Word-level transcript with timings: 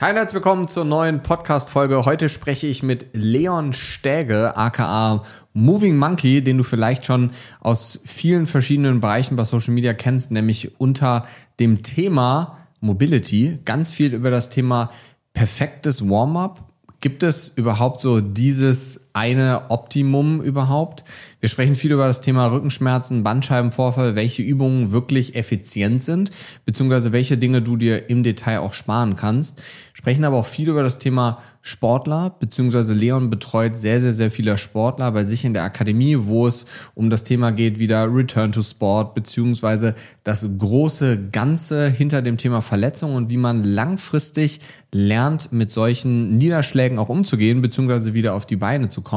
Hi 0.00 0.10
und 0.10 0.16
herzlich 0.16 0.36
willkommen 0.36 0.68
zur 0.68 0.84
neuen 0.84 1.24
Podcast-Folge. 1.24 2.04
Heute 2.04 2.28
spreche 2.28 2.68
ich 2.68 2.84
mit 2.84 3.08
Leon 3.14 3.72
Stäge, 3.72 4.56
aka 4.56 5.24
Moving 5.54 5.96
Monkey, 5.96 6.40
den 6.40 6.56
du 6.56 6.62
vielleicht 6.62 7.04
schon 7.04 7.32
aus 7.58 7.98
vielen 8.04 8.46
verschiedenen 8.46 9.00
Bereichen 9.00 9.34
bei 9.34 9.42
Social 9.42 9.74
Media 9.74 9.94
kennst, 9.94 10.30
nämlich 10.30 10.80
unter 10.80 11.26
dem 11.58 11.82
Thema 11.82 12.58
Mobility. 12.78 13.58
Ganz 13.64 13.90
viel 13.90 14.14
über 14.14 14.30
das 14.30 14.50
Thema 14.50 14.90
perfektes 15.32 16.08
Warm-up. 16.08 16.62
Gibt 17.00 17.24
es 17.24 17.48
überhaupt 17.48 18.00
so 18.00 18.20
dieses 18.20 19.07
eine 19.18 19.70
Optimum 19.70 20.40
überhaupt? 20.40 21.02
Wir 21.40 21.48
sprechen 21.48 21.76
viel 21.76 21.92
über 21.92 22.06
das 22.06 22.20
Thema 22.20 22.46
Rückenschmerzen, 22.46 23.22
Bandscheibenvorfall, 23.22 24.14
welche 24.14 24.42
Übungen 24.42 24.92
wirklich 24.92 25.34
effizient 25.36 26.02
sind, 26.02 26.30
beziehungsweise 26.64 27.12
welche 27.12 27.38
Dinge 27.38 27.62
du 27.62 27.76
dir 27.76 28.08
im 28.10 28.22
Detail 28.22 28.60
auch 28.60 28.72
sparen 28.72 29.16
kannst. 29.16 29.62
Sprechen 29.92 30.24
aber 30.24 30.36
auch 30.36 30.46
viel 30.46 30.68
über 30.68 30.82
das 30.82 30.98
Thema 30.98 31.38
Sportler, 31.60 32.34
beziehungsweise 32.38 32.94
Leon 32.94 33.30
betreut 33.30 33.76
sehr, 33.76 34.00
sehr, 34.00 34.12
sehr 34.12 34.30
viele 34.30 34.56
Sportler 34.56 35.10
bei 35.12 35.24
sich 35.24 35.44
in 35.44 35.54
der 35.54 35.64
Akademie, 35.64 36.16
wo 36.20 36.46
es 36.46 36.66
um 36.94 37.10
das 37.10 37.24
Thema 37.24 37.50
geht, 37.50 37.78
wieder 37.78 38.08
Return 38.12 38.52
to 38.52 38.62
Sport, 38.62 39.14
beziehungsweise 39.14 39.94
das 40.24 40.48
große 40.58 41.28
Ganze 41.30 41.88
hinter 41.88 42.22
dem 42.22 42.38
Thema 42.38 42.62
Verletzung 42.62 43.14
und 43.14 43.30
wie 43.30 43.36
man 43.36 43.64
langfristig 43.64 44.60
lernt, 44.92 45.52
mit 45.52 45.70
solchen 45.70 46.38
Niederschlägen 46.38 46.98
auch 46.98 47.08
umzugehen, 47.08 47.60
beziehungsweise 47.60 48.14
wieder 48.14 48.34
auf 48.34 48.46
die 48.46 48.56
Beine 48.56 48.88
zu 48.88 49.02
kommen. 49.02 49.07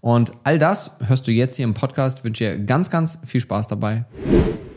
Und 0.00 0.32
all 0.44 0.58
das 0.58 0.92
hörst 1.06 1.26
du 1.26 1.30
jetzt 1.30 1.56
hier 1.56 1.64
im 1.64 1.74
Podcast. 1.74 2.18
Ich 2.18 2.24
wünsche 2.24 2.44
dir 2.44 2.58
ganz, 2.58 2.90
ganz 2.90 3.18
viel 3.24 3.40
Spaß 3.40 3.68
dabei. 3.68 4.04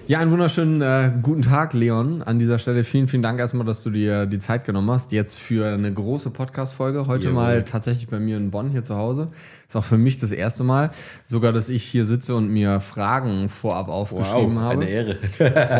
Ja, 0.07 0.19
einen 0.19 0.29
wunderschönen 0.29 0.83
äh, 0.83 1.13
guten 1.23 1.41
Tag, 1.41 1.73
Leon. 1.73 2.21
An 2.21 2.37
dieser 2.37 2.59
Stelle 2.59 2.83
vielen, 2.83 3.07
vielen 3.07 3.23
Dank 3.23 3.39
erstmal, 3.39 3.65
dass 3.65 3.81
du 3.81 3.89
dir 3.89 4.27
die 4.27 4.37
Zeit 4.37 4.63
genommen 4.63 4.91
hast. 4.91 5.11
Jetzt 5.11 5.39
für 5.39 5.73
eine 5.73 5.91
große 5.91 6.29
Podcast-Folge. 6.29 7.07
Heute 7.07 7.29
Jawohl. 7.29 7.41
mal 7.41 7.63
tatsächlich 7.63 8.05
bei 8.05 8.19
mir 8.19 8.37
in 8.37 8.51
Bonn 8.51 8.69
hier 8.69 8.83
zu 8.83 8.97
Hause. 8.97 9.29
Ist 9.67 9.75
auch 9.75 9.83
für 9.83 9.97
mich 9.97 10.19
das 10.19 10.31
erste 10.31 10.63
Mal. 10.63 10.91
Sogar, 11.23 11.53
dass 11.53 11.69
ich 11.69 11.83
hier 11.83 12.05
sitze 12.05 12.35
und 12.35 12.49
mir 12.49 12.81
Fragen 12.81 13.49
vorab 13.49 13.87
aufgeschrieben 13.87 14.57
wow, 14.57 14.61
habe. 14.61 14.83
Eine 14.83 14.89
Ehre. 14.89 15.17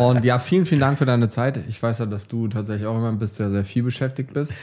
und 0.02 0.24
ja, 0.24 0.40
vielen, 0.40 0.66
vielen 0.66 0.80
Dank 0.80 0.98
für 0.98 1.06
deine 1.06 1.28
Zeit. 1.28 1.60
Ich 1.68 1.80
weiß 1.80 2.00
ja, 2.00 2.06
dass 2.06 2.26
du 2.26 2.48
tatsächlich 2.48 2.88
auch 2.88 2.96
jemand 2.96 3.20
bist, 3.20 3.38
der 3.38 3.52
sehr 3.52 3.64
viel 3.64 3.84
beschäftigt 3.84 4.32
bist. 4.32 4.56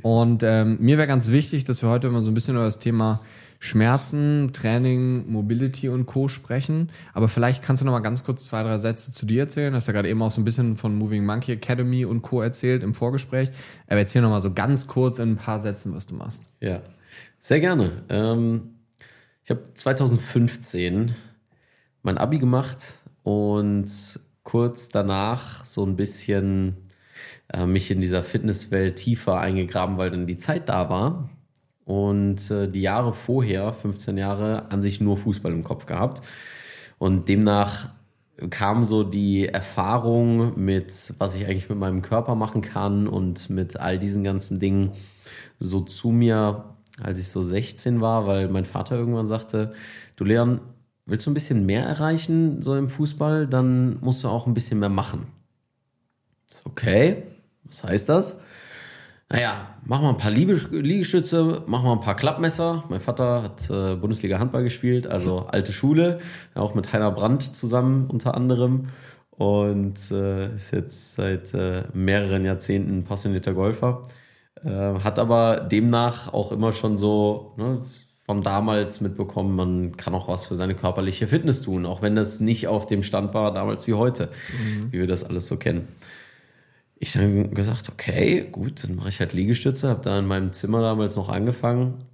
Und 0.00 0.42
ähm, 0.44 0.78
mir 0.80 0.96
wäre 0.96 1.06
ganz 1.06 1.28
wichtig, 1.28 1.64
dass 1.64 1.82
wir 1.82 1.90
heute 1.90 2.08
immer 2.08 2.22
so 2.22 2.30
ein 2.30 2.34
bisschen 2.34 2.54
über 2.54 2.64
das 2.64 2.78
Thema 2.78 3.20
Schmerzen, 3.62 4.54
Training, 4.54 5.30
Mobility 5.30 5.90
und 5.90 6.06
Co. 6.06 6.28
sprechen. 6.28 6.90
Aber 7.12 7.28
vielleicht 7.28 7.62
kannst 7.62 7.82
du 7.82 7.86
noch 7.86 7.92
mal 7.92 8.00
ganz 8.00 8.24
kurz 8.24 8.46
zwei, 8.46 8.62
drei 8.62 8.78
Sätze 8.78 9.12
zu 9.12 9.26
dir 9.26 9.42
erzählen. 9.42 9.70
Du 9.70 9.76
hast 9.76 9.86
ja 9.86 9.92
gerade 9.92 10.08
eben 10.08 10.22
auch 10.22 10.30
so 10.30 10.40
ein 10.40 10.44
bisschen 10.44 10.76
von 10.76 10.96
Moving 10.96 11.26
Monkey 11.26 11.52
Academy 11.52 12.06
und 12.06 12.22
Co. 12.22 12.40
erzählt 12.40 12.82
im 12.82 12.94
Vorgespräch. 12.94 13.50
Aber 13.86 13.98
erzähl 13.98 14.22
noch 14.22 14.30
mal 14.30 14.40
so 14.40 14.54
ganz 14.54 14.86
kurz 14.86 15.18
in 15.18 15.32
ein 15.32 15.36
paar 15.36 15.60
Sätzen, 15.60 15.94
was 15.94 16.06
du 16.06 16.14
machst. 16.14 16.44
Ja, 16.60 16.80
sehr 17.38 17.60
gerne. 17.60 17.90
Ähm, 18.08 18.76
ich 19.44 19.50
habe 19.50 19.62
2015 19.74 21.14
mein 22.02 22.16
Abi 22.16 22.38
gemacht 22.38 22.94
und 23.24 23.90
kurz 24.42 24.88
danach 24.88 25.66
so 25.66 25.84
ein 25.84 25.96
bisschen 25.96 26.78
äh, 27.52 27.66
mich 27.66 27.90
in 27.90 28.00
dieser 28.00 28.22
Fitnesswelt 28.22 28.96
tiefer 28.96 29.38
eingegraben, 29.38 29.98
weil 29.98 30.10
dann 30.10 30.26
die 30.26 30.38
Zeit 30.38 30.70
da 30.70 30.88
war 30.88 31.28
und 31.90 32.52
äh, 32.52 32.68
die 32.68 32.82
Jahre 32.82 33.12
vorher, 33.12 33.72
15 33.72 34.16
Jahre, 34.16 34.70
an 34.70 34.80
sich 34.80 35.00
nur 35.00 35.16
Fußball 35.16 35.50
im 35.50 35.64
Kopf 35.64 35.86
gehabt. 35.86 36.22
Und 36.98 37.28
demnach 37.28 37.88
kam 38.50 38.84
so 38.84 39.02
die 39.02 39.48
Erfahrung 39.48 40.52
mit, 40.54 41.14
was 41.18 41.34
ich 41.34 41.46
eigentlich 41.46 41.68
mit 41.68 41.78
meinem 41.78 42.00
Körper 42.00 42.36
machen 42.36 42.62
kann 42.62 43.08
und 43.08 43.50
mit 43.50 43.80
all 43.80 43.98
diesen 43.98 44.22
ganzen 44.22 44.60
Dingen 44.60 44.92
so 45.58 45.80
zu 45.80 46.10
mir, 46.10 46.64
als 47.02 47.18
ich 47.18 47.28
so 47.28 47.42
16 47.42 48.00
war, 48.00 48.24
weil 48.24 48.48
mein 48.48 48.66
Vater 48.66 48.94
irgendwann 48.94 49.26
sagte, 49.26 49.72
du 50.16 50.22
Leon, 50.22 50.60
willst 51.06 51.26
du 51.26 51.32
ein 51.32 51.34
bisschen 51.34 51.66
mehr 51.66 51.82
erreichen 51.82 52.62
so 52.62 52.76
im 52.76 52.88
Fußball, 52.88 53.48
dann 53.48 53.98
musst 54.00 54.22
du 54.22 54.28
auch 54.28 54.46
ein 54.46 54.54
bisschen 54.54 54.78
mehr 54.78 54.90
machen. 54.90 55.26
Okay, 56.64 57.24
was 57.64 57.82
heißt 57.82 58.08
das? 58.08 58.42
Naja, 59.32 59.76
mach 59.84 60.02
mal 60.02 60.10
ein 60.10 60.18
paar 60.18 60.32
Liegestütze, 60.32 61.62
mach 61.66 61.84
mal 61.84 61.92
ein 61.92 62.00
paar 62.00 62.16
Klappmesser. 62.16 62.82
Mein 62.88 62.98
Vater 62.98 63.44
hat 63.44 63.70
äh, 63.70 63.94
Bundesliga 63.94 64.40
Handball 64.40 64.64
gespielt, 64.64 65.06
also 65.06 65.46
alte 65.50 65.72
Schule, 65.72 66.18
auch 66.54 66.74
mit 66.74 66.92
Heiner 66.92 67.12
Brandt 67.12 67.42
zusammen 67.42 68.10
unter 68.10 68.34
anderem 68.34 68.88
und 69.30 70.10
äh, 70.10 70.52
ist 70.52 70.72
jetzt 70.72 71.14
seit 71.14 71.54
äh, 71.54 71.84
mehreren 71.94 72.44
Jahrzehnten 72.44 73.04
passionierter 73.04 73.54
Golfer. 73.54 74.02
Äh, 74.64 74.68
hat 74.68 75.20
aber 75.20 75.60
demnach 75.60 76.32
auch 76.32 76.50
immer 76.50 76.72
schon 76.72 76.98
so 76.98 77.54
ne, 77.56 77.82
von 78.26 78.42
damals 78.42 79.00
mitbekommen, 79.00 79.54
man 79.54 79.96
kann 79.96 80.12
auch 80.12 80.26
was 80.26 80.46
für 80.46 80.56
seine 80.56 80.74
körperliche 80.74 81.28
Fitness 81.28 81.62
tun, 81.62 81.86
auch 81.86 82.02
wenn 82.02 82.16
das 82.16 82.40
nicht 82.40 82.66
auf 82.66 82.86
dem 82.86 83.04
Stand 83.04 83.32
war 83.32 83.54
damals 83.54 83.86
wie 83.86 83.94
heute, 83.94 84.28
mhm. 84.52 84.92
wie 84.92 84.98
wir 84.98 85.06
das 85.06 85.22
alles 85.22 85.46
so 85.46 85.56
kennen 85.56 85.86
ich 87.00 87.14
dann 87.14 87.54
gesagt, 87.54 87.88
okay, 87.88 88.46
gut, 88.52 88.84
dann 88.84 88.94
mache 88.94 89.08
ich 89.08 89.20
halt 89.20 89.32
Liegestütze, 89.32 89.88
habe 89.88 90.02
da 90.02 90.18
in 90.18 90.26
meinem 90.26 90.52
Zimmer 90.52 90.82
damals 90.82 91.16
noch 91.16 91.30
angefangen 91.30 92.04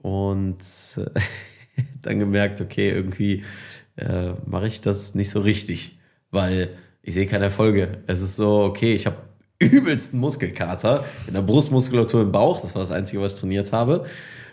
und 0.00 0.62
äh, 0.96 1.20
dann 2.02 2.20
gemerkt, 2.20 2.60
okay, 2.60 2.88
irgendwie 2.88 3.44
äh, 3.96 4.30
mache 4.46 4.68
ich 4.68 4.80
das 4.80 5.16
nicht 5.16 5.30
so 5.30 5.40
richtig, 5.40 5.98
weil 6.30 6.70
ich 7.02 7.14
sehe 7.14 7.26
keine 7.26 7.46
Erfolge. 7.46 7.98
Es 8.06 8.22
ist 8.22 8.36
so, 8.36 8.60
okay, 8.60 8.94
ich 8.94 9.06
habe 9.06 9.16
übelsten 9.58 10.20
Muskelkater 10.20 11.04
in 11.26 11.34
der 11.34 11.42
Brustmuskulatur 11.42 12.22
im 12.22 12.30
Bauch, 12.30 12.60
das 12.60 12.76
war 12.76 12.82
das 12.82 12.92
Einzige, 12.92 13.20
was 13.20 13.34
ich 13.34 13.40
trainiert 13.40 13.72
habe. 13.72 14.06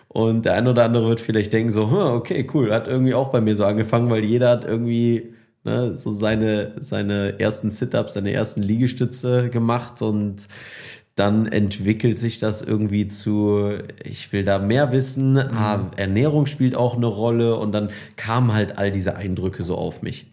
Und 0.07 0.46
der 0.46 0.53
eine 0.53 0.72
oder 0.72 0.85
andere 0.85 1.09
wird 1.09 1.22
vielleicht 1.22 1.53
denken 1.53 1.69
so, 1.69 1.84
okay, 1.91 2.47
cool, 2.56 2.73
hat 2.73 2.88
irgendwie 2.88 3.13
auch 3.13 3.29
bei 3.29 3.40
mir 3.40 3.56
so 3.56 3.66
angefangen, 3.66 4.09
weil 4.09 4.25
jeder 4.25 4.50
hat 4.50 4.63
irgendwie 4.63 5.34
ne, 5.66 5.96
so 5.96 6.12
seine, 6.12 6.74
seine 6.80 7.40
ersten 7.40 7.72
Sit-Ups, 7.72 8.14
seine 8.14 8.31
ersten 8.31 8.62
Liegestütze 8.62 9.50
gemacht 9.50 10.02
und 10.02 10.48
dann 11.16 11.46
entwickelt 11.48 12.20
sich 12.20 12.40
das 12.40 12.62
irgendwie 12.62 13.08
zu, 13.08 13.72
ich 14.03 14.34
will 14.34 14.44
da 14.44 14.59
mehr 14.59 14.92
wissen, 14.92 15.34
mhm. 15.34 15.58
ah, 15.58 15.92
Ernährung 15.96 16.46
spielt 16.46 16.76
auch 16.76 16.96
eine 16.96 17.08
Rolle 17.08 17.56
und 17.56 17.72
dann 17.72 17.90
kamen 18.18 18.53
halt 18.53 18.78
all 18.78 18.92
diese 18.92 19.16
Eindrücke 19.16 19.64
so 19.64 19.76
auf 19.76 20.02
mich. 20.02 20.28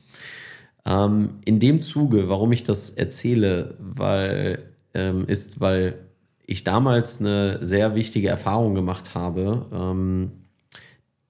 Ähm, 0.85 1.39
in 1.45 1.61
dem 1.61 1.81
Zuge, 1.81 2.29
warum 2.29 2.51
ich 2.51 2.65
das 2.65 2.91
erzähle, 2.91 3.77
weil, 3.79 4.59
ähm, 4.95 5.25
ist, 5.27 5.61
weil 5.61 5.95
ich 6.45 6.65
damals 6.65 7.21
eine 7.21 7.65
sehr 7.65 7.95
wichtige 7.95 8.29
Erfahrung 8.29 8.75
gemacht 8.75 9.15
habe, 9.15 9.67
ähm, 9.73 10.33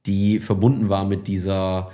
die 0.06 0.38
verbunden 0.38 0.88
war 0.88 1.04
mit 1.04 1.28
dieser 1.28 1.90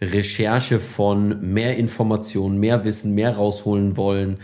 Recherche 0.00 0.78
von 0.78 1.52
mehr 1.52 1.76
Informationen, 1.76 2.58
mehr 2.58 2.84
Wissen, 2.84 3.14
mehr 3.14 3.36
rausholen 3.36 3.96
wollen. 3.96 4.38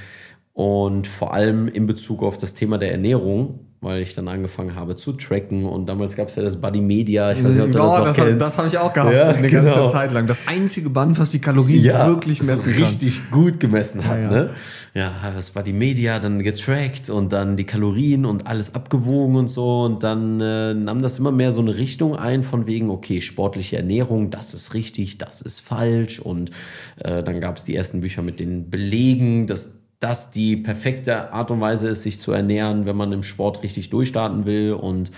Und 0.52 1.06
vor 1.06 1.34
allem 1.34 1.68
in 1.68 1.86
Bezug 1.86 2.22
auf 2.22 2.36
das 2.36 2.54
Thema 2.54 2.78
der 2.78 2.92
Ernährung 2.92 3.65
weil 3.86 4.02
ich 4.02 4.14
dann 4.14 4.28
angefangen 4.28 4.74
habe 4.74 4.96
zu 4.96 5.12
tracken 5.12 5.64
und 5.64 5.88
damals 5.88 6.16
gab 6.16 6.28
es 6.28 6.36
ja 6.36 6.42
das 6.42 6.60
Buddy 6.60 6.80
Media, 6.80 7.32
ich 7.32 7.42
weiß 7.42 7.54
nicht, 7.54 7.62
ob 7.62 7.72
du 7.72 7.78
oh, 7.78 7.82
das 7.82 7.98
noch 7.98 8.04
das, 8.04 8.16
kennst. 8.16 8.40
Das 8.42 8.58
habe 8.58 8.68
ich 8.68 8.78
auch 8.78 8.92
gehabt, 8.92 9.14
ja, 9.14 9.28
eine 9.28 9.48
genau. 9.48 9.74
ganze 9.74 9.92
Zeit 9.92 10.12
lang. 10.12 10.26
Das 10.26 10.42
einzige 10.46 10.90
Band, 10.90 11.18
was 11.18 11.30
die 11.30 11.40
Kalorien 11.40 11.84
ja, 11.84 12.06
wirklich 12.06 12.42
messen 12.42 12.72
kann. 12.72 12.82
richtig 12.82 13.30
gut 13.30 13.60
gemessen 13.60 14.06
hat. 14.06 14.18
Ja, 14.18 14.22
ja. 14.22 14.30
Ne? 14.30 14.50
ja, 14.96 15.12
das 15.34 15.50
Buddy 15.50 15.72
Media 15.74 16.18
dann 16.18 16.42
getrackt 16.42 17.10
und 17.10 17.32
dann 17.32 17.58
die 17.58 17.64
Kalorien 17.64 18.24
und 18.24 18.46
alles 18.46 18.74
abgewogen 18.74 19.36
und 19.36 19.48
so 19.48 19.82
und 19.82 20.02
dann 20.02 20.40
äh, 20.40 20.72
nahm 20.72 21.02
das 21.02 21.18
immer 21.18 21.32
mehr 21.32 21.52
so 21.52 21.60
eine 21.60 21.76
Richtung 21.76 22.16
ein 22.16 22.42
von 22.42 22.66
wegen, 22.66 22.88
okay, 22.88 23.20
sportliche 23.20 23.76
Ernährung, 23.76 24.30
das 24.30 24.54
ist 24.54 24.72
richtig, 24.72 25.18
das 25.18 25.42
ist 25.42 25.60
falsch 25.60 26.18
und 26.18 26.50
äh, 26.96 27.22
dann 27.22 27.40
gab 27.40 27.58
es 27.58 27.64
die 27.64 27.76
ersten 27.76 28.00
Bücher 28.00 28.22
mit 28.22 28.40
den 28.40 28.70
Belegen, 28.70 29.46
dass 29.46 29.78
das 30.00 30.30
die 30.30 30.56
perfekte 30.56 31.32
Art 31.32 31.50
und 31.50 31.60
Weise 31.60 31.88
ist, 31.88 32.02
sich 32.02 32.20
zu 32.20 32.32
ernähren, 32.32 32.86
wenn 32.86 32.96
man 32.96 33.12
im 33.12 33.22
Sport 33.22 33.62
richtig 33.62 33.90
durchstarten 33.90 34.44
will. 34.44 34.72
Und 34.72 35.10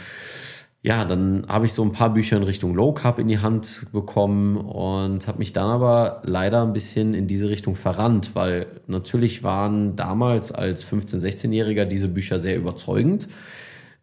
ja, 0.83 1.05
dann 1.05 1.45
habe 1.49 1.67
ich 1.67 1.73
so 1.73 1.83
ein 1.83 1.93
paar 1.93 2.15
Bücher 2.15 2.37
in 2.37 2.45
Richtung 2.45 2.75
Low 2.75 2.93
Carb 2.93 3.19
in 3.19 3.27
die 3.27 3.41
Hand 3.41 3.87
bekommen 3.93 4.57
und 4.57 5.27
habe 5.27 5.39
mich 5.39 5.53
dann 5.53 5.69
aber 5.69 6.23
leider 6.25 6.63
ein 6.63 6.73
bisschen 6.73 7.15
in 7.15 7.27
diese 7.27 7.49
Richtung 7.49 7.75
verrannt, 7.75 8.31
weil 8.35 8.67
natürlich 8.87 9.43
waren 9.43 9.97
damals 9.97 10.53
als 10.53 10.87
15-, 10.87 11.21
16-Jähriger 11.21 11.85
diese 11.85 12.09
Bücher 12.09 12.39
sehr 12.39 12.57
überzeugend. 12.57 13.29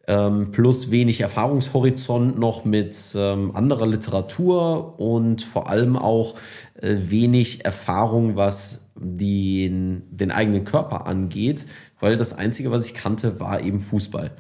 Ähm, 0.08 0.52
plus 0.52 0.92
wenig 0.92 1.22
Erfahrungshorizont 1.22 2.38
noch 2.38 2.64
mit 2.64 2.96
ähm, 3.16 3.56
anderer 3.56 3.88
Literatur 3.88 5.00
und 5.00 5.42
vor 5.42 5.70
allem 5.70 5.98
auch 5.98 6.36
äh, 6.80 6.96
wenig 7.10 7.66
Erfahrung, 7.66 8.36
was 8.36 8.92
den, 8.96 10.04
den 10.12 10.32
eigenen 10.32 10.64
Körper 10.64 11.08
angeht, 11.08 11.66
weil 12.00 12.18
das 12.18 12.34
Einzige, 12.38 12.72
was 12.72 12.86
ich 12.86 12.94
kannte, 12.94 13.40
war 13.40 13.62
eben 13.62 13.82
Fußball. 13.82 14.32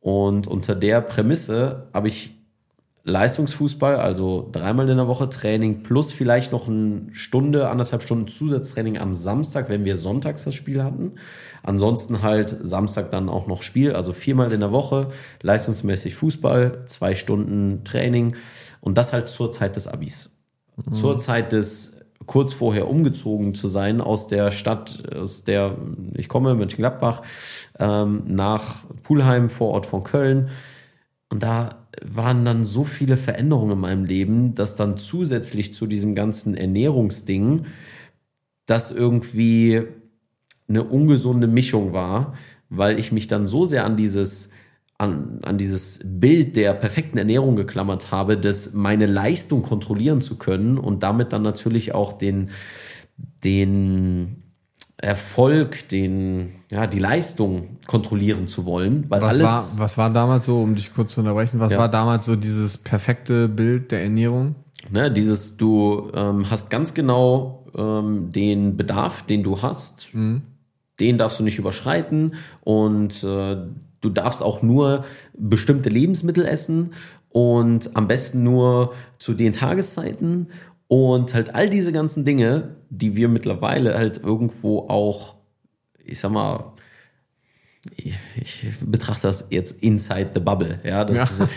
Und 0.00 0.46
unter 0.46 0.74
der 0.74 1.00
Prämisse 1.00 1.88
habe 1.92 2.08
ich 2.08 2.35
Leistungsfußball, 3.08 3.94
also 3.96 4.48
dreimal 4.50 4.88
in 4.88 4.96
der 4.96 5.06
Woche 5.06 5.30
Training 5.30 5.84
plus 5.84 6.12
vielleicht 6.12 6.50
noch 6.50 6.66
eine 6.66 7.06
Stunde, 7.12 7.68
anderthalb 7.70 8.02
Stunden 8.02 8.26
Zusatztraining 8.26 8.98
am 8.98 9.14
Samstag, 9.14 9.68
wenn 9.68 9.84
wir 9.84 9.96
sonntags 9.96 10.42
das 10.42 10.56
Spiel 10.56 10.82
hatten. 10.82 11.12
Ansonsten 11.62 12.22
halt 12.22 12.56
Samstag 12.60 13.12
dann 13.12 13.28
auch 13.28 13.46
noch 13.46 13.62
Spiel, 13.62 13.92
also 13.92 14.12
viermal 14.12 14.52
in 14.52 14.58
der 14.58 14.72
Woche, 14.72 15.06
leistungsmäßig 15.40 16.16
Fußball, 16.16 16.82
zwei 16.86 17.14
Stunden 17.14 17.84
Training 17.84 18.34
und 18.80 18.98
das 18.98 19.12
halt 19.12 19.28
zur 19.28 19.52
Zeit 19.52 19.76
des 19.76 19.86
Abis. 19.86 20.30
Mhm. 20.76 20.92
Zur 20.92 21.18
Zeit 21.20 21.52
des 21.52 21.98
kurz 22.26 22.52
vorher 22.52 22.88
umgezogen 22.88 23.54
zu 23.54 23.68
sein 23.68 24.00
aus 24.00 24.26
der 24.26 24.50
Stadt, 24.50 25.14
aus 25.14 25.44
der 25.44 25.76
ich 26.14 26.28
komme, 26.28 26.56
Mönchengladbach, 26.56 27.22
ähm, 27.78 28.24
nach 28.26 28.82
Pulheim, 29.04 29.48
Vorort 29.48 29.86
von 29.86 30.02
Köln. 30.02 30.48
Und 31.28 31.42
da 31.42 31.86
waren 32.04 32.44
dann 32.44 32.64
so 32.64 32.84
viele 32.84 33.16
Veränderungen 33.16 33.72
in 33.72 33.80
meinem 33.80 34.04
Leben, 34.04 34.54
dass 34.54 34.76
dann 34.76 34.96
zusätzlich 34.96 35.72
zu 35.72 35.86
diesem 35.86 36.14
ganzen 36.14 36.54
Ernährungsding 36.54 37.66
das 38.66 38.92
irgendwie 38.92 39.82
eine 40.68 40.84
ungesunde 40.84 41.46
Mischung 41.46 41.92
war, 41.92 42.34
weil 42.68 42.98
ich 42.98 43.12
mich 43.12 43.28
dann 43.28 43.46
so 43.46 43.64
sehr 43.66 43.84
an 43.84 43.96
dieses 43.96 44.50
an, 44.98 45.40
an 45.42 45.58
dieses 45.58 46.00
Bild 46.04 46.56
der 46.56 46.72
perfekten 46.72 47.18
Ernährung 47.18 47.54
geklammert 47.54 48.10
habe, 48.12 48.38
dass 48.38 48.72
meine 48.72 49.04
Leistung 49.04 49.62
kontrollieren 49.62 50.22
zu 50.22 50.36
können 50.36 50.78
und 50.78 51.02
damit 51.02 51.32
dann 51.34 51.42
natürlich 51.42 51.94
auch 51.94 52.14
den, 52.14 52.50
den 53.44 54.45
Erfolg, 55.06 55.88
den, 55.90 56.56
ja, 56.68 56.88
die 56.88 56.98
Leistung 56.98 57.78
kontrollieren 57.86 58.48
zu 58.48 58.64
wollen. 58.64 59.04
Weil 59.08 59.22
was, 59.22 59.34
alles, 59.34 59.44
war, 59.44 59.72
was 59.76 59.98
war 59.98 60.10
damals 60.10 60.46
so, 60.46 60.60
um 60.60 60.74
dich 60.74 60.92
kurz 60.92 61.14
zu 61.14 61.20
unterbrechen, 61.20 61.60
was 61.60 61.70
ja. 61.70 61.78
war 61.78 61.88
damals 61.88 62.24
so 62.24 62.34
dieses 62.34 62.76
perfekte 62.76 63.48
Bild 63.48 63.92
der 63.92 64.02
Ernährung? 64.02 64.56
Ne, 64.90 65.08
dieses, 65.12 65.56
du 65.56 66.10
ähm, 66.12 66.50
hast 66.50 66.70
ganz 66.70 66.92
genau 66.92 67.66
ähm, 67.76 68.32
den 68.32 68.76
Bedarf, 68.76 69.22
den 69.22 69.44
du 69.44 69.62
hast, 69.62 70.12
mhm. 70.12 70.42
den 70.98 71.18
darfst 71.18 71.38
du 71.38 71.44
nicht 71.44 71.60
überschreiten 71.60 72.34
und 72.62 73.22
äh, 73.22 73.58
du 74.00 74.08
darfst 74.08 74.42
auch 74.42 74.62
nur 74.62 75.04
bestimmte 75.38 75.88
Lebensmittel 75.88 76.44
essen 76.44 76.90
und 77.28 77.94
am 77.94 78.08
besten 78.08 78.42
nur 78.42 78.92
zu 79.18 79.34
den 79.34 79.52
Tageszeiten 79.52 80.48
und 80.88 81.34
halt 81.34 81.54
all 81.54 81.68
diese 81.68 81.92
ganzen 81.92 82.24
Dinge, 82.24 82.76
die 82.90 83.16
wir 83.16 83.28
mittlerweile 83.28 83.94
halt 83.94 84.22
irgendwo 84.22 84.88
auch, 84.88 85.34
ich 86.04 86.20
sag 86.20 86.30
mal, 86.30 86.72
ich 88.36 88.66
betrachte 88.80 89.22
das 89.26 89.48
jetzt 89.50 89.82
inside 89.82 90.30
the 90.34 90.40
bubble. 90.40 90.80
Ja, 90.84 91.04
das 91.04 91.38
ja. 91.38 91.44
Ist, 91.44 91.52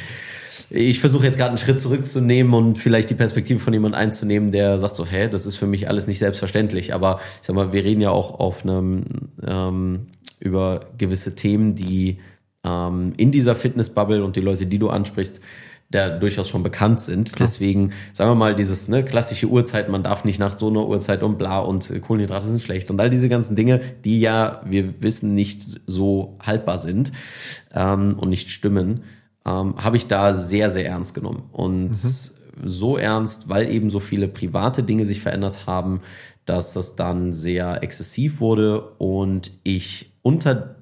ich 0.71 0.99
versuche 0.99 1.25
jetzt 1.25 1.37
gerade 1.37 1.49
einen 1.49 1.57
Schritt 1.57 1.81
zurückzunehmen 1.81 2.53
und 2.53 2.77
vielleicht 2.77 3.09
die 3.09 3.15
Perspektive 3.15 3.59
von 3.59 3.73
jemand 3.73 3.95
einzunehmen, 3.95 4.51
der 4.51 4.77
sagt 4.77 4.95
so, 4.95 5.05
hä, 5.05 5.27
das 5.27 5.47
ist 5.47 5.55
für 5.55 5.65
mich 5.65 5.87
alles 5.87 6.05
nicht 6.05 6.19
selbstverständlich. 6.19 6.93
Aber 6.93 7.19
ich 7.41 7.47
sag 7.47 7.55
mal, 7.55 7.73
wir 7.73 7.83
reden 7.83 8.01
ja 8.01 8.11
auch 8.11 8.39
auf 8.39 8.63
einem 8.63 9.03
ähm, 9.45 10.07
über 10.39 10.81
gewisse 10.97 11.35
Themen, 11.35 11.73
die 11.73 12.19
ähm, 12.63 13.13
in 13.17 13.31
dieser 13.31 13.55
Fitnessbubble 13.55 14.23
und 14.23 14.35
die 14.35 14.41
Leute, 14.41 14.67
die 14.67 14.77
du 14.77 14.89
ansprichst, 14.89 15.41
da 15.91 16.09
durchaus 16.09 16.47
schon 16.47 16.61
bekannt 16.61 17.01
sind. 17.01 17.33
Klar. 17.33 17.47
Deswegen, 17.47 17.93
sagen 18.13 18.31
wir 18.31 18.35
mal, 18.35 18.55
dieses 18.55 18.87
ne, 18.87 19.03
klassische 19.03 19.47
Uhrzeit, 19.47 19.89
man 19.89 20.03
darf 20.03 20.23
nicht 20.23 20.39
nach 20.39 20.57
so 20.57 20.69
einer 20.69 20.87
Uhrzeit 20.87 21.23
und 21.23 21.37
bla 21.37 21.59
und 21.59 21.91
Kohlenhydrate 22.01 22.47
sind 22.47 22.61
schlecht 22.61 22.91
und 22.91 22.99
all 22.99 23.09
diese 23.09 23.29
ganzen 23.29 23.55
Dinge, 23.55 23.81
die 24.05 24.19
ja, 24.19 24.61
wir 24.65 25.01
wissen, 25.01 25.33
nicht 25.33 25.63
so 25.87 26.37
haltbar 26.41 26.77
sind 26.77 27.11
ähm, 27.73 28.17
und 28.19 28.29
nicht 28.29 28.51
stimmen, 28.51 29.03
ähm, 29.45 29.75
habe 29.77 29.97
ich 29.97 30.07
da 30.07 30.35
sehr, 30.35 30.69
sehr 30.69 30.85
ernst 30.85 31.15
genommen. 31.15 31.43
Und 31.51 31.89
mhm. 31.89 32.31
so 32.63 32.97
ernst, 32.97 33.49
weil 33.49 33.71
eben 33.71 33.89
so 33.89 33.99
viele 33.99 34.27
private 34.27 34.83
Dinge 34.83 35.05
sich 35.05 35.21
verändert 35.21 35.65
haben, 35.65 36.01
dass 36.45 36.73
das 36.73 36.95
dann 36.95 37.33
sehr 37.33 37.83
exzessiv 37.83 38.39
wurde 38.39 38.81
und 38.97 39.51
ich 39.63 40.11
unter 40.21 40.75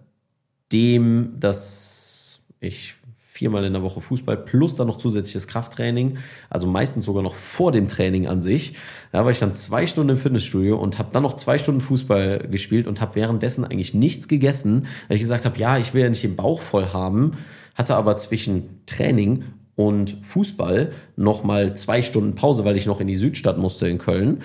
dem, 0.71 1.35
dass 1.39 2.41
ich 2.59 2.96
viermal 3.37 3.63
in 3.65 3.73
der 3.73 3.83
Woche 3.83 4.01
Fußball 4.01 4.35
plus 4.35 4.75
dann 4.75 4.87
noch 4.87 4.97
zusätzliches 4.97 5.47
Krafttraining, 5.47 6.17
also 6.49 6.65
meistens 6.65 7.05
sogar 7.05 7.21
noch 7.21 7.35
vor 7.35 7.71
dem 7.71 7.87
Training 7.87 8.27
an 8.27 8.41
sich. 8.41 8.73
Da 9.11 9.23
war 9.23 9.31
ich 9.31 9.37
dann 9.37 9.53
zwei 9.53 9.85
Stunden 9.85 10.09
im 10.09 10.17
Fitnessstudio 10.17 10.75
und 10.75 10.97
habe 10.97 11.09
dann 11.13 11.21
noch 11.21 11.35
zwei 11.35 11.59
Stunden 11.59 11.81
Fußball 11.81 12.47
gespielt 12.49 12.87
und 12.87 12.99
habe 12.99 13.15
währenddessen 13.15 13.63
eigentlich 13.63 13.93
nichts 13.93 14.27
gegessen, 14.27 14.87
weil 15.07 15.17
ich 15.17 15.21
gesagt 15.21 15.45
habe, 15.45 15.57
ja, 15.59 15.77
ich 15.77 15.93
will 15.93 16.01
ja 16.01 16.09
nicht 16.09 16.23
den 16.23 16.35
Bauch 16.35 16.61
voll 16.61 16.87
haben, 16.93 17.33
hatte 17.75 17.95
aber 17.95 18.15
zwischen 18.17 18.81
Training 18.87 19.43
und 19.75 20.17
Fußball 20.23 20.91
noch 21.15 21.43
mal 21.43 21.75
zwei 21.75 22.01
Stunden 22.01 22.33
Pause, 22.33 22.65
weil 22.65 22.75
ich 22.75 22.87
noch 22.87 22.99
in 22.99 23.07
die 23.07 23.15
Südstadt 23.15 23.59
musste 23.59 23.87
in 23.87 23.99
Köln. 23.99 24.41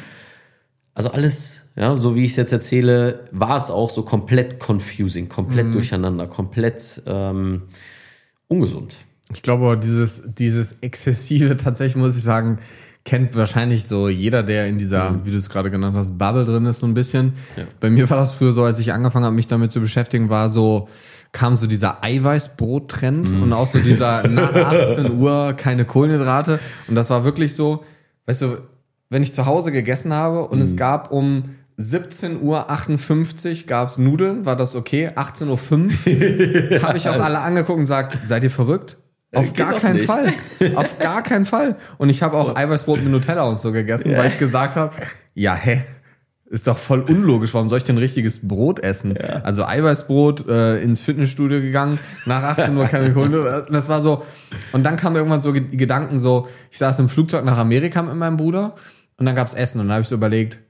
Also 0.95 1.11
alles, 1.11 1.71
ja, 1.75 1.97
so 1.97 2.15
wie 2.15 2.27
ich 2.27 2.33
es 2.33 2.37
jetzt 2.37 2.53
erzähle, 2.53 3.21
war 3.31 3.57
es 3.57 3.71
auch 3.71 3.89
so 3.89 4.03
komplett 4.03 4.61
confusing, 4.61 5.31
komplett 5.31 5.69
mhm. 5.69 5.73
durcheinander, 5.73 6.27
komplett 6.27 7.03
ähm, 7.07 7.63
ungesund. 8.53 8.99
Ich 9.35 9.43
glaube, 9.43 9.79
dieses, 9.79 10.23
dieses 10.27 10.77
exzessive, 10.81 11.57
tatsächlich 11.57 11.97
muss 11.97 12.17
ich 12.17 12.23
sagen, 12.23 12.59
kennt 13.05 13.35
wahrscheinlich 13.35 13.87
so 13.87 14.09
jeder, 14.09 14.43
der 14.43 14.69
in 14.69 14.79
dieser, 14.79 15.11
mhm. 15.11 15.27
wie 15.27 15.33
du 15.33 15.37
es 15.37 15.51
gerade 15.51 15.71
genannt 15.71 15.97
hast, 15.97 16.17
Bubble 16.19 16.45
drin 16.45 16.67
ist, 16.67 16.79
so 16.79 16.87
ein 16.87 16.95
bisschen. 16.95 17.33
Ja. 17.57 17.65
Bei 17.81 17.91
mir 17.91 18.09
war 18.09 18.17
das 18.17 18.35
früher 18.35 18.53
so, 18.53 18.63
als 18.63 18.79
ich 18.79 18.93
angefangen 18.93 19.25
habe, 19.25 19.35
mich 19.35 19.49
damit 19.49 19.73
zu 19.73 19.81
beschäftigen, 19.81 20.29
war 20.29 20.51
so, 20.51 20.89
kam 21.33 21.57
so 21.57 21.67
dieser 21.67 22.05
Eiweißbrot-Trend 22.05 23.33
mhm. 23.33 23.43
und 23.43 23.53
auch 23.53 23.67
so 23.67 23.81
dieser 23.81 24.29
nach 24.29 24.55
18 24.55 25.19
Uhr 25.19 25.55
keine 25.55 25.85
Kohlenhydrate. 25.85 26.61
Und 26.87 26.95
das 26.95 27.11
war 27.11 27.25
wirklich 27.25 27.55
so, 27.55 27.85
weißt 28.27 28.43
du, 28.43 28.59
wenn 29.11 29.23
ich 29.23 29.33
zu 29.33 29.47
Hause 29.47 29.73
gegessen 29.73 30.13
habe 30.13 30.47
und 30.47 30.59
mhm. 30.59 30.63
es 30.63 30.77
gab 30.77 31.11
um 31.11 31.57
17.58 31.83 33.63
Uhr 33.63 33.67
gab's 33.67 33.99
Nudeln, 33.99 34.47
war 34.47 34.57
das 34.57 34.75
okay? 34.75 35.11
18.05 35.15 36.75
Uhr 36.75 36.83
habe 36.83 36.97
ich 36.97 37.09
auch 37.09 37.21
alle 37.21 37.41
angeguckt 37.41 37.77
und 37.77 37.81
gesagt, 37.81 38.19
seid 38.25 38.45
ihr 38.45 38.51
verrückt? 38.51 38.99
Auf 39.35 39.55
gar 39.55 39.73
keinen 39.75 39.95
nicht. 39.95 40.07
Fall. 40.07 40.33
Auf 40.75 40.99
gar 40.99 41.23
keinen 41.23 41.47
Fall. 41.47 41.77
Und 41.97 42.11
ich 42.11 42.23
habe 42.23 42.37
auch 42.37 42.55
Eiweißbrot 42.55 43.03
mit 43.03 43.11
Nutella 43.11 43.43
und 43.43 43.59
so 43.59 43.73
gegessen, 43.73 44.13
ja. 44.13 44.19
weil 44.19 44.29
ich 44.29 44.39
gesagt 44.39 44.77
habe, 44.77 44.95
ja, 45.35 45.55
hä? 45.55 45.83
Ist 46.47 46.67
doch 46.67 46.77
voll 46.77 47.01
unlogisch. 47.01 47.55
Warum 47.55 47.71
soll 47.71 47.79
ich 47.79 47.85
denn 47.85 47.97
richtiges 47.97 48.47
Brot 48.47 48.81
essen? 48.81 49.15
Ja. 49.19 49.41
Also 49.43 49.65
Eiweißbrot 49.65 50.47
äh, 50.49 50.83
ins 50.83 51.01
Fitnessstudio 51.01 51.63
gegangen, 51.63 51.99
nach 52.27 52.43
18 52.43 52.77
Uhr 52.77 52.85
keine 52.85 53.11
Kohlenhydrate. 53.15 53.73
Das 53.73 53.89
war 53.89 54.03
so. 54.03 54.23
Und 54.73 54.85
dann 54.85 54.97
kamen 54.97 55.17
irgendwann 55.17 55.41
so 55.41 55.53
die 55.53 55.79
Gedanken 55.79 56.19
so, 56.19 56.47
ich 56.71 56.77
saß 56.77 56.99
im 56.99 57.09
Flugzeug 57.09 57.47
nach 57.47 57.57
Amerika 57.57 58.03
mit 58.03 58.17
meinem 58.17 58.37
Bruder 58.37 58.75
und 59.17 59.25
dann 59.25 59.35
gab's 59.35 59.55
Essen 59.55 59.81
und 59.81 59.87
dann 59.87 59.95
habe 59.95 60.03
ich 60.03 60.09
so 60.09 60.15
überlegt, 60.15 60.61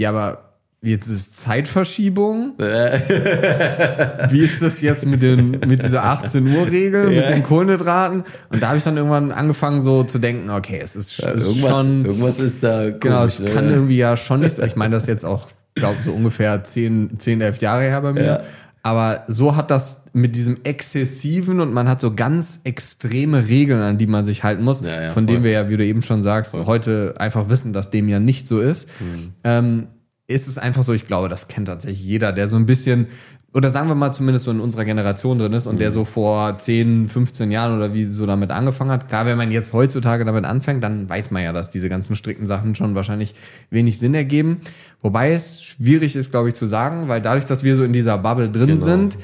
ja, 0.00 0.08
aber 0.08 0.56
jetzt 0.80 1.08
ist 1.08 1.36
Zeitverschiebung. 1.36 2.54
Wie 2.58 4.40
ist 4.40 4.62
das 4.62 4.80
jetzt 4.80 5.04
mit 5.04 5.20
den 5.20 5.60
mit 5.66 5.82
dieser 5.82 6.04
18 6.04 6.46
Uhr 6.46 6.70
Regel, 6.70 7.12
ja. 7.12 7.20
mit 7.20 7.36
den 7.36 7.42
Kohlenhydraten? 7.42 8.24
Und 8.48 8.62
da 8.62 8.68
habe 8.68 8.78
ich 8.78 8.84
dann 8.84 8.96
irgendwann 8.96 9.30
angefangen 9.30 9.80
so 9.80 10.02
zu 10.02 10.18
denken, 10.18 10.48
okay, 10.48 10.80
es 10.82 10.96
ist, 10.96 11.18
ja, 11.18 11.32
ist 11.32 11.46
irgendwas, 11.46 11.84
schon 11.84 12.04
irgendwas 12.06 12.40
ist 12.40 12.62
da 12.62 12.84
komisch, 12.84 13.00
genau, 13.00 13.24
es 13.24 13.44
kann 13.44 13.68
irgendwie 13.68 13.98
ja 13.98 14.16
schon 14.16 14.40
nicht. 14.40 14.58
Ich 14.58 14.74
meine, 14.74 14.94
das 14.94 15.06
jetzt 15.06 15.24
auch, 15.24 15.48
glaube 15.74 16.02
so 16.02 16.12
ungefähr 16.12 16.64
10, 16.64 17.18
10, 17.18 17.42
11 17.42 17.58
Jahre 17.60 17.82
her 17.82 18.00
bei 18.00 18.14
mir. 18.14 18.24
Ja. 18.24 18.40
Aber 18.82 19.24
so 19.26 19.56
hat 19.56 19.70
das 19.70 20.04
mit 20.12 20.34
diesem 20.34 20.58
exzessiven 20.64 21.60
und 21.60 21.72
man 21.72 21.88
hat 21.88 22.00
so 22.00 22.14
ganz 22.14 22.60
extreme 22.64 23.48
Regeln, 23.48 23.82
an 23.82 23.98
die 23.98 24.06
man 24.06 24.24
sich 24.24 24.42
halten 24.42 24.62
muss, 24.62 24.80
ja, 24.80 25.02
ja, 25.02 25.10
von 25.10 25.26
denen 25.26 25.44
wir 25.44 25.50
ja, 25.50 25.68
wie 25.68 25.76
du 25.76 25.84
eben 25.84 26.02
schon 26.02 26.22
sagst, 26.22 26.52
voll. 26.52 26.66
heute 26.66 27.14
einfach 27.18 27.48
wissen, 27.48 27.72
dass 27.72 27.90
dem 27.90 28.08
ja 28.08 28.18
nicht 28.18 28.46
so 28.46 28.58
ist. 28.58 28.88
Mhm. 29.00 29.32
Ähm, 29.44 29.86
ist 30.26 30.46
es 30.46 30.58
einfach 30.58 30.84
so, 30.84 30.92
ich 30.92 31.06
glaube, 31.06 31.28
das 31.28 31.48
kennt 31.48 31.66
tatsächlich 31.68 32.02
jeder, 32.02 32.32
der 32.32 32.46
so 32.46 32.56
ein 32.56 32.64
bisschen 32.64 33.08
oder 33.52 33.70
sagen 33.70 33.88
wir 33.88 33.96
mal 33.96 34.12
zumindest 34.12 34.44
so 34.44 34.52
in 34.52 34.60
unserer 34.60 34.84
Generation 34.84 35.38
drin 35.38 35.52
ist 35.52 35.66
und 35.66 35.76
mhm. 35.76 35.78
der 35.80 35.90
so 35.90 36.04
vor 36.04 36.56
10, 36.56 37.08
15 37.08 37.50
Jahren 37.50 37.76
oder 37.76 37.92
wie 37.92 38.04
so 38.04 38.24
damit 38.24 38.52
angefangen 38.52 38.90
hat. 38.90 39.08
Klar, 39.08 39.26
wenn 39.26 39.36
man 39.36 39.50
jetzt 39.50 39.72
heutzutage 39.72 40.24
damit 40.24 40.44
anfängt, 40.44 40.84
dann 40.84 41.08
weiß 41.08 41.32
man 41.32 41.42
ja, 41.42 41.52
dass 41.52 41.72
diese 41.72 41.88
ganzen 41.88 42.14
strikten 42.14 42.46
Sachen 42.46 42.76
schon 42.76 42.94
wahrscheinlich 42.94 43.34
wenig 43.70 43.98
Sinn 43.98 44.14
ergeben. 44.14 44.60
Wobei 45.00 45.32
es 45.32 45.64
schwierig 45.64 46.14
ist, 46.14 46.30
glaube 46.30 46.48
ich, 46.48 46.54
zu 46.54 46.66
sagen, 46.66 47.08
weil 47.08 47.20
dadurch, 47.20 47.46
dass 47.46 47.64
wir 47.64 47.74
so 47.74 47.82
in 47.82 47.92
dieser 47.92 48.18
Bubble 48.18 48.50
drin 48.50 48.66
genau. 48.68 48.80
sind, 48.80 49.18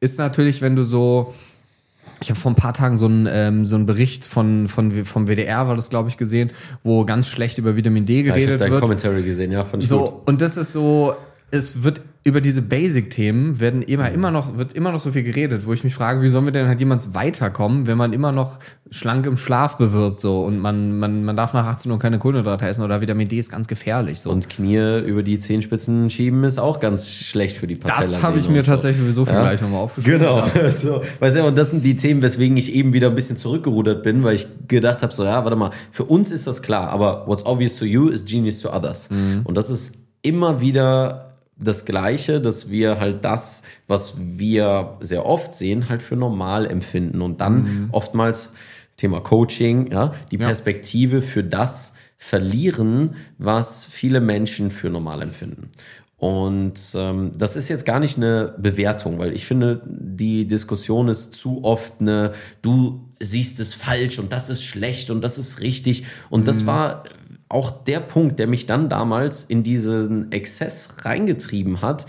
ist 0.00 0.18
natürlich, 0.18 0.60
wenn 0.60 0.76
du 0.76 0.84
so 0.84 1.34
ich 2.22 2.28
habe 2.28 2.38
vor 2.38 2.52
ein 2.52 2.56
paar 2.56 2.74
Tagen 2.74 2.98
so 2.98 3.06
einen, 3.06 3.26
ähm, 3.30 3.64
so 3.64 3.76
einen 3.76 3.86
Bericht 3.86 4.26
von, 4.26 4.68
von 4.68 5.06
vom 5.06 5.26
WDR 5.26 5.68
war 5.68 5.76
das 5.76 5.88
glaube 5.88 6.10
ich 6.10 6.18
gesehen, 6.18 6.50
wo 6.82 7.06
ganz 7.06 7.28
schlecht 7.28 7.56
über 7.56 7.76
Vitamin 7.76 8.04
D 8.04 8.22
geredet 8.22 8.48
ja, 8.48 8.56
ich 8.56 8.62
hab 8.62 8.70
wird. 8.72 8.82
Commentary 8.82 9.22
gesehen, 9.22 9.50
ja, 9.50 9.64
von 9.64 9.80
so 9.80 10.22
und 10.26 10.42
das 10.42 10.58
ist 10.58 10.72
so, 10.72 11.14
es 11.50 11.82
wird 11.82 12.02
über 12.22 12.42
diese 12.42 12.60
Basic-Themen 12.60 13.60
werden 13.60 13.80
immer, 13.80 14.10
immer 14.10 14.30
noch, 14.30 14.58
wird 14.58 14.74
immer 14.74 14.92
noch 14.92 15.00
so 15.00 15.10
viel 15.10 15.22
geredet, 15.22 15.64
wo 15.64 15.72
ich 15.72 15.84
mich 15.84 15.94
frage, 15.94 16.20
wie 16.20 16.28
sollen 16.28 16.44
wir 16.44 16.52
denn 16.52 16.68
halt 16.68 16.78
jemals 16.78 17.14
weiterkommen, 17.14 17.86
wenn 17.86 17.96
man 17.96 18.12
immer 18.12 18.30
noch 18.30 18.58
schlank 18.90 19.24
im 19.24 19.38
Schlaf 19.38 19.78
bewirbt, 19.78 20.20
so, 20.20 20.42
und 20.42 20.58
man, 20.58 20.98
man, 20.98 21.24
man 21.24 21.34
darf 21.34 21.54
nach 21.54 21.64
18 21.64 21.90
Uhr 21.90 21.98
keine 21.98 22.18
Kohlenhydrate 22.18 22.66
essen 22.66 22.84
oder 22.84 23.00
Vitamin 23.00 23.26
D 23.26 23.38
ist 23.38 23.50
ganz 23.50 23.68
gefährlich, 23.68 24.20
so. 24.20 24.30
Und 24.30 24.50
Knie 24.50 25.00
über 25.06 25.22
die 25.22 25.38
Zehenspitzen 25.38 26.10
schieben 26.10 26.44
ist 26.44 26.58
auch 26.58 26.78
ganz 26.80 27.08
schlecht 27.08 27.56
für 27.56 27.66
die 27.66 27.76
Patella. 27.76 28.00
Das 28.00 28.22
habe 28.22 28.38
ich 28.38 28.50
mir 28.50 28.64
so. 28.64 28.72
tatsächlich 28.72 29.00
sowieso 29.14 29.24
ja? 29.24 29.40
gleich 29.40 29.62
nochmal 29.62 29.80
aufgeschrieben. 29.80 30.20
Genau. 30.20 30.44
So. 30.70 31.02
Weißt 31.18 31.36
du, 31.36 31.44
und 31.44 31.58
das 31.58 31.70
sind 31.70 31.84
die 31.84 31.96
Themen, 31.96 32.22
weswegen 32.22 32.56
ich 32.56 32.74
eben 32.74 32.92
wieder 32.92 33.08
ein 33.08 33.14
bisschen 33.14 33.36
zurückgerudert 33.36 34.02
bin, 34.02 34.22
weil 34.22 34.34
ich 34.34 34.46
gedacht 34.68 35.02
habe, 35.02 35.12
so, 35.12 35.24
ja, 35.24 35.42
warte 35.44 35.56
mal, 35.56 35.70
für 35.90 36.04
uns 36.04 36.30
ist 36.30 36.46
das 36.46 36.62
klar, 36.62 36.90
aber 36.90 37.26
what's 37.26 37.44
obvious 37.44 37.76
to 37.76 37.84
you 37.84 38.08
is 38.08 38.24
genius 38.24 38.60
to 38.60 38.72
others. 38.72 39.10
Mhm. 39.10 39.40
Und 39.44 39.56
das 39.56 39.68
ist 39.68 39.94
immer 40.22 40.60
wieder 40.60 41.29
das 41.60 41.84
Gleiche, 41.84 42.40
dass 42.40 42.70
wir 42.70 42.98
halt 42.98 43.24
das, 43.24 43.62
was 43.86 44.14
wir 44.18 44.96
sehr 45.00 45.26
oft 45.26 45.52
sehen, 45.52 45.88
halt 45.88 46.02
für 46.02 46.16
normal 46.16 46.66
empfinden 46.66 47.22
und 47.22 47.40
dann 47.40 47.62
mhm. 47.62 47.88
oftmals 47.92 48.52
Thema 48.96 49.20
Coaching, 49.20 49.90
ja, 49.90 50.12
die 50.30 50.38
Perspektive 50.38 51.16
ja. 51.16 51.22
für 51.22 51.44
das 51.44 51.94
verlieren, 52.18 53.14
was 53.38 53.86
viele 53.86 54.20
Menschen 54.20 54.70
für 54.70 54.90
normal 54.90 55.22
empfinden. 55.22 55.70
Und 56.18 56.78
ähm, 56.94 57.32
das 57.34 57.56
ist 57.56 57.70
jetzt 57.70 57.86
gar 57.86 57.98
nicht 57.98 58.18
eine 58.18 58.54
Bewertung, 58.58 59.18
weil 59.18 59.32
ich 59.32 59.46
finde, 59.46 59.80
die 59.86 60.46
Diskussion 60.46 61.08
ist 61.08 61.32
zu 61.32 61.64
oft 61.64 61.94
eine, 61.98 62.32
du 62.60 63.08
siehst 63.18 63.58
es 63.58 63.72
falsch 63.72 64.18
und 64.18 64.30
das 64.30 64.50
ist 64.50 64.62
schlecht 64.62 65.10
und 65.10 65.24
das 65.24 65.38
ist 65.38 65.60
richtig. 65.60 66.04
Und 66.28 66.42
mhm. 66.42 66.44
das 66.44 66.66
war 66.66 67.04
auch 67.50 67.70
der 67.70 68.00
Punkt, 68.00 68.38
der 68.38 68.46
mich 68.46 68.66
dann 68.66 68.88
damals 68.88 69.44
in 69.44 69.62
diesen 69.62 70.32
Exzess 70.32 71.04
reingetrieben 71.04 71.82
hat, 71.82 72.06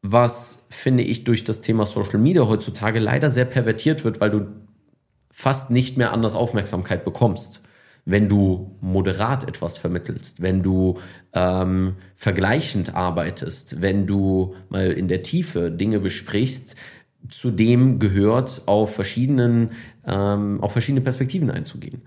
was, 0.00 0.66
finde 0.70 1.02
ich, 1.02 1.24
durch 1.24 1.44
das 1.44 1.60
Thema 1.60 1.86
Social 1.86 2.18
Media 2.18 2.46
heutzutage 2.46 2.98
leider 2.98 3.30
sehr 3.30 3.44
pervertiert 3.44 4.04
wird, 4.04 4.20
weil 4.20 4.30
du 4.30 4.46
fast 5.30 5.70
nicht 5.70 5.96
mehr 5.96 6.12
anders 6.12 6.34
Aufmerksamkeit 6.34 7.04
bekommst, 7.04 7.62
wenn 8.04 8.28
du 8.28 8.76
moderat 8.80 9.46
etwas 9.46 9.78
vermittelst, 9.78 10.40
wenn 10.40 10.62
du 10.62 10.98
ähm, 11.32 11.96
vergleichend 12.14 12.94
arbeitest, 12.94 13.80
wenn 13.80 14.06
du 14.06 14.54
mal 14.68 14.92
in 14.92 15.08
der 15.08 15.22
Tiefe 15.22 15.70
Dinge 15.70 15.98
besprichst, 16.00 16.76
zu 17.28 17.50
dem 17.50 17.98
gehört, 17.98 18.62
auf 18.66 18.94
verschiedenen, 18.94 19.70
ähm, 20.06 20.60
auf 20.60 20.72
verschiedene 20.72 21.00
Perspektiven 21.00 21.50
einzugehen. 21.50 22.02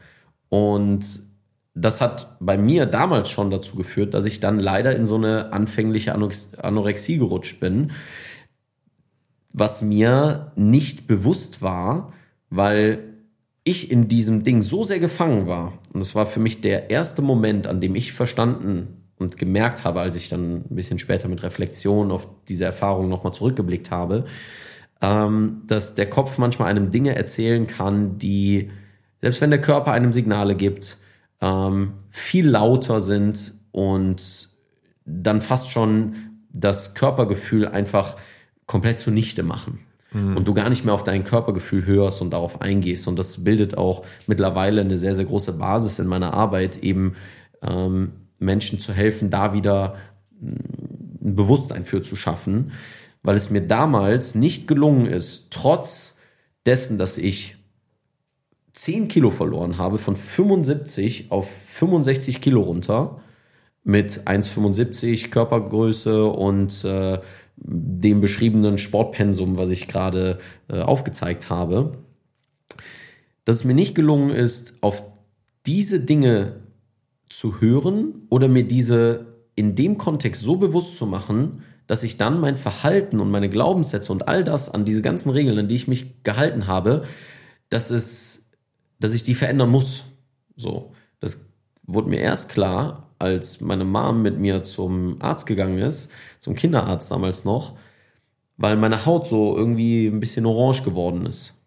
Und 0.49 1.05
das 1.75 1.99
hat 1.99 2.37
bei 2.39 2.57
mir 2.57 2.85
damals 2.85 3.29
schon 3.29 3.51
dazu 3.51 3.75
geführt, 3.75 4.13
dass 4.13 4.25
ich 4.25 4.39
dann 4.39 4.59
leider 4.59 4.95
in 4.95 5.05
so 5.05 5.15
eine 5.15 5.51
anfängliche 5.51 6.15
Anorexie 6.15 7.17
gerutscht 7.17 7.59
bin, 7.59 7.91
was 9.51 9.81
mir 9.81 10.53
nicht 10.55 11.07
bewusst 11.07 11.61
war, 11.61 12.13
weil 12.49 13.15
ich 13.65 13.91
in 13.91 14.07
diesem 14.07 14.43
Ding 14.43 14.61
so 14.61 14.83
sehr 14.83 14.99
gefangen 14.99 15.47
war. 15.47 15.73
Und 15.93 15.99
das 15.99 16.15
war 16.15 16.25
für 16.25 16.39
mich 16.39 16.61
der 16.61 16.89
erste 16.91 17.21
Moment, 17.21 17.67
an 17.67 17.81
dem 17.81 17.95
ich 17.95 18.13
verstanden 18.13 19.01
und 19.17 19.37
gemerkt 19.37 19.83
habe, 19.83 19.99
als 19.99 20.15
ich 20.15 20.29
dann 20.29 20.57
ein 20.69 20.75
bisschen 20.75 20.99
später 20.99 21.27
mit 21.27 21.43
Reflexion 21.43 22.11
auf 22.11 22.27
diese 22.47 22.65
Erfahrung 22.65 23.09
nochmal 23.09 23.33
zurückgeblickt 23.33 23.91
habe, 23.91 24.25
ähm, 25.01 25.63
dass 25.67 25.95
der 25.95 26.09
Kopf 26.09 26.37
manchmal 26.37 26.69
einem 26.69 26.91
Dinge 26.91 27.15
erzählen 27.15 27.67
kann, 27.67 28.17
die, 28.17 28.69
selbst 29.21 29.41
wenn 29.41 29.49
der 29.49 29.61
Körper 29.61 29.91
einem 29.91 30.13
Signale 30.13 30.55
gibt, 30.55 30.99
ähm, 31.41 31.93
viel 32.09 32.47
lauter 32.47 33.01
sind 33.01 33.53
und 33.71 34.49
dann 35.05 35.41
fast 35.41 35.71
schon 35.71 36.15
das 36.51 36.95
Körpergefühl 36.95 37.67
einfach 37.67 38.15
komplett 38.65 38.99
zunichte 38.99 39.43
machen. 39.43 39.79
Mhm. 40.11 40.37
Und 40.37 40.47
du 40.47 40.53
gar 40.53 40.69
nicht 40.69 40.85
mehr 40.85 40.93
auf 40.93 41.03
dein 41.03 41.23
Körpergefühl 41.23 41.85
hörst 41.85 42.21
und 42.21 42.31
darauf 42.31 42.61
eingehst. 42.61 43.07
Und 43.07 43.19
das 43.19 43.43
bildet 43.43 43.77
auch 43.77 44.05
mittlerweile 44.27 44.81
eine 44.81 44.97
sehr, 44.97 45.13
sehr 45.13 45.25
große 45.25 45.53
Basis 45.53 45.99
in 45.99 46.07
meiner 46.07 46.33
Arbeit, 46.33 46.77
eben 46.77 47.15
ähm, 47.61 48.13
Menschen 48.39 48.79
zu 48.79 48.93
helfen, 48.93 49.29
da 49.29 49.53
wieder 49.53 49.95
mm, 50.39 50.47
ein 51.25 51.35
Bewusstsein 51.35 51.85
für 51.85 52.01
zu 52.01 52.15
schaffen, 52.15 52.71
weil 53.23 53.35
es 53.35 53.49
mir 53.49 53.61
damals 53.61 54.35
nicht 54.35 54.67
gelungen 54.67 55.07
ist, 55.07 55.47
trotz 55.51 56.17
dessen, 56.65 56.97
dass 56.97 57.17
ich 57.17 57.54
10 58.75 59.07
Kilo 59.07 59.31
verloren 59.31 59.77
habe, 59.77 59.97
von 59.97 60.15
75 60.15 61.31
auf 61.31 61.49
65 61.49 62.41
Kilo 62.41 62.61
runter, 62.61 63.21
mit 63.83 64.21
1,75 64.25 65.29
Körpergröße 65.29 66.25
und 66.25 66.83
äh, 66.83 67.19
dem 67.57 68.19
beschriebenen 68.19 68.77
Sportpensum, 68.77 69.57
was 69.57 69.69
ich 69.69 69.87
gerade 69.87 70.39
äh, 70.67 70.81
aufgezeigt 70.81 71.49
habe, 71.49 71.99
dass 73.45 73.57
es 73.57 73.63
mir 73.63 73.75
nicht 73.75 73.95
gelungen 73.95 74.31
ist, 74.31 74.73
auf 74.81 75.03
diese 75.65 75.99
Dinge 75.99 76.57
zu 77.29 77.61
hören 77.61 78.27
oder 78.29 78.47
mir 78.47 78.67
diese 78.67 79.27
in 79.55 79.75
dem 79.75 79.97
Kontext 79.97 80.41
so 80.41 80.57
bewusst 80.57 80.97
zu 80.97 81.05
machen, 81.05 81.63
dass 81.87 82.03
ich 82.03 82.17
dann 82.17 82.41
mein 82.41 82.57
Verhalten 82.57 83.19
und 83.19 83.31
meine 83.31 83.49
Glaubenssätze 83.49 84.11
und 84.11 84.27
all 84.27 84.43
das 84.43 84.69
an 84.69 84.83
diese 84.83 85.01
ganzen 85.01 85.29
Regeln, 85.29 85.57
an 85.57 85.67
die 85.67 85.75
ich 85.75 85.87
mich 85.87 86.23
gehalten 86.23 86.67
habe, 86.67 87.05
dass 87.69 87.91
es 87.91 88.44
dass 88.99 89.13
ich 89.13 89.23
die 89.23 89.35
verändern 89.35 89.69
muss. 89.69 90.05
So, 90.55 90.93
das 91.19 91.49
wurde 91.83 92.09
mir 92.09 92.19
erst 92.19 92.49
klar, 92.49 93.09
als 93.19 93.61
meine 93.61 93.85
Mom 93.85 94.21
mit 94.21 94.39
mir 94.39 94.63
zum 94.63 95.21
Arzt 95.21 95.45
gegangen 95.45 95.77
ist, 95.77 96.11
zum 96.39 96.55
Kinderarzt 96.55 97.11
damals 97.11 97.45
noch, 97.45 97.77
weil 98.57 98.77
meine 98.77 99.05
Haut 99.05 99.27
so 99.27 99.55
irgendwie 99.57 100.07
ein 100.07 100.19
bisschen 100.19 100.45
orange 100.45 100.83
geworden 100.83 101.25
ist. 101.25 101.61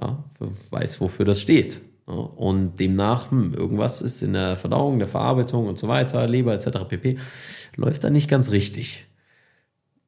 Ja, 0.00 0.24
weiß, 0.70 1.00
wofür 1.00 1.24
das 1.24 1.40
steht. 1.40 1.80
Und 2.06 2.80
demnach, 2.80 3.30
hm, 3.30 3.52
irgendwas 3.52 4.00
ist 4.00 4.22
in 4.22 4.32
der 4.32 4.56
Verdauung, 4.56 4.98
der 4.98 5.08
Verarbeitung 5.08 5.66
und 5.66 5.78
so 5.78 5.88
weiter, 5.88 6.26
Leber 6.26 6.54
etc. 6.54 6.88
pp. 6.88 7.18
läuft 7.76 8.04
da 8.04 8.10
nicht 8.10 8.30
ganz 8.30 8.50
richtig. 8.50 9.06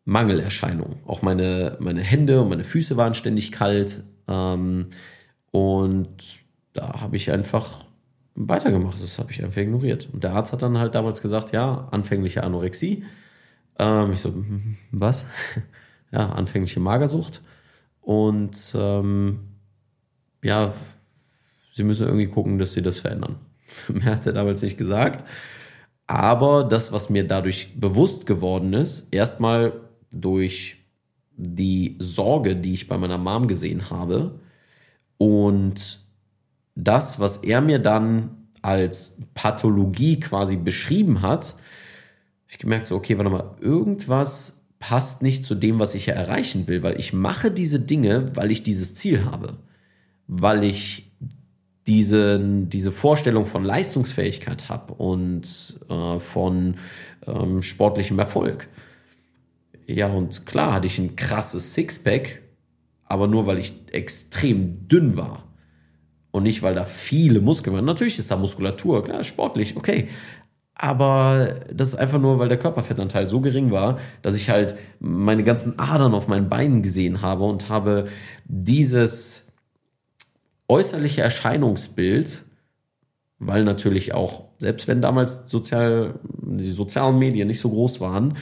Mangelerscheinungen. 0.07 0.99
Auch 1.07 1.21
meine, 1.21 1.76
meine 1.78 2.00
Hände 2.00 2.40
und 2.40 2.49
meine 2.49 2.64
Füße 2.64 2.97
waren 2.97 3.14
ständig 3.14 3.52
kalt. 3.52 4.02
Ähm, 4.28 4.87
und 5.50 6.40
da 6.73 7.00
habe 7.00 7.16
ich 7.16 7.30
einfach 7.30 7.85
weitergemacht. 8.35 9.02
Das 9.02 9.19
habe 9.19 9.33
ich 9.33 9.42
einfach 9.42 9.61
ignoriert. 9.61 10.09
Und 10.12 10.25
der 10.25 10.33
Arzt 10.33 10.52
hat 10.52 10.62
dann 10.62 10.78
halt 10.78 10.95
damals 10.95 11.23
gesagt, 11.23 11.52
ja, 11.52 11.88
anfängliche 11.90 12.45
Anorexie. 12.45 13.04
Ähm, 13.78 14.12
ich 14.12 14.21
so, 14.21 14.33
was? 14.92 15.26
ja, 16.12 16.30
anfängliche 16.30 16.80
Magersucht. 16.80 17.42
Und 18.00 18.75
ähm, 18.76 19.40
ja, 20.42 20.73
sie 21.75 21.85
müssen 21.85 22.07
irgendwie 22.07 22.28
gucken, 22.28 22.59
dass 22.59 22.73
sie 22.73 22.83
das 22.83 22.99
verändern. 22.99 23.37
Mehr 23.88 24.16
hat 24.16 24.26
er 24.26 24.33
damals 24.33 24.62
nicht 24.62 24.78
gesagt. 24.78 25.25
Aber 26.07 26.64
das, 26.64 26.92
was 26.92 27.11
mir 27.11 27.26
dadurch 27.26 27.78
bewusst 27.78 28.26
geworden 28.26 28.73
ist, 28.73 29.12
erstmal 29.14 29.73
durch 30.11 30.76
die 31.37 31.97
Sorge, 32.00 32.57
die 32.57 32.75
ich 32.75 32.88
bei 32.88 32.99
meiner 32.99 33.16
Mom 33.16 33.47
gesehen 33.47 33.90
habe 33.90 34.39
und 35.20 36.00
das, 36.74 37.20
was 37.20 37.38
er 37.44 37.60
mir 37.60 37.78
dann 37.78 38.48
als 38.62 39.18
Pathologie 39.34 40.18
quasi 40.18 40.56
beschrieben 40.56 41.20
hat, 41.20 41.56
ich 42.48 42.56
gemerkt 42.56 42.86
so, 42.86 42.96
okay, 42.96 43.18
warte 43.18 43.30
mal, 43.30 43.54
irgendwas 43.60 44.62
passt 44.78 45.20
nicht 45.20 45.44
zu 45.44 45.54
dem, 45.54 45.78
was 45.78 45.94
ich 45.94 46.06
ja 46.06 46.14
erreichen 46.14 46.68
will, 46.68 46.82
weil 46.82 46.98
ich 46.98 47.12
mache 47.12 47.50
diese 47.50 47.80
Dinge, 47.80 48.34
weil 48.34 48.50
ich 48.50 48.62
dieses 48.62 48.94
Ziel 48.94 49.26
habe, 49.26 49.58
weil 50.26 50.64
ich 50.64 51.12
diese, 51.86 52.40
diese 52.40 52.90
Vorstellung 52.90 53.44
von 53.44 53.62
Leistungsfähigkeit 53.62 54.70
habe 54.70 54.94
und 54.94 55.78
äh, 55.90 56.18
von 56.18 56.76
ähm, 57.26 57.60
sportlichem 57.60 58.18
Erfolg. 58.18 58.68
Ja, 59.86 60.06
und 60.06 60.46
klar 60.46 60.72
hatte 60.72 60.86
ich 60.86 60.98
ein 60.98 61.14
krasses 61.14 61.74
Sixpack, 61.74 62.39
aber 63.11 63.26
nur 63.26 63.47
weil 63.47 63.59
ich 63.59 63.75
extrem 63.90 64.87
dünn 64.87 65.17
war 65.17 65.43
und 66.31 66.45
nicht, 66.45 66.62
weil 66.62 66.76
da 66.76 66.85
viele 66.85 67.40
Muskeln 67.40 67.75
waren. 67.75 67.85
Natürlich 67.85 68.21
ist 68.21 68.31
da 68.31 68.37
Muskulatur, 68.37 69.02
klar, 69.02 69.25
sportlich, 69.25 69.76
okay. 69.76 70.09
Aber 70.76 71.57
das 71.75 71.88
ist 71.88 71.95
einfach 71.97 72.21
nur, 72.21 72.38
weil 72.38 72.49
der 72.49 72.59
Körperfettanteil 72.59 73.26
so 73.26 73.40
gering 73.40 73.73
war, 73.73 73.99
dass 74.23 74.37
ich 74.37 74.49
halt 74.49 74.76
meine 75.00 75.43
ganzen 75.43 75.76
Adern 75.81 76.14
auf 76.14 76.29
meinen 76.29 76.49
Beinen 76.49 76.83
gesehen 76.83 77.21
habe 77.21 77.43
und 77.43 77.69
habe 77.69 78.07
dieses 78.45 79.49
äußerliche 80.69 81.21
Erscheinungsbild, 81.21 82.45
weil 83.40 83.64
natürlich 83.64 84.14
auch, 84.14 84.45
selbst 84.61 84.87
wenn 84.87 85.02
damals 85.02 85.50
sozial, 85.50 86.21
die 86.43 86.71
sozialen 86.71 87.19
Medien 87.19 87.49
nicht 87.49 87.61
so 87.61 87.71
groß 87.71 88.00
waren, 88.00 88.37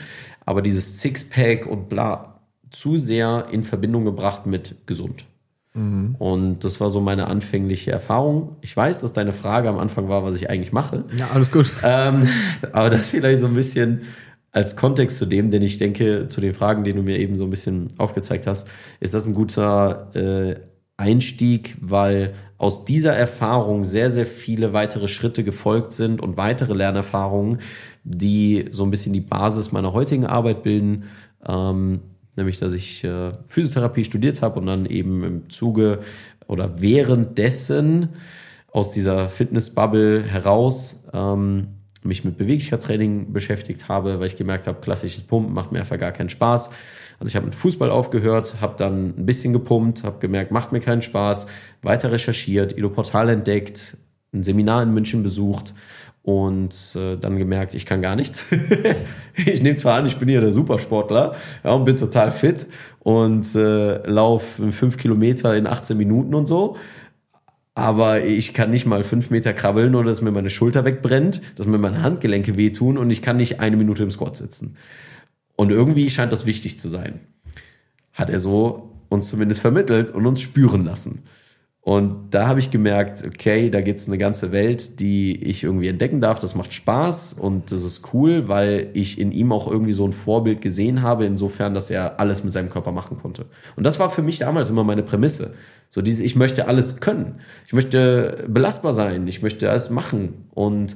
aber 0.45 0.61
dieses 0.61 1.01
Sixpack 1.01 1.65
und 1.65 1.89
bla 1.89 2.28
zu 2.71 2.97
sehr 2.97 3.47
in 3.51 3.63
Verbindung 3.63 4.05
gebracht 4.05 4.45
mit 4.45 4.87
gesund. 4.87 5.25
Mhm. 5.73 6.15
Und 6.17 6.63
das 6.63 6.79
war 6.81 6.89
so 6.89 6.99
meine 7.01 7.27
anfängliche 7.27 7.91
Erfahrung. 7.91 8.57
Ich 8.61 8.75
weiß, 8.75 9.01
dass 9.01 9.13
deine 9.13 9.33
Frage 9.33 9.69
am 9.69 9.77
Anfang 9.77 10.09
war, 10.09 10.23
was 10.23 10.35
ich 10.35 10.49
eigentlich 10.49 10.71
mache. 10.71 11.05
Ja, 11.15 11.29
alles 11.31 11.51
gut. 11.51 11.71
Ähm, 11.83 12.27
aber 12.71 12.89
das 12.89 13.09
vielleicht 13.09 13.39
so 13.39 13.47
ein 13.47 13.53
bisschen, 13.53 14.01
als 14.51 14.75
Kontext 14.75 15.17
zu 15.17 15.25
dem, 15.25 15.51
denn 15.51 15.61
ich 15.61 15.77
denke, 15.77 16.27
zu 16.27 16.41
den 16.41 16.53
Fragen, 16.53 16.83
die 16.83 16.93
du 16.93 17.03
mir 17.03 17.19
eben 17.19 17.37
so 17.37 17.43
ein 17.43 17.49
bisschen 17.49 17.87
aufgezeigt 17.97 18.47
hast, 18.47 18.67
ist 18.99 19.13
das 19.13 19.27
ein 19.27 19.35
guter 19.35 20.09
äh, 20.15 20.55
Einstieg, 20.97 21.77
weil 21.81 22.33
aus 22.57 22.83
dieser 22.83 23.13
Erfahrung 23.13 23.83
sehr, 23.83 24.09
sehr 24.09 24.25
viele 24.25 24.73
weitere 24.73 25.07
Schritte 25.07 25.43
gefolgt 25.43 25.93
sind 25.93 26.19
und 26.19 26.35
weitere 26.35 26.73
Lernerfahrungen, 26.73 27.59
die 28.03 28.65
so 28.71 28.83
ein 28.83 28.91
bisschen 28.91 29.13
die 29.13 29.21
Basis 29.21 29.71
meiner 29.71 29.93
heutigen 29.93 30.25
Arbeit 30.25 30.63
bilden. 30.63 31.03
Ähm, 31.47 32.01
nämlich, 32.39 32.59
dass 32.59 32.73
ich 32.73 33.03
äh, 33.03 33.31
Physiotherapie 33.45 34.03
studiert 34.03 34.41
habe 34.41 34.59
und 34.59 34.65
dann 34.65 34.85
eben 34.87 35.23
im 35.23 35.49
Zuge 35.49 35.99
oder 36.47 36.81
währenddessen 36.81 38.09
aus 38.71 38.91
dieser 38.91 39.29
Fitnessbubble 39.29 40.23
heraus 40.23 41.03
ähm, 41.13 41.67
mich 42.03 42.23
mit 42.23 42.37
Beweglichkeitstraining 42.37 43.33
beschäftigt 43.33 43.87
habe, 43.87 44.19
weil 44.19 44.27
ich 44.27 44.37
gemerkt 44.37 44.67
habe, 44.67 44.79
klassisches 44.81 45.21
Pumpen 45.21 45.53
macht 45.53 45.71
mir 45.71 45.79
einfach 45.79 45.99
gar 45.99 46.11
keinen 46.11 46.29
Spaß. 46.29 46.71
Also 47.19 47.29
ich 47.29 47.35
habe 47.35 47.45
mit 47.45 47.55
Fußball 47.55 47.91
aufgehört, 47.91 48.55
habe 48.61 48.75
dann 48.77 49.09
ein 49.17 49.25
bisschen 49.25 49.51
gepumpt, 49.51 50.03
habe 50.03 50.19
gemerkt, 50.19 50.51
macht 50.51 50.71
mir 50.71 50.79
keinen 50.79 51.01
Spaß, 51.01 51.47
weiter 51.81 52.11
recherchiert, 52.11 52.77
Ido 52.77 52.89
Portal 52.89 53.29
entdeckt, 53.29 53.97
ein 54.33 54.43
Seminar 54.43 54.83
in 54.83 54.93
München 54.93 55.23
besucht 55.23 55.73
und 56.29 56.95
äh, 56.95 57.17
dann 57.17 57.39
gemerkt, 57.39 57.73
ich 57.73 57.87
kann 57.87 58.03
gar 58.03 58.15
nichts. 58.15 58.45
ich 59.35 59.63
nehme 59.63 59.77
zwar 59.77 59.97
an, 59.97 60.05
ich 60.05 60.17
bin 60.17 60.29
hier 60.29 60.41
der 60.41 60.51
Supersportler 60.51 61.35
ja, 61.63 61.71
und 61.71 61.85
bin 61.85 61.97
total 61.97 62.31
fit 62.31 62.67
und 62.99 63.55
äh, 63.55 64.07
laufe 64.07 64.71
fünf 64.71 64.97
Kilometer 64.97 65.57
in 65.57 65.65
18 65.65 65.97
Minuten 65.97 66.35
und 66.35 66.45
so. 66.45 66.77
Aber 67.73 68.23
ich 68.23 68.53
kann 68.53 68.69
nicht 68.69 68.85
mal 68.85 69.03
fünf 69.03 69.31
Meter 69.31 69.53
krabbeln 69.53 69.95
oder 69.95 70.09
dass 70.09 70.21
mir 70.21 70.29
meine 70.29 70.51
Schulter 70.51 70.85
wegbrennt, 70.85 71.41
dass 71.55 71.65
mir 71.65 71.79
meine 71.79 72.03
Handgelenke 72.03 72.57
wehtun 72.57 72.99
und 72.99 73.09
ich 73.09 73.23
kann 73.23 73.37
nicht 73.37 73.59
eine 73.59 73.77
Minute 73.77 74.03
im 74.03 74.11
Squat 74.11 74.37
sitzen. 74.37 74.77
Und 75.55 75.71
irgendwie 75.71 76.11
scheint 76.11 76.31
das 76.31 76.45
wichtig 76.45 76.77
zu 76.77 76.89
sein. 76.89 77.21
Hat 78.13 78.29
er 78.29 78.37
so 78.37 78.91
uns 79.09 79.29
zumindest 79.29 79.61
vermittelt 79.61 80.11
und 80.11 80.27
uns 80.27 80.41
spüren 80.41 80.85
lassen. 80.85 81.23
Und 81.89 82.35
da 82.35 82.47
habe 82.47 82.59
ich 82.59 82.69
gemerkt, 82.69 83.23
okay, 83.25 83.71
da 83.71 83.81
gibt 83.81 83.99
es 83.99 84.07
eine 84.07 84.19
ganze 84.19 84.51
Welt, 84.51 84.99
die 84.99 85.43
ich 85.43 85.63
irgendwie 85.63 85.87
entdecken 85.87 86.21
darf. 86.21 86.39
Das 86.39 86.53
macht 86.53 86.71
Spaß 86.71 87.33
und 87.33 87.71
das 87.71 87.83
ist 87.83 88.13
cool, 88.13 88.47
weil 88.47 88.91
ich 88.93 89.19
in 89.19 89.31
ihm 89.31 89.51
auch 89.51 89.67
irgendwie 89.67 89.93
so 89.93 90.05
ein 90.05 90.13
Vorbild 90.13 90.61
gesehen 90.61 91.01
habe, 91.01 91.25
insofern, 91.25 91.73
dass 91.73 91.89
er 91.89 92.19
alles 92.19 92.43
mit 92.43 92.53
seinem 92.53 92.69
Körper 92.69 92.91
machen 92.91 93.17
konnte. 93.17 93.47
Und 93.75 93.87
das 93.87 93.97
war 93.99 94.11
für 94.11 94.21
mich 94.21 94.37
damals 94.37 94.69
immer 94.69 94.83
meine 94.83 95.01
Prämisse. 95.01 95.55
So 95.89 96.03
dieses, 96.03 96.21
ich 96.21 96.35
möchte 96.35 96.67
alles 96.67 96.99
können. 96.99 97.39
Ich 97.65 97.73
möchte 97.73 98.45
belastbar 98.47 98.93
sein. 98.93 99.27
Ich 99.27 99.41
möchte 99.41 99.67
alles 99.67 99.89
machen. 99.89 100.45
Und 100.51 100.95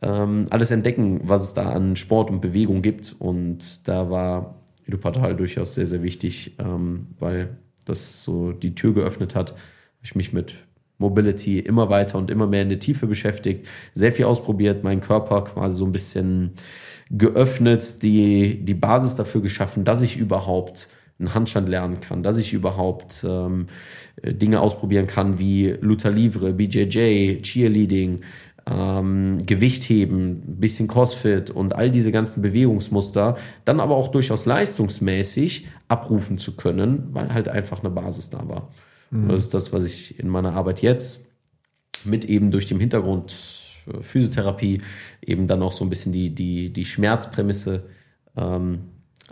ähm, 0.00 0.46
alles 0.48 0.70
entdecken, 0.70 1.20
was 1.24 1.42
es 1.42 1.52
da 1.52 1.68
an 1.68 1.96
Sport 1.96 2.30
und 2.30 2.40
Bewegung 2.40 2.80
gibt. 2.80 3.14
Und 3.18 3.86
da 3.88 4.08
war 4.08 4.54
Edupatal 4.86 5.36
durchaus 5.36 5.74
sehr, 5.74 5.86
sehr 5.86 6.02
wichtig, 6.02 6.56
ähm, 6.58 7.08
weil 7.18 7.58
das 7.84 8.22
so 8.22 8.52
die 8.52 8.74
Tür 8.74 8.94
geöffnet 8.94 9.34
hat. 9.34 9.54
Ich 10.02 10.14
mich 10.14 10.32
mit 10.32 10.54
Mobility 10.98 11.58
immer 11.58 11.88
weiter 11.88 12.18
und 12.18 12.30
immer 12.30 12.46
mehr 12.46 12.62
in 12.62 12.68
der 12.68 12.78
Tiefe 12.78 13.06
beschäftigt, 13.06 13.66
sehr 13.94 14.12
viel 14.12 14.26
ausprobiert, 14.26 14.84
meinen 14.84 15.00
Körper 15.00 15.42
quasi 15.42 15.78
so 15.78 15.86
ein 15.86 15.92
bisschen 15.92 16.52
geöffnet, 17.10 18.02
die, 18.02 18.64
die 18.64 18.74
Basis 18.74 19.16
dafür 19.16 19.40
geschaffen, 19.40 19.84
dass 19.84 20.02
ich 20.02 20.16
überhaupt 20.16 20.88
einen 21.18 21.34
Handstand 21.34 21.68
lernen 21.68 22.00
kann, 22.00 22.22
dass 22.22 22.38
ich 22.38 22.52
überhaupt 22.52 23.24
ähm, 23.28 23.66
Dinge 24.22 24.60
ausprobieren 24.60 25.06
kann 25.06 25.38
wie 25.38 25.74
Luther 25.80 26.10
Livre, 26.10 26.52
BJJ, 26.52 27.42
Cheerleading, 27.42 28.20
ähm, 28.66 29.38
Gewicht 29.44 29.88
bisschen 29.88 30.88
Crossfit 30.88 31.50
und 31.50 31.74
all 31.74 31.90
diese 31.90 32.12
ganzen 32.12 32.42
Bewegungsmuster, 32.42 33.36
dann 33.64 33.80
aber 33.80 33.96
auch 33.96 34.08
durchaus 34.08 34.46
leistungsmäßig 34.46 35.68
abrufen 35.88 36.38
zu 36.38 36.56
können, 36.56 37.08
weil 37.12 37.32
halt 37.32 37.48
einfach 37.48 37.80
eine 37.80 37.90
Basis 37.90 38.30
da 38.30 38.48
war. 38.48 38.70
Mhm. 39.10 39.28
Das 39.28 39.42
ist 39.42 39.54
das, 39.54 39.72
was 39.72 39.84
ich 39.84 40.18
in 40.18 40.28
meiner 40.28 40.54
Arbeit 40.54 40.82
jetzt 40.82 41.26
mit 42.04 42.24
eben 42.24 42.50
durch 42.50 42.66
den 42.66 42.80
Hintergrund 42.80 43.34
äh, 43.86 44.02
Physiotherapie 44.02 44.80
eben 45.22 45.46
dann 45.46 45.62
auch 45.62 45.72
so 45.72 45.84
ein 45.84 45.90
bisschen 45.90 46.12
die, 46.12 46.34
die, 46.34 46.72
die 46.72 46.84
Schmerzprämisse 46.84 47.84
ähm, 48.36 48.80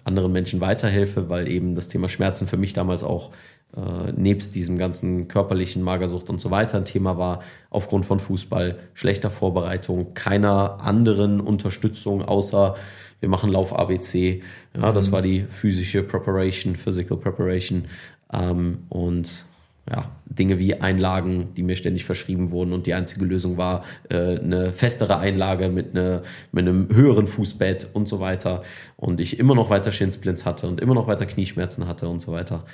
anderen 0.04 0.32
Menschen 0.32 0.60
weiterhelfe, 0.60 1.28
weil 1.28 1.48
eben 1.48 1.74
das 1.74 1.88
Thema 1.88 2.08
Schmerzen 2.08 2.46
für 2.46 2.56
mich 2.56 2.72
damals 2.72 3.04
auch 3.04 3.30
äh, 3.76 4.12
nebst 4.12 4.54
diesem 4.54 4.78
ganzen 4.78 5.28
körperlichen 5.28 5.82
Magersucht 5.82 6.30
und 6.30 6.40
so 6.40 6.50
weiter 6.50 6.78
ein 6.78 6.86
Thema 6.86 7.18
war, 7.18 7.42
aufgrund 7.68 8.06
von 8.06 8.18
Fußball, 8.18 8.78
schlechter 8.94 9.28
Vorbereitung, 9.28 10.14
keiner 10.14 10.78
anderen 10.80 11.40
Unterstützung 11.40 12.22
außer 12.22 12.76
wir 13.20 13.28
machen 13.28 13.50
Lauf 13.50 13.76
ABC. 13.76 14.42
Ja, 14.76 14.92
das 14.92 15.08
mhm. 15.08 15.12
war 15.12 15.22
die 15.22 15.42
physische 15.42 16.02
Preparation, 16.02 16.76
Physical 16.76 17.16
Preparation. 17.16 17.84
Ähm, 18.32 18.84
und 18.88 19.46
ja, 19.90 20.10
Dinge 20.26 20.58
wie 20.58 20.80
Einlagen, 20.80 21.54
die 21.56 21.62
mir 21.62 21.76
ständig 21.76 22.04
verschrieben 22.04 22.50
wurden 22.50 22.72
und 22.72 22.86
die 22.86 22.94
einzige 22.94 23.24
Lösung 23.24 23.56
war 23.56 23.84
äh, 24.10 24.38
eine 24.38 24.72
festere 24.72 25.18
Einlage 25.18 25.68
mit, 25.68 25.96
eine, 25.96 26.22
mit 26.52 26.68
einem 26.68 26.88
höheren 26.94 27.26
Fußbett 27.26 27.88
und 27.94 28.06
so 28.06 28.20
weiter 28.20 28.62
und 28.96 29.20
ich 29.20 29.38
immer 29.38 29.54
noch 29.54 29.70
weiter 29.70 29.90
Shinsplints 29.90 30.44
hatte 30.44 30.66
und 30.66 30.80
immer 30.80 30.94
noch 30.94 31.06
weiter 31.06 31.26
Knieschmerzen 31.26 31.86
hatte 31.86 32.08
und 32.08 32.20
so 32.20 32.32
weiter 32.32 32.64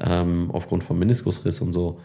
ähm, 0.00 0.50
aufgrund 0.52 0.82
vom 0.82 0.98
Meniskusriss 0.98 1.60
und 1.60 1.72
so. 1.72 2.00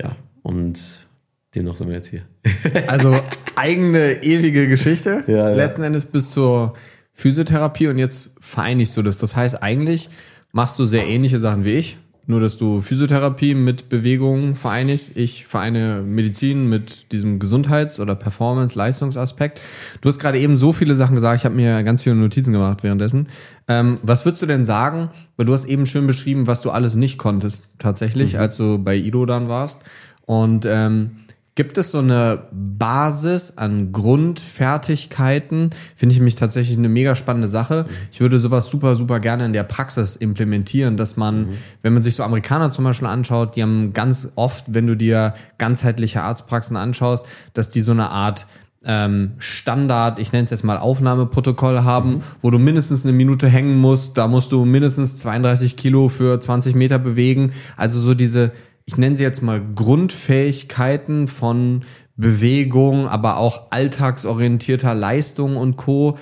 Ja, 0.00 0.16
und 0.42 1.06
demnach 1.54 1.76
sind 1.76 1.88
wir 1.88 1.96
jetzt 1.96 2.08
hier. 2.08 2.22
also 2.86 3.18
eigene 3.56 4.22
ewige 4.22 4.68
Geschichte. 4.68 5.24
Ja, 5.26 5.50
ja. 5.50 5.54
Letzten 5.54 5.82
Endes 5.82 6.06
bis 6.06 6.30
zur 6.30 6.74
Physiotherapie 7.12 7.88
und 7.88 7.98
jetzt 7.98 8.32
vereinigst 8.40 8.96
du 8.96 9.02
das. 9.02 9.18
Das 9.18 9.36
heißt, 9.36 9.62
eigentlich 9.62 10.08
machst 10.50 10.78
du 10.78 10.84
sehr 10.84 11.06
ähnliche 11.06 11.38
Sachen 11.38 11.64
wie 11.64 11.74
ich. 11.74 11.98
Nur, 12.26 12.40
dass 12.40 12.56
du 12.56 12.80
Physiotherapie 12.80 13.56
mit 13.56 13.88
Bewegung 13.88 14.54
vereinigst. 14.54 15.16
Ich 15.16 15.44
vereine 15.44 16.02
Medizin 16.06 16.68
mit 16.68 17.10
diesem 17.10 17.40
Gesundheits- 17.40 17.98
oder 17.98 18.14
Performance-Leistungsaspekt. 18.14 19.60
Du 20.00 20.08
hast 20.08 20.20
gerade 20.20 20.38
eben 20.38 20.56
so 20.56 20.72
viele 20.72 20.94
Sachen 20.94 21.16
gesagt. 21.16 21.40
Ich 21.40 21.44
habe 21.44 21.56
mir 21.56 21.82
ganz 21.82 22.02
viele 22.02 22.14
Notizen 22.14 22.52
gemacht 22.52 22.84
währenddessen. 22.84 23.28
Ähm, 23.66 23.98
was 24.02 24.24
würdest 24.24 24.40
du 24.40 24.46
denn 24.46 24.64
sagen? 24.64 25.08
Weil 25.36 25.46
du 25.46 25.52
hast 25.52 25.64
eben 25.64 25.84
schön 25.84 26.06
beschrieben, 26.06 26.46
was 26.46 26.62
du 26.62 26.70
alles 26.70 26.94
nicht 26.94 27.18
konntest, 27.18 27.64
tatsächlich, 27.78 28.34
mhm. 28.34 28.40
als 28.40 28.56
du 28.56 28.78
bei 28.78 28.94
Ido 28.94 29.26
dann 29.26 29.48
warst. 29.48 29.80
Und 30.24 30.64
ähm, 30.64 31.16
Gibt 31.54 31.76
es 31.76 31.90
so 31.90 31.98
eine 31.98 32.44
Basis 32.50 33.58
an 33.58 33.92
Grundfertigkeiten? 33.92 35.68
Finde 35.94 36.14
ich 36.14 36.20
mich 36.20 36.34
tatsächlich 36.34 36.78
eine 36.78 36.88
mega 36.88 37.14
spannende 37.14 37.46
Sache. 37.46 37.84
Ich 38.10 38.20
würde 38.20 38.38
sowas 38.38 38.70
super, 38.70 38.96
super 38.96 39.20
gerne 39.20 39.44
in 39.44 39.52
der 39.52 39.64
Praxis 39.64 40.16
implementieren, 40.16 40.96
dass 40.96 41.18
man, 41.18 41.40
mhm. 41.40 41.58
wenn 41.82 41.92
man 41.92 42.00
sich 42.00 42.14
so 42.14 42.22
Amerikaner 42.22 42.70
zum 42.70 42.84
Beispiel 42.84 43.06
anschaut, 43.06 43.54
die 43.54 43.62
haben 43.62 43.92
ganz 43.92 44.30
oft, 44.34 44.72
wenn 44.72 44.86
du 44.86 44.96
dir 44.96 45.34
ganzheitliche 45.58 46.22
Arztpraxen 46.22 46.78
anschaust, 46.78 47.26
dass 47.52 47.68
die 47.68 47.82
so 47.82 47.92
eine 47.92 48.08
Art 48.08 48.46
ähm, 48.84 49.32
Standard, 49.36 50.18
ich 50.18 50.32
nenne 50.32 50.44
es 50.44 50.50
jetzt 50.50 50.64
mal 50.64 50.78
Aufnahmeprotokoll 50.78 51.84
haben, 51.84 52.14
mhm. 52.14 52.22
wo 52.40 52.50
du 52.50 52.58
mindestens 52.58 53.04
eine 53.04 53.12
Minute 53.12 53.46
hängen 53.46 53.78
musst, 53.78 54.16
da 54.16 54.26
musst 54.26 54.52
du 54.52 54.64
mindestens 54.64 55.18
32 55.18 55.76
Kilo 55.76 56.08
für 56.08 56.40
20 56.40 56.74
Meter 56.74 56.98
bewegen. 56.98 57.52
Also 57.76 58.00
so 58.00 58.14
diese 58.14 58.52
ich 58.84 58.96
nenne 58.96 59.16
sie 59.16 59.22
jetzt 59.22 59.42
mal 59.42 59.60
Grundfähigkeiten 59.74 61.28
von 61.28 61.82
Bewegung, 62.16 63.08
aber 63.08 63.36
auch 63.36 63.70
alltagsorientierter 63.70 64.94
Leistung 64.94 65.56
und 65.56 65.76
Co. 65.76 66.18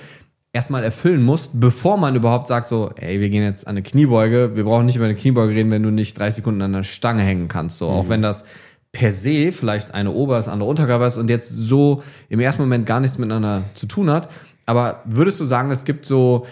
erstmal 0.53 0.83
erfüllen 0.83 1.23
muss, 1.23 1.51
bevor 1.53 1.97
man 1.97 2.15
überhaupt 2.15 2.47
sagt 2.47 2.67
so, 2.67 2.91
ey, 2.95 3.19
wir 3.19 3.29
gehen 3.29 3.43
jetzt 3.43 3.67
an 3.67 3.71
eine 3.71 3.83
Kniebeuge, 3.83 4.55
wir 4.55 4.63
brauchen 4.63 4.85
nicht 4.85 4.95
über 4.95 5.05
eine 5.05 5.15
Kniebeuge 5.15 5.53
reden, 5.53 5.71
wenn 5.71 5.83
du 5.83 5.91
nicht 5.91 6.17
drei 6.17 6.31
Sekunden 6.31 6.61
an 6.61 6.73
der 6.73 6.83
Stange 6.83 7.23
hängen 7.23 7.47
kannst. 7.47 7.77
So, 7.77 7.89
mhm. 7.89 7.95
auch 7.95 8.09
wenn 8.09 8.21
das 8.21 8.45
per 8.91 9.11
se 9.11 9.51
vielleicht 9.51 9.93
eine 9.93 10.11
Ober, 10.11 10.35
das 10.35 10.47
andere 10.47 10.69
Unterkörper 10.69 11.07
ist 11.07 11.17
und 11.17 11.29
jetzt 11.29 11.49
so 11.49 12.03
im 12.29 12.39
ersten 12.39 12.61
Moment 12.61 12.85
gar 12.85 12.99
nichts 12.99 13.17
miteinander 13.17 13.63
zu 13.73 13.85
tun 13.85 14.09
hat. 14.09 14.29
Aber 14.71 15.01
würdest 15.05 15.39
du 15.39 15.43
sagen, 15.43 15.69
es 15.69 15.83
gibt 15.83 16.05
so 16.05 16.45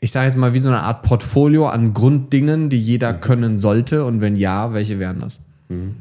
ich 0.00 0.12
sage 0.12 0.26
jetzt 0.26 0.36
mal, 0.36 0.54
wie 0.54 0.58
so 0.58 0.68
eine 0.68 0.82
Art 0.82 1.02
Portfolio 1.02 1.68
an 1.68 1.94
Grunddingen, 1.94 2.68
die 2.68 2.78
jeder 2.78 3.14
mhm. 3.14 3.20
können 3.20 3.58
sollte? 3.58 4.04
Und 4.04 4.20
wenn 4.20 4.34
ja, 4.34 4.72
welche 4.72 4.98
wären 4.98 5.20
das? 5.20 5.40
Mhm. 5.68 5.96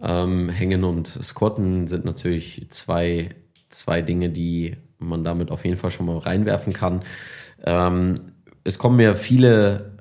Ähm, 0.00 0.48
Hängen 0.48 0.84
und 0.84 1.06
Squatten 1.06 1.86
sind 1.86 2.04
natürlich 2.04 2.66
zwei, 2.70 3.30
zwei 3.68 4.02
Dinge, 4.02 4.30
die 4.30 4.76
man 4.98 5.24
damit 5.24 5.50
auf 5.50 5.64
jeden 5.64 5.76
Fall 5.76 5.90
schon 5.90 6.06
mal 6.06 6.18
reinwerfen 6.18 6.72
kann. 6.72 7.02
Ähm, 7.64 8.16
es 8.64 8.78
kommen 8.78 8.96
mir 8.96 9.16
viele 9.16 9.97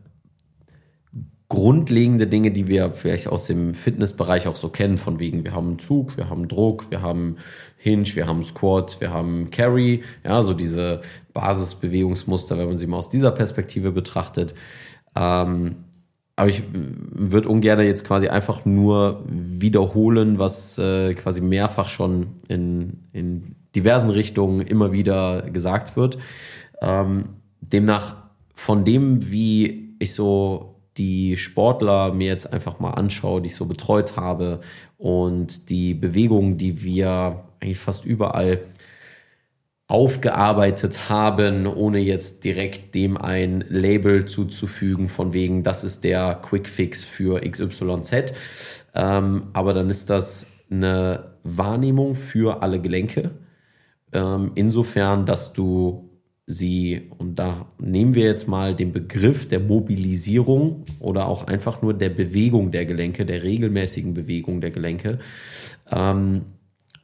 grundlegende 1.50 2.28
Dinge, 2.28 2.52
die 2.52 2.68
wir 2.68 2.92
vielleicht 2.92 3.28
aus 3.28 3.46
dem 3.48 3.74
Fitnessbereich 3.74 4.48
auch 4.48 4.58
so 4.58 4.70
kennen, 4.70 4.98
von 4.98 5.20
wegen, 5.20 5.46
wir 5.46 5.54
haben 5.54 5.80
Zug, 5.80 6.18
wir 6.18 6.30
haben 6.30 6.48
Druck, 6.50 6.92
wir 6.92 7.02
haben 7.02 7.38
Hinge, 7.78 8.16
wir 8.16 8.28
haben 8.28 8.44
Squat, 8.44 9.00
wir 9.00 9.12
haben 9.12 9.50
Carry, 9.50 10.04
ja, 10.26 10.44
so 10.44 10.54
diese 10.54 11.02
Basisbewegungsmuster, 11.34 12.58
wenn 12.58 12.68
man 12.68 12.78
sie 12.78 12.88
mal 12.88 12.98
aus 12.98 13.10
dieser 13.10 13.32
Perspektive 13.32 13.92
betrachtet. 13.92 14.56
Ähm, 15.16 15.86
aber 16.36 16.50
ich 16.50 16.64
würde 16.72 17.50
ungern 17.50 17.80
jetzt 17.80 18.06
quasi 18.06 18.28
einfach 18.28 18.66
nur 18.66 19.24
wiederholen, 19.28 20.38
was 20.38 20.78
äh, 20.78 21.16
quasi 21.16 21.42
mehrfach 21.42 21.88
schon 21.88 22.28
in, 22.48 23.06
in 23.14 23.56
diversen 23.74 24.12
Richtungen 24.12 24.62
immer 24.62 24.92
wieder 24.92 25.44
gesagt 25.50 25.96
wird. 25.96 26.20
Ähm, 26.82 27.30
demnach 27.62 28.18
von 28.54 28.86
dem, 28.86 29.32
wie 29.32 29.96
ich 29.98 30.14
so 30.14 30.77
die 30.98 31.38
Sportler 31.38 32.14
mir 32.14 32.28
jetzt 32.28 32.52
einfach 32.52 32.80
mal 32.80 32.92
anschaue, 32.92 33.42
die 33.42 33.48
ich 33.48 33.56
so 33.56 33.66
betreut 33.66 34.16
habe 34.16 34.62
und 34.98 35.70
die 35.70 35.94
Bewegungen, 35.94 36.58
die 36.58 36.84
wir 36.84 37.44
eigentlich 37.60 37.80
fast 37.80 38.06
überall 38.06 38.62
aufgearbeitet 39.88 41.10
haben, 41.10 41.66
ohne 41.66 42.00
jetzt 42.00 42.44
direkt 42.44 42.94
dem 42.94 43.18
ein 43.18 43.64
Label 43.70 44.26
zuzufügen, 44.26 45.08
von 45.08 45.32
wegen, 45.34 45.64
das 45.64 45.84
ist 45.84 46.04
der 46.04 46.36
Quickfix 46.36 47.06
für 47.06 47.40
XYZ. 47.40 48.34
Ähm, 48.94 49.48
aber 49.54 49.74
dann 49.74 49.90
ist 49.90 50.10
das 50.10 50.48
eine 50.70 51.36
Wahrnehmung 51.44 52.16
für 52.16 52.62
alle 52.62 52.82
Gelenke. 52.82 53.32
Ähm, 54.12 54.52
insofern, 54.56 55.26
dass 55.26 55.54
du 55.54 56.07
sie, 56.48 57.12
und 57.18 57.38
da 57.38 57.68
nehmen 57.78 58.16
wir 58.16 58.24
jetzt 58.24 58.48
mal 58.48 58.74
den 58.74 58.94
Begriff 58.94 59.50
der 59.50 59.60
Mobilisierung 59.60 60.86
oder 61.00 61.28
auch 61.28 61.46
einfach 61.46 61.82
nur 61.82 61.94
der 61.94 62.10
Bewegung 62.10 62.72
der 62.72 62.86
Gelenke, 62.86 63.26
der 63.26 63.44
regelmäßigen 63.44 64.14
Bewegung 64.14 64.62
der 64.62 64.72
Gelenke, 64.72 65.20
ähm, 65.92 66.44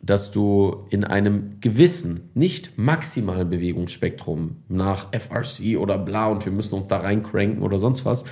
dass 0.01 0.31
du 0.31 0.85
in 0.89 1.03
einem 1.03 1.59
gewissen, 1.59 2.29
nicht 2.33 2.77
maximalen 2.77 3.49
Bewegungsspektrum 3.49 4.63
nach 4.69 5.11
FRC 5.13 5.77
oder 5.77 5.97
bla 5.97 6.27
und 6.27 6.45
wir 6.45 6.51
müssen 6.51 6.75
uns 6.75 6.87
da 6.87 6.97
reincranken 6.97 7.61
oder 7.61 7.79
sonst 7.79 8.05
was, 8.05 8.23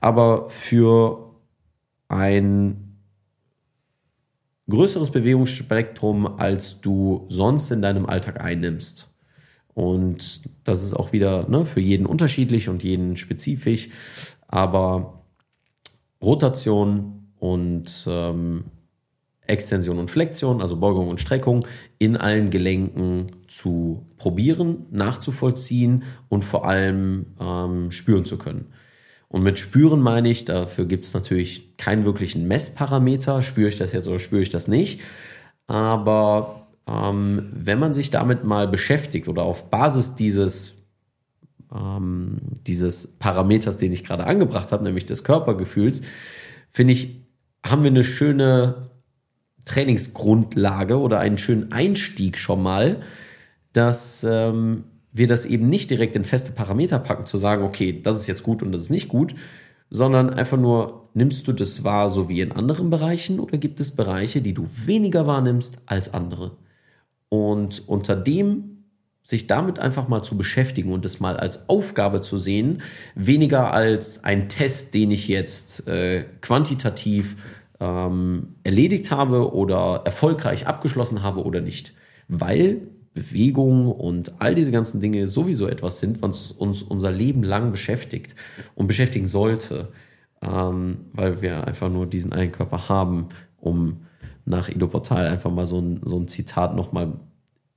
aber 0.00 0.50
für 0.50 1.30
ein 2.08 2.98
größeres 4.68 5.10
Bewegungsspektrum, 5.10 6.26
als 6.26 6.82
du 6.82 7.26
sonst 7.28 7.70
in 7.70 7.82
deinem 7.82 8.06
Alltag 8.06 8.40
einnimmst. 8.40 9.11
Und 9.74 10.42
das 10.64 10.82
ist 10.82 10.94
auch 10.94 11.12
wieder 11.12 11.48
ne, 11.48 11.64
für 11.64 11.80
jeden 11.80 12.06
unterschiedlich 12.06 12.68
und 12.68 12.84
jeden 12.84 13.16
spezifisch, 13.16 13.88
aber 14.46 15.22
Rotation 16.22 17.30
und 17.38 18.06
ähm, 18.06 18.64
Extension 19.46 19.98
und 19.98 20.10
Flexion, 20.10 20.60
also 20.60 20.76
Beugung 20.76 21.08
und 21.08 21.20
Streckung, 21.20 21.66
in 21.98 22.16
allen 22.16 22.50
Gelenken 22.50 23.26
zu 23.48 24.06
probieren, 24.16 24.86
nachzuvollziehen 24.90 26.04
und 26.28 26.44
vor 26.44 26.68
allem 26.68 27.26
ähm, 27.40 27.90
spüren 27.90 28.24
zu 28.24 28.38
können. 28.38 28.66
Und 29.28 29.42
mit 29.42 29.58
spüren 29.58 30.00
meine 30.00 30.30
ich, 30.30 30.44
dafür 30.44 30.84
gibt 30.84 31.06
es 31.06 31.14
natürlich 31.14 31.76
keinen 31.78 32.04
wirklichen 32.04 32.46
Messparameter, 32.46 33.40
spüre 33.42 33.68
ich 33.68 33.76
das 33.76 33.92
jetzt 33.92 34.06
oder 34.06 34.18
spüre 34.18 34.42
ich 34.42 34.50
das 34.50 34.68
nicht. 34.68 35.00
Aber 35.66 36.61
ähm, 36.86 37.48
wenn 37.52 37.78
man 37.78 37.94
sich 37.94 38.10
damit 38.10 38.44
mal 38.44 38.68
beschäftigt 38.68 39.28
oder 39.28 39.42
auf 39.42 39.70
Basis 39.70 40.16
dieses, 40.16 40.78
ähm, 41.74 42.38
dieses 42.66 43.18
Parameters, 43.18 43.78
den 43.78 43.92
ich 43.92 44.04
gerade 44.04 44.24
angebracht 44.24 44.72
habe, 44.72 44.84
nämlich 44.84 45.06
des 45.06 45.24
Körpergefühls, 45.24 46.02
finde 46.70 46.92
ich, 46.92 47.22
haben 47.64 47.82
wir 47.82 47.90
eine 47.90 48.04
schöne 48.04 48.90
Trainingsgrundlage 49.64 50.98
oder 50.98 51.20
einen 51.20 51.38
schönen 51.38 51.72
Einstieg 51.72 52.38
schon 52.38 52.62
mal, 52.62 53.02
dass 53.72 54.24
ähm, 54.28 54.84
wir 55.12 55.28
das 55.28 55.46
eben 55.46 55.66
nicht 55.66 55.90
direkt 55.90 56.16
in 56.16 56.24
feste 56.24 56.52
Parameter 56.52 56.98
packen, 56.98 57.26
zu 57.26 57.36
sagen, 57.36 57.64
okay, 57.64 58.00
das 58.02 58.16
ist 58.16 58.26
jetzt 58.26 58.42
gut 58.42 58.62
und 58.62 58.72
das 58.72 58.82
ist 58.82 58.90
nicht 58.90 59.08
gut, 59.08 59.34
sondern 59.90 60.30
einfach 60.30 60.58
nur, 60.58 61.10
nimmst 61.14 61.46
du 61.46 61.52
das 61.52 61.84
wahr 61.84 62.10
so 62.10 62.28
wie 62.28 62.40
in 62.40 62.52
anderen 62.52 62.90
Bereichen 62.90 63.38
oder 63.38 63.58
gibt 63.58 63.78
es 63.78 63.94
Bereiche, 63.94 64.40
die 64.40 64.54
du 64.54 64.66
weniger 64.86 65.26
wahrnimmst 65.26 65.78
als 65.86 66.14
andere? 66.14 66.52
Und 67.32 67.88
unter 67.88 68.14
dem 68.14 68.84
sich 69.22 69.46
damit 69.46 69.78
einfach 69.78 70.06
mal 70.06 70.22
zu 70.22 70.36
beschäftigen 70.36 70.92
und 70.92 71.06
es 71.06 71.18
mal 71.18 71.38
als 71.38 71.70
Aufgabe 71.70 72.20
zu 72.20 72.36
sehen, 72.36 72.82
weniger 73.14 73.72
als 73.72 74.22
ein 74.22 74.50
Test, 74.50 74.92
den 74.92 75.10
ich 75.10 75.28
jetzt 75.28 75.88
äh, 75.88 76.24
quantitativ 76.42 77.36
ähm, 77.80 78.56
erledigt 78.64 79.10
habe 79.10 79.54
oder 79.54 80.02
erfolgreich 80.04 80.66
abgeschlossen 80.66 81.22
habe 81.22 81.42
oder 81.42 81.62
nicht. 81.62 81.94
Weil 82.28 82.82
Bewegung 83.14 83.90
und 83.90 84.42
all 84.42 84.54
diese 84.54 84.70
ganzen 84.70 85.00
Dinge 85.00 85.26
sowieso 85.26 85.68
etwas 85.68 86.00
sind, 86.00 86.20
was 86.20 86.50
uns 86.50 86.82
unser 86.82 87.12
Leben 87.12 87.44
lang 87.44 87.70
beschäftigt 87.70 88.34
und 88.74 88.88
beschäftigen 88.88 89.26
sollte, 89.26 89.88
ähm, 90.42 91.06
weil 91.14 91.40
wir 91.40 91.66
einfach 91.66 91.88
nur 91.88 92.04
diesen 92.04 92.34
einen 92.34 92.52
Körper 92.52 92.90
haben, 92.90 93.28
um 93.58 94.02
nach 94.44 94.68
Ido 94.68 94.88
Portal 94.88 95.26
einfach 95.26 95.50
mal 95.50 95.66
so 95.66 95.80
ein, 95.80 96.00
so 96.04 96.18
ein 96.18 96.28
Zitat 96.28 96.74
nochmal 96.74 97.12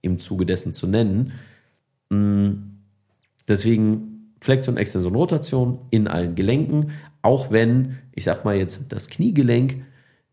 im 0.02 0.20
Zuge 0.20 0.46
dessen 0.46 0.74
zu 0.74 0.88
nennen. 0.88 1.34
Mm, 2.10 2.52
deswegen 3.48 4.34
Flexion, 4.42 4.78
Extension, 4.78 5.16
Rotation 5.16 5.80
in 5.90 6.08
allen 6.08 6.36
Gelenken, 6.36 6.92
auch 7.22 7.52
wenn, 7.52 7.98
ich 8.14 8.24
sag 8.24 8.46
mal 8.46 8.56
jetzt, 8.56 8.92
das 8.92 9.08
Kniegelenk 9.10 9.84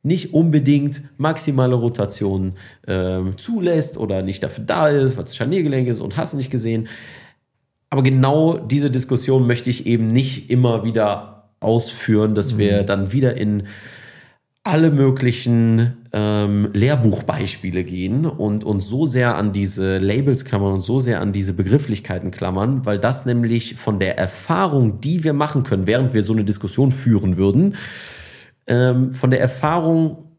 nicht 0.02 0.34
unbedingt 0.34 1.02
maximale 1.16 1.76
Rotation 1.76 2.54
äh, 2.86 3.20
zulässt 3.36 3.96
oder 3.96 4.22
nicht 4.22 4.42
dafür 4.42 4.64
da 4.64 4.88
ist, 4.88 5.16
was 5.16 5.36
Scharniergelenk 5.36 5.88
ist 5.88 6.00
und 6.00 6.16
hast 6.16 6.34
nicht 6.34 6.50
gesehen. 6.50 6.88
Aber 7.88 8.02
genau 8.02 8.58
diese 8.58 8.90
Diskussion 8.90 9.46
möchte 9.46 9.70
ich 9.70 9.86
eben 9.86 10.08
nicht 10.08 10.50
immer 10.50 10.84
wieder 10.84 11.50
ausführen, 11.60 12.34
dass 12.34 12.54
mhm. 12.54 12.58
wir 12.58 12.82
dann 12.82 13.12
wieder 13.12 13.36
in 13.36 13.64
alle 14.64 14.92
möglichen 14.92 15.96
ähm, 16.12 16.70
Lehrbuchbeispiele 16.72 17.82
gehen 17.82 18.26
und 18.26 18.62
uns 18.62 18.86
so 18.86 19.06
sehr 19.06 19.36
an 19.36 19.52
diese 19.52 19.98
Labels 19.98 20.44
klammern 20.44 20.74
und 20.74 20.82
so 20.82 21.00
sehr 21.00 21.20
an 21.20 21.32
diese 21.32 21.52
Begrifflichkeiten 21.52 22.30
klammern, 22.30 22.86
weil 22.86 23.00
das 23.00 23.26
nämlich 23.26 23.74
von 23.74 23.98
der 23.98 24.18
Erfahrung, 24.18 25.00
die 25.00 25.24
wir 25.24 25.32
machen 25.32 25.64
können, 25.64 25.88
während 25.88 26.14
wir 26.14 26.22
so 26.22 26.32
eine 26.32 26.44
Diskussion 26.44 26.92
führen 26.92 27.36
würden, 27.36 27.74
ähm, 28.68 29.10
von 29.12 29.30
der 29.30 29.40
Erfahrung 29.40 30.36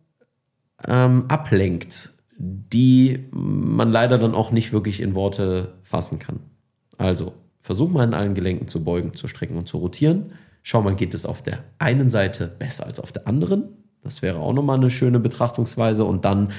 ähm, 0.87 1.25
ablenkt, 1.27 2.13
die 2.37 3.27
man 3.31 3.91
leider 3.91 4.17
dann 4.17 4.35
auch 4.35 4.51
nicht 4.51 4.71
wirklich 4.71 5.01
in 5.01 5.15
Worte 5.15 5.73
fassen 5.83 6.19
kann. 6.19 6.39
Also, 6.97 7.33
versuch 7.61 7.89
mal 7.89 8.05
in 8.05 8.13
allen 8.13 8.35
Gelenken 8.35 8.69
zu 8.69 8.85
beugen, 8.85 9.15
zu 9.15 9.27
strecken 9.27 9.57
und 9.57 9.67
zu 9.67 9.77
rotieren. 9.77 10.31
Schau 10.61 10.81
mal, 10.81 10.95
geht 10.95 11.13
es 11.13 11.25
auf 11.25 11.41
der 11.41 11.59
einen 11.77 12.09
Seite 12.09 12.47
besser 12.47 12.85
als 12.85 13.01
auf 13.01 13.11
der 13.11 13.27
anderen? 13.27 13.82
Das 14.03 14.21
wäre 14.21 14.39
auch 14.39 14.53
nochmal 14.53 14.77
eine 14.77 14.89
schöne 14.89 15.19
Betrachtungsweise. 15.19 16.05
Und 16.05 16.25
dann 16.25 16.51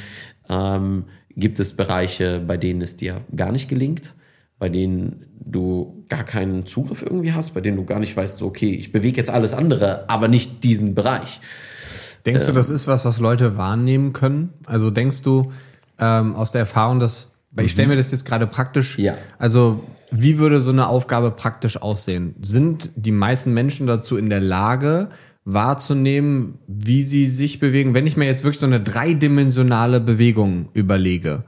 ähm, 0.49 1.05
gibt 1.37 1.61
es 1.61 1.77
Bereiche, 1.77 2.41
bei 2.41 2.57
denen 2.57 2.81
es 2.81 2.97
dir 2.97 3.21
gar 3.35 3.53
nicht 3.53 3.69
gelingt, 3.69 4.15
bei 4.59 4.69
denen 4.69 5.27
du 5.45 6.05
gar 6.09 6.25
keinen 6.25 6.67
Zugriff 6.67 7.03
irgendwie 7.03 7.33
hast, 7.33 7.55
bei 7.55 7.61
denen 7.61 7.77
du 7.77 7.85
gar 7.85 7.99
nicht 7.99 8.17
weißt, 8.17 8.39
so, 8.39 8.47
okay, 8.47 8.71
ich 8.71 8.93
bewege 8.93 9.17
jetzt 9.17 9.31
alles 9.31 9.53
andere, 9.53 10.09
aber 10.09 10.29
nicht 10.29 10.65
diesen 10.65 10.95
Bereich. 10.95 11.41
Denkst 12.25 12.43
ähm, 12.43 12.49
du, 12.49 12.53
das 12.55 12.71
ist 12.71 12.87
was, 12.87 13.05
was 13.05 13.21
Leute 13.21 13.57
wahrnehmen 13.57 14.13
können? 14.13 14.55
Also 14.67 14.91
denkst 14.91 15.23
du 15.23 15.53
ähm, 15.99 16.35
aus 16.35 16.53
der 16.53 16.61
Erfahrung, 16.61 17.01
dass, 17.01 17.33
weil 17.51 17.67
ich 17.67 17.73
stelle 17.73 17.89
mir 17.89 17.97
das 17.97 18.11
jetzt 18.11 18.25
gerade 18.25 18.47
praktisch, 18.47 18.99
ja. 18.99 19.17
also 19.39 19.85
wie 20.11 20.39
würde 20.39 20.61
so 20.61 20.71
eine 20.71 20.89
Aufgabe 20.89 21.31
praktisch 21.33 21.81
aussehen? 21.83 22.37
Sind 22.41 22.91
die 22.95 23.13
meisten 23.13 23.53
Menschen 23.53 23.87
dazu 23.87 24.17
in 24.17 24.31
der 24.31 24.41
Lage, 24.41 25.09
wahrzunehmen, 25.45 26.59
wie 26.67 27.03
sie 27.03 27.27
sich 27.27 27.59
bewegen? 27.59 27.95
Wenn 27.95 28.07
ich 28.07 28.17
mir 28.17 28.27
jetzt 28.27 28.45
wirklich 28.45 28.61
so 28.61 28.67
eine 28.67 28.81
dreidimensionale 28.81 30.01
Bewegung 30.01 30.69
überlege, 30.73 31.45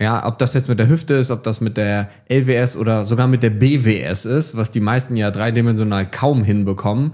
ja, 0.00 0.26
ob 0.26 0.38
das 0.38 0.54
jetzt 0.54 0.68
mit 0.68 0.78
der 0.78 0.88
Hüfte 0.88 1.14
ist, 1.14 1.30
ob 1.30 1.42
das 1.44 1.60
mit 1.60 1.76
der 1.76 2.10
LWS 2.28 2.76
oder 2.76 3.04
sogar 3.04 3.28
mit 3.28 3.42
der 3.42 3.50
BWS 3.50 4.24
ist, 4.24 4.56
was 4.56 4.70
die 4.70 4.80
meisten 4.80 5.16
ja 5.16 5.30
dreidimensional 5.30 6.10
kaum 6.10 6.42
hinbekommen. 6.42 7.12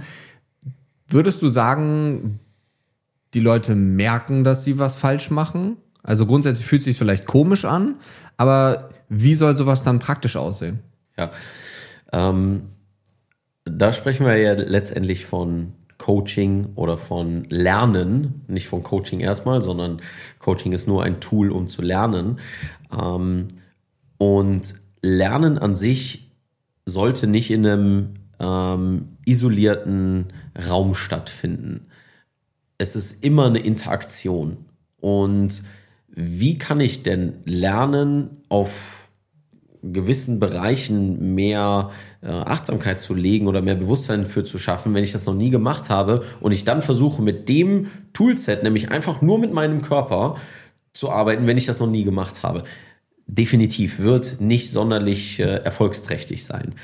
Würdest 1.06 1.42
du 1.42 1.48
sagen, 1.48 2.40
die 3.34 3.40
Leute 3.40 3.74
merken, 3.74 4.42
dass 4.42 4.64
sie 4.64 4.78
was 4.78 4.96
falsch 4.96 5.30
machen? 5.30 5.76
Also 6.02 6.24
grundsätzlich 6.24 6.66
fühlt 6.66 6.80
es 6.80 6.86
sich 6.86 6.96
vielleicht 6.96 7.26
komisch 7.26 7.64
an, 7.64 7.96
aber 8.36 8.88
wie 9.08 9.34
soll 9.34 9.56
sowas 9.56 9.84
dann 9.84 9.98
praktisch 9.98 10.36
aussehen? 10.36 10.80
Ja, 11.16 11.30
ähm, 12.12 12.62
da 13.64 13.92
sprechen 13.92 14.24
wir 14.24 14.36
ja 14.36 14.54
letztendlich 14.54 15.26
von 15.26 15.74
Coaching 15.98 16.68
oder 16.76 16.96
von 16.96 17.44
Lernen, 17.50 18.42
nicht 18.46 18.68
von 18.68 18.82
Coaching 18.82 19.20
erstmal, 19.20 19.62
sondern 19.62 20.00
Coaching 20.38 20.72
ist 20.72 20.86
nur 20.86 21.02
ein 21.02 21.20
Tool, 21.20 21.50
um 21.50 21.66
zu 21.66 21.82
lernen. 21.82 22.38
Ähm, 22.92 23.48
und 24.16 24.74
Lernen 25.02 25.58
an 25.58 25.74
sich 25.74 26.30
sollte 26.86 27.26
nicht 27.26 27.50
in 27.50 27.66
einem 27.66 28.14
ähm, 28.40 29.16
isolierten 29.24 30.26
Raum 30.68 30.94
stattfinden. 30.94 31.86
Es 32.78 32.96
ist 32.96 33.24
immer 33.24 33.46
eine 33.46 33.58
Interaktion. 33.58 34.58
Und 35.00 35.62
wie 36.08 36.58
kann 36.58 36.80
ich 36.80 37.02
denn 37.02 37.34
lernen 37.44 38.42
auf 38.48 39.10
gewissen 39.82 40.40
Bereichen 40.40 41.34
mehr 41.34 41.90
äh, 41.90 41.94
Achtsamkeit 42.26 42.98
zu 42.98 43.14
legen 43.14 43.46
oder 43.46 43.62
mehr 43.62 43.76
Bewusstsein 43.76 44.26
für 44.26 44.44
zu 44.44 44.58
schaffen, 44.58 44.92
wenn 44.94 45.04
ich 45.04 45.12
das 45.12 45.26
noch 45.26 45.34
nie 45.34 45.50
gemacht 45.50 45.88
habe 45.88 46.24
und 46.40 46.52
ich 46.52 46.64
dann 46.64 46.82
versuche 46.82 47.22
mit 47.22 47.48
dem 47.48 47.88
Toolset, 48.12 48.62
nämlich 48.62 48.90
einfach 48.90 49.22
nur 49.22 49.38
mit 49.38 49.52
meinem 49.52 49.82
Körper 49.82 50.36
zu 50.92 51.10
arbeiten, 51.10 51.46
wenn 51.46 51.56
ich 51.56 51.66
das 51.66 51.78
noch 51.78 51.90
nie 51.90 52.04
gemacht 52.04 52.42
habe. 52.42 52.64
definitiv 53.30 53.98
wird 53.98 54.40
nicht 54.40 54.70
sonderlich 54.70 55.38
äh, 55.38 55.44
erfolgsträchtig 55.44 56.44
sein. 56.44 56.74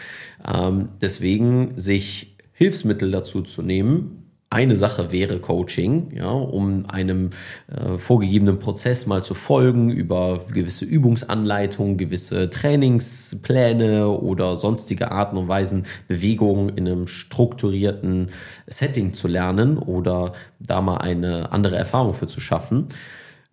Ähm, 0.46 0.90
deswegen 1.00 1.72
sich 1.78 2.36
Hilfsmittel 2.52 3.10
dazu 3.10 3.40
zu 3.42 3.62
nehmen, 3.62 4.23
eine 4.50 4.76
Sache 4.76 5.10
wäre 5.10 5.40
Coaching, 5.40 6.12
ja, 6.14 6.30
um 6.30 6.86
einem 6.86 7.30
äh, 7.66 7.98
vorgegebenen 7.98 8.60
Prozess 8.60 9.06
mal 9.06 9.22
zu 9.22 9.34
folgen 9.34 9.90
über 9.90 10.40
gewisse 10.52 10.84
Übungsanleitungen, 10.84 11.96
gewisse 11.96 12.50
Trainingspläne 12.50 14.08
oder 14.08 14.56
sonstige 14.56 15.10
Arten 15.10 15.36
und 15.36 15.48
Weisen 15.48 15.86
Bewegungen 16.06 16.68
in 16.68 16.86
einem 16.86 17.06
strukturierten 17.08 18.30
Setting 18.66 19.12
zu 19.12 19.26
lernen 19.26 19.76
oder 19.76 20.32
da 20.60 20.80
mal 20.80 20.98
eine 20.98 21.50
andere 21.50 21.76
Erfahrung 21.76 22.14
für 22.14 22.28
zu 22.28 22.40
schaffen. 22.40 22.86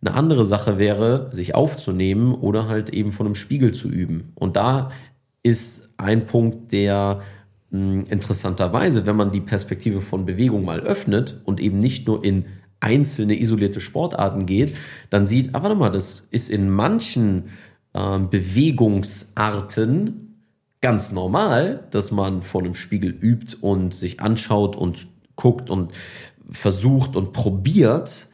Eine 0.04 0.15
andere 0.15 0.45
Sache 0.45 0.77
wäre, 0.77 1.30
sich 1.32 1.56
aufzunehmen 1.56 2.34
oder 2.34 2.67
halt 2.67 2.91
eben 2.91 3.12
von 3.12 3.25
einem 3.25 3.36
Spiegel 3.36 3.71
zu 3.71 3.89
üben. 3.89 4.34
Und 4.36 4.56
da 4.56 4.91
ist 5.43 5.93
ein 5.97 6.25
Punkt, 6.25 6.71
der 6.71 7.21
interessanterweise, 7.71 9.05
wenn 9.05 9.15
man 9.15 9.31
die 9.31 9.39
Perspektive 9.39 10.01
von 10.01 10.25
Bewegung 10.25 10.65
mal 10.65 10.81
öffnet 10.81 11.39
und 11.45 11.62
eben 11.62 11.79
nicht 11.79 12.07
nur 12.07 12.23
in 12.23 12.45
einzelne 12.81 13.39
isolierte 13.39 13.79
Sportarten 13.79 14.45
geht, 14.45 14.75
dann 15.10 15.27
sieht, 15.27 15.55
ah, 15.55 15.63
warte 15.63 15.75
mal, 15.75 15.91
das 15.91 16.27
ist 16.31 16.49
in 16.49 16.69
manchen 16.69 17.51
äh, 17.93 18.19
Bewegungsarten 18.19 20.27
ganz 20.81 21.12
normal, 21.12 21.88
dass 21.91 22.12
man 22.12 22.41
vor 22.41 22.62
einem 22.62 22.75
Spiegel 22.75 23.12
übt 23.12 23.57
und 23.62 23.93
sich 23.93 24.19
anschaut 24.19 24.75
und 24.75 25.07
guckt 25.36 25.69
und 25.69 25.91
versucht 26.49 27.15
und 27.15 27.34
probiert, 27.34 28.27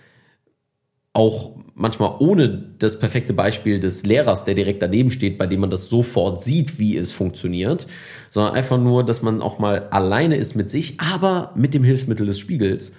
auch 1.13 1.57
manchmal 1.78 2.16
ohne 2.20 2.50
das 2.80 3.00
perfekte 3.00 3.34
Beispiel 3.34 3.80
des 3.80 4.04
Lehrers, 4.04 4.46
der 4.46 4.56
direkt 4.56 4.82
daneben 4.82 5.12
steht, 5.12 5.38
bei 5.38 5.46
dem 5.46 5.62
man 5.62 5.70
das 5.70 5.90
sofort 5.90 6.42
sieht, 6.42 6.80
wie 6.80 6.98
es 6.98 7.12
funktioniert, 7.12 7.88
sondern 8.30 8.56
einfach 8.56 8.80
nur, 8.80 9.06
dass 9.06 9.22
man 9.22 9.42
auch 9.42 9.60
mal 9.60 9.88
alleine 9.90 10.36
ist 10.38 10.56
mit 10.56 10.72
sich, 10.72 11.00
aber 11.00 11.52
mit 11.56 11.74
dem 11.74 11.84
Hilfsmittel 11.84 12.26
des 12.26 12.40
Spiegels. 12.40 12.96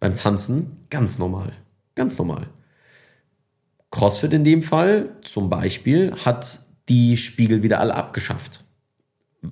Beim 0.00 0.16
Tanzen 0.16 0.72
ganz 0.90 1.18
normal. 1.18 1.52
Ganz 1.94 2.18
normal. 2.18 2.48
CrossFit 3.90 4.34
in 4.34 4.44
dem 4.44 4.62
Fall 4.62 5.16
zum 5.22 5.48
Beispiel 5.48 6.12
hat 6.24 6.60
die 6.90 7.16
Spiegel 7.16 7.62
wieder 7.62 7.80
alle 7.80 7.94
abgeschafft 7.94 8.64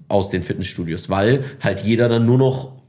aus 0.09 0.29
den 0.29 0.43
Fitnessstudios, 0.43 1.09
weil 1.09 1.45
halt 1.61 1.81
jeder 1.81 2.09
dann 2.09 2.27
nur 2.27 2.39
noch 2.39 2.82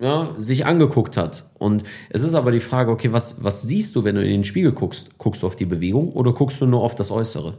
ja, 0.00 0.34
sich 0.38 0.66
angeguckt 0.66 1.16
hat. 1.16 1.50
Und 1.58 1.82
es 2.10 2.22
ist 2.22 2.34
aber 2.34 2.52
die 2.52 2.60
Frage, 2.60 2.90
okay, 2.90 3.12
was, 3.12 3.42
was 3.42 3.62
siehst 3.62 3.96
du, 3.96 4.04
wenn 4.04 4.14
du 4.14 4.22
in 4.22 4.30
den 4.30 4.44
Spiegel 4.44 4.72
guckst? 4.72 5.18
Guckst 5.18 5.42
du 5.42 5.46
auf 5.46 5.56
die 5.56 5.66
Bewegung 5.66 6.12
oder 6.12 6.32
guckst 6.32 6.60
du 6.60 6.66
nur 6.66 6.82
auf 6.82 6.94
das 6.94 7.10
Äußere? 7.10 7.58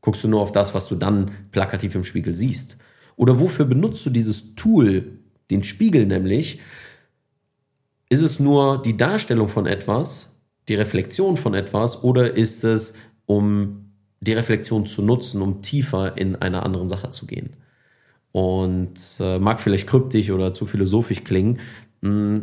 Guckst 0.00 0.24
du 0.24 0.28
nur 0.28 0.40
auf 0.40 0.52
das, 0.52 0.74
was 0.74 0.88
du 0.88 0.94
dann 0.94 1.32
plakativ 1.50 1.94
im 1.94 2.04
Spiegel 2.04 2.34
siehst? 2.34 2.78
Oder 3.16 3.40
wofür 3.40 3.66
benutzt 3.66 4.06
du 4.06 4.10
dieses 4.10 4.54
Tool, 4.54 5.18
den 5.50 5.64
Spiegel 5.64 6.06
nämlich? 6.06 6.60
Ist 8.08 8.22
es 8.22 8.40
nur 8.40 8.80
die 8.80 8.96
Darstellung 8.96 9.48
von 9.48 9.66
etwas, 9.66 10.40
die 10.68 10.74
Reflexion 10.74 11.36
von 11.36 11.54
etwas, 11.54 12.02
oder 12.02 12.36
ist 12.36 12.64
es, 12.64 12.94
um 13.26 13.92
die 14.20 14.32
Reflexion 14.32 14.86
zu 14.86 15.02
nutzen, 15.02 15.42
um 15.42 15.60
tiefer 15.62 16.16
in 16.16 16.36
einer 16.36 16.64
anderen 16.64 16.88
Sache 16.88 17.10
zu 17.10 17.26
gehen? 17.26 17.56
Und 18.32 18.98
äh, 19.20 19.38
mag 19.38 19.60
vielleicht 19.60 19.86
kryptisch 19.86 20.30
oder 20.30 20.54
zu 20.54 20.66
philosophisch 20.66 21.24
klingen. 21.24 21.58
Mh, 22.00 22.10
mm, 22.10 22.42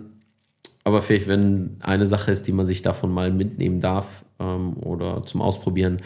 aber 0.83 1.01
vielleicht, 1.01 1.27
wenn 1.27 1.75
eine 1.81 2.07
Sache 2.07 2.31
ist, 2.31 2.47
die 2.47 2.53
man 2.53 2.65
sich 2.65 2.81
davon 2.81 3.11
mal 3.11 3.29
mitnehmen 3.29 3.81
darf 3.81 4.23
ähm, 4.39 4.77
oder 4.77 5.21
zum 5.23 5.41
Ausprobieren, 5.41 5.97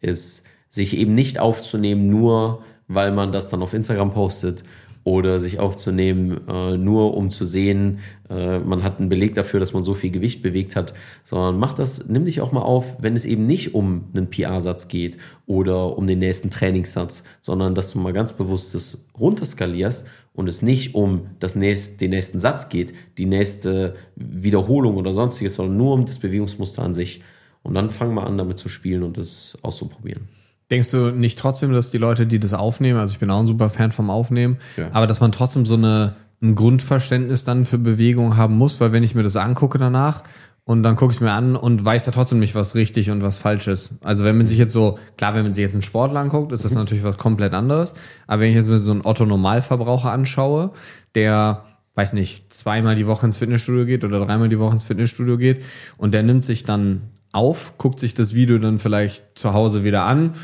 ist, 0.00 0.44
sich 0.68 0.96
eben 0.96 1.12
nicht 1.12 1.40
aufzunehmen, 1.40 2.08
nur 2.08 2.62
weil 2.86 3.10
man 3.10 3.32
das 3.32 3.50
dann 3.50 3.62
auf 3.62 3.74
Instagram 3.74 4.12
postet 4.12 4.62
oder 5.08 5.40
sich 5.40 5.58
aufzunehmen, 5.58 6.46
äh, 6.48 6.76
nur 6.76 7.16
um 7.16 7.30
zu 7.30 7.46
sehen, 7.46 8.00
äh, 8.28 8.58
man 8.58 8.82
hat 8.82 8.98
einen 8.98 9.08
Beleg 9.08 9.34
dafür, 9.34 9.58
dass 9.58 9.72
man 9.72 9.82
so 9.82 9.94
viel 9.94 10.10
Gewicht 10.10 10.42
bewegt 10.42 10.76
hat, 10.76 10.92
sondern 11.24 11.58
mach 11.58 11.72
das, 11.72 12.08
nimm 12.08 12.26
dich 12.26 12.42
auch 12.42 12.52
mal 12.52 12.60
auf, 12.60 12.96
wenn 13.00 13.16
es 13.16 13.24
eben 13.24 13.46
nicht 13.46 13.74
um 13.74 14.04
einen 14.12 14.28
PR-Satz 14.28 14.88
geht 14.88 15.16
oder 15.46 15.96
um 15.96 16.06
den 16.06 16.18
nächsten 16.18 16.50
Trainingssatz, 16.50 17.24
sondern 17.40 17.74
dass 17.74 17.92
du 17.92 17.98
mal 18.00 18.12
ganz 18.12 18.34
bewusst 18.34 18.74
das 18.74 19.06
runterskalierst 19.18 20.08
und 20.34 20.46
es 20.46 20.60
nicht 20.60 20.94
um 20.94 21.28
das 21.40 21.54
nächste, 21.54 21.96
den 22.00 22.10
nächsten 22.10 22.38
Satz 22.38 22.68
geht, 22.68 22.92
die 23.16 23.24
nächste 23.24 23.96
Wiederholung 24.14 24.98
oder 24.98 25.14
sonstiges, 25.14 25.54
sondern 25.54 25.78
nur 25.78 25.94
um 25.94 26.04
das 26.04 26.18
Bewegungsmuster 26.18 26.82
an 26.82 26.92
sich. 26.94 27.22
Und 27.62 27.72
dann 27.74 27.88
fang 27.88 28.12
mal 28.12 28.24
an, 28.24 28.36
damit 28.36 28.58
zu 28.58 28.68
spielen 28.68 29.02
und 29.02 29.16
das 29.16 29.56
auszuprobieren. 29.62 30.28
Denkst 30.70 30.90
du 30.90 31.10
nicht 31.10 31.38
trotzdem, 31.38 31.72
dass 31.72 31.90
die 31.90 31.98
Leute, 31.98 32.26
die 32.26 32.38
das 32.38 32.52
aufnehmen, 32.52 33.00
also 33.00 33.12
ich 33.12 33.18
bin 33.18 33.30
auch 33.30 33.40
ein 33.40 33.46
super 33.46 33.68
Fan 33.68 33.92
vom 33.92 34.10
Aufnehmen, 34.10 34.58
ja. 34.76 34.88
aber 34.92 35.06
dass 35.06 35.20
man 35.20 35.32
trotzdem 35.32 35.64
so 35.64 35.74
eine, 35.74 36.16
ein 36.42 36.54
Grundverständnis 36.54 37.44
dann 37.44 37.64
für 37.64 37.78
Bewegung 37.78 38.36
haben 38.36 38.56
muss, 38.56 38.80
weil 38.80 38.92
wenn 38.92 39.02
ich 39.02 39.14
mir 39.14 39.22
das 39.22 39.36
angucke 39.36 39.78
danach 39.78 40.22
und 40.64 40.82
dann 40.82 40.96
gucke 40.96 41.12
ich 41.12 41.16
es 41.16 41.20
mir 41.22 41.32
an 41.32 41.56
und 41.56 41.82
weiß 41.82 42.04
ja 42.04 42.12
trotzdem 42.12 42.40
nicht, 42.40 42.54
was 42.54 42.74
richtig 42.74 43.10
und 43.10 43.22
was 43.22 43.38
falsch 43.38 43.68
ist. 43.68 43.92
Also 44.04 44.24
wenn 44.24 44.36
man 44.36 44.46
sich 44.46 44.58
jetzt 44.58 44.74
so, 44.74 44.98
klar, 45.16 45.34
wenn 45.34 45.44
man 45.44 45.54
sich 45.54 45.62
jetzt 45.62 45.72
einen 45.72 45.80
Sportler 45.80 46.20
anguckt, 46.20 46.52
ist 46.52 46.62
das 46.62 46.72
mhm. 46.72 46.80
natürlich 46.80 47.04
was 47.04 47.16
komplett 47.16 47.54
anderes. 47.54 47.94
Aber 48.26 48.42
wenn 48.42 48.50
ich 48.50 48.56
jetzt 48.56 48.68
mir 48.68 48.78
so 48.78 48.90
einen 48.90 49.00
Otto-Normalverbraucher 49.02 50.12
anschaue, 50.12 50.72
der 51.14 51.64
weiß 51.94 52.12
nicht, 52.12 52.52
zweimal 52.52 52.94
die 52.94 53.06
Woche 53.06 53.26
ins 53.26 53.38
Fitnessstudio 53.38 53.86
geht 53.86 54.04
oder 54.04 54.20
dreimal 54.20 54.48
die 54.48 54.60
Woche 54.60 54.74
ins 54.74 54.84
Fitnessstudio 54.84 55.38
geht 55.38 55.64
und 55.96 56.12
der 56.12 56.22
nimmt 56.22 56.44
sich 56.44 56.62
dann 56.62 57.00
auf, 57.32 57.76
guckt 57.78 57.98
sich 57.98 58.14
das 58.14 58.34
Video 58.34 58.58
dann 58.58 58.78
vielleicht 58.78 59.38
zu 59.38 59.52
Hause 59.52 59.84
wieder 59.84 60.04
an 60.04 60.34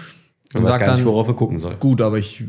und, 0.55 0.61
und 0.61 0.67
sagt 0.67 0.81
gar 0.81 0.89
dann, 0.89 0.97
nicht, 0.97 1.07
worauf 1.07 1.27
er 1.29 1.35
gucken 1.35 1.59
soll. 1.59 1.75
Gut, 1.77 2.01
aber 2.01 2.19
ich, 2.19 2.45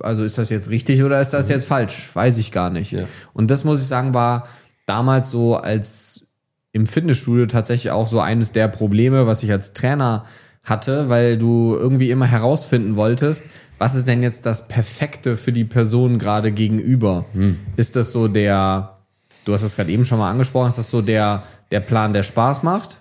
also 0.00 0.22
ist 0.22 0.38
das 0.38 0.50
jetzt 0.50 0.70
richtig 0.70 1.02
oder 1.02 1.20
ist 1.20 1.30
das 1.30 1.48
mhm. 1.48 1.54
jetzt 1.54 1.66
falsch? 1.66 2.10
Weiß 2.14 2.38
ich 2.38 2.52
gar 2.52 2.70
nicht. 2.70 2.92
Ja. 2.92 3.02
Und 3.32 3.50
das 3.50 3.64
muss 3.64 3.80
ich 3.80 3.86
sagen, 3.86 4.14
war 4.14 4.46
damals 4.86 5.30
so 5.30 5.56
als 5.56 6.26
im 6.72 6.86
Fitnessstudio 6.86 7.46
tatsächlich 7.46 7.90
auch 7.90 8.06
so 8.06 8.20
eines 8.20 8.52
der 8.52 8.68
Probleme, 8.68 9.26
was 9.26 9.42
ich 9.42 9.50
als 9.50 9.72
Trainer 9.72 10.24
hatte, 10.64 11.08
weil 11.08 11.38
du 11.38 11.76
irgendwie 11.76 12.10
immer 12.10 12.26
herausfinden 12.26 12.96
wolltest, 12.96 13.44
was 13.78 13.94
ist 13.94 14.06
denn 14.06 14.22
jetzt 14.22 14.46
das 14.46 14.68
Perfekte 14.68 15.36
für 15.36 15.52
die 15.52 15.64
Person 15.64 16.18
gerade 16.18 16.52
gegenüber? 16.52 17.24
Hm. 17.32 17.58
Ist 17.76 17.96
das 17.96 18.12
so 18.12 18.28
der, 18.28 18.98
du 19.44 19.54
hast 19.54 19.62
das 19.62 19.76
gerade 19.76 19.90
eben 19.90 20.04
schon 20.04 20.18
mal 20.18 20.30
angesprochen, 20.30 20.68
ist 20.68 20.78
das 20.78 20.90
so 20.90 21.02
der, 21.02 21.42
der 21.70 21.80
Plan, 21.80 22.12
der 22.12 22.22
Spaß 22.22 22.62
macht? 22.62 22.98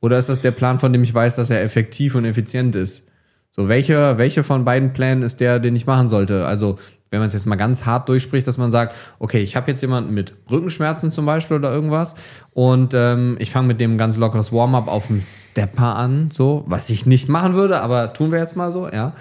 Oder 0.00 0.18
ist 0.18 0.28
das 0.28 0.40
der 0.40 0.50
Plan, 0.50 0.78
von 0.78 0.92
dem 0.92 1.02
ich 1.02 1.14
weiß, 1.14 1.36
dass 1.36 1.50
er 1.50 1.62
effektiv 1.62 2.14
und 2.14 2.24
effizient 2.24 2.76
ist? 2.76 3.04
So, 3.58 3.68
welche, 3.68 4.18
welche 4.18 4.44
von 4.44 4.64
beiden 4.64 4.92
Plänen 4.92 5.24
ist 5.24 5.40
der, 5.40 5.58
den 5.58 5.74
ich 5.74 5.84
machen 5.84 6.06
sollte? 6.06 6.46
Also, 6.46 6.78
wenn 7.10 7.18
man 7.18 7.26
es 7.26 7.34
jetzt 7.34 7.44
mal 7.44 7.56
ganz 7.56 7.86
hart 7.86 8.08
durchspricht, 8.08 8.46
dass 8.46 8.56
man 8.56 8.70
sagt, 8.70 8.94
okay, 9.18 9.40
ich 9.40 9.56
habe 9.56 9.68
jetzt 9.68 9.80
jemanden 9.80 10.14
mit 10.14 10.32
Rückenschmerzen 10.48 11.10
zum 11.10 11.26
Beispiel 11.26 11.56
oder 11.56 11.72
irgendwas 11.72 12.14
und 12.52 12.94
ähm, 12.94 13.36
ich 13.40 13.50
fange 13.50 13.66
mit 13.66 13.80
dem 13.80 13.98
ganz 13.98 14.16
lockeres 14.16 14.52
Warm-up 14.52 14.86
auf 14.86 15.08
dem 15.08 15.20
Stepper 15.20 15.96
an, 15.96 16.30
so, 16.30 16.62
was 16.68 16.88
ich 16.88 17.04
nicht 17.04 17.28
machen 17.28 17.54
würde, 17.54 17.80
aber 17.80 18.12
tun 18.12 18.30
wir 18.30 18.38
jetzt 18.38 18.54
mal 18.54 18.70
so, 18.70 18.88
ja. 18.88 19.14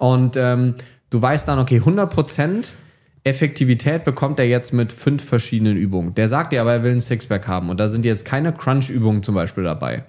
Und 0.00 0.36
ähm, 0.36 0.74
du 1.10 1.22
weißt 1.22 1.46
dann, 1.46 1.60
okay, 1.60 1.76
100 1.76 2.12
Prozent 2.12 2.74
Effektivität 3.22 4.04
bekommt 4.04 4.40
er 4.40 4.48
jetzt 4.48 4.72
mit 4.72 4.92
fünf 4.92 5.24
verschiedenen 5.24 5.76
Übungen. 5.76 6.12
Der 6.14 6.26
sagt 6.26 6.52
dir 6.52 6.60
aber, 6.60 6.72
er 6.72 6.82
will 6.82 6.90
ein 6.90 7.00
Sixpack 7.00 7.46
haben 7.46 7.70
und 7.70 7.78
da 7.78 7.86
sind 7.86 8.04
jetzt 8.04 8.24
keine 8.24 8.52
Crunch-Übungen 8.52 9.22
zum 9.22 9.36
Beispiel 9.36 9.62
dabei. 9.62 10.02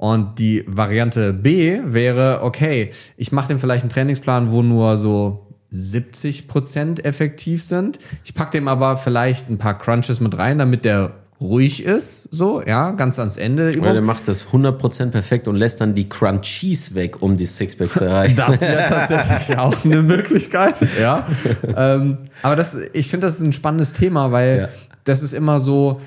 Und 0.00 0.38
die 0.38 0.64
Variante 0.66 1.34
B 1.34 1.78
wäre, 1.84 2.40
okay, 2.40 2.90
ich 3.18 3.32
mache 3.32 3.48
dem 3.48 3.58
vielleicht 3.58 3.82
einen 3.82 3.90
Trainingsplan, 3.90 4.50
wo 4.50 4.62
nur 4.62 4.96
so 4.96 5.46
70 5.68 6.48
Prozent 6.48 7.04
effektiv 7.04 7.62
sind. 7.62 7.98
Ich 8.24 8.32
pack 8.32 8.50
dem 8.50 8.66
aber 8.66 8.96
vielleicht 8.96 9.50
ein 9.50 9.58
paar 9.58 9.76
Crunches 9.76 10.18
mit 10.18 10.38
rein, 10.38 10.56
damit 10.56 10.86
der 10.86 11.16
ruhig 11.38 11.84
ist, 11.84 12.28
so, 12.30 12.62
ja, 12.62 12.92
ganz 12.92 13.18
ans 13.18 13.36
Ende. 13.36 13.78
Oder 13.78 13.92
der 13.92 14.00
macht 14.00 14.26
das 14.26 14.46
100% 14.46 15.10
perfekt 15.10 15.46
und 15.48 15.56
lässt 15.56 15.82
dann 15.82 15.94
die 15.94 16.08
Crunchies 16.08 16.94
weg, 16.94 17.20
um 17.20 17.36
die 17.36 17.44
Sixpack 17.44 17.90
zu 17.90 18.04
erreichen. 18.04 18.36
das 18.36 18.58
wäre 18.62 18.88
tatsächlich 18.88 19.58
auch 19.58 19.84
eine 19.84 20.00
Möglichkeit, 20.00 20.80
ja. 20.98 21.26
ähm, 21.76 22.16
aber 22.40 22.56
das, 22.56 22.74
ich 22.94 23.08
finde, 23.08 23.26
das 23.26 23.34
ist 23.34 23.42
ein 23.42 23.52
spannendes 23.52 23.92
Thema, 23.92 24.32
weil 24.32 24.60
ja. 24.62 24.68
das 25.04 25.22
ist 25.22 25.34
immer 25.34 25.60
so, 25.60 26.00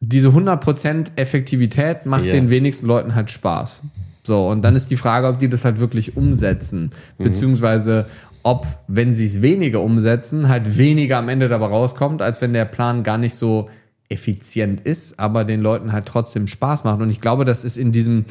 diese 0.00 0.28
100% 0.28 1.12
Effektivität 1.16 2.06
macht 2.06 2.26
ja. 2.26 2.32
den 2.32 2.50
wenigsten 2.50 2.86
Leuten 2.86 3.14
halt 3.14 3.30
Spaß. 3.30 3.82
So, 4.22 4.48
und 4.48 4.62
dann 4.62 4.74
ist 4.74 4.90
die 4.90 4.96
Frage, 4.96 5.28
ob 5.28 5.38
die 5.38 5.48
das 5.48 5.64
halt 5.64 5.78
wirklich 5.78 6.16
umsetzen, 6.16 6.90
mhm. 7.18 7.24
beziehungsweise 7.24 8.06
ob, 8.42 8.66
wenn 8.86 9.14
sie 9.14 9.26
es 9.26 9.42
weniger 9.42 9.80
umsetzen, 9.80 10.48
halt 10.48 10.76
weniger 10.76 11.18
am 11.18 11.28
Ende 11.28 11.48
dabei 11.48 11.66
rauskommt, 11.66 12.22
als 12.22 12.40
wenn 12.42 12.52
der 12.52 12.64
Plan 12.64 13.02
gar 13.02 13.18
nicht 13.18 13.34
so 13.34 13.68
effizient 14.08 14.80
ist, 14.82 15.18
aber 15.18 15.44
den 15.44 15.60
Leuten 15.60 15.92
halt 15.92 16.06
trotzdem 16.06 16.46
Spaß 16.46 16.84
macht. 16.84 17.00
Und 17.00 17.10
ich 17.10 17.20
glaube, 17.20 17.44
das 17.44 17.64
ist 17.64 17.76
in 17.76 17.90
diesem 17.90 18.24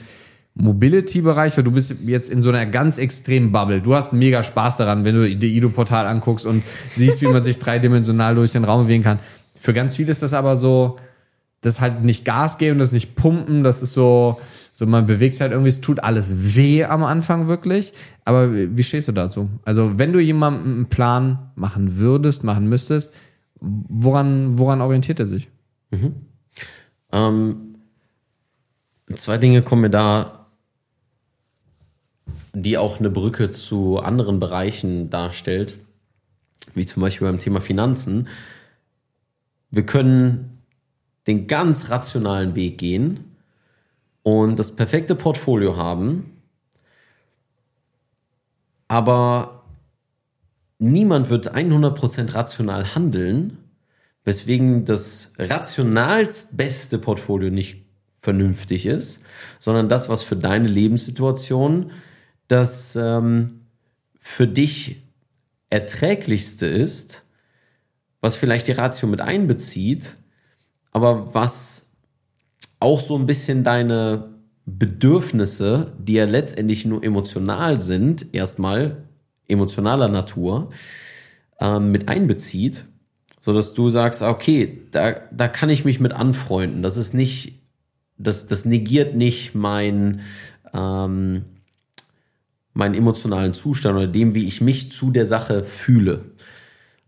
Mobility-Bereich, 0.54 1.58
weil 1.58 1.66
du 1.66 1.72
bist 1.72 1.96
jetzt 2.06 2.30
in 2.30 2.42
so 2.42 2.50
einer 2.50 2.66
ganz 2.66 2.98
extremen 2.98 3.52
Bubble. 3.52 3.82
Du 3.82 3.94
hast 3.94 4.14
mega 4.14 4.42
Spaß 4.42 4.78
daran, 4.78 5.04
wenn 5.04 5.16
du 5.16 5.36
die 5.36 5.58
Ido-Portal 5.58 6.08
anguckst 6.08 6.46
und 6.46 6.64
siehst, 6.94 7.22
wie 7.22 7.28
man 7.28 7.44
sich 7.44 7.60
dreidimensional 7.60 8.36
durch 8.36 8.54
den 8.54 8.64
Raum 8.64 8.86
bewegen 8.86 9.04
kann. 9.04 9.20
Für 9.60 9.74
ganz 9.74 9.96
viele 9.96 10.12
ist 10.12 10.22
das 10.22 10.34
aber 10.34 10.56
so, 10.56 10.96
das 11.66 11.82
halt 11.82 12.04
nicht 12.04 12.26
Gas 12.26 12.58
geben, 12.58 12.80
das 12.80 12.92
nicht 12.92 13.16
pumpen, 13.16 13.64
das 13.64 13.82
ist 13.82 13.94
so, 13.94 14.40
so 14.72 14.86
man 14.86 15.08
bewegt 15.08 15.36
sich 15.36 15.42
halt 15.42 15.52
irgendwie, 15.52 15.70
es 15.70 15.82
tut 15.82 16.04
alles 16.04 16.56
weh 16.56 16.84
am 16.84 17.04
Anfang 17.04 17.48
wirklich. 17.48 17.94
Aber 18.24 18.54
wie 18.54 18.84
stehst 18.84 19.08
du 19.08 19.12
dazu? 19.12 19.50
Also 19.64 19.98
wenn 19.98 20.14
du 20.14 20.20
jemandem 20.20 20.74
einen 20.74 20.90
Plan 20.90 21.52
machen 21.56 21.98
würdest, 21.98 22.44
machen 22.44 22.68
müsstest, 22.68 23.14
woran, 23.60 24.60
woran 24.60 24.82
orientiert 24.82 25.20
er 25.20 25.28
sich? 25.28 25.50
Mhm. 25.92 26.14
Ähm, 27.12 27.76
zwei 29.14 29.38
Dinge 29.38 29.62
kommen 29.62 29.82
mir 29.82 29.90
da, 29.90 30.46
die 32.54 32.78
auch 32.78 33.00
eine 33.00 33.10
Brücke 33.10 33.52
zu 33.52 34.00
anderen 34.00 34.40
Bereichen 34.40 35.10
darstellt, 35.10 35.80
wie 36.74 36.86
zum 36.86 37.02
Beispiel 37.02 37.28
beim 37.28 37.40
Thema 37.40 37.60
Finanzen. 37.60 38.28
Wir 39.72 39.86
können 39.86 40.55
den 41.28 41.48
ganz 41.48 41.90
rationalen 41.90 42.56
Weg 42.56 42.78
gehen 42.78 43.36
und 44.24 44.60
das 44.60 44.76
perfekte 44.76 45.16
Portfolio 45.16 45.78
haben, 45.78 46.42
aber 48.88 49.64
niemand 50.80 51.30
wird 51.30 51.56
100% 51.56 52.34
rational 52.34 52.96
handeln, 52.96 53.58
weswegen 54.24 54.86
das 54.86 55.34
rationalst 55.38 56.58
beste 56.58 56.98
Portfolio 56.98 57.50
nicht 57.50 57.86
vernünftig 58.18 58.86
ist, 58.86 59.24
sondern 59.60 59.88
das, 59.90 60.10
was 60.10 60.24
für 60.24 60.36
deine 60.36 60.68
Lebenssituation 60.68 61.92
das 62.48 62.96
ähm, 62.96 63.62
für 64.18 64.48
dich 64.48 65.04
erträglichste 65.70 66.66
ist, 66.66 67.24
was 68.22 68.36
vielleicht 68.36 68.68
die 68.68 68.72
Ratio 68.72 69.08
mit 69.08 69.22
einbezieht, 69.22 70.16
aber 70.96 71.34
was 71.36 71.92
auch 72.80 73.02
so 73.02 73.18
ein 73.18 73.26
bisschen 73.26 73.66
deine 73.66 74.30
Bedürfnisse, 74.66 75.92
die 76.00 76.14
ja 76.14 76.24
letztendlich 76.24 76.86
nur 76.86 77.04
emotional 77.04 77.82
sind, 77.82 78.34
erstmal 78.34 79.04
emotionaler 79.50 80.08
Natur, 80.08 80.70
ähm, 81.60 81.92
mit 81.92 82.08
einbezieht, 82.08 82.86
so 83.42 83.52
dass 83.52 83.74
du 83.74 83.90
sagst, 83.90 84.22
okay, 84.22 84.84
da, 84.92 85.16
da 85.34 85.50
kann 85.50 85.70
ich 85.70 85.84
mich 85.84 86.00
mit 86.00 86.14
anfreunden. 86.14 86.82
Das 86.82 86.96
ist 86.96 87.14
nicht, 87.14 87.60
das, 88.18 88.48
das 88.48 88.64
negiert 88.64 89.16
nicht 89.18 89.54
mein, 89.54 90.22
ähm, 90.74 91.44
meinen 92.72 92.96
emotionalen 92.96 93.54
Zustand 93.54 93.98
oder 93.98 94.08
dem, 94.08 94.34
wie 94.34 94.48
ich 94.48 94.62
mich 94.62 94.94
zu 94.94 95.12
der 95.12 95.26
Sache 95.26 95.66
fühle. 95.66 96.22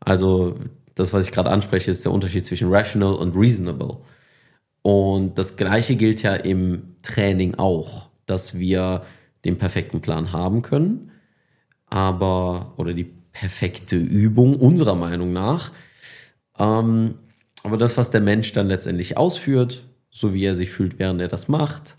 Also 0.02 0.58
das, 1.00 1.14
was 1.14 1.26
ich 1.26 1.32
gerade 1.32 1.50
anspreche, 1.50 1.92
ist 1.92 2.06
der 2.06 2.12
Unterschied 2.12 2.46
zwischen 2.46 2.74
rational 2.74 3.16
und 3.16 3.36
reasonable. 3.36 3.98
Und 4.82 5.38
das 5.38 5.58
Gleiche 5.58 5.96
gilt 5.96 6.24
ja 6.24 6.36
im 6.36 6.96
Training 7.02 7.56
auch, 7.56 8.10
dass 8.26 8.58
wir 8.58 9.04
den 9.46 9.58
perfekten 9.58 10.02
Plan 10.02 10.32
haben 10.32 10.62
können, 10.62 11.12
aber, 11.90 12.74
oder 12.78 12.94
die 12.94 13.12
perfekte 13.32 13.96
Übung 13.96 14.56
unserer 14.56 14.96
Meinung 14.96 15.32
nach. 15.34 15.72
Ähm, 16.58 17.16
aber 17.64 17.78
das, 17.78 17.98
was 17.98 18.12
der 18.12 18.22
Mensch 18.22 18.54
dann 18.54 18.68
letztendlich 18.68 19.18
ausführt, 19.18 19.86
so 20.10 20.34
wie 20.34 20.46
er 20.46 20.56
sich 20.56 20.72
fühlt, 20.72 21.00
während 21.00 21.22
er 21.22 21.28
das 21.28 21.48
macht, 21.48 21.98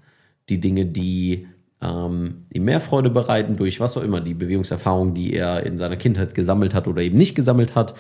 die 0.49 0.61
Dinge, 0.61 0.87
die 0.87 1.47
ähm, 1.81 2.47
ihm 2.53 2.65
mehr 2.65 2.81
Freude 2.81 3.11
bereiten, 3.11 3.57
durch 3.57 3.81
was 3.81 3.97
auch 3.97 4.03
immer, 4.03 4.21
die 4.21 4.35
Bewegungserfahrung, 4.35 5.15
die 5.15 5.35
er 5.35 5.65
in 5.65 5.79
seiner 5.79 5.97
Kindheit 5.97 6.35
gesammelt 6.35 6.75
hat 6.75 6.89
oder 6.89 7.03
eben 7.03 7.19
nicht 7.19 7.35
gesammelt 7.35 7.75
hat, 7.75 7.95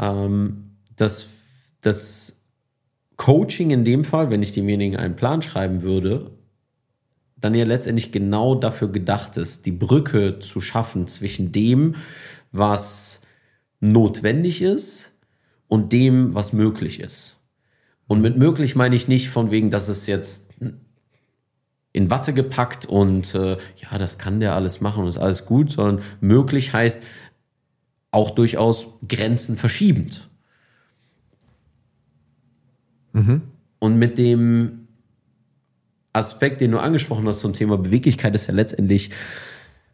ähm, 0.00 0.76
das, 0.96 1.28
das 1.80 2.40
Coaching 3.16 3.70
in 3.70 3.84
dem 3.84 4.04
Fall, 4.04 4.30
wenn 4.30 4.42
ich 4.42 4.52
demjenigen 4.52 4.98
einen 4.98 5.14
Plan 5.14 5.42
schreiben 5.42 5.82
würde, 5.82 6.30
dann 7.36 7.54
ja 7.54 7.64
letztendlich 7.64 8.12
genau 8.12 8.54
dafür 8.54 8.88
gedacht 8.88 9.36
ist, 9.36 9.66
die 9.66 9.72
Brücke 9.72 10.40
zu 10.40 10.60
schaffen 10.60 11.06
zwischen 11.06 11.52
dem, 11.52 11.94
was 12.52 13.22
notwendig 13.80 14.60
ist 14.60 15.12
und 15.68 15.92
dem, 15.92 16.34
was 16.34 16.52
möglich 16.52 17.00
ist. 17.00 17.38
Und 18.06 18.20
mit 18.20 18.36
möglich 18.36 18.76
meine 18.76 18.96
ich 18.96 19.08
nicht 19.08 19.30
von 19.30 19.50
wegen, 19.50 19.70
dass 19.70 19.88
es 19.88 20.06
jetzt 20.06 20.50
in 21.92 22.10
Watte 22.10 22.32
gepackt 22.32 22.86
und 22.86 23.34
äh, 23.34 23.56
ja, 23.76 23.98
das 23.98 24.18
kann 24.18 24.40
der 24.40 24.54
alles 24.54 24.80
machen 24.80 25.02
und 25.02 25.08
ist 25.08 25.18
alles 25.18 25.46
gut, 25.46 25.72
sondern 25.72 26.04
möglich 26.20 26.72
heißt 26.72 27.02
auch 28.10 28.30
durchaus 28.30 28.88
Grenzen 29.06 29.56
verschiebend. 29.56 30.28
Mhm. 33.12 33.42
Und 33.78 33.98
mit 33.98 34.18
dem 34.18 34.88
Aspekt, 36.12 36.60
den 36.60 36.72
du 36.72 36.78
angesprochen 36.78 37.26
hast 37.26 37.40
zum 37.40 37.52
Thema 37.52 37.78
Beweglichkeit, 37.78 38.34
ist 38.34 38.48
ja 38.48 38.54
letztendlich, 38.54 39.10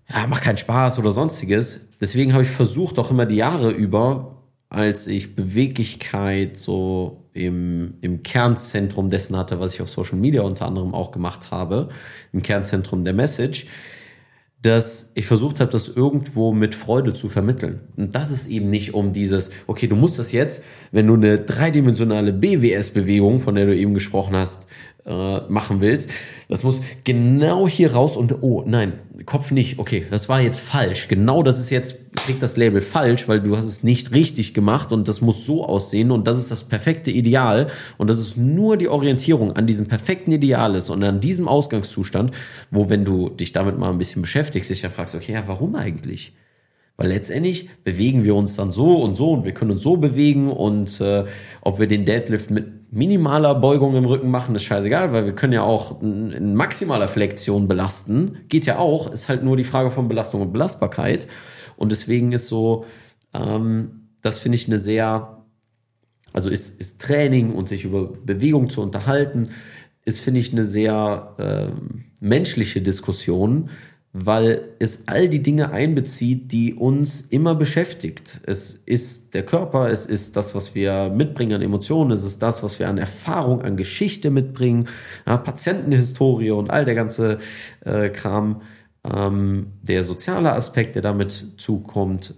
ja, 0.08 0.26
macht 0.26 0.42
keinen 0.42 0.58
Spaß 0.58 0.98
oder 0.98 1.10
sonstiges. 1.10 1.88
Deswegen 2.00 2.32
habe 2.32 2.42
ich 2.42 2.50
versucht, 2.50 2.98
auch 2.98 3.10
immer 3.10 3.26
die 3.26 3.36
Jahre 3.36 3.70
über, 3.70 4.42
als 4.68 5.06
ich 5.06 5.36
Beweglichkeit 5.36 6.56
so 6.56 7.24
im, 7.32 7.94
im 8.00 8.22
Kernzentrum 8.22 9.10
dessen 9.10 9.36
hatte, 9.36 9.60
was 9.60 9.74
ich 9.74 9.82
auf 9.82 9.90
Social 9.90 10.18
Media 10.18 10.42
unter 10.42 10.66
anderem 10.66 10.94
auch 10.94 11.10
gemacht 11.10 11.50
habe, 11.50 11.88
im 12.32 12.42
Kernzentrum 12.42 13.04
der 13.04 13.14
Message, 13.14 13.66
dass 14.66 15.12
ich 15.14 15.26
versucht 15.26 15.60
habe, 15.60 15.70
das 15.70 15.88
irgendwo 15.88 16.52
mit 16.52 16.74
Freude 16.74 17.12
zu 17.12 17.28
vermitteln. 17.28 17.80
Und 17.96 18.14
das 18.16 18.32
ist 18.32 18.48
eben 18.48 18.68
nicht 18.68 18.94
um 18.94 19.12
dieses, 19.12 19.50
okay, 19.68 19.86
du 19.86 19.94
musst 19.94 20.18
das 20.18 20.32
jetzt, 20.32 20.64
wenn 20.90 21.06
du 21.06 21.14
eine 21.14 21.38
dreidimensionale 21.38 22.32
BWS-Bewegung, 22.32 23.38
von 23.40 23.54
der 23.54 23.66
du 23.66 23.76
eben 23.76 23.94
gesprochen 23.94 24.34
hast, 24.34 24.66
äh, 25.06 25.40
machen 25.48 25.80
willst. 25.80 26.10
Das 26.48 26.64
muss 26.64 26.80
genau 27.04 27.68
hier 27.68 27.92
raus 27.92 28.16
und 28.16 28.42
oh 28.42 28.64
nein, 28.66 28.94
Kopf 29.24 29.50
nicht. 29.50 29.78
Okay, 29.78 30.04
das 30.10 30.28
war 30.28 30.40
jetzt 30.40 30.60
falsch. 30.60 31.08
Genau 31.08 31.42
das 31.42 31.58
ist 31.58 31.70
jetzt, 31.70 31.96
kriegt 32.16 32.42
das 32.42 32.56
Label 32.56 32.80
falsch, 32.80 33.28
weil 33.28 33.40
du 33.40 33.56
hast 33.56 33.66
es 33.66 33.82
nicht 33.82 34.12
richtig 34.12 34.52
gemacht 34.52 34.92
und 34.92 35.08
das 35.08 35.20
muss 35.20 35.46
so 35.46 35.64
aussehen 35.64 36.10
und 36.10 36.26
das 36.26 36.38
ist 36.38 36.50
das 36.50 36.64
perfekte 36.64 37.10
Ideal 37.10 37.68
und 37.98 38.10
das 38.10 38.18
ist 38.18 38.36
nur 38.36 38.76
die 38.76 38.88
Orientierung 38.88 39.52
an 39.52 39.66
diesem 39.66 39.86
perfekten 39.86 40.32
Ideal 40.32 40.74
ist 40.74 40.90
und 40.90 41.02
an 41.02 41.20
diesem 41.20 41.48
Ausgangszustand, 41.48 42.32
wo 42.70 42.90
wenn 42.90 43.04
du 43.04 43.30
dich 43.30 43.52
damit 43.52 43.78
mal 43.78 43.90
ein 43.90 43.98
bisschen 43.98 44.22
beschäftigst, 44.22 44.70
dich 44.70 44.82
ja 44.82 44.90
fragst, 44.90 45.14
okay, 45.14 45.32
ja, 45.32 45.44
warum 45.46 45.76
eigentlich? 45.76 46.32
Weil 46.96 47.08
letztendlich 47.08 47.68
bewegen 47.84 48.24
wir 48.24 48.34
uns 48.34 48.56
dann 48.56 48.70
so 48.72 49.02
und 49.02 49.16
so 49.16 49.32
und 49.32 49.44
wir 49.44 49.52
können 49.52 49.72
uns 49.72 49.82
so 49.82 49.96
bewegen 49.96 50.50
und 50.50 51.00
äh, 51.00 51.24
ob 51.60 51.78
wir 51.78 51.86
den 51.86 52.06
Deadlift 52.06 52.50
mit 52.50 52.76
minimaler 52.90 53.54
Beugung 53.54 53.94
im 53.96 54.06
Rücken 54.06 54.30
machen, 54.30 54.54
ist 54.54 54.64
scheißegal, 54.64 55.12
weil 55.12 55.26
wir 55.26 55.34
können 55.34 55.52
ja 55.52 55.62
auch 55.62 56.00
in 56.00 56.54
maximaler 56.54 57.08
Flexion 57.08 57.68
belasten. 57.68 58.38
Geht 58.48 58.64
ja 58.64 58.78
auch, 58.78 59.12
ist 59.12 59.28
halt 59.28 59.44
nur 59.44 59.56
die 59.56 59.64
Frage 59.64 59.90
von 59.90 60.08
Belastung 60.08 60.40
und 60.40 60.52
Belastbarkeit. 60.52 61.26
Und 61.76 61.92
deswegen 61.92 62.32
ist 62.32 62.48
so, 62.48 62.86
ähm, 63.34 64.08
das 64.22 64.38
finde 64.38 64.56
ich 64.56 64.66
eine 64.66 64.78
sehr, 64.78 65.44
also 66.32 66.48
ist, 66.48 66.80
ist 66.80 67.02
Training 67.02 67.52
und 67.52 67.68
sich 67.68 67.84
über 67.84 68.06
Bewegung 68.24 68.70
zu 68.70 68.80
unterhalten, 68.80 69.50
ist, 70.04 70.20
finde 70.20 70.40
ich, 70.40 70.52
eine 70.52 70.64
sehr 70.64 71.34
äh, 71.38 72.24
menschliche 72.24 72.80
Diskussion, 72.80 73.70
weil 74.18 74.70
es 74.78 75.08
all 75.08 75.28
die 75.28 75.42
Dinge 75.42 75.72
einbezieht, 75.72 76.50
die 76.50 76.72
uns 76.72 77.20
immer 77.20 77.54
beschäftigt. 77.54 78.40
Es 78.46 78.74
ist 78.86 79.34
der 79.34 79.44
Körper, 79.44 79.90
es 79.90 80.06
ist 80.06 80.36
das, 80.36 80.54
was 80.54 80.74
wir 80.74 81.10
mitbringen 81.10 81.52
an 81.52 81.60
Emotionen, 81.60 82.12
es 82.12 82.24
ist 82.24 82.40
das, 82.40 82.62
was 82.62 82.78
wir 82.78 82.88
an 82.88 82.96
Erfahrung, 82.96 83.60
an 83.60 83.76
Geschichte 83.76 84.30
mitbringen, 84.30 84.88
ja, 85.26 85.36
Patientenhistorie 85.36 86.50
und 86.50 86.70
all 86.70 86.86
der 86.86 86.94
ganze 86.94 87.38
äh, 87.84 88.08
Kram, 88.08 88.62
ähm, 89.04 89.72
der 89.82 90.02
soziale 90.02 90.54
Aspekt, 90.54 90.94
der 90.94 91.02
damit 91.02 91.52
zukommt, 91.58 92.34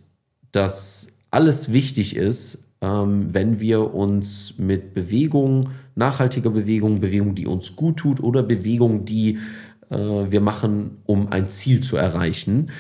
dass 0.51 1.13
alles 1.31 1.73
wichtig 1.73 2.17
ist, 2.17 2.65
ähm, 2.81 3.33
wenn 3.33 3.61
wir 3.61 3.95
uns 3.95 4.55
mit 4.59 4.95
Bewegung, 4.95 5.71
nachhaltiger 5.95 6.51
Bewegung, 6.51 7.01
Bewegung, 7.01 7.35
die 7.37 7.47
uns 7.47 7.77
gut 7.77 7.99
tut 7.99 8.21
oder 8.21 8.43
Bewegung, 8.43 9.05
die 9.05 9.39
wir 9.91 10.41
machen, 10.41 10.99
um 11.07 11.33
ein 11.33 11.49
Ziel 11.49 11.81
zu 11.81 11.97
erreichen, 11.97 12.71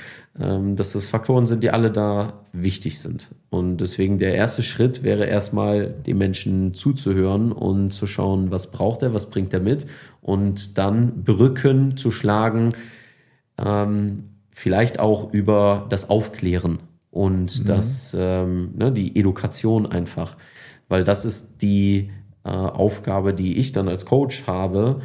ähm, 0.40 0.76
dass 0.76 0.92
das 0.92 1.06
Faktoren 1.06 1.46
sind, 1.46 1.64
die 1.64 1.70
alle 1.70 1.90
da 1.90 2.44
wichtig 2.52 3.00
sind. 3.00 3.28
Und 3.50 3.78
deswegen 3.78 4.18
der 4.18 4.34
erste 4.34 4.62
Schritt 4.62 5.02
wäre 5.02 5.26
erstmal 5.26 5.88
dem 5.88 6.18
Menschen 6.18 6.74
zuzuhören 6.74 7.50
und 7.50 7.90
zu 7.90 8.06
schauen, 8.06 8.52
was 8.52 8.70
braucht 8.70 9.02
er, 9.02 9.14
was 9.14 9.30
bringt 9.30 9.52
er 9.52 9.60
mit 9.60 9.86
und 10.20 10.78
dann 10.78 11.24
Brücken 11.24 11.96
zu 11.96 12.12
schlagen, 12.12 12.72
ähm, 13.58 14.24
vielleicht 14.50 15.00
auch 15.00 15.32
über 15.32 15.86
das 15.88 16.08
Aufklären 16.08 16.78
und 17.10 17.60
mhm. 17.60 17.66
das, 17.66 18.16
ähm, 18.16 18.74
ne, 18.76 18.92
die 18.92 19.18
Education 19.18 19.86
einfach, 19.86 20.36
weil 20.88 21.02
das 21.02 21.24
ist 21.24 21.62
die 21.62 22.10
äh, 22.44 22.50
Aufgabe, 22.50 23.34
die 23.34 23.58
ich 23.58 23.72
dann 23.72 23.88
als 23.88 24.06
Coach 24.06 24.46
habe, 24.46 25.00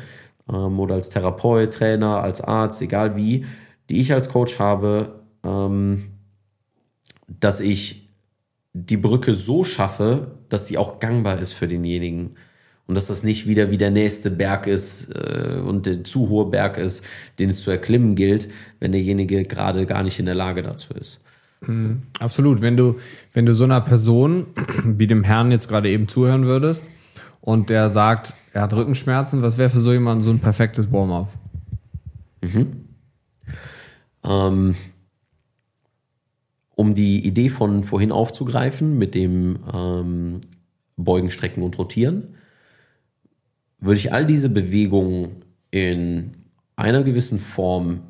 ähm, 0.49 0.79
oder 0.79 0.95
als 0.95 1.10
Therapeut, 1.10 1.73
Trainer, 1.73 2.21
als 2.21 2.41
Arzt, 2.41 2.82
egal 2.82 3.15
wie, 3.15 3.45
die 3.89 3.99
ich 3.99 4.13
als 4.13 4.29
Coach 4.29 4.60
habe, 4.60 5.21
ähm, 5.43 6.03
dass 7.27 7.62
ich 7.62 8.10
die 8.73 8.98
Brücke 8.98 9.33
so 9.35 9.63
schaffe, 9.63 10.39
dass 10.50 10.65
die 10.65 10.77
auch 10.77 11.00
gangbar 11.00 11.39
ist 11.39 11.54
für 11.54 11.67
denjenigen. 11.67 12.35
Und 12.85 12.96
dass 12.96 13.08
das 13.08 13.23
nicht 13.23 13.48
wieder 13.48 13.71
wie 13.71 13.77
der 13.77 13.91
nächste 13.91 14.29
Berg 14.29 14.67
ist 14.67 15.10
äh, 15.15 15.62
und 15.65 15.85
der 15.85 16.04
zu 16.04 16.27
hohe 16.27 16.50
Berg 16.50 16.77
ist, 16.77 17.06
den 17.39 17.50
es 17.50 17.62
zu 17.62 17.71
erklimmen 17.71 18.15
gilt, 18.15 18.50
wenn 18.79 18.91
derjenige 18.91 19.44
gerade 19.44 19.85
gar 19.85 20.04
nicht 20.04 20.19
in 20.19 20.25
der 20.25 20.35
Lage 20.35 20.63
dazu 20.63 20.94
ist. 20.94 21.23
Mhm, 21.62 22.04
absolut. 22.19 22.62
Wenn 22.62 22.75
du, 22.75 22.98
wenn 23.31 23.46
du 23.46 23.56
so 23.56 23.63
einer 23.63 23.79
Person 23.79 24.48
wie 24.83 25.08
dem 25.08 25.23
Herrn 25.23 25.52
jetzt 25.52 25.69
gerade 25.69 25.89
eben 25.89 26.10
zuhören 26.10 26.46
würdest 26.46 26.89
und 27.39 27.69
der 27.69 27.87
sagt, 27.87 28.35
er 28.54 28.62
hat 28.62 28.73
Rückenschmerzen, 28.73 29.41
was 29.41 29.58
wäre 29.58 29.71
für 29.71 29.79
so 29.79 29.91
jemanden 29.91 30.23
so 30.23 30.29
ein 30.29 30.39
perfektes 30.39 30.91
Warm-up? 30.91 31.27
Mhm. 32.41 32.85
Ähm, 34.23 34.75
um 36.75 36.93
die 36.93 37.25
Idee 37.25 37.49
von 37.49 37.83
vorhin 37.83 38.12
aufzugreifen 38.12 38.97
mit 38.97 39.15
dem 39.15 39.58
ähm, 39.73 40.41
Beugen, 40.97 41.31
Strecken 41.31 41.63
und 41.63 41.77
Rotieren, 41.79 42.35
würde 43.79 43.97
ich 43.97 44.13
all 44.13 44.25
diese 44.25 44.49
Bewegungen 44.49 45.43
in 45.71 46.35
einer 46.75 47.04
gewissen 47.04 47.39
Form 47.39 48.01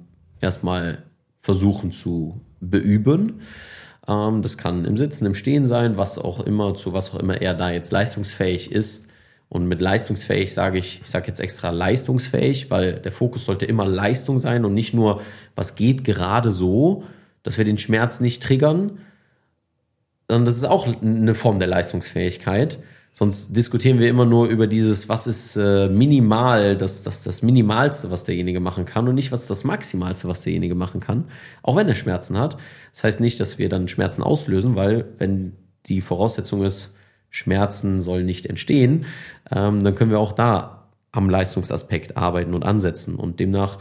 erstmal 0.41 1.03
versuchen 1.37 1.93
zu 1.93 2.41
beüben. 2.59 3.39
Ähm, 4.09 4.41
das 4.41 4.57
kann 4.57 4.83
im 4.83 4.97
Sitzen, 4.97 5.25
im 5.25 5.35
Stehen 5.35 5.63
sein, 5.63 5.97
was 5.97 6.17
auch 6.17 6.41
immer, 6.41 6.75
zu 6.75 6.91
was 6.91 7.13
auch 7.13 7.19
immer 7.19 7.41
er 7.41 7.53
da 7.53 7.71
jetzt 7.71 7.93
leistungsfähig 7.93 8.73
ist. 8.73 9.07
Und 9.53 9.67
mit 9.67 9.81
leistungsfähig 9.81 10.51
sage 10.51 10.79
ich, 10.79 11.01
ich 11.03 11.09
sage 11.11 11.27
jetzt 11.27 11.39
extra 11.39 11.69
leistungsfähig, 11.69 12.71
weil 12.71 12.93
der 12.93 13.11
Fokus 13.11 13.45
sollte 13.45 13.65
immer 13.65 13.85
Leistung 13.85 14.39
sein 14.39 14.65
und 14.65 14.73
nicht 14.73 14.95
nur, 14.95 15.21
was 15.55 15.75
geht 15.75 16.03
gerade 16.03 16.49
so, 16.49 17.03
dass 17.43 17.59
wir 17.59 17.63
den 17.63 17.77
Schmerz 17.77 18.19
nicht 18.19 18.41
triggern, 18.41 18.97
sondern 20.27 20.45
das 20.45 20.55
ist 20.55 20.63
auch 20.63 20.87
eine 20.87 21.35
Form 21.35 21.59
der 21.59 21.67
Leistungsfähigkeit. 21.67 22.79
Sonst 23.13 23.55
diskutieren 23.55 23.99
wir 23.99 24.09
immer 24.09 24.25
nur 24.25 24.47
über 24.47 24.65
dieses, 24.65 25.07
was 25.07 25.27
ist 25.27 25.55
äh, 25.55 25.87
minimal, 25.87 26.75
das, 26.75 27.03
das, 27.03 27.21
das 27.21 27.43
Minimalste, 27.43 28.09
was 28.09 28.23
derjenige 28.23 28.59
machen 28.59 28.85
kann 28.85 29.07
und 29.07 29.13
nicht, 29.13 29.31
was 29.31 29.41
ist 29.41 29.51
das 29.51 29.63
Maximalste, 29.63 30.27
was 30.27 30.41
derjenige 30.41 30.73
machen 30.73 30.99
kann, 30.99 31.25
auch 31.61 31.75
wenn 31.75 31.87
er 31.87 31.93
Schmerzen 31.93 32.39
hat. 32.39 32.57
Das 32.91 33.03
heißt 33.03 33.19
nicht, 33.19 33.39
dass 33.39 33.59
wir 33.59 33.69
dann 33.69 33.87
Schmerzen 33.87 34.23
auslösen, 34.23 34.75
weil 34.75 35.05
wenn 35.19 35.53
die 35.85 36.01
Voraussetzung 36.01 36.63
ist, 36.63 36.95
Schmerzen 37.34 38.01
sollen 38.01 38.25
nicht 38.25 38.45
entstehen, 38.45 39.05
ähm, 39.51 39.84
dann 39.84 39.95
können 39.95 40.11
wir 40.11 40.19
auch 40.19 40.31
da 40.31 40.88
am 41.11 41.29
Leistungsaspekt 41.29 42.15
arbeiten 42.15 42.53
und 42.53 42.63
ansetzen. 42.63 43.15
Und 43.15 43.39
demnach 43.39 43.79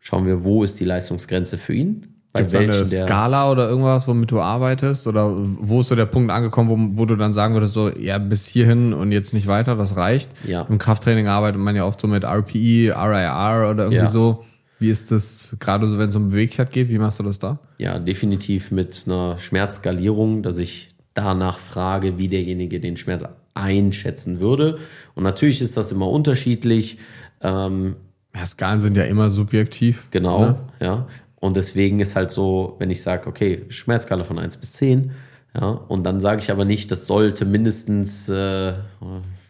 schauen 0.00 0.26
wir, 0.26 0.44
wo 0.44 0.62
ist 0.62 0.78
die 0.78 0.84
Leistungsgrenze 0.84 1.58
für 1.58 1.74
ihn 1.74 2.14
Gibt 2.36 2.48
es 2.48 2.54
eine 2.56 2.84
Skala 2.84 3.48
oder 3.48 3.68
irgendwas, 3.68 4.08
womit 4.08 4.32
du 4.32 4.40
arbeitest? 4.40 5.06
Oder 5.06 5.30
wo 5.32 5.82
ist 5.82 5.88
so 5.88 5.94
der 5.94 6.06
Punkt 6.06 6.32
angekommen, 6.32 6.96
wo, 6.96 7.02
wo 7.02 7.04
du 7.06 7.14
dann 7.14 7.32
sagen 7.32 7.54
würdest, 7.54 7.74
so, 7.74 7.90
ja, 7.90 8.18
bis 8.18 8.46
hierhin 8.46 8.92
und 8.92 9.12
jetzt 9.12 9.34
nicht 9.34 9.46
weiter, 9.46 9.76
das 9.76 9.94
reicht? 9.94 10.32
Ja. 10.44 10.62
Im 10.68 10.78
Krafttraining 10.78 11.28
arbeitet 11.28 11.60
man 11.60 11.76
ja 11.76 11.84
oft 11.84 12.00
so 12.00 12.08
mit 12.08 12.24
RPE, 12.24 12.92
RIR 12.92 13.70
oder 13.70 13.84
irgendwie 13.84 13.96
ja. 13.96 14.06
so. 14.08 14.44
Wie 14.80 14.90
ist 14.90 15.12
das 15.12 15.56
gerade 15.60 15.88
so, 15.88 15.96
wenn 15.96 16.08
es 16.08 16.16
um 16.16 16.30
Beweglichkeit 16.30 16.72
geht? 16.72 16.88
Wie 16.88 16.98
machst 16.98 17.20
du 17.20 17.22
das 17.22 17.38
da? 17.38 17.60
Ja, 17.78 18.00
definitiv 18.00 18.72
mit 18.72 19.04
einer 19.06 19.38
Schmerzskalierung, 19.38 20.42
dass 20.42 20.58
ich 20.58 20.93
danach 21.14 21.58
frage, 21.58 22.18
wie 22.18 22.28
derjenige 22.28 22.80
den 22.80 22.96
Schmerz 22.96 23.24
einschätzen 23.54 24.40
würde. 24.40 24.78
Und 25.14 25.22
natürlich 25.22 25.62
ist 25.62 25.76
das 25.76 25.92
immer 25.92 26.08
unterschiedlich. 26.08 26.98
Ähm, 27.40 27.96
ja, 28.34 28.46
Skalen 28.46 28.80
sind 28.80 28.96
ja 28.96 29.04
immer 29.04 29.30
subjektiv. 29.30 30.08
Genau, 30.10 30.40
ne? 30.40 30.56
ja. 30.80 31.06
Und 31.36 31.56
deswegen 31.56 32.00
ist 32.00 32.16
halt 32.16 32.30
so, 32.30 32.76
wenn 32.78 32.90
ich 32.90 33.02
sage, 33.02 33.28
okay, 33.28 33.66
Schmerzskala 33.68 34.24
von 34.24 34.38
1 34.38 34.56
bis 34.56 34.72
10, 34.74 35.12
ja, 35.54 35.68
und 35.68 36.02
dann 36.04 36.20
sage 36.20 36.40
ich 36.40 36.50
aber 36.50 36.64
nicht, 36.64 36.90
das 36.90 37.06
sollte 37.06 37.44
mindestens, 37.44 38.28
äh, 38.28 38.74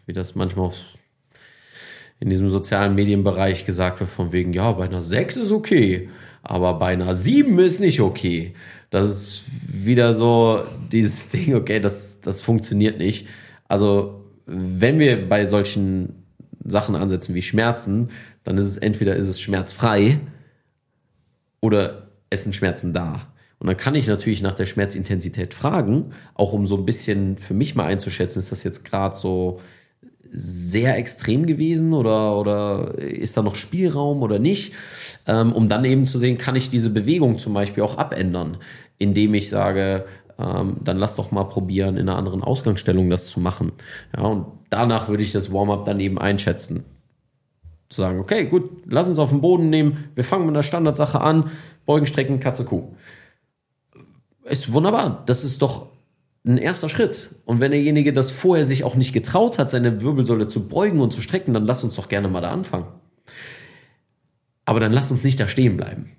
wie 0.05 0.13
das 0.13 0.35
manchmal 0.35 0.71
in 2.19 2.29
diesem 2.29 2.49
sozialen 2.49 2.95
Medienbereich 2.95 3.65
gesagt 3.65 3.99
wird, 3.99 4.09
von 4.09 4.31
wegen, 4.31 4.53
ja, 4.53 4.71
bei 4.73 4.85
einer 4.85 5.01
6 5.01 5.37
ist 5.37 5.51
okay, 5.51 6.09
aber 6.43 6.77
bei 6.77 6.87
einer 6.87 7.15
7 7.15 7.57
ist 7.59 7.79
nicht 7.79 8.01
okay. 8.01 8.53
Das 8.95 9.09
ist 9.09 9.43
wieder 9.61 10.13
so 10.13 10.63
dieses 10.89 11.27
Ding, 11.31 11.53
okay, 11.53 11.81
das, 11.81 12.21
das 12.21 12.41
funktioniert 12.41 12.97
nicht. 12.97 13.27
Also, 13.67 14.23
wenn 14.45 14.99
wir 14.99 15.27
bei 15.27 15.47
solchen 15.47 16.23
Sachen 16.63 16.95
ansetzen 16.95 17.35
wie 17.35 17.41
Schmerzen, 17.41 18.11
dann 18.45 18.57
ist 18.57 18.63
es 18.63 18.77
entweder 18.77 19.17
ist 19.17 19.27
es 19.27 19.41
schmerzfrei, 19.41 20.21
oder 21.59 22.07
es 22.29 22.43
sind 22.43 22.55
Schmerzen 22.55 22.93
da? 22.93 23.33
Und 23.59 23.67
dann 23.67 23.75
kann 23.75 23.95
ich 23.95 24.07
natürlich 24.07 24.41
nach 24.41 24.53
der 24.53 24.65
Schmerzintensität 24.65 25.53
fragen, 25.53 26.11
auch 26.33 26.53
um 26.53 26.65
so 26.65 26.77
ein 26.77 26.85
bisschen 26.85 27.37
für 27.37 27.53
mich 27.53 27.75
mal 27.75 27.87
einzuschätzen, 27.87 28.39
ist 28.39 28.53
das 28.53 28.63
jetzt 28.63 28.85
gerade 28.85 29.15
so 29.15 29.59
sehr 30.35 30.97
extrem 30.97 31.45
gewesen 31.45 31.93
oder, 31.93 32.37
oder 32.37 32.95
ist 32.97 33.37
da 33.37 33.41
noch 33.41 33.55
Spielraum 33.55 34.21
oder 34.21 34.37
nicht, 34.39 34.73
ähm, 35.27 35.53
um 35.53 35.69
dann 35.69 35.85
eben 35.85 36.05
zu 36.05 36.19
sehen, 36.19 36.37
kann 36.37 36.55
ich 36.55 36.69
diese 36.69 36.89
Bewegung 36.89 37.39
zum 37.39 37.53
Beispiel 37.53 37.83
auch 37.83 37.97
abändern, 37.97 38.57
indem 38.97 39.33
ich 39.33 39.49
sage, 39.49 40.05
ähm, 40.37 40.77
dann 40.83 40.97
lass 40.97 41.15
doch 41.15 41.31
mal 41.31 41.45
probieren, 41.45 41.97
in 41.97 42.09
einer 42.09 42.17
anderen 42.17 42.43
Ausgangsstellung 42.43 43.09
das 43.09 43.27
zu 43.27 43.39
machen. 43.39 43.71
Ja, 44.15 44.23
und 44.23 44.47
danach 44.69 45.07
würde 45.07 45.23
ich 45.23 45.31
das 45.31 45.51
Warm-up 45.51 45.85
dann 45.85 45.99
eben 45.99 46.19
einschätzen 46.19 46.85
zu 47.89 48.01
sagen, 48.01 48.19
okay, 48.19 48.45
gut, 48.45 48.69
lass 48.85 49.07
uns 49.07 49.19
auf 49.19 49.29
den 49.29 49.41
Boden 49.41 49.69
nehmen, 49.69 50.09
wir 50.15 50.23
fangen 50.23 50.45
mit 50.45 50.55
einer 50.55 50.63
Standardsache 50.63 51.21
an, 51.21 51.51
Beugen, 51.85 52.07
Strecken, 52.07 52.39
Katze, 52.39 52.65
Kuh. 52.65 52.95
Ist 54.43 54.73
wunderbar. 54.73 55.23
Das 55.25 55.43
ist 55.43 55.61
doch 55.61 55.87
ein 56.45 56.57
erster 56.57 56.89
Schritt. 56.89 57.35
Und 57.45 57.59
wenn 57.59 57.71
derjenige 57.71 58.13
das 58.13 58.31
vorher 58.31 58.65
sich 58.65 58.83
auch 58.83 58.95
nicht 58.95 59.13
getraut 59.13 59.57
hat, 59.57 59.71
seine 59.71 60.01
Wirbelsäule 60.01 60.47
zu 60.47 60.67
beugen 60.67 60.99
und 60.99 61.13
zu 61.13 61.21
strecken, 61.21 61.53
dann 61.53 61.65
lass 61.65 61.83
uns 61.83 61.95
doch 61.95 62.09
gerne 62.09 62.27
mal 62.27 62.41
da 62.41 62.51
anfangen. 62.51 62.87
Aber 64.65 64.79
dann 64.79 64.91
lass 64.91 65.11
uns 65.11 65.23
nicht 65.23 65.39
da 65.39 65.47
stehen 65.47 65.77
bleiben. 65.77 66.11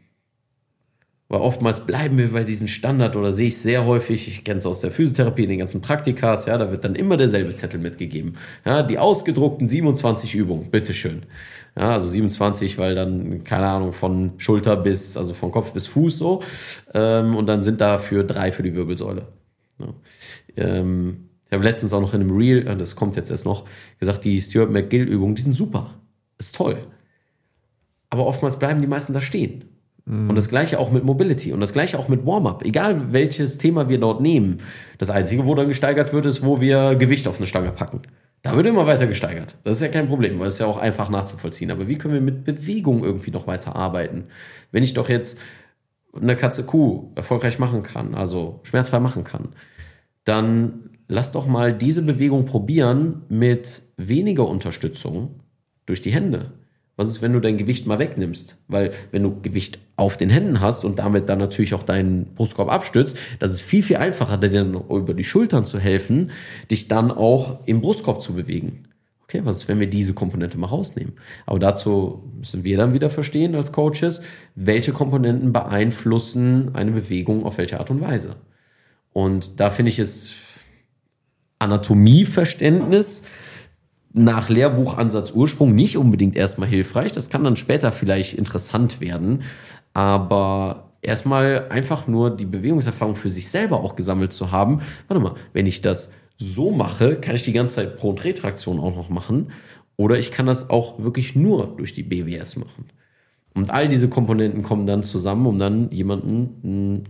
Weil 1.29 1.41
oftmals 1.41 1.85
bleiben 1.87 2.19
wir 2.19 2.33
bei 2.33 2.45
diesem 2.45 2.69
Standard 2.69 3.17
oder 3.17 3.33
sehe 3.33 3.49
ich 3.49 3.59
sehr 3.59 3.85
häufig, 3.85 4.29
ich 4.29 4.45
kenne 4.45 4.59
es 4.59 4.67
aus 4.67 4.81
der 4.81 4.93
Physiotherapie, 4.93 5.43
in 5.43 5.49
den 5.49 5.59
ganzen 5.59 5.81
Praktikas, 5.81 6.47
ja, 6.47 6.57
da 6.57 6.71
wird 6.71 6.85
dann 6.85 6.95
immer 6.95 7.17
derselbe 7.17 7.53
Zettel 7.55 7.81
mitgegeben. 7.81 8.37
Ja, 8.65 8.85
die 8.85 8.99
ausgedruckten 8.99 9.69
27 9.69 10.37
Übungen, 10.37 10.71
bitteschön. 10.71 11.25
Ja, 11.77 11.93
also 11.93 12.07
27, 12.07 12.79
weil 12.79 12.95
dann, 12.95 13.43
keine 13.43 13.67
Ahnung, 13.67 13.93
von 13.93 14.35
Schulter 14.39 14.77
bis, 14.77 15.17
also 15.17 15.35
von 15.35 15.51
Kopf 15.51 15.73
bis 15.73 15.89
Fuß 15.89 16.17
so. 16.17 16.43
Ähm, 16.95 17.35
und 17.35 17.47
dann 17.47 17.65
sind 17.65 17.81
dafür 17.81 18.23
drei 18.23 18.53
für 18.53 18.63
die 18.63 18.77
Wirbelsäule. 18.77 19.27
Ja. 19.81 19.95
Ähm, 20.57 21.29
ich 21.47 21.53
habe 21.53 21.65
letztens 21.65 21.93
auch 21.93 22.01
noch 22.01 22.15
in 22.15 22.21
einem 22.21 22.37
Reel, 22.37 22.67
äh, 22.69 22.77
das 22.77 22.95
kommt 22.95 23.17
jetzt 23.17 23.31
erst 23.31 23.47
noch, 23.47 23.65
gesagt, 23.99 24.25
die 24.25 24.41
Stuart 24.41 24.71
McGill-Übungen, 24.71 25.35
die 25.35 25.43
sind 25.43 25.55
super. 25.55 25.91
Ist 26.39 26.55
toll. 26.55 26.79
Aber 28.11 28.27
oftmals 28.27 28.59
bleiben 28.59 28.81
die 28.81 28.87
meisten 28.87 29.13
da 29.13 29.21
stehen. 29.21 29.65
Und 30.09 30.37
das 30.37 30.49
gleiche 30.49 30.79
auch 30.79 30.93
mit 30.93 31.03
Mobility 31.03 31.53
und 31.53 31.59
das 31.59 31.73
gleiche 31.73 31.99
auch 31.99 32.07
mit 32.07 32.25
Warm-up. 32.25 32.65
Egal 32.65 33.13
welches 33.13 33.59
Thema 33.59 33.89
wir 33.89 33.99
dort 33.99 34.21
nehmen. 34.21 34.59
Das 34.99 35.11
Einzige, 35.11 35.47
wo 35.47 35.55
dann 35.57 35.67
gesteigert 35.67 36.13
wird, 36.13 36.27
ist, 36.27 36.45
wo 36.45 36.61
wir 36.61 36.95
Gewicht 36.95 37.27
auf 37.27 37.39
eine 37.39 37.49
Stange 37.49 37.73
packen. 37.73 38.03
Da 38.43 38.55
wird 38.55 38.67
immer 38.67 38.87
weiter 38.87 39.09
gesteigert. 39.09 39.57
Das 39.65 39.77
ist 39.77 39.83
ja 39.83 39.89
kein 39.89 40.07
Problem, 40.07 40.39
weil 40.39 40.47
es 40.47 40.55
ist 40.55 40.61
ja 40.61 40.67
auch 40.67 40.77
einfach 40.77 41.11
nachzuvollziehen. 41.11 41.73
Aber 41.73 41.89
wie 41.89 41.99
können 41.99 42.15
wir 42.15 42.21
mit 42.21 42.45
Bewegung 42.45 43.03
irgendwie 43.03 43.33
noch 43.33 43.49
weiter 43.49 43.75
arbeiten? 43.75 44.27
Wenn 44.71 44.85
ich 44.85 44.95
doch 44.95 45.09
jetzt 45.09 45.41
eine 46.15 46.37
Katze 46.37 46.65
Kuh 46.65 47.11
erfolgreich 47.17 47.59
machen 47.59 47.83
kann, 47.83 48.15
also 48.15 48.61
schmerzfrei 48.63 49.01
machen 49.01 49.25
kann, 49.25 49.49
dann 50.23 50.91
lass 51.09 51.33
doch 51.33 51.49
mal 51.49 51.73
diese 51.73 52.03
Bewegung 52.03 52.45
probieren 52.45 53.23
mit 53.29 53.83
weniger 53.97 54.47
Unterstützung 54.47 55.41
durch 55.85 56.01
die 56.01 56.13
Hände. 56.13 56.53
Was 56.97 57.09
ist, 57.09 57.23
wenn 57.23 57.33
du 57.33 57.41
dein 57.41 57.59
Gewicht 57.59 57.89
mal 57.89 57.99
wegnimmst? 57.99 58.63
Weil 58.69 58.93
wenn 59.11 59.25
du 59.25 59.41
Gewicht 59.43 59.81
auf 59.97 60.17
den 60.19 60.29
Händen 60.29 60.61
hast 60.61 60.85
und 60.85 60.99
damit 60.99 61.29
dann 61.29 61.39
natürlich 61.39 61.75
auch 61.75 61.83
deinen 61.83 62.27
Brustkorb 62.35 62.71
abstützt, 62.71 63.19
das 63.39 63.51
ist 63.51 63.63
viel, 63.63 63.83
viel 63.83 63.97
einfacher, 63.97 64.37
dir 64.37 64.51
dann 64.51 64.75
über 64.75 65.15
die 65.15 65.25
Schultern 65.25 65.65
zu 65.65 65.79
helfen, 65.79 66.31
dich 66.71 66.89
dann 66.89 67.11
auch 67.11 67.67
im 67.67 67.81
Brustkorb 67.81 68.21
zu 68.23 68.35
bewegen. 68.35 68.85
Okay, 69.25 69.41
was 69.43 69.57
ist, 69.57 69.69
wenn 69.69 69.81
wir 69.81 69.89
diese 69.89 70.15
Komponente 70.15 70.57
mal 70.57 70.69
rausnehmen? 70.69 71.15
Aber 71.47 71.59
dazu 71.59 72.23
müssen 72.39 72.63
wir 72.63 72.77
dann 72.77 72.93
wieder 72.93 73.11
verstehen 73.11 73.57
als 73.57 73.73
Coaches, 73.73 74.23
welche 74.55 74.93
Komponenten 74.93 75.53
beeinflussen 75.53 76.71
eine 76.75 76.93
Bewegung 76.93 77.45
auf 77.45 77.59
welche 77.59 77.81
Art 77.81 77.91
und 77.91 78.01
Weise. 78.01 78.37
Und 79.13 79.59
da 79.59 79.71
finde 79.71 79.89
ich 79.89 79.99
es 79.99 80.35
Anatomieverständnis 81.59 83.25
nach 84.13 84.49
Lehrbuchansatz 84.49 85.33
Ursprung 85.33 85.75
nicht 85.75 85.97
unbedingt 85.99 86.37
erstmal 86.37 86.69
hilfreich. 86.69 87.13
Das 87.13 87.29
kann 87.29 87.45
dann 87.45 87.57
später 87.57 87.93
vielleicht 87.93 88.35
interessant 88.35 89.01
werden. 89.01 89.43
Aber 89.97 90.91
erstmal 91.01 91.71
einfach 91.71 92.07
nur 92.07 92.29
die 92.29 92.45
Bewegungserfahrung 92.45 93.15
für 93.15 93.31
sich 93.31 93.49
selber 93.49 93.81
auch 93.81 93.97
gesammelt 93.97 94.31
zu 94.31 94.53
haben. 94.53 94.83
Warte 95.09 95.23
mal, 95.23 95.37
wenn 95.55 95.67
ich 95.67 95.81
das 95.81 96.13
so 96.37 96.71
mache, 96.71 97.17
kann 97.17 97.35
ich 97.35 97.45
die 97.45 97.55
ganze 97.55 97.77
Zeit 97.77 97.97
Pro- 97.97 98.11
und 98.11 98.23
Retraktion 98.23 98.79
auch 98.79 98.95
noch 98.95 99.09
machen. 99.09 99.53
Oder 99.97 100.19
ich 100.19 100.33
kann 100.33 100.45
das 100.45 100.69
auch 100.69 101.03
wirklich 101.03 101.35
nur 101.35 101.75
durch 101.79 101.95
die 101.95 102.03
BWS 102.03 102.57
machen. 102.57 102.91
Und 103.55 103.71
all 103.71 103.89
diese 103.89 104.11
Komponenten 104.11 104.63
kommen 104.63 104.85
dann 104.85 105.03
zusammen, 105.03 105.47
um 105.47 105.59
dann 105.59 105.91
jemanden 105.91 106.61
ein 106.63 107.03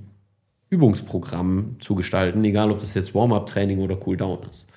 Übungsprogramm 0.70 1.74
zu 1.80 1.96
gestalten, 1.96 2.44
egal 2.44 2.70
ob 2.70 2.78
das 2.78 2.94
jetzt 2.94 3.16
Warm-up-Training 3.16 3.80
oder 3.80 3.96
Cooldown 3.96 4.44
ist. 4.48 4.68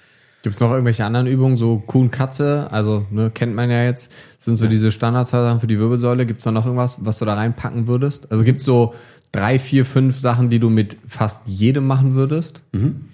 Gibt 0.42 0.56
es 0.56 0.62
noch 0.62 0.72
irgendwelche 0.72 1.04
anderen 1.04 1.28
Übungen, 1.28 1.58
so 1.58 1.84
Kuhn 1.86 2.12
Katze, 2.12 2.68
also 2.72 3.06
ne, 3.12 3.30
kennt 3.30 3.54
man 3.56 3.70
ja 3.70 3.84
jetzt, 3.84 4.10
sind 4.38 4.56
so 4.56 4.66
ja. 4.66 4.72
diese 4.72 4.92
Standardsachen 4.92 5.60
für 5.60 5.68
die 5.68 5.80
Wirbelsäule. 5.80 6.26
Gibt 6.26 6.40
es 6.40 6.46
da 6.46 6.52
noch 6.52 6.66
irgendwas, 6.66 7.00
was 7.02 7.20
du 7.20 7.26
da 7.26 7.34
reinpacken 7.34 7.88
würdest? 7.88 8.32
Also 8.32 8.46
gibt 8.46 8.60
es 8.60 8.66
so 8.66 8.94
drei, 9.34 9.60
vier, 9.60 9.84
fünf 9.84 10.18
Sachen, 10.18 10.50
die 10.50 10.60
du 10.60 10.70
mit 10.70 10.98
fast 11.08 11.48
jedem 11.48 11.88
machen 11.88 12.16
würdest? 12.16 12.64
Mhm. 12.72 13.10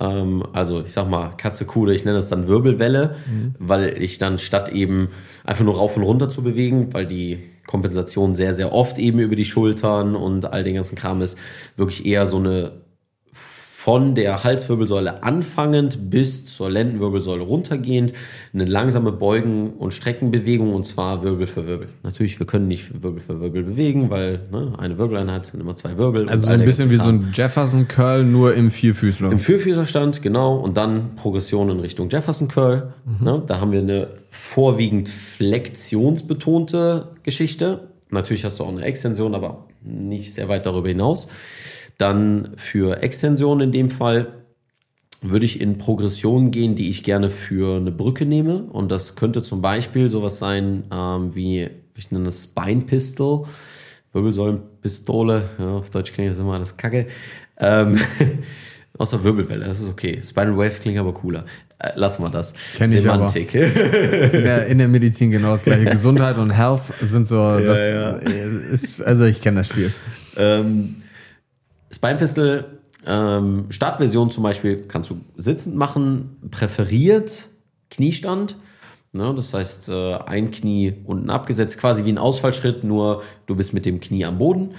Ähm, 0.00 0.44
also 0.52 0.82
ich 0.82 0.92
sag 0.92 1.08
mal 1.08 1.30
Katze, 1.36 1.66
Kuh, 1.66 1.88
ich 1.88 2.04
nenne 2.04 2.16
das 2.16 2.30
dann 2.30 2.48
Wirbelwelle, 2.48 3.16
mhm. 3.26 3.54
weil 3.58 4.02
ich 4.02 4.16
dann 4.16 4.38
statt 4.38 4.70
eben 4.70 5.08
einfach 5.44 5.64
nur 5.64 5.76
rauf 5.76 5.96
und 5.96 6.02
runter 6.04 6.30
zu 6.30 6.42
bewegen, 6.42 6.92
weil 6.92 7.06
die 7.06 7.38
Kompensation 7.66 8.34
sehr, 8.34 8.54
sehr 8.54 8.72
oft 8.72 8.98
eben 8.98 9.18
über 9.18 9.36
die 9.36 9.44
Schultern 9.44 10.16
und 10.16 10.52
all 10.52 10.64
den 10.64 10.74
ganzen 10.74 10.96
Kram 10.96 11.22
ist, 11.22 11.38
wirklich 11.76 12.04
eher 12.04 12.26
so 12.26 12.38
eine 12.38 12.81
von 13.82 14.14
der 14.14 14.44
Halswirbelsäule 14.44 15.24
anfangend 15.24 16.08
bis 16.08 16.46
zur 16.46 16.70
Lendenwirbelsäule 16.70 17.42
runtergehend 17.42 18.12
eine 18.54 18.64
langsame 18.64 19.10
Beugen- 19.10 19.72
und 19.72 19.92
Streckenbewegung 19.92 20.72
und 20.72 20.86
zwar 20.86 21.24
Wirbel 21.24 21.48
für 21.48 21.66
Wirbel. 21.66 21.88
Natürlich, 22.04 22.38
wir 22.38 22.46
können 22.46 22.68
nicht 22.68 23.02
Wirbel 23.02 23.20
für 23.20 23.40
Wirbel 23.40 23.64
bewegen, 23.64 24.08
weil 24.08 24.44
ne, 24.52 24.74
eine 24.78 24.98
Wirbeleinheit 24.98 25.46
sind 25.46 25.58
immer 25.58 25.74
zwei 25.74 25.98
Wirbel. 25.98 26.28
Also 26.28 26.46
so 26.46 26.52
ein 26.52 26.64
bisschen 26.64 26.90
wie 26.90 26.96
so 26.96 27.08
ein 27.08 27.32
Jefferson 27.34 27.88
Curl, 27.88 28.22
nur 28.22 28.54
im 28.54 28.70
Vierfüßler. 28.70 29.32
Im 29.32 29.40
Vierfüßlerstand, 29.40 30.22
genau. 30.22 30.58
Und 30.58 30.76
dann 30.76 31.16
Progression 31.16 31.68
in 31.68 31.80
Richtung 31.80 32.08
Jefferson 32.08 32.46
Curl. 32.46 32.92
Mhm. 33.04 33.24
Ne, 33.24 33.42
da 33.48 33.60
haben 33.60 33.72
wir 33.72 33.80
eine 33.80 34.06
vorwiegend 34.30 35.08
flexionsbetonte 35.08 37.08
Geschichte. 37.24 37.88
Natürlich 38.10 38.44
hast 38.44 38.60
du 38.60 38.64
auch 38.64 38.68
eine 38.68 38.84
Extension, 38.84 39.34
aber 39.34 39.64
nicht 39.82 40.32
sehr 40.32 40.48
weit 40.48 40.66
darüber 40.66 40.86
hinaus. 40.86 41.26
Dann 42.02 42.54
für 42.56 43.00
Extension 43.00 43.60
in 43.60 43.70
dem 43.70 43.88
Fall 43.88 44.26
würde 45.20 45.44
ich 45.44 45.60
in 45.60 45.78
Progressionen 45.78 46.50
gehen, 46.50 46.74
die 46.74 46.90
ich 46.90 47.04
gerne 47.04 47.30
für 47.30 47.76
eine 47.76 47.92
Brücke 47.92 48.26
nehme. 48.26 48.64
Und 48.64 48.90
das 48.90 49.14
könnte 49.14 49.40
zum 49.42 49.62
Beispiel 49.62 50.10
sowas 50.10 50.38
sein 50.38 50.82
ähm, 50.92 51.32
wie, 51.36 51.70
ich 51.96 52.10
nenne 52.10 52.24
das 52.24 52.42
Spine 52.42 52.80
Pistol, 52.80 53.46
Wirbelsäulenpistole. 54.12 55.44
Ja, 55.60 55.76
auf 55.76 55.90
Deutsch 55.90 56.12
klingt 56.12 56.32
das 56.32 56.40
immer 56.40 56.54
alles 56.54 56.76
kacke. 56.76 57.06
Ähm, 57.60 58.00
außer 58.98 59.22
Wirbelwelle, 59.22 59.64
das 59.64 59.82
ist 59.82 59.88
okay. 59.88 60.20
Spiral 60.24 60.56
Wave 60.56 60.80
klingt 60.80 60.98
aber 60.98 61.14
cooler. 61.14 61.44
Äh, 61.78 61.92
lassen 61.94 62.24
wir 62.24 62.30
das. 62.30 62.52
Kenn 62.74 62.90
Semantik. 62.90 63.54
Ich 63.54 63.64
aber. 63.64 64.18
Das 64.18 64.32
ist 64.32 64.34
in 64.34 64.44
der, 64.44 64.66
in 64.66 64.78
der 64.78 64.88
Medizin 64.88 65.30
genau 65.30 65.52
das 65.52 65.62
gleiche. 65.62 65.84
Gesundheit 65.90 66.36
und 66.36 66.50
Health 66.50 66.82
sind 67.00 67.28
so, 67.28 67.36
ja, 67.36 67.60
das 67.60 67.78
ja. 67.78 68.10
ist, 68.72 69.00
also 69.02 69.24
ich 69.24 69.40
kenne 69.40 69.58
das 69.58 69.68
Spiel. 69.68 69.92
Ähm, 70.36 71.01
Spine 71.94 72.16
Pistol 72.16 72.64
ähm, 73.06 73.66
Startversion 73.70 74.30
zum 74.30 74.42
Beispiel 74.42 74.84
kannst 74.86 75.10
du 75.10 75.20
sitzend 75.36 75.76
machen, 75.76 76.36
präferiert 76.50 77.48
Kniestand. 77.90 78.56
Ne, 79.14 79.34
das 79.34 79.52
heißt, 79.52 79.90
äh, 79.90 80.14
ein 80.14 80.50
Knie 80.50 80.94
unten 81.04 81.28
abgesetzt, 81.28 81.78
quasi 81.78 82.06
wie 82.06 82.12
ein 82.12 82.18
Ausfallschritt, 82.18 82.82
nur 82.82 83.22
du 83.44 83.54
bist 83.54 83.74
mit 83.74 83.84
dem 83.84 84.00
Knie 84.00 84.24
am 84.24 84.38
Boden. 84.38 84.74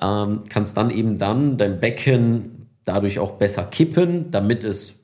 Ähm, 0.00 0.44
kannst 0.48 0.76
dann 0.76 0.90
eben 0.90 1.18
dann 1.18 1.58
dein 1.58 1.80
Becken 1.80 2.68
dadurch 2.84 3.18
auch 3.18 3.32
besser 3.32 3.64
kippen, 3.64 4.30
damit 4.30 4.62
es 4.62 5.03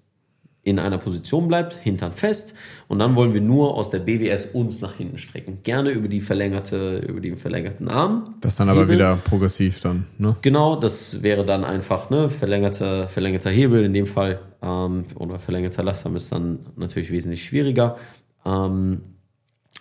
in 0.62 0.78
einer 0.78 0.98
Position 0.98 1.48
bleibt, 1.48 1.74
Hintern 1.74 2.12
fest 2.12 2.54
und 2.86 2.98
dann 2.98 3.16
wollen 3.16 3.32
wir 3.32 3.40
nur 3.40 3.76
aus 3.76 3.88
der 3.88 4.00
BWS 4.00 4.46
uns 4.46 4.82
nach 4.82 4.94
hinten 4.94 5.16
strecken. 5.16 5.60
Gerne 5.62 5.90
über 5.90 6.06
die 6.06 6.20
verlängerte, 6.20 6.98
über 6.98 7.20
den 7.20 7.38
verlängerten 7.38 7.88
Arm. 7.88 8.34
Das 8.42 8.56
dann 8.56 8.68
aber 8.68 8.82
Hebel. 8.82 8.96
wieder 8.96 9.16
progressiv 9.16 9.80
dann, 9.80 10.06
ne? 10.18 10.36
Genau, 10.42 10.76
das 10.76 11.22
wäre 11.22 11.46
dann 11.46 11.64
einfach, 11.64 12.10
ne, 12.10 12.28
verlängerter, 12.28 13.08
verlängerter 13.08 13.50
Hebel 13.50 13.84
in 13.84 13.94
dem 13.94 14.06
Fall, 14.06 14.40
ähm, 14.62 15.04
oder 15.14 15.38
verlängerter 15.38 15.82
Lastarm 15.82 16.16
ist 16.16 16.30
dann 16.30 16.60
natürlich 16.76 17.10
wesentlich 17.10 17.42
schwieriger, 17.42 17.96
ähm, 18.44 19.00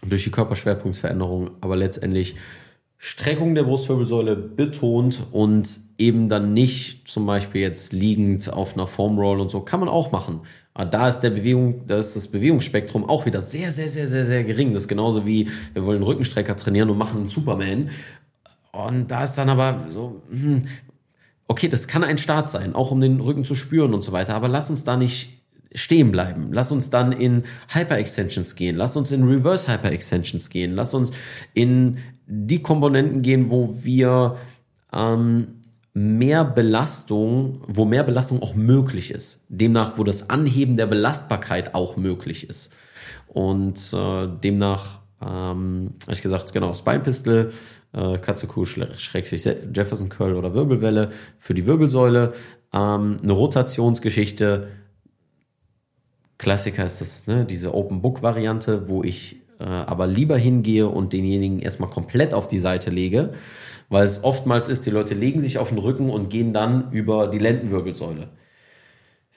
durch 0.08 0.24
die 0.24 0.32
Körperschwerpunktsveränderung, 0.32 1.52
aber 1.60 1.76
letztendlich 1.76 2.36
Streckung 3.02 3.56
der 3.56 3.64
Brustwirbelsäule 3.64 4.36
betont 4.36 5.22
und 5.32 5.80
eben 5.98 6.28
dann 6.28 6.54
nicht 6.54 7.08
zum 7.08 7.26
Beispiel 7.26 7.62
jetzt 7.62 7.94
liegend 7.94 8.52
auf 8.52 8.74
einer 8.74 8.88
Foam 8.88 9.18
Roll 9.18 9.40
und 9.40 9.50
so, 9.50 9.62
kann 9.62 9.80
man 9.80 9.88
auch 9.88 10.12
machen. 10.12 10.42
Aber 10.80 10.90
da 10.90 11.10
ist 11.10 11.20
der 11.20 11.32
Bewegung, 11.32 11.86
da 11.88 11.98
ist 11.98 12.16
das 12.16 12.30
Bewegungsspektrum 12.30 13.04
auch 13.04 13.26
wieder 13.26 13.42
sehr, 13.42 13.70
sehr, 13.70 13.90
sehr, 13.90 14.08
sehr, 14.08 14.24
sehr 14.24 14.46
gering. 14.46 14.74
Das 14.74 14.84
ist 14.84 14.88
genauso 14.88 15.26
wie 15.26 15.50
wir 15.74 15.86
wollen 15.86 16.02
Rückenstrecker 16.02 16.56
trainieren 16.56 16.90
und 16.90 16.98
machen 16.98 17.20
einen 17.20 17.28
Superman. 17.28 17.90
Und 18.72 19.12
da 19.12 19.26
ist 19.26 19.36
dann 19.36 19.50
aber 19.50 19.88
so, 19.90 20.22
hm, 20.32 20.68
okay, 21.50 21.68
das 21.68 21.90
kann 21.90 22.06
ein 22.06 22.18
Start 22.18 22.50
sein, 22.50 22.76
auch 22.76 22.92
um 22.92 23.02
den 23.02 23.20
Rücken 23.20 23.44
zu 23.44 23.56
spüren 23.56 23.94
und 23.94 24.06
so 24.06 24.14
weiter. 24.14 24.36
Aber 24.36 24.48
lass 24.48 24.70
uns 24.70 24.86
da 24.86 24.96
nicht 24.96 25.42
stehen 25.76 26.14
bleiben. 26.14 26.54
Lass 26.54 26.72
uns 26.72 26.90
dann 26.90 27.12
in 27.12 27.44
Hyper-Extensions 27.74 28.56
gehen. 28.56 28.78
Lass 28.78 28.96
uns 28.96 29.12
in 29.12 29.28
Reverse 29.28 29.70
Hyper-Extensions 29.70 30.50
gehen. 30.50 30.76
Lass 30.76 30.94
uns 30.94 31.12
in 31.54 31.98
die 32.26 32.62
Komponenten 32.62 33.22
gehen, 33.22 33.52
wo 33.52 33.84
wir 33.84 34.38
ähm, 34.94 35.59
mehr 36.00 36.46
Belastung, 36.46 37.62
wo 37.68 37.84
mehr 37.84 38.04
Belastung 38.04 38.42
auch 38.42 38.56
möglich 38.56 39.12
ist. 39.12 39.46
Demnach, 39.50 39.98
wo 39.98 40.06
das 40.06 40.30
Anheben 40.30 40.78
der 40.78 40.86
Belastbarkeit 40.86 41.76
auch 41.76 41.98
möglich 41.98 42.50
ist. 42.50 42.72
Und 43.28 43.94
äh, 43.94 44.28
demnach, 44.42 45.02
ähm, 45.22 45.96
habe 46.04 46.14
ich 46.14 46.22
gesagt, 46.22 46.54
genau, 46.54 46.74
Spine 46.74 47.02
Pistol, 47.02 47.52
äh, 47.92 48.18
Katze, 48.18 48.48
Kuh, 48.48 48.64
Schrägstrich 48.64 49.44
Jefferson 49.44 50.08
Curl 50.08 50.36
oder 50.36 50.54
Wirbelwelle 50.54 51.10
für 51.38 51.54
die 51.54 51.68
Wirbelsäule. 51.68 52.34
Ähm, 52.74 53.18
eine 53.22 53.34
Rotationsgeschichte. 53.34 54.70
Klassiker 56.38 56.86
ist 56.86 57.02
das, 57.02 57.28
ne, 57.28 57.44
diese 57.44 57.74
Open 57.74 58.02
Book 58.02 58.24
Variante, 58.24 58.88
wo 58.88 59.04
ich 59.04 59.42
äh, 59.60 59.66
aber 59.66 60.08
lieber 60.08 60.38
hingehe 60.38 60.88
und 60.88 61.12
denjenigen 61.12 61.60
erstmal 61.60 61.90
komplett 61.90 62.34
auf 62.34 62.48
die 62.48 62.60
Seite 62.60 62.90
lege, 62.90 63.34
weil 63.90 64.06
es 64.06 64.24
oftmals 64.24 64.70
ist, 64.70 64.86
die 64.86 64.92
Leute 64.92 65.16
legen 65.16 65.42
sich 65.42 65.58
auf 65.58 65.70
den 65.70 65.80
Rücken 65.80 66.10
und 66.10 66.30
gehen 66.30 66.54
dann 66.54 66.92
über 66.92 67.28
die 67.28 67.40
Lendenwirbelsäule. 67.40 68.30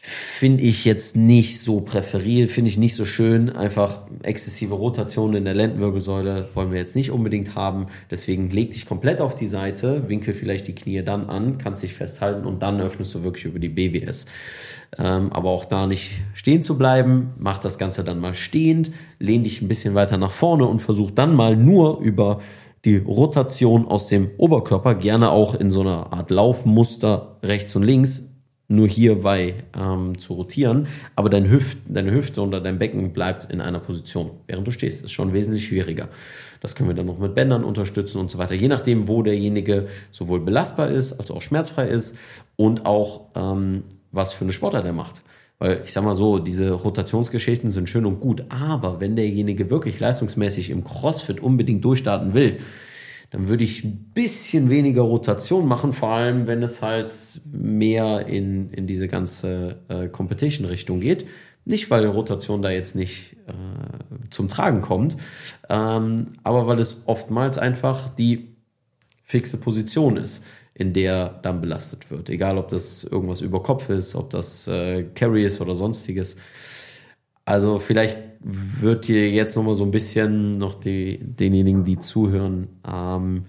Finde 0.04 0.64
ich 0.64 0.84
jetzt 0.84 1.14
nicht 1.14 1.60
so 1.60 1.80
präferiert, 1.80 2.50
finde 2.50 2.68
ich 2.68 2.76
nicht 2.76 2.96
so 2.96 3.04
schön. 3.04 3.50
Einfach 3.50 4.00
exzessive 4.24 4.74
Rotation 4.74 5.36
in 5.36 5.44
der 5.44 5.54
Lendenwirbelsäule 5.54 6.48
wollen 6.54 6.72
wir 6.72 6.80
jetzt 6.80 6.96
nicht 6.96 7.12
unbedingt 7.12 7.54
haben. 7.54 7.86
Deswegen 8.10 8.50
leg 8.50 8.72
dich 8.72 8.84
komplett 8.84 9.20
auf 9.20 9.36
die 9.36 9.46
Seite, 9.46 10.08
winkel 10.08 10.34
vielleicht 10.34 10.66
die 10.66 10.74
Knie 10.74 11.02
dann 11.04 11.30
an, 11.30 11.58
kannst 11.58 11.84
dich 11.84 11.94
festhalten 11.94 12.46
und 12.46 12.64
dann 12.64 12.80
öffnest 12.80 13.14
du 13.14 13.22
wirklich 13.22 13.44
über 13.44 13.60
die 13.60 13.68
BWS. 13.68 14.26
Ähm, 14.98 15.32
aber 15.32 15.50
auch 15.50 15.64
da 15.64 15.86
nicht 15.86 16.10
stehen 16.34 16.64
zu 16.64 16.76
bleiben, 16.76 17.34
mach 17.38 17.58
das 17.58 17.78
Ganze 17.78 18.02
dann 18.02 18.18
mal 18.18 18.34
stehend, 18.34 18.90
lehn 19.20 19.44
dich 19.44 19.62
ein 19.62 19.68
bisschen 19.68 19.94
weiter 19.94 20.18
nach 20.18 20.32
vorne 20.32 20.66
und 20.66 20.80
versuch 20.80 21.12
dann 21.12 21.36
mal 21.36 21.56
nur 21.56 22.00
über 22.00 22.40
die 22.84 22.96
Rotation 22.96 23.86
aus 23.86 24.08
dem 24.08 24.30
Oberkörper, 24.38 24.94
gerne 24.94 25.30
auch 25.30 25.54
in 25.54 25.70
so 25.70 25.80
einer 25.80 26.12
Art 26.12 26.30
Laufmuster 26.30 27.38
rechts 27.42 27.76
und 27.76 27.84
links, 27.84 28.28
nur 28.68 28.88
hierbei 28.88 29.54
ähm, 29.78 30.18
zu 30.18 30.32
rotieren, 30.34 30.86
aber 31.14 31.28
dein 31.28 31.48
Hüft, 31.48 31.78
deine 31.86 32.10
Hüfte 32.10 32.40
oder 32.40 32.60
dein 32.60 32.78
Becken 32.78 33.12
bleibt 33.12 33.52
in 33.52 33.60
einer 33.60 33.80
Position, 33.80 34.30
während 34.46 34.66
du 34.66 34.70
stehst. 34.70 35.04
Ist 35.04 35.12
schon 35.12 35.32
wesentlich 35.32 35.66
schwieriger. 35.66 36.08
Das 36.60 36.74
können 36.74 36.88
wir 36.88 36.94
dann 36.94 37.06
noch 37.06 37.18
mit 37.18 37.34
Bändern 37.34 37.64
unterstützen 37.64 38.18
und 38.18 38.30
so 38.30 38.38
weiter, 38.38 38.54
je 38.54 38.68
nachdem, 38.68 39.08
wo 39.08 39.22
derjenige 39.22 39.88
sowohl 40.10 40.40
belastbar 40.40 40.88
ist, 40.88 41.12
als 41.12 41.30
auch 41.30 41.42
schmerzfrei 41.42 41.88
ist 41.88 42.16
und 42.56 42.86
auch 42.86 43.26
ähm, 43.34 43.84
was 44.10 44.32
für 44.32 44.44
eine 44.44 44.52
Sportart 44.52 44.86
er 44.86 44.92
macht. 44.92 45.22
Weil 45.62 45.82
ich 45.84 45.92
sag 45.92 46.02
mal 46.02 46.16
so, 46.16 46.40
diese 46.40 46.72
Rotationsgeschichten 46.72 47.70
sind 47.70 47.88
schön 47.88 48.04
und 48.04 48.18
gut, 48.18 48.46
aber 48.48 48.98
wenn 48.98 49.14
derjenige 49.14 49.70
wirklich 49.70 50.00
leistungsmäßig 50.00 50.70
im 50.70 50.82
CrossFit 50.82 51.38
unbedingt 51.38 51.84
durchstarten 51.84 52.34
will, 52.34 52.58
dann 53.30 53.46
würde 53.46 53.62
ich 53.62 53.84
ein 53.84 54.10
bisschen 54.12 54.70
weniger 54.70 55.02
Rotation 55.02 55.68
machen, 55.68 55.92
vor 55.92 56.08
allem 56.08 56.48
wenn 56.48 56.64
es 56.64 56.82
halt 56.82 57.14
mehr 57.44 58.26
in, 58.26 58.72
in 58.72 58.88
diese 58.88 59.06
ganze 59.06 59.78
äh, 59.86 60.08
Competition-Richtung 60.08 60.98
geht. 60.98 61.26
Nicht, 61.64 61.92
weil 61.92 62.06
Rotation 62.06 62.60
da 62.60 62.72
jetzt 62.72 62.96
nicht 62.96 63.36
äh, 63.46 64.30
zum 64.30 64.48
Tragen 64.48 64.80
kommt, 64.82 65.16
ähm, 65.68 66.32
aber 66.42 66.66
weil 66.66 66.80
es 66.80 67.02
oftmals 67.06 67.56
einfach 67.58 68.08
die 68.08 68.56
fixe 69.22 69.60
Position 69.60 70.16
ist, 70.16 70.44
in 70.74 70.92
der 70.92 71.40
dann 71.42 71.60
belastet 71.60 72.10
wird. 72.10 72.30
Egal, 72.30 72.58
ob 72.58 72.68
das 72.68 73.04
irgendwas 73.04 73.40
über 73.40 73.62
Kopf 73.62 73.88
ist, 73.90 74.14
ob 74.14 74.30
das 74.30 74.68
äh, 74.68 75.04
Carry 75.14 75.44
ist 75.44 75.60
oder 75.60 75.74
sonstiges. 75.74 76.36
Also 77.44 77.78
vielleicht 77.78 78.16
wird 78.40 79.08
dir 79.08 79.30
jetzt 79.30 79.56
nochmal 79.56 79.74
so 79.74 79.84
ein 79.84 79.90
bisschen 79.90 80.52
noch 80.52 80.74
die, 80.74 81.18
denjenigen, 81.18 81.84
die 81.84 81.98
zuhören, 81.98 82.68
ähm, 82.90 83.46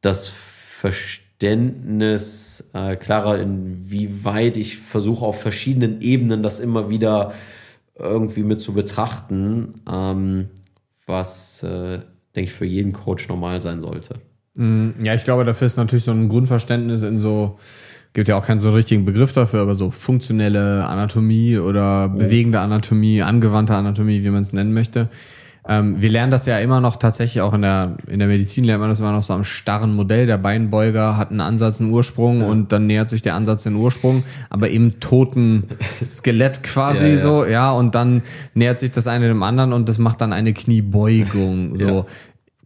das 0.00 0.28
Verständnis 0.28 2.70
äh, 2.74 2.94
klarer, 2.96 3.40
inwieweit 3.40 4.56
ich 4.56 4.78
versuche 4.78 5.24
auf 5.24 5.40
verschiedenen 5.40 6.00
Ebenen 6.00 6.42
das 6.42 6.58
immer 6.60 6.90
wieder 6.90 7.32
irgendwie 7.96 8.42
mit 8.42 8.60
zu 8.60 8.74
betrachten, 8.74 9.82
ähm, 9.90 10.48
was, 11.06 11.62
äh, 11.62 12.00
denke 12.34 12.50
ich, 12.50 12.52
für 12.52 12.66
jeden 12.66 12.92
Coach 12.92 13.28
normal 13.28 13.62
sein 13.62 13.80
sollte. 13.80 14.20
Mm, 14.56 14.90
ja, 15.02 15.14
ich 15.14 15.24
glaube, 15.24 15.44
dafür 15.44 15.66
ist 15.66 15.76
natürlich 15.76 16.04
so 16.04 16.12
ein 16.12 16.28
Grundverständnis 16.28 17.02
in 17.02 17.18
so 17.18 17.58
gibt 18.14 18.28
ja 18.28 18.36
auch 18.36 18.46
keinen 18.46 18.60
so 18.60 18.70
richtigen 18.70 19.04
Begriff 19.04 19.32
dafür, 19.32 19.60
aber 19.60 19.74
so 19.74 19.90
funktionelle 19.90 20.86
Anatomie 20.86 21.58
oder 21.58 22.08
bewegende 22.08 22.60
Anatomie, 22.60 23.22
angewandte 23.22 23.74
Anatomie, 23.74 24.22
wie 24.22 24.30
man 24.30 24.42
es 24.42 24.52
nennen 24.52 24.72
möchte. 24.72 25.08
Ähm, 25.66 26.00
wir 26.00 26.10
lernen 26.10 26.30
das 26.30 26.44
ja 26.44 26.58
immer 26.58 26.80
noch 26.80 26.96
tatsächlich 26.96 27.40
auch 27.40 27.54
in 27.54 27.62
der, 27.62 27.96
in 28.06 28.18
der 28.18 28.28
Medizin 28.28 28.64
lernt 28.64 28.80
man 28.80 28.90
das 28.90 29.00
immer 29.00 29.12
noch 29.12 29.22
so 29.22 29.32
am 29.32 29.44
starren 29.44 29.96
Modell. 29.96 30.26
Der 30.26 30.36
Beinbeuger 30.36 31.16
hat 31.16 31.30
einen 31.30 31.40
Ansatz, 31.40 31.80
einen 31.80 31.90
Ursprung 31.90 32.42
ja. 32.42 32.46
und 32.46 32.70
dann 32.70 32.86
nähert 32.86 33.08
sich 33.08 33.22
der 33.22 33.34
Ansatz 33.34 33.62
den 33.62 33.74
Ursprung, 33.74 34.24
aber 34.50 34.68
im 34.68 35.00
toten 35.00 35.64
Skelett 36.04 36.62
quasi 36.62 37.06
ja, 37.06 37.10
ja. 37.12 37.18
so, 37.18 37.44
ja, 37.46 37.70
und 37.72 37.94
dann 37.94 38.22
nähert 38.52 38.78
sich 38.78 38.90
das 38.90 39.06
eine 39.06 39.26
dem 39.26 39.42
anderen 39.42 39.72
und 39.72 39.88
das 39.88 39.98
macht 39.98 40.20
dann 40.20 40.32
eine 40.32 40.52
Kniebeugung, 40.52 41.74
so. 41.76 42.06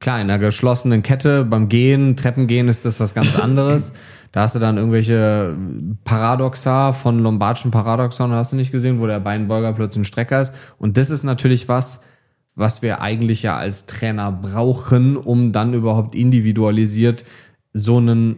Klar, 0.01 0.21
in 0.21 0.31
einer 0.31 0.39
geschlossenen 0.39 1.03
Kette 1.03 1.45
beim 1.45 1.69
Gehen, 1.69 2.17
Treppengehen 2.17 2.69
ist 2.69 2.85
das 2.85 3.01
was 3.01 3.15
ganz 3.15 3.37
anderes. 3.37 3.93
Da 4.31 4.43
hast 4.43 4.55
du 4.55 4.59
dann 4.59 4.77
irgendwelche 4.77 5.57
Paradoxa 6.05 6.93
von 6.93 7.19
Lombardschen 7.21 7.71
Paradoxon, 7.71 8.31
hast 8.33 8.53
du 8.53 8.57
nicht 8.57 8.71
gesehen, 8.71 9.01
wo 9.01 9.07
der 9.07 9.21
Beinbeuger 9.21 9.73
plötzlich 9.73 10.03
ein 10.03 10.05
Strecker 10.05 10.43
ist. 10.43 10.55
Und 10.77 10.99
das 10.99 11.09
ist 11.09 11.23
natürlich 11.23 11.67
was, 11.67 12.03
was 12.55 12.83
wir 12.83 13.01
eigentlich 13.01 13.43
ja 13.43 13.57
als 13.57 13.87
Trainer 13.87 14.31
brauchen, 14.31 15.17
um 15.17 15.53
dann 15.53 15.73
überhaupt 15.73 16.15
individualisiert 16.15 17.25
so 17.73 17.97
einen 17.97 18.37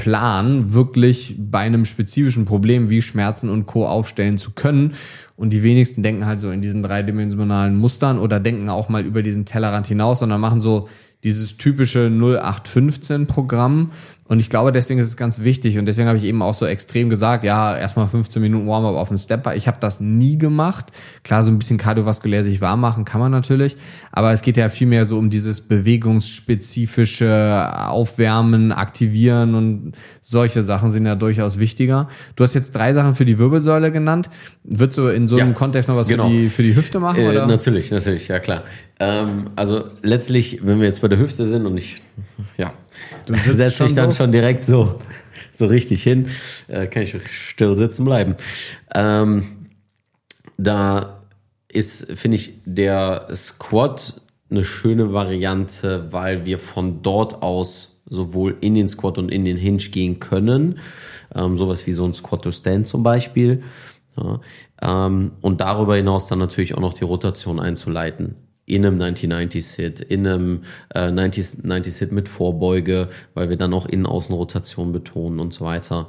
Plan 0.00 0.72
wirklich 0.72 1.36
bei 1.38 1.60
einem 1.60 1.84
spezifischen 1.84 2.44
Problem 2.44 2.90
wie 2.90 3.02
Schmerzen 3.02 3.48
und 3.48 3.66
Co. 3.66 3.86
aufstellen 3.86 4.38
zu 4.38 4.50
können. 4.52 4.94
Und 5.36 5.50
die 5.50 5.62
wenigsten 5.62 6.02
denken 6.02 6.26
halt 6.26 6.40
so 6.40 6.50
in 6.50 6.62
diesen 6.62 6.82
dreidimensionalen 6.82 7.76
Mustern 7.76 8.18
oder 8.18 8.40
denken 8.40 8.68
auch 8.68 8.88
mal 8.88 9.04
über 9.04 9.22
diesen 9.22 9.44
Tellerrand 9.44 9.86
hinaus, 9.86 10.20
sondern 10.20 10.40
machen 10.40 10.60
so 10.60 10.88
dieses 11.24 11.56
typische 11.56 12.10
0815 12.10 13.26
Programm, 13.26 13.90
und 14.28 14.40
ich 14.40 14.50
glaube, 14.50 14.72
deswegen 14.72 14.98
ist 14.98 15.06
es 15.06 15.16
ganz 15.16 15.42
wichtig 15.42 15.78
und 15.78 15.86
deswegen 15.86 16.08
habe 16.08 16.18
ich 16.18 16.24
eben 16.24 16.42
auch 16.42 16.54
so 16.54 16.66
extrem 16.66 17.10
gesagt, 17.10 17.44
ja, 17.44 17.76
erstmal 17.76 18.08
15 18.08 18.42
Minuten 18.42 18.66
Warm-up 18.66 18.96
auf 18.96 19.08
dem 19.08 19.18
Stepper. 19.18 19.54
Ich 19.54 19.68
habe 19.68 19.78
das 19.80 20.00
nie 20.00 20.36
gemacht. 20.36 20.86
Klar, 21.22 21.44
so 21.44 21.50
ein 21.50 21.58
bisschen 21.58 21.78
kardiovaskulär 21.78 22.42
sich 22.42 22.60
warm 22.60 22.80
machen 22.80 23.04
kann 23.04 23.20
man 23.20 23.30
natürlich, 23.30 23.76
aber 24.10 24.32
es 24.32 24.42
geht 24.42 24.56
ja 24.56 24.68
viel 24.68 24.88
mehr 24.88 25.04
so 25.04 25.18
um 25.18 25.30
dieses 25.30 25.60
bewegungsspezifische 25.60 27.72
Aufwärmen, 27.88 28.72
Aktivieren 28.72 29.54
und 29.54 29.92
solche 30.20 30.62
Sachen 30.62 30.90
sind 30.90 31.06
ja 31.06 31.14
durchaus 31.14 31.58
wichtiger. 31.58 32.08
Du 32.34 32.42
hast 32.42 32.54
jetzt 32.54 32.74
drei 32.74 32.92
Sachen 32.92 33.14
für 33.14 33.24
die 33.24 33.38
Wirbelsäule 33.38 33.92
genannt. 33.92 34.28
Würdest 34.64 34.98
du 34.98 35.06
in 35.06 35.28
so 35.28 35.36
einem 35.36 35.50
ja, 35.50 35.54
Kontext 35.54 35.88
noch 35.88 35.96
was 35.96 36.08
genau. 36.08 36.28
für, 36.28 36.32
die, 36.32 36.48
für 36.48 36.62
die 36.62 36.74
Hüfte 36.74 36.98
machen? 36.98 37.20
Äh, 37.20 37.28
oder? 37.28 37.46
Natürlich, 37.46 37.92
natürlich, 37.92 38.26
ja 38.28 38.40
klar. 38.40 38.64
Ähm, 38.98 39.50
also 39.56 39.84
letztlich, 40.02 40.60
wenn 40.64 40.80
wir 40.80 40.86
jetzt 40.86 41.02
bei 41.02 41.08
der 41.08 41.18
Hüfte 41.18 41.46
sind 41.46 41.66
und 41.66 41.76
ich, 41.76 41.96
ja, 42.56 42.72
Du 43.26 43.34
setzt 43.34 43.80
dich 43.80 43.94
dann 43.94 44.12
so? 44.12 44.18
schon 44.18 44.32
direkt 44.32 44.64
so, 44.64 44.98
so 45.52 45.66
richtig 45.66 46.02
hin. 46.02 46.28
Äh, 46.68 46.86
kann 46.86 47.02
ich 47.02 47.16
still 47.30 47.74
sitzen 47.74 48.04
bleiben. 48.04 48.36
Ähm, 48.94 49.68
da 50.56 51.20
ist, 51.68 52.12
finde 52.12 52.36
ich, 52.36 52.60
der 52.64 53.26
Squat 53.34 54.20
eine 54.50 54.64
schöne 54.64 55.12
Variante, 55.12 56.12
weil 56.12 56.46
wir 56.46 56.58
von 56.58 57.02
dort 57.02 57.42
aus 57.42 58.00
sowohl 58.08 58.56
in 58.60 58.74
den 58.74 58.88
Squat 58.88 59.18
und 59.18 59.30
in 59.30 59.44
den 59.44 59.56
Hinge 59.56 59.78
gehen 59.78 60.20
können. 60.20 60.78
Ähm, 61.34 61.56
sowas 61.56 61.86
wie 61.86 61.92
so 61.92 62.04
ein 62.04 62.14
Squat 62.14 62.42
to 62.42 62.52
Stand 62.52 62.86
zum 62.86 63.02
Beispiel. 63.02 63.62
Ja, 64.16 64.40
ähm, 64.80 65.32
und 65.40 65.60
darüber 65.60 65.96
hinaus 65.96 66.28
dann 66.28 66.38
natürlich 66.38 66.74
auch 66.74 66.80
noch 66.80 66.94
die 66.94 67.04
Rotation 67.04 67.60
einzuleiten 67.60 68.45
in 68.66 68.84
einem 68.84 69.00
1990-Sit, 69.00 70.00
in 70.00 70.26
einem 70.26 70.62
äh, 70.94 71.08
90-Sit 71.08 72.12
mit 72.12 72.28
Vorbeuge, 72.28 73.08
weil 73.34 73.48
wir 73.48 73.56
dann 73.56 73.72
auch 73.72 73.86
Innen-Außen-Rotation 73.86 74.92
betonen 74.92 75.38
und 75.38 75.54
so 75.54 75.64
weiter. 75.64 76.08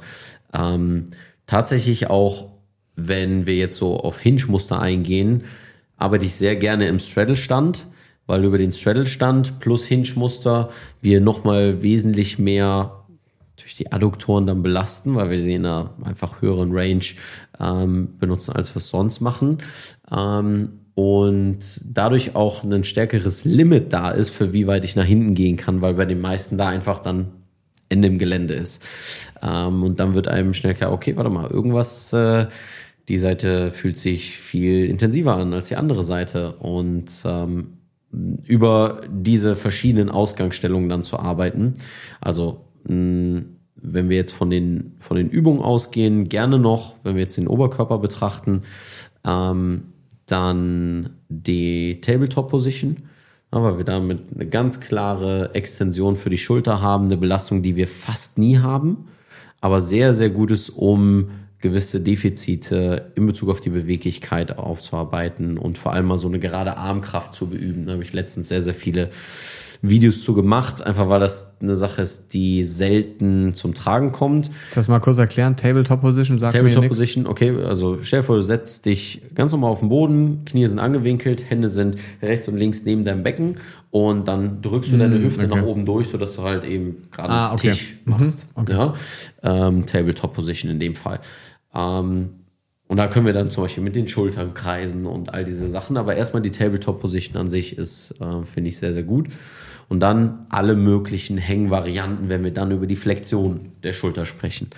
Ähm, 0.52 1.04
tatsächlich 1.46 2.10
auch, 2.10 2.50
wenn 2.96 3.46
wir 3.46 3.54
jetzt 3.54 3.78
so 3.78 3.96
auf 3.96 4.20
Hinge-Muster 4.20 4.80
eingehen, 4.80 5.44
arbeite 5.96 6.26
ich 6.26 6.34
sehr 6.34 6.56
gerne 6.56 6.88
im 6.88 6.98
Straddle-Stand, 6.98 7.86
weil 8.26 8.44
über 8.44 8.58
den 8.58 8.72
Straddle-Stand 8.72 9.60
plus 9.60 9.86
Hinge-Muster 9.86 10.70
wir 11.00 11.20
nochmal 11.20 11.80
wesentlich 11.82 12.40
mehr 12.40 13.04
durch 13.56 13.74
die 13.74 13.92
Adduktoren 13.92 14.46
dann 14.46 14.62
belasten, 14.62 15.14
weil 15.14 15.30
wir 15.30 15.38
sie 15.38 15.54
in 15.54 15.64
einer 15.64 15.90
einfach 16.02 16.42
höheren 16.42 16.70
Range 16.72 17.04
ähm, 17.60 18.18
benutzen, 18.18 18.54
als 18.54 18.74
wir 18.74 18.78
es 18.78 18.88
sonst 18.88 19.20
machen. 19.20 19.58
Ähm, 20.10 20.80
und 20.98 21.60
dadurch 21.84 22.34
auch 22.34 22.64
ein 22.64 22.82
stärkeres 22.82 23.44
Limit 23.44 23.92
da 23.92 24.10
ist, 24.10 24.30
für 24.30 24.52
wie 24.52 24.66
weit 24.66 24.84
ich 24.84 24.96
nach 24.96 25.04
hinten 25.04 25.34
gehen 25.34 25.56
kann, 25.56 25.80
weil 25.80 25.94
bei 25.94 26.06
den 26.06 26.20
meisten 26.20 26.58
da 26.58 26.66
einfach 26.66 26.98
dann 26.98 27.28
Ende 27.88 28.08
im 28.08 28.18
Gelände 28.18 28.54
ist. 28.54 28.82
Ähm, 29.40 29.84
und 29.84 30.00
dann 30.00 30.14
wird 30.14 30.26
einem 30.26 30.54
schnell 30.54 30.74
klar, 30.74 30.90
okay, 30.90 31.14
warte 31.14 31.30
mal, 31.30 31.48
irgendwas, 31.48 32.12
äh, 32.12 32.46
die 33.06 33.16
Seite 33.16 33.70
fühlt 33.70 33.96
sich 33.96 34.38
viel 34.38 34.86
intensiver 34.86 35.36
an 35.36 35.52
als 35.52 35.68
die 35.68 35.76
andere 35.76 36.02
Seite. 36.02 36.54
Und 36.56 37.12
ähm, 37.24 37.74
über 38.10 39.02
diese 39.08 39.54
verschiedenen 39.54 40.08
Ausgangsstellungen 40.08 40.88
dann 40.88 41.04
zu 41.04 41.20
arbeiten. 41.20 41.74
Also 42.20 42.64
mh, 42.88 43.42
wenn 43.76 44.08
wir 44.08 44.16
jetzt 44.16 44.32
von 44.32 44.50
den, 44.50 44.96
von 44.98 45.16
den 45.16 45.30
Übungen 45.30 45.62
ausgehen, 45.62 46.28
gerne 46.28 46.58
noch, 46.58 46.96
wenn 47.04 47.14
wir 47.14 47.22
jetzt 47.22 47.36
den 47.36 47.46
Oberkörper 47.46 47.98
betrachten, 47.98 48.62
ähm, 49.24 49.87
dann 50.30 51.10
die 51.28 52.00
Tabletop 52.00 52.50
Position, 52.50 52.96
weil 53.50 53.78
wir 53.78 53.84
damit 53.84 54.20
eine 54.34 54.46
ganz 54.46 54.80
klare 54.80 55.54
Extension 55.54 56.16
für 56.16 56.30
die 56.30 56.38
Schulter 56.38 56.80
haben, 56.80 57.06
eine 57.06 57.16
Belastung, 57.16 57.62
die 57.62 57.76
wir 57.76 57.88
fast 57.88 58.38
nie 58.38 58.58
haben, 58.58 59.08
aber 59.60 59.80
sehr, 59.80 60.14
sehr 60.14 60.30
gut 60.30 60.50
ist, 60.50 60.70
um 60.70 61.30
gewisse 61.60 62.00
Defizite 62.00 63.10
in 63.16 63.26
Bezug 63.26 63.48
auf 63.48 63.60
die 63.60 63.70
Beweglichkeit 63.70 64.58
aufzuarbeiten 64.58 65.58
und 65.58 65.76
vor 65.76 65.92
allem 65.92 66.06
mal 66.06 66.18
so 66.18 66.28
eine 66.28 66.38
gerade 66.38 66.76
Armkraft 66.76 67.34
zu 67.34 67.48
beüben. 67.48 67.86
Da 67.86 67.92
habe 67.92 68.02
ich 68.02 68.12
letztens 68.12 68.48
sehr, 68.48 68.62
sehr 68.62 68.74
viele 68.74 69.10
Videos 69.80 70.22
zu 70.22 70.34
gemacht, 70.34 70.84
einfach 70.84 71.08
weil 71.08 71.20
das 71.20 71.56
eine 71.60 71.74
Sache 71.74 72.02
ist, 72.02 72.34
die 72.34 72.62
selten 72.64 73.54
zum 73.54 73.74
Tragen 73.74 74.12
kommt. 74.12 74.50
Das 74.74 74.88
mal 74.88 74.98
kurz 74.98 75.18
erklären, 75.18 75.56
Tabletop 75.56 76.00
Position, 76.00 76.36
sagt 76.36 76.54
Tabletop 76.54 76.82
mir 76.82 76.88
Position, 76.88 77.26
okay, 77.26 77.54
also 77.64 77.98
stell 78.02 78.20
dir 78.20 78.24
vor, 78.24 78.36
du 78.36 78.42
setzt 78.42 78.86
dich 78.86 79.22
ganz 79.34 79.52
normal 79.52 79.70
auf 79.70 79.80
den 79.80 79.88
Boden, 79.88 80.44
Knie 80.44 80.66
sind 80.66 80.78
angewinkelt, 80.78 81.48
Hände 81.48 81.68
sind 81.68 81.96
rechts 82.20 82.48
und 82.48 82.56
links 82.56 82.84
neben 82.84 83.04
deinem 83.04 83.22
Becken 83.22 83.58
und 83.90 84.28
dann 84.28 84.60
drückst 84.62 84.92
du 84.92 84.96
mm, 84.96 84.98
deine 84.98 85.18
Hüfte 85.20 85.46
okay. 85.46 85.54
nach 85.54 85.62
oben 85.62 85.86
durch, 85.86 86.08
sodass 86.08 86.36
du 86.36 86.42
halt 86.42 86.64
eben 86.64 87.08
gerade 87.10 87.30
ah, 87.30 87.52
okay. 87.52 87.70
Tisch 87.70 87.98
mhm, 88.04 88.12
machst. 88.12 88.48
Mhm, 88.56 88.62
okay. 88.62 88.72
ja? 88.72 88.94
Ähm, 89.42 89.86
Tabletop 89.86 90.34
Position 90.34 90.70
in 90.70 90.80
dem 90.80 90.94
Fall. 90.94 91.20
Ähm, 91.74 92.30
und 92.88 92.96
da 92.96 93.06
können 93.06 93.26
wir 93.26 93.34
dann 93.34 93.50
zum 93.50 93.64
Beispiel 93.64 93.84
mit 93.84 93.94
den 93.94 94.08
Schultern 94.08 94.54
kreisen 94.54 95.04
und 95.04 95.34
all 95.34 95.44
diese 95.44 95.68
Sachen. 95.68 95.98
Aber 95.98 96.16
erstmal 96.16 96.42
die 96.42 96.50
Tabletop-Position 96.50 97.36
an 97.36 97.50
sich 97.50 97.76
ist, 97.76 98.14
äh, 98.18 98.44
finde 98.44 98.68
ich, 98.68 98.78
sehr, 98.78 98.94
sehr 98.94 99.02
gut. 99.02 99.28
Und 99.90 100.00
dann 100.00 100.46
alle 100.48 100.74
möglichen 100.74 101.36
Hängvarianten, 101.36 102.30
wenn 102.30 102.44
wir 102.44 102.50
dann 102.50 102.70
über 102.70 102.86
die 102.86 102.96
Flexion 102.96 103.72
der 103.82 103.92
Schulter 103.92 104.24
sprechen. 104.24 104.70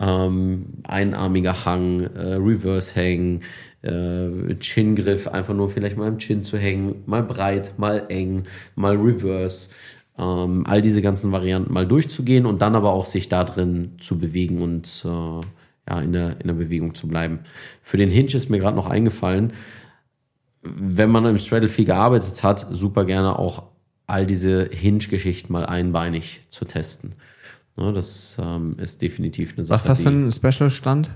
Ähm, 0.00 0.64
einarmiger 0.84 1.66
Hang, 1.66 2.00
äh, 2.00 2.34
Reverse 2.34 2.94
Hang, 2.96 3.40
äh, 3.82 4.54
Chin-Griff, 4.54 5.28
einfach 5.28 5.54
nur 5.54 5.68
vielleicht 5.68 5.98
mal 5.98 6.08
im 6.08 6.18
Chin 6.18 6.42
zu 6.42 6.56
hängen, 6.56 7.02
mal 7.04 7.22
breit, 7.22 7.74
mal 7.78 8.06
eng, 8.08 8.44
mal 8.74 8.96
Reverse. 8.96 9.68
Ähm, 10.16 10.64
all 10.66 10.80
diese 10.82 11.02
ganzen 11.02 11.32
Varianten 11.32 11.72
mal 11.72 11.86
durchzugehen 11.86 12.46
und 12.46 12.62
dann 12.62 12.74
aber 12.74 12.92
auch 12.92 13.06
sich 13.06 13.28
da 13.28 13.44
drin 13.44 13.92
zu 13.98 14.18
bewegen 14.18 14.62
und 14.62 15.04
äh, 15.06 15.40
ja, 15.88 16.00
in 16.00 16.12
der, 16.12 16.40
in 16.40 16.46
der 16.46 16.54
Bewegung 16.54 16.94
zu 16.94 17.08
bleiben. 17.08 17.40
Für 17.82 17.96
den 17.96 18.10
Hinge 18.10 18.34
ist 18.34 18.50
mir 18.50 18.58
gerade 18.58 18.76
noch 18.76 18.86
eingefallen, 18.86 19.52
wenn 20.62 21.10
man 21.10 21.26
im 21.26 21.38
Straddle 21.38 21.68
viel 21.68 21.84
gearbeitet 21.84 22.44
hat, 22.44 22.66
super 22.70 23.04
gerne 23.04 23.38
auch 23.38 23.64
all 24.06 24.26
diese 24.26 24.68
Hinge-Geschichten 24.70 25.52
mal 25.52 25.66
einbeinig 25.66 26.42
zu 26.50 26.64
testen. 26.64 27.14
Ne, 27.76 27.92
das 27.92 28.36
ähm, 28.40 28.76
ist 28.78 29.02
definitiv 29.02 29.54
eine 29.54 29.64
Sache. 29.64 29.74
Was 29.74 29.82
ist 29.82 29.88
das 29.88 30.02
für 30.02 30.10
ein 30.10 30.30
Special-Stand? 30.30 31.10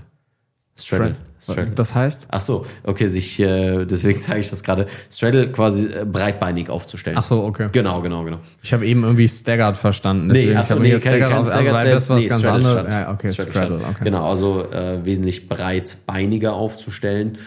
Straddle. 0.79 1.15
Straddle. 1.41 1.71
Das 1.75 1.95
heißt? 1.95 2.27
Ach 2.29 2.39
so, 2.39 2.65
okay, 2.83 3.07
sich, 3.07 3.39
äh, 3.39 3.85
deswegen 3.85 4.21
zeige 4.21 4.41
ich 4.41 4.49
das 4.49 4.63
gerade. 4.63 4.87
Straddle 5.11 5.51
quasi 5.51 5.87
äh, 5.87 6.05
breitbeinig 6.05 6.69
aufzustellen. 6.69 7.17
Ach 7.17 7.23
so, 7.23 7.43
okay. 7.43 7.67
Genau, 7.71 8.01
genau, 8.01 8.23
genau. 8.23 8.39
Ich 8.61 8.73
habe 8.73 8.85
eben 8.85 9.03
irgendwie 9.03 9.27
Staggered 9.27 9.77
verstanden. 9.77 10.29
Deswegen, 10.29 10.51
nee, 10.51 10.57
ach 10.57 10.65
so, 10.65 10.79
nee, 10.79 10.97
Staggered 10.97 11.29
kein, 11.29 11.41
auf, 11.41 11.49
Staggered 11.49 11.73
weil 11.73 11.91
das 11.91 12.09
was 12.09 12.21
nee, 12.21 12.27
ganz 12.27 12.45
anderes. 12.45 12.93
Ja, 12.93 13.11
okay, 13.11 13.33
Straddle, 13.33 13.51
Straddle 13.51 13.75
okay. 13.77 14.03
Genau, 14.03 14.29
also 14.29 14.65
äh, 14.71 15.03
wesentlich 15.03 15.49
breitbeiniger 15.49 16.53
aufzustellen 16.53 17.37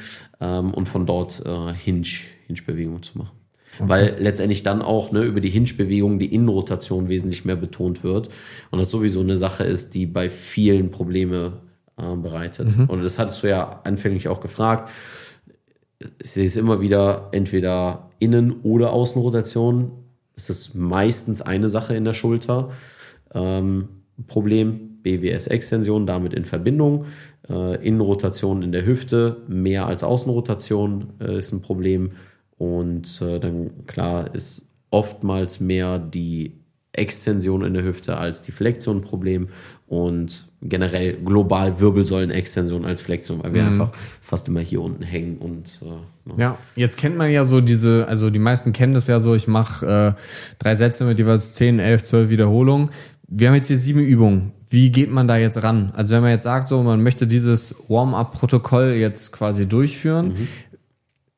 ähm, 0.40 0.74
und 0.74 0.88
von 0.88 1.06
dort 1.06 1.42
äh, 1.46 1.72
Hinge, 1.72 2.08
Hinge-Bewegungen 2.46 3.02
zu 3.02 3.18
machen. 3.18 3.30
Okay. 3.78 3.88
Weil 3.88 4.16
letztendlich 4.18 4.62
dann 4.62 4.82
auch 4.82 5.12
ne, 5.12 5.22
über 5.22 5.40
die 5.40 5.50
Hinge-Bewegung 5.50 6.18
die 6.18 6.34
Innenrotation 6.34 7.08
wesentlich 7.08 7.44
mehr 7.44 7.56
betont 7.56 8.02
wird. 8.02 8.28
Und 8.70 8.78
das 8.78 8.90
sowieso 8.90 9.20
eine 9.20 9.36
Sache 9.36 9.64
ist, 9.64 9.94
die 9.94 10.06
bei 10.06 10.28
vielen 10.28 10.90
Probleme 10.90 11.52
äh, 12.00 12.16
bereitet. 12.16 12.76
Mhm. 12.76 12.86
Und 12.86 13.04
das 13.04 13.18
hattest 13.18 13.42
du 13.42 13.48
ja 13.48 13.80
anfänglich 13.84 14.28
auch 14.28 14.40
gefragt. 14.40 14.90
Ich 16.22 16.30
sehe 16.30 16.46
es 16.46 16.56
immer 16.56 16.80
wieder, 16.80 17.28
entweder 17.32 18.10
Innen- 18.18 18.60
oder 18.62 18.92
Außenrotation. 18.92 19.92
Es 20.34 20.48
ist 20.48 20.74
meistens 20.74 21.42
eine 21.42 21.68
Sache 21.68 21.94
in 21.94 22.04
der 22.04 22.14
Schulter. 22.14 22.70
Ähm, 23.34 23.88
Problem 24.26 24.98
BWS-Extension 25.02 26.06
damit 26.06 26.34
in 26.34 26.44
Verbindung. 26.44 27.06
Äh, 27.48 27.86
Innenrotation 27.86 28.62
in 28.62 28.72
der 28.72 28.84
Hüfte 28.86 29.38
mehr 29.48 29.86
als 29.86 30.02
Außenrotation 30.02 31.14
äh, 31.20 31.38
ist 31.38 31.52
ein 31.52 31.60
Problem. 31.60 32.10
Und 32.56 33.20
äh, 33.22 33.38
dann 33.38 33.86
klar 33.86 34.34
ist 34.34 34.68
oftmals 34.90 35.60
mehr 35.60 35.98
die 35.98 36.60
Extension 36.92 37.64
in 37.64 37.74
der 37.74 37.84
Hüfte 37.84 38.16
als 38.16 38.42
die 38.42 38.52
Flexion 38.52 38.98
ein 38.98 39.02
Problem 39.02 39.48
und 39.86 40.49
generell 40.62 41.14
global 41.14 41.80
Wirbelsäulenextension 41.80 42.84
als 42.84 43.00
Flexion, 43.00 43.42
weil 43.42 43.54
wir 43.54 43.62
mhm. 43.62 43.68
einfach 43.68 43.90
fast 44.20 44.48
immer 44.48 44.60
hier 44.60 44.82
unten 44.82 45.02
hängen 45.02 45.38
und 45.38 45.80
äh, 45.82 46.40
ja. 46.40 46.58
jetzt 46.76 46.98
kennt 46.98 47.16
man 47.16 47.30
ja 47.30 47.44
so 47.44 47.60
diese, 47.60 48.06
also 48.08 48.30
die 48.30 48.38
meisten 48.38 48.72
kennen 48.72 48.94
das 48.94 49.06
ja 49.06 49.20
so, 49.20 49.34
ich 49.34 49.48
mache 49.48 50.16
äh, 50.16 50.22
drei 50.58 50.74
Sätze 50.74 51.04
mit 51.04 51.18
jeweils 51.18 51.54
10, 51.54 51.78
11, 51.78 52.04
12 52.04 52.30
Wiederholungen. 52.30 52.90
Wir 53.26 53.48
haben 53.48 53.54
jetzt 53.54 53.68
hier 53.68 53.78
sieben 53.78 54.00
Übungen. 54.00 54.52
Wie 54.68 54.90
geht 54.90 55.10
man 55.10 55.26
da 55.26 55.36
jetzt 55.36 55.62
ran? 55.62 55.92
Also 55.96 56.14
wenn 56.14 56.22
man 56.22 56.30
jetzt 56.30 56.44
sagt, 56.44 56.68
so 56.68 56.82
man 56.82 57.02
möchte 57.02 57.26
dieses 57.26 57.74
Warm-up-Protokoll 57.88 58.92
jetzt 58.92 59.32
quasi 59.32 59.66
durchführen, 59.66 60.34
mhm. 60.34 60.48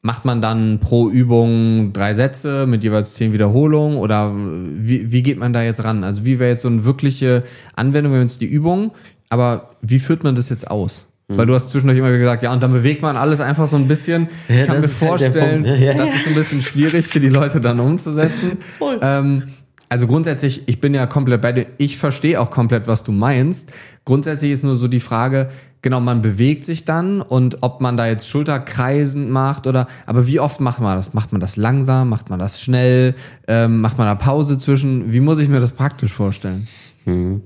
Macht 0.05 0.25
man 0.25 0.43
dann 0.43 0.81
pro 0.81 1.09
Übung 1.09 1.93
drei 1.93 2.13
Sätze 2.13 2.67
mit 2.67 2.83
jeweils 2.83 3.15
zehn 3.15 3.33
Wiederholungen 3.33 3.99
oder 3.99 4.35
wie, 4.35 5.13
wie 5.13 5.23
geht 5.23 5.39
man 5.39 5.53
da 5.53 5.63
jetzt 5.63 5.85
ran? 5.85 6.03
Also 6.03 6.25
wie 6.25 6.41
wäre 6.41 6.51
jetzt 6.51 6.63
so 6.63 6.69
eine 6.69 6.85
wirkliche 6.85 7.45
Anwendung, 7.77 8.13
wenn 8.13 8.23
jetzt 8.23 8.41
die 8.41 8.47
Übung, 8.47 8.91
aber 9.29 9.71
wie 9.81 10.01
führt 10.01 10.25
man 10.25 10.35
das 10.35 10.49
jetzt 10.49 10.69
aus? 10.69 11.07
Mhm. 11.29 11.39
Weil 11.39 11.47
du 11.47 11.55
hast 11.55 11.71
zwischendurch 11.71 11.99
immer 11.99 12.17
gesagt, 12.17 12.43
ja, 12.43 12.53
und 12.53 12.63
dann 12.63 12.73
bewegt 12.73 13.03
man 13.03 13.17
alles 13.17 13.41
einfach 13.41 13.69
so 13.69 13.77
ein 13.77 13.89
bisschen. 13.89 14.29
Ich 14.49 14.57
ja, 14.57 14.67
kann 14.67 14.77
mir 14.77 14.83
halt 14.83 14.91
vorstellen, 14.91 15.67
halt 15.67 15.81
ja, 15.81 15.95
das 15.95 16.15
ist 16.15 16.27
ein 16.27 16.35
bisschen 16.35 16.63
schwierig 16.63 17.07
für 17.07 17.21
die 17.21 17.29
Leute 17.29 17.61
dann 17.61 17.81
umzusetzen. 17.81 18.59
Voll. 18.79 18.99
Ähm, 19.01 19.45
also 19.89 20.07
grundsätzlich, 20.07 20.63
ich 20.67 20.81
bin 20.81 20.95
ja 20.95 21.07
komplett 21.07 21.43
bei 21.43 21.53
dir. 21.53 21.67
Ich 21.79 21.99
verstehe 21.99 22.41
auch 22.41 22.51
komplett, 22.51 22.87
was 22.89 23.05
du 23.05 23.13
meinst. 23.13 23.73
Grundsätzlich 24.05 24.51
ist 24.53 24.65
nur 24.65 24.75
so 24.75 24.89
die 24.89 25.01
Frage, 25.01 25.51
genau, 25.83 26.01
man 26.01 26.23
bewegt 26.23 26.65
sich 26.65 26.85
dann 26.85 27.21
und 27.21 27.59
ob 27.61 27.81
man 27.81 27.97
da 27.97 28.07
jetzt 28.07 28.29
Schulterkreisen 28.29 29.31
macht 29.31 29.67
oder, 29.67 29.89
aber 30.07 30.27
wie 30.27 30.41
oft 30.41 30.61
macht 30.61 30.81
man 30.81 30.97
das? 30.97 31.13
Macht 31.13 31.33
man 31.33 31.41
das 31.41 31.57
langsam? 31.57 32.09
Macht 32.09 32.31
man 32.31 32.39
das 32.39 32.61
schnell? 32.61 33.15
Ähm, 33.49 33.81
macht 33.81 33.99
man 33.99 34.07
da 34.07 34.15
Pause 34.15 34.57
zwischen? 34.57 35.13
Wie 35.13 35.21
muss 35.21 35.39
ich 35.39 35.49
mir 35.49 35.61
das 35.61 35.73
praktisch 35.73 36.13
vorstellen? 36.13 36.69
Hm. 37.05 37.43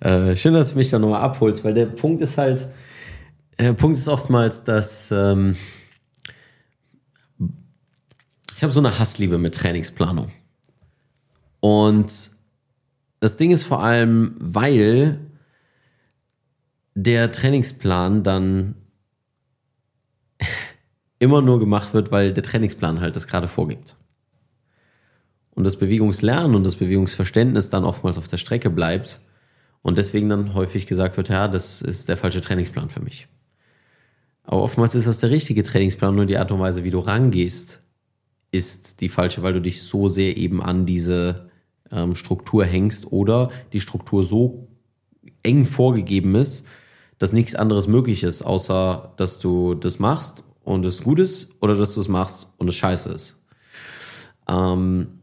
Äh, 0.00 0.34
schön, 0.34 0.54
dass 0.54 0.72
du 0.72 0.78
mich 0.78 0.90
da 0.90 0.98
nochmal 0.98 1.22
abholst, 1.22 1.64
weil 1.64 1.74
der 1.74 1.86
Punkt 1.86 2.22
ist 2.22 2.38
halt, 2.38 2.66
der 3.58 3.74
Punkt 3.74 3.98
ist 3.98 4.08
oftmals, 4.08 4.64
dass 4.64 5.10
ähm, 5.12 5.54
ich 8.56 8.62
habe 8.62 8.72
so 8.72 8.80
eine 8.80 8.98
Hassliebe 8.98 9.38
mit 9.38 9.54
Trainingsplanung. 9.54 10.28
Und 11.60 12.30
das 13.20 13.36
Ding 13.36 13.50
ist 13.50 13.64
vor 13.64 13.82
allem, 13.82 14.36
weil 14.38 15.18
der 16.94 17.32
Trainingsplan 17.32 18.22
dann 18.22 18.76
immer 21.18 21.42
nur 21.42 21.58
gemacht 21.58 21.94
wird, 21.94 22.10
weil 22.10 22.32
der 22.32 22.42
Trainingsplan 22.42 23.00
halt 23.00 23.16
das 23.16 23.26
gerade 23.26 23.48
vorgibt. 23.48 23.96
Und 25.50 25.64
das 25.64 25.78
Bewegungslernen 25.78 26.54
und 26.54 26.64
das 26.64 26.76
Bewegungsverständnis 26.76 27.70
dann 27.70 27.84
oftmals 27.84 28.18
auf 28.18 28.28
der 28.28 28.38
Strecke 28.38 28.70
bleibt 28.70 29.20
und 29.82 29.98
deswegen 29.98 30.28
dann 30.28 30.54
häufig 30.54 30.86
gesagt 30.86 31.16
wird, 31.16 31.28
ja, 31.28 31.46
das 31.46 31.80
ist 31.82 32.08
der 32.08 32.16
falsche 32.16 32.40
Trainingsplan 32.40 32.88
für 32.88 33.00
mich. 33.00 33.28
Aber 34.42 34.62
oftmals 34.62 34.94
ist 34.94 35.06
das 35.06 35.18
der 35.18 35.30
richtige 35.30 35.62
Trainingsplan, 35.62 36.14
nur 36.14 36.26
die 36.26 36.38
Art 36.38 36.50
und 36.50 36.60
Weise, 36.60 36.84
wie 36.84 36.90
du 36.90 36.98
rangehst, 36.98 37.82
ist 38.50 39.00
die 39.00 39.08
falsche, 39.08 39.42
weil 39.42 39.52
du 39.52 39.60
dich 39.60 39.82
so 39.82 40.08
sehr 40.08 40.36
eben 40.36 40.62
an 40.62 40.86
diese 40.86 41.50
ähm, 41.90 42.14
Struktur 42.14 42.64
hängst 42.64 43.10
oder 43.10 43.50
die 43.72 43.80
Struktur 43.80 44.22
so 44.24 44.68
eng 45.42 45.64
vorgegeben 45.64 46.34
ist, 46.34 46.66
dass 47.24 47.32
nichts 47.32 47.54
anderes 47.54 47.86
möglich 47.86 48.22
ist, 48.22 48.42
außer 48.42 49.14
dass 49.16 49.38
du 49.38 49.72
das 49.72 49.98
machst 49.98 50.44
und 50.62 50.84
es 50.84 51.02
gut 51.02 51.18
ist 51.18 51.48
oder 51.62 51.74
dass 51.74 51.94
du 51.94 52.02
es 52.02 52.08
machst 52.08 52.48
und 52.58 52.68
es 52.68 52.74
scheiße 52.74 53.10
ist. 53.14 53.42
Ähm, 54.46 55.20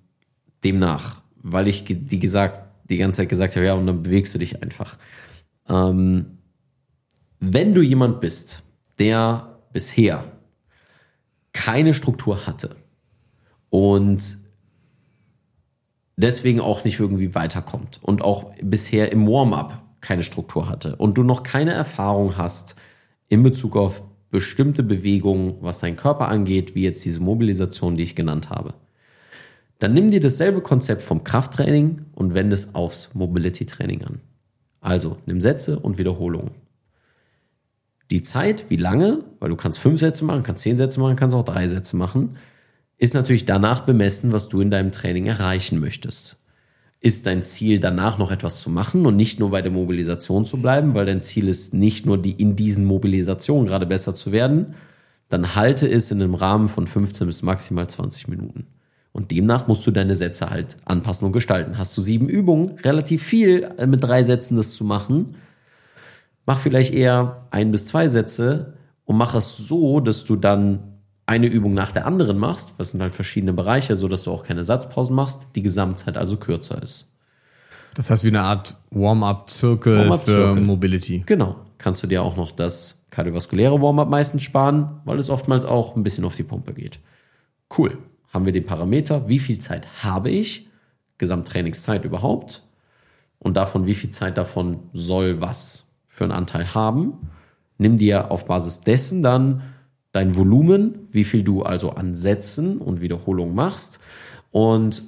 demnach, 0.63 1.21
weil 1.43 1.67
ich 1.67 1.83
die 1.83 2.17
gesagt, 2.17 2.71
die 2.89 2.97
ganze 2.97 3.17
Zeit 3.17 3.29
gesagt 3.29 3.55
habe, 3.55 3.67
ja, 3.67 3.75
und 3.75 3.85
dann 3.85 4.01
bewegst 4.01 4.33
du 4.33 4.39
dich 4.39 4.63
einfach. 4.63 4.97
Ähm, 5.69 6.39
wenn 7.39 7.75
du 7.75 7.83
jemand 7.83 8.19
bist, 8.19 8.63
der 8.97 9.59
bisher 9.71 10.23
keine 11.53 11.93
Struktur 11.93 12.47
hatte 12.47 12.77
und 13.69 14.39
deswegen 16.15 16.61
auch 16.61 16.83
nicht 16.83 16.99
irgendwie 16.99 17.35
weiterkommt 17.35 17.99
und 18.01 18.23
auch 18.23 18.55
bisher 18.59 19.11
im 19.11 19.27
Warm-up 19.27 19.83
keine 20.01 20.23
Struktur 20.23 20.67
hatte 20.67 20.95
und 20.97 21.17
du 21.17 21.23
noch 21.23 21.43
keine 21.43 21.73
Erfahrung 21.73 22.37
hast 22.37 22.75
in 23.29 23.43
Bezug 23.43 23.77
auf 23.77 24.03
bestimmte 24.31 24.83
Bewegungen, 24.83 25.55
was 25.61 25.79
dein 25.79 25.95
Körper 25.95 26.27
angeht, 26.27 26.73
wie 26.75 26.83
jetzt 26.83 27.05
diese 27.05 27.19
Mobilisation, 27.19 27.95
die 27.95 28.03
ich 28.03 28.15
genannt 28.15 28.49
habe, 28.49 28.73
dann 29.79 29.93
nimm 29.93 30.11
dir 30.11 30.19
dasselbe 30.19 30.61
Konzept 30.61 31.01
vom 31.01 31.23
Krafttraining 31.23 32.05
und 32.13 32.33
wende 32.33 32.53
es 32.53 32.75
aufs 32.75 33.13
Mobility-Training 33.13 34.03
an. 34.03 34.19
Also 34.79 35.17
nimm 35.25 35.41
Sätze 35.41 35.79
und 35.79 35.97
Wiederholungen. 35.97 36.51
Die 38.09 38.23
Zeit, 38.23 38.69
wie 38.69 38.77
lange, 38.77 39.23
weil 39.39 39.49
du 39.49 39.55
kannst 39.55 39.79
fünf 39.79 39.99
Sätze 39.99 40.25
machen, 40.25 40.43
kannst 40.43 40.63
zehn 40.63 40.77
Sätze 40.77 40.99
machen, 40.99 41.15
kannst 41.15 41.35
auch 41.35 41.45
drei 41.45 41.67
Sätze 41.67 41.95
machen, 41.95 42.37
ist 42.97 43.13
natürlich 43.13 43.45
danach 43.45 43.81
bemessen, 43.81 44.31
was 44.31 44.49
du 44.49 44.61
in 44.61 44.71
deinem 44.71 44.91
Training 44.91 45.25
erreichen 45.25 45.79
möchtest 45.79 46.40
ist 47.01 47.25
dein 47.25 47.41
Ziel 47.41 47.79
danach 47.79 48.19
noch 48.19 48.31
etwas 48.31 48.61
zu 48.61 48.69
machen 48.69 49.07
und 49.07 49.17
nicht 49.17 49.39
nur 49.39 49.49
bei 49.49 49.63
der 49.63 49.71
Mobilisation 49.71 50.45
zu 50.45 50.57
bleiben, 50.57 50.93
weil 50.93 51.07
dein 51.07 51.21
Ziel 51.21 51.47
ist 51.47 51.73
nicht 51.73 52.05
nur 52.05 52.19
die 52.19 52.33
in 52.33 52.55
diesen 52.55 52.85
Mobilisationen 52.85 53.65
gerade 53.65 53.87
besser 53.87 54.13
zu 54.13 54.31
werden, 54.31 54.75
dann 55.27 55.55
halte 55.55 55.89
es 55.89 56.11
in 56.11 56.21
einem 56.21 56.35
Rahmen 56.35 56.67
von 56.67 56.85
15 56.85 57.25
bis 57.25 57.41
maximal 57.41 57.89
20 57.89 58.27
Minuten. 58.27 58.67
Und 59.13 59.31
demnach 59.31 59.67
musst 59.67 59.85
du 59.87 59.91
deine 59.91 60.15
Sätze 60.15 60.51
halt 60.51 60.77
anpassen 60.85 61.25
und 61.25 61.31
gestalten. 61.31 61.77
Hast 61.77 61.97
du 61.97 62.01
sieben 62.01 62.29
Übungen, 62.29 62.77
relativ 62.83 63.23
viel 63.23 63.67
äh, 63.77 63.87
mit 63.87 64.03
drei 64.03 64.23
Sätzen 64.23 64.55
das 64.55 64.71
zu 64.71 64.83
machen, 64.83 65.35
mach 66.45 66.59
vielleicht 66.59 66.93
eher 66.93 67.47
ein 67.49 67.71
bis 67.71 67.87
zwei 67.87 68.07
Sätze 68.09 68.73
und 69.05 69.17
mach 69.17 69.33
es 69.33 69.57
so, 69.57 70.01
dass 70.01 70.23
du 70.23 70.35
dann 70.35 70.90
eine 71.31 71.47
Übung 71.47 71.73
nach 71.73 71.93
der 71.93 72.05
anderen 72.05 72.37
machst, 72.37 72.73
was 72.77 72.91
sind 72.91 73.01
halt 73.01 73.15
verschiedene 73.15 73.53
Bereiche, 73.53 73.95
so 73.95 74.09
dass 74.09 74.23
du 74.23 74.31
auch 74.31 74.43
keine 74.43 74.65
Satzpausen 74.65 75.15
machst, 75.15 75.47
die 75.55 75.63
Gesamtzeit 75.63 76.17
also 76.17 76.35
kürzer 76.35 76.83
ist. 76.83 77.13
Das 77.93 78.09
heißt 78.09 78.25
wie 78.25 78.29
eine 78.29 78.41
Art 78.41 78.75
Warm-up-Zirkel 78.89 80.09
Warm 80.09 80.19
für 80.19 80.55
Mobility. 80.55 81.23
Genau. 81.25 81.55
Kannst 81.77 82.03
du 82.03 82.07
dir 82.07 82.21
auch 82.21 82.35
noch 82.35 82.51
das 82.51 83.03
kardiovaskuläre 83.11 83.81
Warm-up 83.81 84.09
meistens 84.09 84.43
sparen, 84.43 84.99
weil 85.05 85.19
es 85.19 85.29
oftmals 85.29 85.63
auch 85.63 85.95
ein 85.95 86.03
bisschen 86.03 86.25
auf 86.25 86.35
die 86.35 86.43
Pumpe 86.43 86.73
geht. 86.73 86.99
Cool. 87.77 87.97
Haben 88.33 88.45
wir 88.45 88.53
den 88.53 88.65
Parameter, 88.65 89.29
wie 89.29 89.39
viel 89.39 89.59
Zeit 89.59 90.03
habe 90.03 90.29
ich, 90.29 90.67
Gesamttrainingszeit 91.17 92.03
überhaupt 92.03 92.61
und 93.39 93.55
davon, 93.55 93.85
wie 93.85 93.95
viel 93.95 94.11
Zeit 94.11 94.37
davon 94.37 94.79
soll 94.91 95.39
was 95.39 95.87
für 96.07 96.25
einen 96.25 96.33
Anteil 96.33 96.73
haben. 96.73 97.13
Nimm 97.77 97.97
dir 97.97 98.31
auf 98.31 98.45
Basis 98.45 98.81
dessen 98.81 99.23
dann 99.23 99.61
dein 100.11 100.35
Volumen, 100.35 101.07
wie 101.11 101.23
viel 101.23 101.43
du 101.43 101.63
also 101.63 101.91
an 101.91 102.15
Sätzen 102.15 102.77
und 102.77 103.01
Wiederholungen 103.01 103.55
machst 103.55 103.99
und 104.51 105.03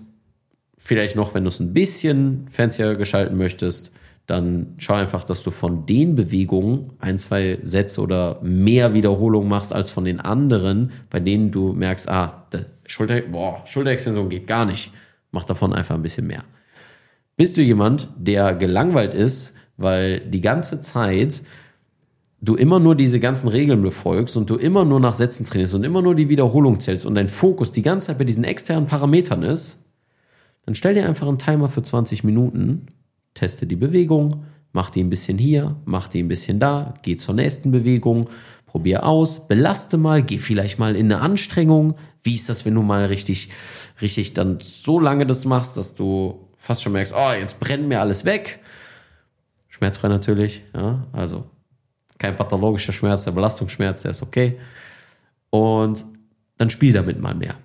vielleicht 0.78 1.16
noch, 1.16 1.34
wenn 1.34 1.44
du 1.44 1.50
es 1.50 1.60
ein 1.60 1.74
bisschen 1.74 2.48
fancier 2.50 2.96
gestalten 2.96 3.38
möchtest, 3.38 3.92
dann 4.26 4.76
schau 4.78 4.94
einfach, 4.94 5.24
dass 5.24 5.44
du 5.44 5.52
von 5.52 5.86
den 5.86 6.16
Bewegungen 6.16 6.92
ein, 7.00 7.18
zwei 7.18 7.60
Sätze 7.62 8.02
oder 8.02 8.40
mehr 8.42 8.94
Wiederholungen 8.94 9.50
machst 9.50 9.74
als 9.74 9.92
von 9.92 10.06
den 10.06 10.20
anderen, 10.20 10.92
bei 11.10 11.20
denen 11.20 11.52
du 11.52 11.74
merkst, 11.74 12.10
ah, 12.10 12.46
Schulter, 12.86 13.22
boah, 13.22 13.62
Schulterextension 13.66 14.30
geht 14.30 14.48
gar 14.48 14.66
nicht. 14.66 14.92
Mach 15.32 15.46
davon 15.46 15.74
einfach 15.74 15.96
ein 15.96 16.02
bisschen 16.02 16.28
mehr. 16.28 16.44
Bist 17.36 17.58
du 17.58 17.62
jemand, 17.62 18.10
der 18.18 18.56
gelangweilt 18.56 19.14
ist, 19.14 19.56
weil 19.78 20.20
die 20.22 20.42
ganze 20.42 20.82
Zeit 20.82 21.42
du 22.44 22.56
immer 22.56 22.80
nur 22.80 22.96
diese 22.96 23.22
ganzen 23.22 23.48
Regeln 23.48 23.82
befolgst 23.82 24.36
und 24.36 24.50
du 24.50 24.56
immer 24.56 24.84
nur 24.84 25.00
nach 25.00 25.14
Sätzen 25.14 25.46
trainierst 25.46 25.76
und 25.76 25.86
immer 25.86 26.02
nur 26.02 26.14
die 26.14 26.28
Wiederholung 26.28 26.82
zählst 26.82 27.06
und 27.06 27.16
dein 27.16 27.30
Fokus 27.30 27.72
die 27.72 27.82
ganze 27.82 28.08
Zeit 28.08 28.18
bei 28.18 28.26
diesen 28.26 28.44
externen 28.44 28.86
Parametern 28.86 29.44
ist, 29.44 29.86
dann 30.66 30.76
stell 30.76 30.94
dir 30.94 31.08
einfach 31.08 31.28
einen 31.28 31.40
Timer 31.40 31.70
für 31.70 31.84
20 31.84 32.26
Minuten, 32.26 32.88
teste 33.34 33.66
die 33.66 33.78
Bewegung, 33.78 34.44
mach 34.74 34.90
die 34.90 35.02
ein 35.02 35.10
bisschen 35.10 35.38
hier, 35.38 35.78
mach 35.86 36.10
die 36.10 36.22
ein 36.22 36.28
bisschen 36.28 36.60
da, 36.60 36.96
geh 37.02 37.16
zur 37.16 37.34
nächsten 37.34 37.72
Bewegung, 37.72 38.30
probier 38.66 39.06
aus, 39.06 39.48
belaste 39.48 39.96
mal, 39.98 40.22
geh 40.22 40.38
vielleicht 40.38 40.80
mal 40.80 40.98
in 40.98 41.12
eine 41.12 41.22
Anstrengung. 41.22 41.96
Wie 42.24 42.36
ist 42.36 42.50
das, 42.50 42.66
wenn 42.66 42.76
du 42.76 42.82
mal 42.82 43.06
richtig, 43.06 43.52
richtig 44.02 44.34
dann 44.34 44.58
so 44.60 45.00
lange 45.00 45.26
das 45.26 45.46
machst, 45.46 45.78
dass 45.78 45.96
du 45.96 46.50
fast 46.58 46.84
schon 46.84 46.92
merkst, 46.92 47.14
oh, 47.16 47.32
jetzt 47.40 47.62
brennt 47.62 47.88
mir 47.88 48.02
alles 48.02 48.26
weg. 48.26 48.60
Schmerzfrei 49.70 50.10
natürlich, 50.10 50.64
ja, 50.74 51.08
also 51.14 51.46
kein 52.24 52.38
pathologischer 52.38 52.94
Schmerz, 52.94 53.26
der 53.26 53.32
Belastungsschmerz, 53.32 54.04
der 54.04 54.12
ist 54.12 54.24
okay. 54.24 54.58
Und 55.50 56.06
dann 56.58 56.70
spiel 56.70 56.94
damit 56.94 57.20
mal 57.20 57.36
mehr. 57.36 57.56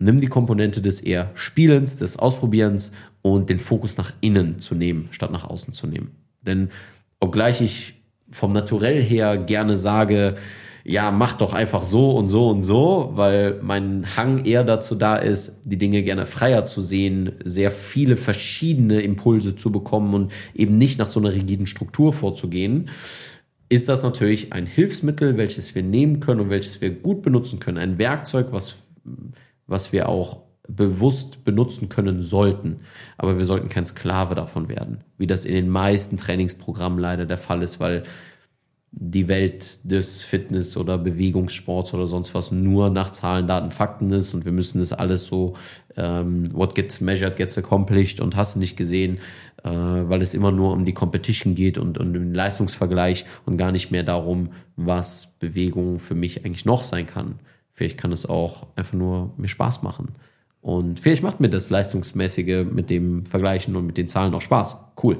Nimm 0.00 0.20
die 0.20 0.26
Komponente 0.26 0.82
des 0.82 1.00
eher 1.00 1.30
Spielens, 1.34 1.96
des 1.98 2.18
Ausprobierens 2.18 2.92
und 3.22 3.48
den 3.48 3.60
Fokus 3.60 3.96
nach 3.96 4.12
innen 4.20 4.58
zu 4.58 4.74
nehmen, 4.74 5.08
statt 5.12 5.30
nach 5.30 5.48
außen 5.48 5.72
zu 5.72 5.86
nehmen. 5.86 6.10
Denn 6.42 6.70
obgleich 7.20 7.60
ich 7.60 7.94
vom 8.30 8.52
Naturell 8.52 9.00
her 9.00 9.38
gerne 9.38 9.76
sage, 9.76 10.34
ja, 10.84 11.12
mach 11.12 11.34
doch 11.34 11.52
einfach 11.52 11.84
so 11.84 12.10
und 12.10 12.26
so 12.26 12.48
und 12.48 12.62
so, 12.62 13.12
weil 13.14 13.60
mein 13.62 14.16
Hang 14.16 14.44
eher 14.44 14.64
dazu 14.64 14.96
da 14.96 15.16
ist, 15.16 15.60
die 15.64 15.78
Dinge 15.78 16.02
gerne 16.02 16.26
freier 16.26 16.66
zu 16.66 16.80
sehen, 16.80 17.32
sehr 17.44 17.70
viele 17.70 18.16
verschiedene 18.16 19.00
Impulse 19.00 19.54
zu 19.54 19.70
bekommen 19.70 20.14
und 20.14 20.32
eben 20.54 20.76
nicht 20.76 20.98
nach 20.98 21.08
so 21.08 21.20
einer 21.20 21.34
rigiden 21.34 21.66
Struktur 21.66 22.12
vorzugehen, 22.12 22.88
ist 23.68 23.88
das 23.88 24.02
natürlich 24.02 24.52
ein 24.52 24.66
Hilfsmittel, 24.66 25.36
welches 25.36 25.74
wir 25.74 25.82
nehmen 25.82 26.20
können 26.20 26.40
und 26.40 26.50
welches 26.50 26.80
wir 26.80 26.90
gut 26.90 27.22
benutzen 27.22 27.58
können. 27.58 27.78
Ein 27.78 27.98
Werkzeug, 27.98 28.48
was, 28.50 28.76
was 29.66 29.92
wir 29.92 30.08
auch 30.08 30.42
bewusst 30.68 31.44
benutzen 31.44 31.88
können 31.88 32.22
sollten. 32.22 32.80
Aber 33.16 33.38
wir 33.38 33.44
sollten 33.44 33.68
kein 33.68 33.86
Sklave 33.86 34.34
davon 34.34 34.68
werden, 34.68 35.02
wie 35.16 35.26
das 35.26 35.44
in 35.44 35.54
den 35.54 35.68
meisten 35.68 36.16
Trainingsprogrammen 36.16 36.98
leider 36.98 37.26
der 37.26 37.38
Fall 37.38 37.62
ist, 37.62 37.80
weil 37.80 38.04
die 38.90 39.28
Welt 39.28 39.80
des 39.84 40.22
Fitness 40.22 40.76
oder 40.76 40.96
Bewegungssports 40.96 41.92
oder 41.92 42.06
sonst 42.06 42.34
was 42.34 42.52
nur 42.52 42.88
nach 42.88 43.10
Zahlen, 43.10 43.46
Daten, 43.46 43.70
Fakten 43.70 44.10
ist 44.12 44.32
und 44.32 44.44
wir 44.44 44.52
müssen 44.52 44.78
das 44.78 44.92
alles 44.92 45.26
so, 45.26 45.54
ähm, 45.96 46.44
what 46.54 46.74
gets 46.74 47.00
measured 47.00 47.36
gets 47.36 47.58
accomplished 47.58 48.20
und 48.20 48.34
hast 48.34 48.56
nicht 48.56 48.76
gesehen, 48.76 49.18
äh, 49.68 50.08
weil 50.08 50.22
es 50.22 50.34
immer 50.34 50.52
nur 50.52 50.72
um 50.72 50.84
die 50.84 50.94
Competition 50.94 51.54
geht 51.54 51.78
und, 51.78 51.98
und 51.98 52.12
den 52.12 52.34
Leistungsvergleich 52.34 53.26
und 53.46 53.56
gar 53.56 53.72
nicht 53.72 53.90
mehr 53.90 54.02
darum, 54.02 54.50
was 54.76 55.34
Bewegung 55.38 55.98
für 55.98 56.14
mich 56.14 56.44
eigentlich 56.44 56.64
noch 56.64 56.82
sein 56.82 57.06
kann. 57.06 57.38
Vielleicht 57.72 57.98
kann 57.98 58.12
es 58.12 58.26
auch 58.26 58.66
einfach 58.76 58.94
nur 58.94 59.32
mir 59.36 59.48
Spaß 59.48 59.82
machen. 59.82 60.08
Und 60.60 61.00
vielleicht 61.00 61.22
macht 61.22 61.40
mir 61.40 61.48
das 61.48 61.70
Leistungsmäßige 61.70 62.64
mit 62.70 62.90
dem 62.90 63.24
Vergleichen 63.26 63.76
und 63.76 63.86
mit 63.86 63.96
den 63.96 64.08
Zahlen 64.08 64.34
auch 64.34 64.40
Spaß. 64.40 64.78
Cool. 65.02 65.18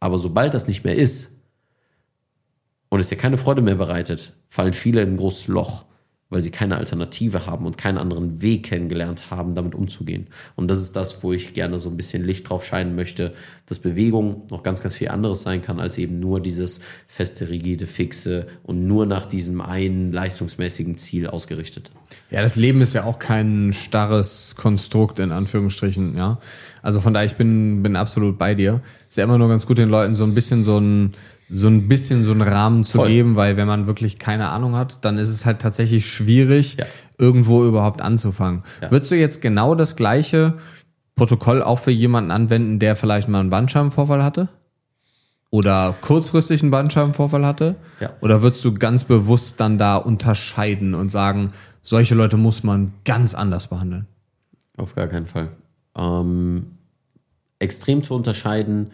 Aber 0.00 0.18
sobald 0.18 0.54
das 0.54 0.68
nicht 0.68 0.84
mehr 0.84 0.96
ist, 0.96 1.38
und 2.88 3.00
es 3.00 3.08
dir 3.08 3.16
keine 3.16 3.38
Freude 3.38 3.62
mehr 3.62 3.76
bereitet, 3.76 4.34
fallen 4.48 4.74
viele 4.74 5.00
in 5.00 5.14
ein 5.14 5.16
großes 5.16 5.48
Loch, 5.48 5.86
weil 6.32 6.40
sie 6.40 6.50
keine 6.50 6.78
Alternative 6.78 7.46
haben 7.46 7.66
und 7.66 7.76
keinen 7.76 7.98
anderen 7.98 8.40
Weg 8.40 8.64
kennengelernt 8.64 9.30
haben, 9.30 9.54
damit 9.54 9.74
umzugehen. 9.74 10.28
Und 10.56 10.68
das 10.68 10.78
ist 10.78 10.96
das, 10.96 11.22
wo 11.22 11.32
ich 11.32 11.52
gerne 11.52 11.78
so 11.78 11.90
ein 11.90 11.96
bisschen 11.96 12.24
Licht 12.24 12.48
drauf 12.48 12.64
scheinen 12.64 12.94
möchte, 12.94 13.34
dass 13.66 13.78
Bewegung 13.78 14.42
noch 14.50 14.62
ganz, 14.62 14.82
ganz 14.82 14.96
viel 14.96 15.08
anderes 15.08 15.42
sein 15.42 15.62
kann, 15.62 15.78
als 15.78 15.98
eben 15.98 16.20
nur 16.20 16.40
dieses 16.40 16.80
feste, 17.06 17.50
rigide, 17.50 17.86
fixe 17.86 18.46
und 18.62 18.86
nur 18.86 19.06
nach 19.06 19.26
diesem 19.26 19.60
einen 19.60 20.12
leistungsmäßigen 20.12 20.96
Ziel 20.96 21.26
ausgerichtet. 21.26 21.90
Ja, 22.30 22.40
das 22.40 22.56
Leben 22.56 22.80
ist 22.80 22.94
ja 22.94 23.04
auch 23.04 23.18
kein 23.18 23.72
starres 23.74 24.54
Konstrukt, 24.56 25.18
in 25.18 25.32
Anführungsstrichen, 25.32 26.16
ja. 26.18 26.38
Also 26.80 27.00
von 27.00 27.14
daher, 27.14 27.26
ich 27.26 27.36
bin, 27.36 27.82
bin 27.82 27.94
absolut 27.94 28.38
bei 28.38 28.54
dir. 28.54 28.80
Ist 29.08 29.16
ja 29.16 29.24
immer 29.24 29.38
nur 29.38 29.48
ganz 29.48 29.66
gut, 29.66 29.78
den 29.78 29.88
Leuten 29.88 30.14
so 30.14 30.24
ein 30.24 30.34
bisschen 30.34 30.64
so 30.64 30.78
ein, 30.78 31.14
so 31.54 31.68
ein 31.68 31.86
bisschen 31.86 32.24
so 32.24 32.30
einen 32.30 32.40
Rahmen 32.40 32.82
zu 32.82 32.98
Voll. 32.98 33.08
geben, 33.08 33.36
weil 33.36 33.58
wenn 33.58 33.66
man 33.66 33.86
wirklich 33.86 34.18
keine 34.18 34.48
Ahnung 34.48 34.74
hat, 34.74 35.04
dann 35.04 35.18
ist 35.18 35.28
es 35.28 35.44
halt 35.44 35.60
tatsächlich 35.60 36.10
schwierig, 36.10 36.76
ja. 36.78 36.86
irgendwo 37.18 37.66
überhaupt 37.66 38.00
anzufangen. 38.00 38.62
Ja. 38.80 38.90
Würdest 38.90 39.10
du 39.10 39.16
jetzt 39.16 39.42
genau 39.42 39.74
das 39.74 39.94
gleiche 39.94 40.54
Protokoll 41.14 41.62
auch 41.62 41.78
für 41.78 41.90
jemanden 41.90 42.30
anwenden, 42.30 42.78
der 42.78 42.96
vielleicht 42.96 43.28
mal 43.28 43.40
einen 43.40 43.50
Bandscheibenvorfall 43.50 44.24
hatte? 44.24 44.48
Oder 45.50 45.94
kurzfristig 46.00 46.62
einen 46.62 46.70
Bandscheibenvorfall 46.70 47.44
hatte? 47.44 47.76
Ja. 48.00 48.10
Oder 48.22 48.42
würdest 48.42 48.64
du 48.64 48.72
ganz 48.72 49.04
bewusst 49.04 49.60
dann 49.60 49.76
da 49.76 49.96
unterscheiden 49.96 50.94
und 50.94 51.10
sagen, 51.10 51.50
solche 51.82 52.14
Leute 52.14 52.38
muss 52.38 52.62
man 52.62 52.94
ganz 53.04 53.34
anders 53.34 53.68
behandeln? 53.68 54.06
Auf 54.78 54.94
gar 54.94 55.06
keinen 55.06 55.26
Fall. 55.26 55.50
Ähm, 55.98 56.78
extrem 57.58 58.02
zu 58.02 58.14
unterscheiden 58.14 58.92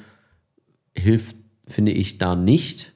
hilft 0.97 1.37
finde 1.69 1.93
ich 1.93 2.19
da 2.19 2.35
nicht, 2.35 2.93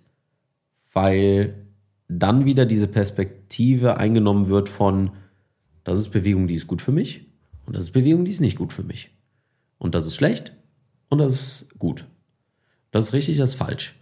weil 0.92 1.66
dann 2.08 2.44
wieder 2.44 2.66
diese 2.66 2.88
Perspektive 2.88 3.98
eingenommen 3.98 4.48
wird 4.48 4.68
von, 4.68 5.10
das 5.84 5.98
ist 5.98 6.10
Bewegung, 6.10 6.46
die 6.46 6.54
ist 6.54 6.66
gut 6.66 6.82
für 6.82 6.92
mich 6.92 7.26
und 7.66 7.74
das 7.76 7.84
ist 7.84 7.92
Bewegung, 7.92 8.24
die 8.24 8.30
ist 8.30 8.40
nicht 8.40 8.58
gut 8.58 8.72
für 8.72 8.82
mich. 8.82 9.10
Und 9.78 9.94
das 9.94 10.06
ist 10.06 10.16
schlecht 10.16 10.52
und 11.08 11.18
das 11.18 11.32
ist 11.32 11.78
gut. 11.78 12.06
Das 12.90 13.06
ist 13.06 13.12
richtig, 13.12 13.38
das 13.38 13.50
ist 13.50 13.56
falsch. 13.56 13.94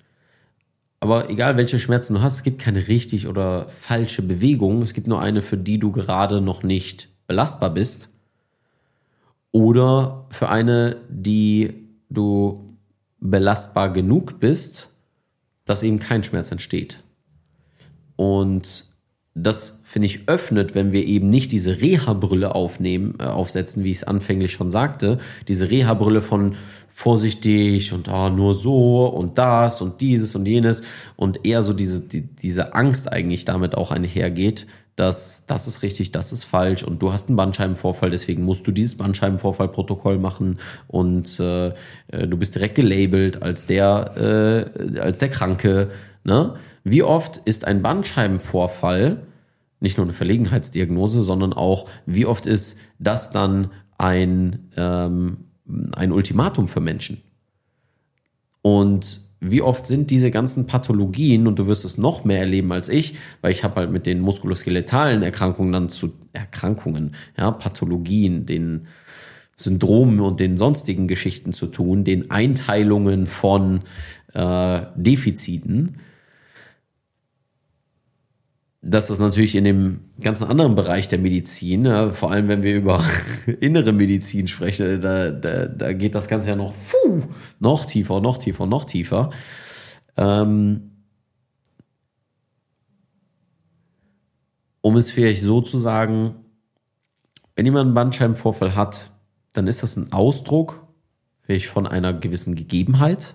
Aber 1.01 1.31
egal 1.31 1.57
welche 1.57 1.79
Schmerzen 1.79 2.15
du 2.15 2.21
hast, 2.21 2.37
es 2.37 2.43
gibt 2.43 2.61
keine 2.61 2.89
richtig 2.89 3.27
oder 3.27 3.69
falsche 3.69 4.23
Bewegung. 4.23 4.83
Es 4.83 4.93
gibt 4.93 5.07
nur 5.07 5.21
eine, 5.21 5.41
für 5.41 5.57
die 5.57 5.79
du 5.79 5.93
gerade 5.93 6.43
noch 6.43 6.63
nicht 6.63 7.09
belastbar 7.27 7.71
bist. 7.71 8.11
Oder 9.53 10.27
für 10.31 10.51
eine, 10.51 10.97
die 11.09 11.89
du 12.11 12.70
belastbar 13.21 13.93
genug 13.93 14.41
bist, 14.41 14.91
dass 15.65 15.83
eben 15.83 15.99
kein 15.99 16.25
Schmerz 16.25 16.51
entsteht. 16.51 17.03
Und 18.17 18.87
das, 19.35 19.79
finde 19.83 20.07
ich, 20.07 20.29
öffnet, 20.29 20.75
wenn 20.75 20.93
wir 20.93 21.07
eben 21.07 21.31
nicht 21.31 21.53
diese 21.53 21.81
Reha-Brille 21.81 22.55
aufnehmen, 22.55 23.15
äh, 23.19 23.25
aufsetzen, 23.25 23.85
wie 23.85 23.93
ich 23.93 23.99
es 23.99 24.05
anfänglich 24.05 24.53
schon 24.53 24.71
sagte, 24.71 25.19
diese 25.49 25.71
Reha-Brille 25.71 26.21
von 26.21 26.57
vorsichtig 26.89 27.93
und 27.93 28.09
oh, 28.09 28.29
nur 28.29 28.53
so 28.53 29.07
und 29.07 29.39
das 29.39 29.81
und 29.81 30.01
dieses 30.01 30.35
und 30.35 30.47
jenes 30.47 30.83
und 31.17 31.47
eher 31.47 31.63
so 31.63 31.73
diese, 31.73 32.07
die, 32.07 32.23
diese 32.23 32.75
Angst 32.75 33.11
eigentlich 33.11 33.45
damit 33.45 33.75
auch 33.75 33.91
einhergeht, 33.91 34.67
dass 35.01 35.47
das 35.47 35.67
ist 35.67 35.83
richtig, 35.83 36.13
das 36.13 36.31
ist 36.31 36.45
falsch 36.45 36.83
und 36.83 37.01
du 37.01 37.11
hast 37.11 37.29
einen 37.29 37.37
Bandscheibenvorfall, 37.37 38.11
deswegen 38.11 38.45
musst 38.45 38.67
du 38.67 38.71
dieses 38.71 38.99
Bandscheibenvorfallprotokoll 38.99 40.19
machen 40.19 40.59
und 40.89 41.41
äh, 41.41 41.69
äh, 41.69 41.73
du 42.29 42.37
bist 42.37 42.55
direkt 42.55 42.75
gelabelt 42.75 43.43
als 43.43 43.65
der, 43.65 44.69
äh, 44.95 44.99
als 44.99 45.19
der 45.19 45.31
Kranke. 45.31 45.91
Ne? 46.23 46.55
Wie 46.85 47.03
oft 47.03 47.39
ist 47.39 47.65
ein 47.65 47.81
Bandscheibenvorfall 47.81 49.23
nicht 49.81 49.97
nur 49.97 50.05
eine 50.05 50.13
Verlegenheitsdiagnose, 50.13 51.23
sondern 51.23 51.55
auch, 51.55 51.89
wie 52.05 52.27
oft 52.27 52.45
ist 52.45 52.77
das 52.99 53.31
dann 53.31 53.71
ein, 53.97 54.71
ähm, 54.77 55.47
ein 55.95 56.13
Ultimatum 56.13 56.69
für 56.69 56.81
Menschen? 56.81 57.23
Und 58.61 59.23
wie 59.41 59.63
oft 59.63 59.87
sind 59.87 60.11
diese 60.11 60.31
ganzen 60.31 60.67
Pathologien, 60.67 61.47
und 61.47 61.59
du 61.59 61.67
wirst 61.67 61.85
es 61.85 61.97
noch 61.97 62.25
mehr 62.25 62.41
erleben 62.41 62.71
als 62.73 62.89
ich, 62.89 63.15
weil 63.41 63.53
ich 63.53 63.65
habe 63.65 63.77
halt 63.77 63.91
mit 63.91 64.07
den 64.07 64.21
muskuloskeletalen 64.21 65.23
Erkrankungen 65.23 65.73
dann 65.73 65.89
zu 65.89 66.13
Erkrankungen, 66.33 67.13
ja, 67.39 67.51
Pathologien, 67.51 68.45
den 68.47 68.87
Syndromen 69.57 70.21
und 70.21 70.41
den 70.41 70.57
sonstigen 70.57 71.09
Geschichten 71.09 71.53
zu 71.53 71.67
tun, 71.67 72.05
den 72.05 72.31
Einteilungen 72.31 73.27
von 73.27 73.81
äh, 74.35 74.83
Defiziten 74.95 75.97
dass 78.83 79.09
das 79.09 79.19
natürlich 79.19 79.57
in 79.57 79.65
dem 79.65 80.01
ganzen 80.21 80.45
anderen 80.49 80.75
Bereich 80.75 81.07
der 81.09 81.19
Medizin, 81.19 81.85
ja, 81.85 82.11
vor 82.11 82.31
allem 82.31 82.49
wenn 82.49 82.63
wir 82.63 82.75
über 82.77 83.05
innere 83.61 83.93
Medizin 83.93 84.49
sprechen, 84.49 85.01
da, 85.01 85.31
da, 85.31 85.67
da 85.67 85.93
geht 85.93 86.15
das 86.15 86.29
Ganze 86.29 86.51
ja 86.51 86.57
noch 86.57 86.73
puh, 86.73 87.23
noch 87.59 87.85
tiefer, 87.85 88.21
noch 88.21 88.39
tiefer, 88.39 88.67
noch 88.67 88.87
tiefer. 88.87 89.31
Ähm, 90.17 90.93
um 94.81 94.97
es 94.97 95.11
vielleicht 95.11 95.43
so 95.43 95.61
zu 95.61 95.77
sagen, 95.77 96.37
wenn 97.55 97.67
jemand 97.67 97.87
einen 97.87 97.95
Bandscheibenvorfall 97.95 98.75
hat, 98.75 99.11
dann 99.53 99.67
ist 99.67 99.83
das 99.83 99.97
ein 99.97 100.13
Ausdruck 100.13 100.87
vielleicht 101.43 101.67
von 101.67 101.87
einer 101.87 102.15
gewissen 102.15 102.55
Gegebenheit, 102.55 103.35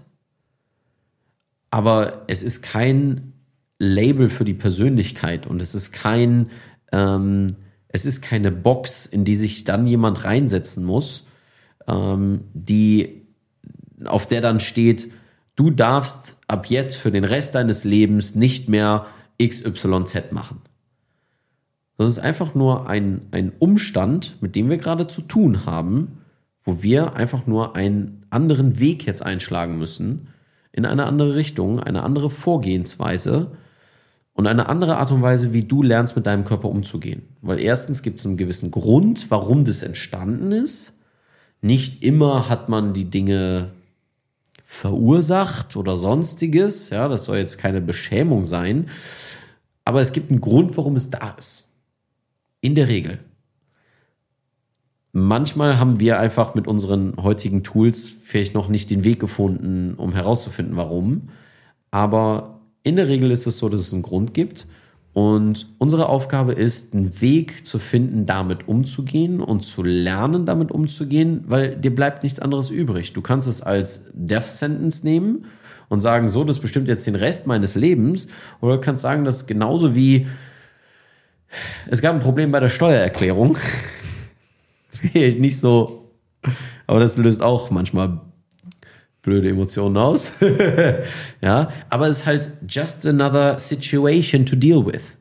aber 1.70 2.24
es 2.28 2.41
ist 2.41 2.64
kein 2.64 3.35
Label 3.78 4.30
für 4.30 4.45
die 4.45 4.53
Persönlichkeit 4.53 5.47
und 5.47 5.61
es 5.61 5.76
ist 5.76 5.91
kein, 5.91 6.47
ähm, 6.91 7.47
es 7.88 8.05
ist 8.05 8.21
keine 8.21 8.51
Box, 8.51 9.05
in 9.05 9.26
die 9.26 9.36
sich 9.36 9.63
dann 9.63 9.86
jemand 9.86 10.23
reinsetzen 10.23 10.86
muss, 10.86 11.26
ähm, 11.88 12.41
die, 12.53 13.28
auf 14.05 14.28
der 14.28 14.41
dann 14.41 14.59
steht, 14.59 15.11
du 15.55 15.71
darfst 15.71 16.38
ab 16.47 16.67
jetzt 16.67 16.95
für 16.95 17.11
den 17.11 17.23
Rest 17.23 17.55
deines 17.55 17.84
Lebens 17.84 18.36
nicht 18.36 18.69
mehr 18.69 19.05
XYZ 19.41 20.32
machen. 20.32 20.61
Das 21.97 22.09
ist 22.09 22.19
einfach 22.19 22.55
nur 22.55 22.89
ein, 22.89 23.21
ein 23.32 23.53
Umstand, 23.57 24.36
mit 24.41 24.55
dem 24.55 24.69
wir 24.69 24.78
gerade 24.78 25.07
zu 25.07 25.21
tun 25.21 25.65
haben, 25.65 26.19
wo 26.61 26.82
wir 26.82 27.15
einfach 27.15 27.47
nur 27.47 27.76
einen 27.76 28.26
anderen 28.30 28.80
Weg 28.80 29.05
jetzt 29.05 29.26
einschlagen 29.26 29.78
müssen, 29.78 30.28
in 30.71 30.86
eine 30.86 31.05
andere 31.05 31.36
Richtung, 31.36 31.80
eine 31.80 32.03
andere 32.03 32.30
Vorgehensweise, 32.30 33.51
und 34.36 34.48
eine 34.48 34.68
andere 34.68 34.98
Art 34.98 35.12
und 35.12 35.22
Weise, 35.22 35.54
wie 35.54 35.64
du 35.64 35.82
lernst, 35.82 36.16
mit 36.16 36.26
deinem 36.26 36.44
Körper 36.44 36.68
umzugehen. 36.68 37.24
Weil 37.42 37.60
erstens 37.60 38.04
gibt 38.04 38.20
es 38.20 38.26
einen 38.26 38.36
gewissen 38.38 38.70
Grund, 38.70 39.32
warum 39.32 39.64
das 39.64 39.82
entstanden 39.82 40.52
ist. 40.52 40.94
Nicht 41.62 42.04
immer 42.04 42.50
hat 42.50 42.68
man 42.68 42.94
die 42.94 43.06
Dinge 43.06 43.72
verursacht 44.62 45.78
oder 45.78 45.96
sonstiges. 45.96 46.90
Ja, 46.90 47.08
das 47.08 47.24
soll 47.24 47.38
jetzt 47.38 47.58
keine 47.58 47.80
Beschämung 47.80 48.44
sein. 48.44 48.90
Aber 49.86 50.02
es 50.02 50.12
gibt 50.12 50.30
einen 50.30 50.42
Grund, 50.42 50.76
warum 50.76 50.98
es 50.98 51.10
da 51.10 51.30
ist. 51.38 51.70
In 52.60 52.76
der 52.76 52.90
Regel. 52.90 53.20
Manchmal 55.14 55.80
haben 55.80 55.98
wir 55.98 56.20
einfach 56.20 56.56
mit 56.56 56.68
unseren 56.68 57.16
heutigen 57.24 57.64
Tools 57.64 58.10
vielleicht 58.10 58.54
noch 58.54 58.68
nicht 58.68 58.90
den 58.90 59.06
Weg 59.06 59.22
gefunden, 59.22 59.94
um 59.96 60.12
herauszufinden, 60.12 60.76
warum. 60.76 61.30
Aber 61.90 62.55
in 62.86 62.96
der 62.96 63.08
Regel 63.08 63.32
ist 63.32 63.48
es 63.48 63.58
so, 63.58 63.68
dass 63.68 63.82
es 63.82 63.94
einen 63.94 64.04
Grund 64.04 64.34
gibt. 64.34 64.68
Und 65.12 65.68
unsere 65.78 66.08
Aufgabe 66.10 66.54
ist, 66.54 66.94
einen 66.94 67.20
Weg 67.22 67.66
zu 67.66 67.80
finden, 67.80 68.26
damit 68.26 68.68
umzugehen 68.68 69.40
und 69.40 69.62
zu 69.62 69.82
lernen, 69.82 70.46
damit 70.46 70.72
umzugehen, 70.72 71.46
weil 71.48 71.78
dir 71.78 71.96
bleibt 71.96 72.24
nichts 72.24 72.40
anderes 72.40 72.70
übrig. 72.70 73.14
Du 73.14 73.22
kannst 73.22 73.48
es 73.48 73.62
als 73.62 74.12
Death 74.14 74.44
Sentence 74.44 75.04
nehmen 75.04 75.46
und 75.88 76.02
sagen, 76.02 76.28
so, 76.30 76.44
das 76.44 76.60
bestimmt 76.60 76.88
jetzt 76.88 77.08
den 77.08 77.16
Rest 77.16 77.48
meines 77.48 77.76
Lebens. 77.76 78.28
Oder 78.62 78.76
du 78.76 78.82
kannst 78.82 79.02
sagen, 79.02 79.24
das 79.24 79.38
ist 79.38 79.48
genauso 79.48 79.96
wie, 79.96 80.28
es 81.90 82.02
gab 82.02 82.14
ein 82.14 82.22
Problem 82.22 82.52
bei 82.52 82.60
der 82.60 82.70
Steuererklärung. 82.70 83.58
nicht 85.14 85.60
so, 85.60 86.12
aber 86.86 87.00
das 87.00 87.18
löst 87.18 87.42
auch 87.42 87.72
manchmal 87.72 88.20
blöde 89.26 89.49
Emotionen 89.49 89.97
aus. 89.97 90.34
ja, 91.41 91.69
aber 91.89 92.07
es 92.07 92.19
ist 92.19 92.26
halt 92.26 92.51
just 92.69 93.05
another 93.05 93.59
situation 93.59 94.45
to 94.45 94.55
deal 94.55 94.86
with. 94.86 95.17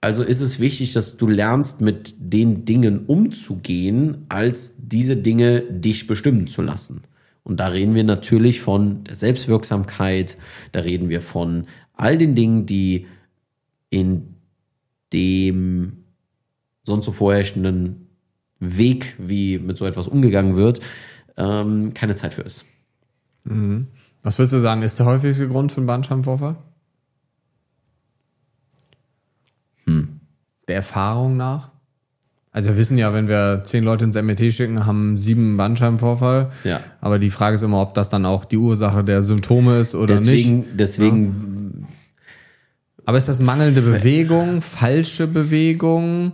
Also 0.00 0.22
ist 0.22 0.40
es 0.40 0.60
wichtig, 0.60 0.92
dass 0.92 1.16
du 1.16 1.26
lernst, 1.26 1.80
mit 1.80 2.14
den 2.18 2.64
Dingen 2.64 3.04
umzugehen, 3.06 4.24
als 4.28 4.76
diese 4.78 5.16
Dinge 5.16 5.62
dich 5.62 6.06
bestimmen 6.06 6.46
zu 6.46 6.62
lassen. 6.62 7.02
Und 7.42 7.58
da 7.58 7.68
reden 7.68 7.94
wir 7.94 8.04
natürlich 8.04 8.60
von 8.60 9.02
der 9.04 9.16
Selbstwirksamkeit, 9.16 10.36
da 10.72 10.80
reden 10.80 11.08
wir 11.08 11.20
von 11.20 11.66
all 11.94 12.16
den 12.16 12.36
Dingen, 12.36 12.66
die 12.66 13.06
in 13.90 14.34
dem 15.12 16.04
sonst 16.84 17.06
so 17.06 17.12
vorherrschenden 17.12 18.06
Weg, 18.60 19.14
wie 19.18 19.58
mit 19.58 19.78
so 19.78 19.86
etwas 19.86 20.06
umgegangen 20.06 20.56
wird, 20.56 20.80
ähm, 21.36 21.92
keine 21.94 22.14
Zeit 22.14 22.34
für 22.34 22.42
ist. 22.42 22.66
Mhm. 23.48 23.86
Was 24.22 24.38
würdest 24.38 24.54
du 24.54 24.60
sagen, 24.60 24.82
ist 24.82 24.98
der 24.98 25.06
häufigste 25.06 25.48
Grund 25.48 25.72
für 25.72 25.78
einen 25.78 25.86
Bandscheibenvorfall? 25.86 26.56
Hm. 29.84 30.20
Der 30.66 30.76
Erfahrung 30.76 31.36
nach? 31.36 31.70
Also 32.50 32.70
wir 32.70 32.76
wissen 32.76 32.98
ja, 32.98 33.12
wenn 33.12 33.28
wir 33.28 33.62
zehn 33.64 33.84
Leute 33.84 34.04
ins 34.04 34.16
MRT 34.16 34.52
schicken, 34.52 34.84
haben 34.84 35.16
sieben 35.16 35.56
Bandscheibenvorfall. 35.56 36.50
Ja. 36.64 36.80
Aber 37.00 37.18
die 37.18 37.30
Frage 37.30 37.56
ist 37.56 37.62
immer, 37.62 37.80
ob 37.80 37.94
das 37.94 38.08
dann 38.08 38.26
auch 38.26 38.44
die 38.44 38.56
Ursache 38.56 39.04
der 39.04 39.22
Symptome 39.22 39.78
ist 39.78 39.94
oder 39.94 40.16
deswegen, 40.16 40.58
nicht. 40.60 40.70
Deswegen. 40.74 41.82
Ja. 41.82 41.88
Aber 43.04 43.16
ist 43.16 43.28
das 43.28 43.40
mangelnde 43.40 43.80
Bewegung, 43.80 44.60
falsche 44.60 45.26
Bewegung? 45.26 46.32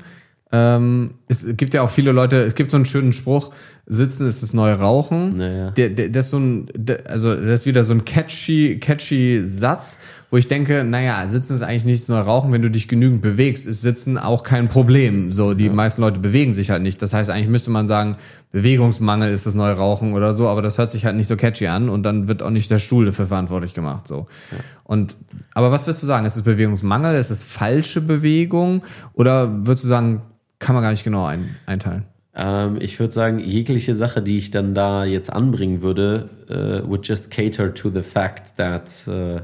Ähm, 0.57 1.15
es 1.27 1.57
gibt 1.57 1.75
ja 1.75 1.83
auch 1.83 1.91
viele 1.91 2.13
Leute, 2.13 2.37
es 2.37 2.55
gibt 2.55 2.71
so 2.71 2.77
einen 2.77 2.85
schönen 2.87 3.13
Spruch, 3.13 3.51
Sitzen 3.87 4.29
ist 4.29 4.41
das 4.41 4.55
neue 4.55 4.79
Rauchen. 4.79 5.37
Naja. 5.37 5.71
Der, 5.73 5.91
der, 5.91 6.09
das 6.09 6.27
ist 6.27 6.31
so 6.31 6.39
ein, 6.39 6.69
der, 6.77 7.11
also 7.11 7.35
das 7.35 7.61
ist 7.61 7.67
wieder 7.67 7.83
so 7.83 7.93
ein 7.93 8.05
catchy, 8.05 8.79
catchy 8.79 9.43
Satz, 9.45 9.99
wo 10.31 10.37
ich 10.37 10.47
denke, 10.47 10.85
naja, 10.85 11.27
Sitzen 11.27 11.55
ist 11.55 11.63
eigentlich 11.63 11.85
nichts 11.85 12.09
neu 12.09 12.21
Rauchen, 12.21 12.53
wenn 12.53 12.63
du 12.63 12.71
dich 12.71 12.87
genügend 12.87 13.21
bewegst, 13.21 13.67
ist 13.67 13.83
Sitzen 13.83 14.17
auch 14.17 14.45
kein 14.45 14.69
Problem. 14.69 15.33
So, 15.33 15.55
die 15.55 15.67
ja. 15.67 15.73
meisten 15.73 16.03
Leute 16.03 16.21
bewegen 16.21 16.53
sich 16.53 16.71
halt 16.71 16.83
nicht. 16.83 17.03
Das 17.03 17.13
heißt, 17.13 17.31
eigentlich 17.31 17.49
müsste 17.49 17.73
man 17.73 17.89
sagen, 17.89 18.17
Bewegungsmangel 18.53 19.33
ist 19.33 19.47
das 19.47 19.57
neue 19.57 19.75
Rauchen 19.75 20.13
oder 20.13 20.35
so, 20.35 20.47
aber 20.47 20.63
das 20.63 20.79
hört 20.79 20.93
sich 20.93 21.05
halt 21.05 21.17
nicht 21.17 21.27
so 21.27 21.37
catchy 21.37 21.67
an 21.67 21.89
und 21.89 22.05
dann 22.05 22.29
wird 22.29 22.45
auch 22.45 22.51
nicht 22.51 22.71
der 22.71 22.79
Stuhl 22.79 23.07
dafür 23.07 23.27
verantwortlich 23.27 23.75
gemacht. 23.75 24.07
So. 24.07 24.29
Ja. 24.53 24.59
Und 24.85 25.17
aber 25.53 25.73
was 25.73 25.87
würdest 25.89 26.05
du 26.05 26.07
sagen? 26.07 26.27
Ist 26.27 26.37
es 26.37 26.43
Bewegungsmangel? 26.43 27.17
Ist 27.17 27.31
es 27.31 27.43
falsche 27.43 28.01
Bewegung? 28.01 28.83
Oder 29.15 29.67
würdest 29.67 29.85
du 29.85 29.89
sagen, 29.89 30.23
kann 30.59 30.75
man 30.75 30.83
gar 30.83 30.91
nicht 30.91 31.05
genau 31.05 31.25
ein, 31.25 31.57
einteilen? 31.67 32.05
Ähm, 32.35 32.79
ich 32.81 32.99
würde 32.99 33.13
sagen, 33.13 33.39
jegliche 33.39 33.95
Sache, 33.95 34.23
die 34.23 34.39
ich 34.39 34.51
dann 34.51 34.75
da 34.75 35.05
jetzt 35.05 35.33
anbringen 35.33 35.83
würde, 35.83 36.31
uh, 36.51 36.89
would 36.89 37.07
just 37.07 37.31
cater 37.31 37.73
to 37.75 37.91
the 37.91 38.03
fact 38.03 38.57
that 38.57 39.07
uh, 39.07 39.41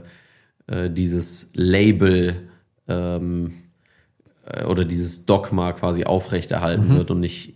uh, 0.72 0.88
dieses 0.88 1.50
Label 1.54 2.48
ähm, 2.88 3.52
oder 4.66 4.84
dieses 4.84 5.26
Dogma 5.26 5.72
quasi 5.72 6.04
aufrechterhalten 6.04 6.88
mhm. 6.88 6.96
wird 6.96 7.10
und 7.12 7.20
nicht 7.20 7.54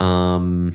ähm, 0.00 0.74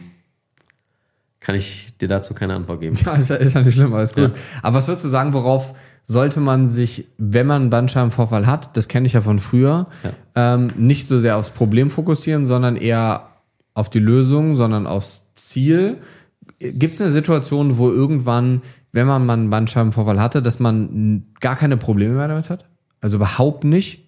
kann 1.39 1.55
ich 1.55 1.97
dir 1.97 2.07
dazu 2.07 2.33
keine 2.33 2.53
Antwort 2.55 2.81
geben. 2.81 2.95
Ja, 3.05 3.13
ist 3.13 3.29
ja, 3.29 3.35
ist 3.37 3.55
ja 3.55 3.61
nicht 3.61 3.73
schlimm, 3.73 3.93
alles 3.93 4.13
gut. 4.13 4.29
Ja. 4.29 4.35
Aber 4.61 4.77
was 4.77 4.87
würdest 4.87 5.05
du 5.05 5.09
sagen, 5.09 5.33
worauf 5.33 5.73
sollte 6.03 6.39
man 6.39 6.67
sich, 6.67 7.05
wenn 7.17 7.47
man 7.47 7.63
einen 7.63 7.69
Bandscheibenvorfall 7.69 8.47
hat, 8.47 8.75
das 8.75 8.87
kenne 8.87 9.07
ich 9.07 9.13
ja 9.13 9.21
von 9.21 9.39
früher, 9.39 9.85
ja. 10.03 10.55
ähm, 10.55 10.71
nicht 10.77 11.07
so 11.07 11.19
sehr 11.19 11.37
aufs 11.37 11.51
Problem 11.51 11.89
fokussieren, 11.89 12.47
sondern 12.47 12.75
eher 12.75 13.29
auf 13.73 13.89
die 13.89 13.99
Lösung, 13.99 14.55
sondern 14.55 14.87
aufs 14.87 15.33
Ziel. 15.33 15.97
Gibt 16.59 16.95
es 16.95 17.01
eine 17.01 17.11
Situation, 17.11 17.77
wo 17.77 17.89
irgendwann, 17.89 18.61
wenn 18.91 19.07
man 19.07 19.25
mal 19.25 19.33
einen 19.33 19.49
Bandscheibenvorfall 19.49 20.19
hatte, 20.19 20.41
dass 20.41 20.59
man 20.59 21.27
gar 21.39 21.55
keine 21.55 21.77
Probleme 21.77 22.15
mehr 22.15 22.27
damit 22.27 22.49
hat? 22.49 22.67
Also 22.99 23.17
überhaupt 23.17 23.63
nicht? 23.63 24.05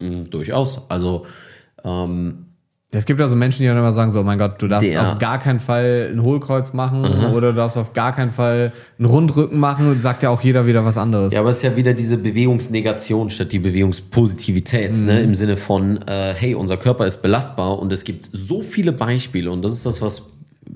Mhm, 0.00 0.24
durchaus. 0.30 0.88
Also 0.88 1.26
ähm, 1.82 2.43
es 2.98 3.06
gibt 3.06 3.20
ja 3.20 3.28
so 3.28 3.36
Menschen, 3.36 3.62
die 3.62 3.68
dann 3.68 3.76
immer 3.76 3.92
sagen 3.92 4.10
so, 4.10 4.20
oh 4.20 4.22
mein 4.22 4.38
Gott, 4.38 4.60
du 4.62 4.68
darfst 4.68 4.90
der. 4.90 5.12
auf 5.12 5.18
gar 5.18 5.38
keinen 5.38 5.60
Fall 5.60 6.10
ein 6.12 6.22
Hohlkreuz 6.22 6.72
machen 6.72 7.02
mhm. 7.02 7.34
oder 7.34 7.52
du 7.52 7.56
darfst 7.56 7.76
auf 7.76 7.92
gar 7.92 8.12
keinen 8.12 8.30
Fall 8.30 8.72
einen 8.98 9.06
Rundrücken 9.06 9.58
machen, 9.58 9.98
sagt 9.98 10.22
ja 10.22 10.30
auch 10.30 10.40
jeder 10.40 10.66
wieder 10.66 10.84
was 10.84 10.96
anderes. 10.96 11.32
Ja, 11.32 11.40
aber 11.40 11.50
es 11.50 11.58
ist 11.58 11.62
ja 11.62 11.76
wieder 11.76 11.94
diese 11.94 12.18
Bewegungsnegation 12.18 13.30
statt 13.30 13.52
die 13.52 13.58
Bewegungspositivität, 13.58 14.96
mhm. 15.00 15.06
ne? 15.06 15.20
im 15.20 15.34
Sinne 15.34 15.56
von, 15.56 15.98
äh, 16.06 16.34
hey, 16.34 16.54
unser 16.54 16.76
Körper 16.76 17.06
ist 17.06 17.22
belastbar 17.22 17.78
und 17.78 17.92
es 17.92 18.04
gibt 18.04 18.30
so 18.32 18.62
viele 18.62 18.92
Beispiele 18.92 19.50
und 19.50 19.62
das 19.62 19.72
ist 19.72 19.86
das, 19.86 20.00
was 20.00 20.30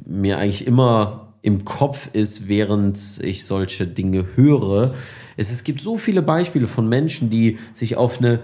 mir 0.06 0.38
eigentlich 0.38 0.66
immer 0.66 1.28
im 1.42 1.64
Kopf 1.64 2.10
ist, 2.12 2.48
während 2.48 2.98
ich 3.22 3.44
solche 3.44 3.86
Dinge 3.86 4.24
höre. 4.34 4.94
Es, 5.36 5.52
es 5.52 5.64
gibt 5.64 5.80
so 5.80 5.98
viele 5.98 6.20
Beispiele 6.20 6.66
von 6.66 6.88
Menschen, 6.88 7.30
die 7.30 7.58
sich 7.74 7.96
auf 7.96 8.18
eine 8.18 8.40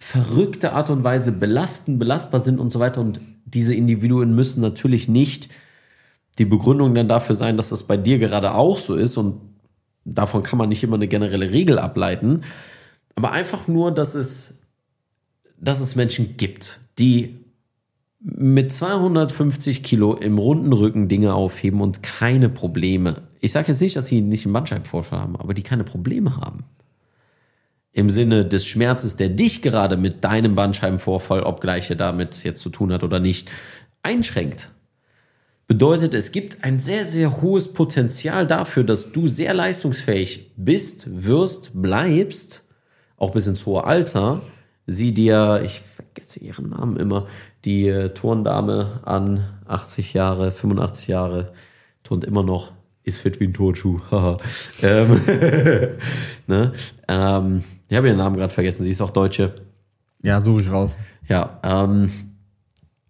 verrückte 0.00 0.72
Art 0.72 0.90
und 0.90 1.04
Weise 1.04 1.30
belasten, 1.30 1.98
belastbar 1.98 2.40
sind 2.40 2.58
und 2.58 2.70
so 2.70 2.80
weiter. 2.80 3.00
Und 3.00 3.20
diese 3.44 3.74
Individuen 3.74 4.34
müssen 4.34 4.60
natürlich 4.60 5.08
nicht 5.08 5.50
die 6.38 6.46
Begründung 6.46 6.94
dann 6.94 7.06
dafür 7.06 7.34
sein, 7.34 7.56
dass 7.58 7.68
das 7.68 7.84
bei 7.84 7.98
dir 7.98 8.18
gerade 8.18 8.54
auch 8.54 8.78
so 8.78 8.96
ist. 8.96 9.18
Und 9.18 9.40
davon 10.04 10.42
kann 10.42 10.58
man 10.58 10.70
nicht 10.70 10.82
immer 10.82 10.96
eine 10.96 11.06
generelle 11.06 11.52
Regel 11.52 11.78
ableiten. 11.78 12.42
Aber 13.14 13.32
einfach 13.32 13.68
nur, 13.68 13.92
dass 13.92 14.14
es, 14.14 14.62
dass 15.58 15.80
es 15.80 15.94
Menschen 15.94 16.38
gibt, 16.38 16.80
die 16.98 17.44
mit 18.20 18.72
250 18.72 19.82
Kilo 19.82 20.14
im 20.14 20.38
runden 20.38 20.72
Rücken 20.72 21.08
Dinge 21.08 21.34
aufheben 21.34 21.82
und 21.82 22.02
keine 22.02 22.48
Probleme. 22.48 23.22
Ich 23.40 23.52
sage 23.52 23.68
jetzt 23.68 23.80
nicht, 23.82 23.96
dass 23.96 24.06
sie 24.06 24.22
nicht 24.22 24.46
einen 24.46 24.54
Bandscheibenvorfall 24.54 25.20
haben, 25.20 25.36
aber 25.36 25.52
die 25.52 25.62
keine 25.62 25.84
Probleme 25.84 26.36
haben 26.38 26.64
im 27.92 28.10
Sinne 28.10 28.44
des 28.44 28.66
Schmerzes, 28.66 29.16
der 29.16 29.28
dich 29.28 29.62
gerade 29.62 29.96
mit 29.96 30.24
deinem 30.24 30.54
Bandscheibenvorfall, 30.54 31.42
obgleich 31.42 31.90
er 31.90 31.96
damit 31.96 32.44
jetzt 32.44 32.62
zu 32.62 32.70
tun 32.70 32.92
hat 32.92 33.02
oder 33.02 33.18
nicht, 33.18 33.50
einschränkt. 34.02 34.70
Bedeutet, 35.66 36.14
es 36.14 36.32
gibt 36.32 36.64
ein 36.64 36.78
sehr, 36.78 37.04
sehr 37.04 37.42
hohes 37.42 37.72
Potenzial 37.72 38.46
dafür, 38.46 38.82
dass 38.82 39.12
du 39.12 39.28
sehr 39.28 39.54
leistungsfähig 39.54 40.52
bist, 40.56 41.24
wirst, 41.24 41.70
bleibst, 41.80 42.64
auch 43.16 43.32
bis 43.32 43.46
ins 43.46 43.66
hohe 43.66 43.84
Alter. 43.84 44.40
Sieh 44.86 45.12
dir, 45.12 45.62
ich 45.64 45.80
vergesse 45.80 46.40
ihren 46.40 46.70
Namen 46.70 46.96
immer, 46.96 47.28
die 47.64 47.86
äh, 47.86 48.08
Turndame 48.08 49.00
an, 49.04 49.48
80 49.68 50.12
Jahre, 50.14 50.50
85 50.50 51.06
Jahre, 51.06 51.52
turnt 52.02 52.24
immer 52.24 52.42
noch, 52.42 52.72
ist 53.04 53.20
fit 53.20 53.38
wie 53.38 53.44
ein 53.44 53.54
Turnschuh. 53.54 54.00
ähm, 54.82 55.20
ne? 56.48 56.72
ähm, 57.06 57.62
ich 57.90 57.96
habe 57.96 58.06
ihren 58.06 58.18
Namen 58.18 58.36
gerade 58.36 58.54
vergessen, 58.54 58.84
sie 58.84 58.92
ist 58.92 59.02
auch 59.02 59.10
Deutsche. 59.10 59.52
Ja, 60.22 60.40
suche 60.40 60.62
ich 60.62 60.70
raus. 60.70 60.96
Ja, 61.28 61.58
ähm, 61.64 62.10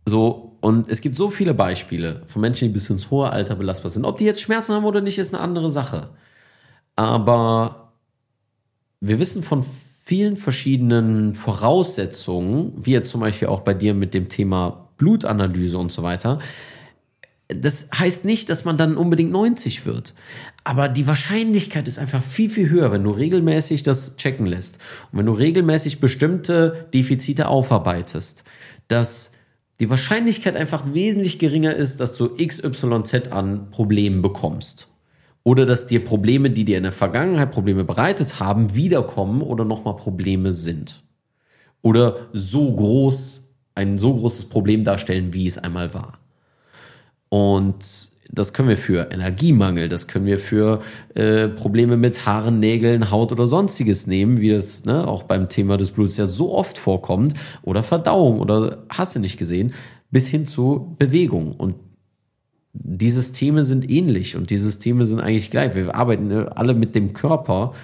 so, 0.07 0.57
und 0.61 0.91
es 0.91 1.03
gibt 1.03 1.19
so 1.19 1.29
viele 1.29 1.53
Beispiele 1.53 2.23
von 2.27 2.41
Menschen, 2.41 2.69
die 2.69 2.73
bis 2.73 2.89
ins 2.89 3.11
hohe 3.11 3.31
Alter 3.31 3.57
belastbar 3.57 3.91
sind. 3.91 4.07
Ob 4.07 4.17
die 4.17 4.25
jetzt 4.25 4.41
Schmerzen 4.41 4.73
haben 4.73 4.85
oder 4.85 5.03
nicht, 5.03 5.19
ist 5.19 5.35
eine 5.35 5.43
andere 5.43 5.71
Sache. 5.71 6.11
Aber 6.97 7.93
wir 9.01 9.19
wissen 9.19 9.43
von 9.43 9.65
vielen 10.05 10.37
verschiedenen 10.37 11.35
Voraussetzungen, 11.35 12.73
wie 12.77 12.93
jetzt 12.93 13.11
zum 13.11 13.21
Beispiel 13.21 13.49
auch 13.49 13.61
bei 13.61 13.75
dir 13.75 13.93
mit 13.93 14.15
dem 14.15 14.31
Thema 14.31 14.89
Blutanalyse 14.97 15.77
und 15.77 15.93
so 15.93 16.03
weiter, 16.03 16.39
das 17.55 17.89
heißt 17.97 18.25
nicht, 18.25 18.51
dass 18.51 18.65
man 18.65 18.77
dann 18.77 18.97
unbedingt 18.97 19.33
90 19.33 19.87
wird. 19.87 20.15
Aber 20.65 20.89
die 20.89 21.07
Wahrscheinlichkeit 21.07 21.89
ist 21.89 21.99
einfach 21.99 22.23
viel, 22.23 22.51
viel 22.51 22.69
höher, 22.71 22.93
wenn 22.93 23.05
du 23.05 23.11
regelmäßig 23.11 23.83
das 23.83 24.17
checken 24.17 24.47
lässt. 24.47 24.79
Und 25.11 25.19
wenn 25.19 25.27
du 25.27 25.33
regelmäßig 25.33 26.01
bestimmte 26.01 26.89
Defizite 26.93 27.49
aufarbeitest, 27.49 28.45
dass 28.89 29.33
die 29.81 29.89
Wahrscheinlichkeit 29.89 30.57
einfach 30.57 30.93
wesentlich 30.93 31.39
geringer 31.39 31.75
ist, 31.75 32.01
dass 32.01 32.17
du 32.17 32.29
XYZ 32.37 33.33
an 33.33 33.71
Problemen 33.71 34.21
bekommst. 34.21 34.89
Oder 35.43 35.65
dass 35.65 35.87
dir 35.87 36.05
Probleme, 36.05 36.51
die 36.51 36.67
dir 36.67 36.77
in 36.77 36.83
der 36.83 36.93
Vergangenheit 36.93 37.51
Probleme 37.51 37.85
bereitet 37.85 38.41
haben, 38.41 38.75
wiederkommen 38.75 39.41
oder 39.41 39.65
nochmal 39.65 39.97
Probleme 39.97 40.53
sind. 40.53 41.03
Oder 41.81 42.29
so 42.35 42.75
groß, 42.75 43.49
ein 43.75 43.97
so 43.97 44.15
großes 44.15 44.51
Problem 44.51 44.85
darstellen, 44.85 45.33
wie 45.33 45.47
es 45.47 45.57
einmal 45.57 45.95
war. 45.95 46.20
Und 47.31 48.11
das 48.33 48.53
können 48.53 48.69
wir 48.69 48.77
für 48.77 49.11
Energiemangel, 49.11 49.89
das 49.89 50.07
können 50.07 50.27
wir 50.27 50.39
für 50.39 50.81
äh, 51.15 51.49
Probleme 51.49 51.97
mit 51.97 52.27
Haaren, 52.27 52.61
Nägeln, 52.61 53.11
Haut 53.11 53.33
oder 53.33 53.47
sonstiges 53.47 54.07
nehmen, 54.07 54.41
wie 54.41 54.51
das 54.51 54.85
ne, 54.85 55.07
auch 55.07 55.25
beim 55.25 55.49
Thema 55.49 55.77
des 55.77 55.91
Bluts 55.91 56.17
ja 56.17 56.27
so 56.27 56.55
oft 56.55 56.79
vorkommt, 56.79 57.35
oder 57.63 57.83
Verdauung 57.83 58.41
oder 58.41 58.85
hast 58.89 59.17
du 59.17 59.21
nicht 59.21 59.37
gesehen, 59.37 59.75
bis 60.11 60.29
hin 60.29 60.47
zu 60.47 60.95
Bewegung. 60.99 61.53
Und 61.53 61.77
die 62.73 63.11
Systeme 63.11 63.65
sind 63.65 63.91
ähnlich 63.91 64.37
und 64.37 64.51
die 64.51 64.59
Systeme 64.59 65.05
sind 65.05 65.21
eigentlich 65.21 65.51
gleich. 65.51 65.75
Wir 65.75 65.95
arbeiten 65.95 66.29
ne, 66.29 66.57
alle 66.57 66.75
mit 66.75 66.95
dem 66.95 67.13
Körper 67.13 67.75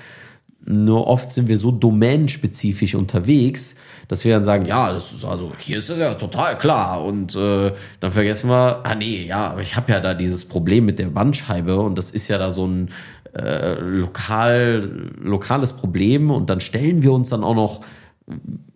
nur 0.67 1.07
oft 1.07 1.31
sind 1.31 1.49
wir 1.49 1.57
so 1.57 1.71
domänenspezifisch 1.71 2.95
unterwegs, 2.95 3.77
dass 4.09 4.25
wir 4.25 4.35
dann 4.35 4.45
sagen, 4.45 4.67
ja, 4.67 4.93
das 4.93 5.13
ist 5.13 5.25
also, 5.25 5.53
hier 5.59 5.79
ist 5.79 5.89
das 5.91 5.99
ja 5.99 6.15
total 6.15 6.59
klar. 6.59 7.05
Und 7.05 7.37
äh, 7.37 7.73
dann 8.01 8.13
vergessen 8.13 8.51
wir, 8.51 8.81
ah 8.85 8.95
nee, 8.95 9.27
ja, 9.27 9.49
aber 9.49 9.61
ich 9.61 9.77
habe 9.77 9.93
ja 9.93 10.01
da 10.01 10.15
dieses 10.15 10.45
Problem 10.45 10.85
mit 10.85 10.99
der 10.99 11.07
Bandscheibe 11.07 11.81
und 11.81 11.97
das 11.97 12.11
ist 12.11 12.29
ja 12.29 12.39
da 12.39 12.51
so 12.51 12.67
ein 12.67 12.91
äh, 13.35 13.75
lokal, 13.81 15.13
lokales 15.21 15.73
Problem. 15.75 16.31
Und 16.31 16.51
dann 16.51 16.61
stellen 16.61 17.03
wir 17.03 17.13
uns 17.13 17.29
dann 17.29 17.45
auch 17.45 17.55
noch 17.55 17.83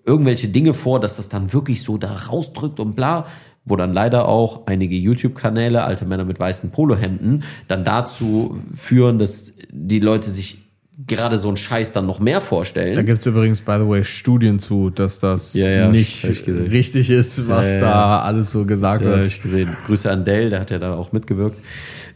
irgendwelche 0.05 0.49
Dinge 0.49 0.75
vor, 0.75 1.01
dass 1.01 1.17
das 1.17 1.29
dann 1.29 1.53
wirklich 1.53 1.83
so 1.83 1.99
da 1.99 2.13
rausdrückt 2.17 2.79
und 2.79 2.95
bla 2.95 3.27
wo 3.67 3.77
dann 3.77 3.93
leider 3.93 4.27
auch 4.27 4.67
einige 4.67 4.97
YouTube-Kanäle, 4.97 5.85
alte 5.85 6.07
Männer 6.07 6.25
mit 6.25 6.41
weißen 6.41 6.71
Polohemden, 6.71 7.45
dann 7.69 7.85
dazu 7.85 8.59
führen, 8.75 9.19
dass 9.19 9.53
die 9.71 10.01
Leute 10.01 10.31
sich 10.31 10.70
gerade 11.07 11.37
so 11.37 11.49
einen 11.49 11.57
Scheiß 11.57 11.93
dann 11.93 12.07
noch 12.07 12.21
mehr 12.21 12.41
vorstellen. 12.41 12.95
Da 12.95 13.03
gibt 13.03 13.21
es 13.21 13.27
übrigens, 13.27 13.61
by 13.61 13.77
the 13.79 13.89
way, 13.89 14.05
Studien 14.05 14.59
zu, 14.59 14.91
dass 14.91 15.19
das 15.19 15.55
ja, 15.55 15.71
ja, 15.71 15.89
nicht 15.89 16.25
richtig 16.25 17.11
ist, 17.11 17.49
was 17.49 17.75
ja, 17.75 17.81
da 17.81 18.21
alles 18.21 18.51
so 18.51 18.65
gesagt 18.65 19.05
wird. 19.05 19.27
ich 19.27 19.41
gesehen. 19.41 19.77
Grüße 19.87 20.11
an 20.11 20.25
Dell, 20.25 20.51
der 20.51 20.61
hat 20.61 20.71
ja 20.71 20.79
da 20.79 20.95
auch 20.95 21.13
mitgewirkt. 21.13 21.59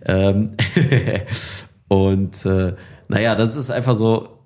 Ähm 0.04 0.52
und 1.88 2.44
äh, 2.44 2.74
naja, 3.08 3.34
das 3.34 3.56
ist 3.56 3.70
einfach 3.70 3.94
so, 3.94 4.40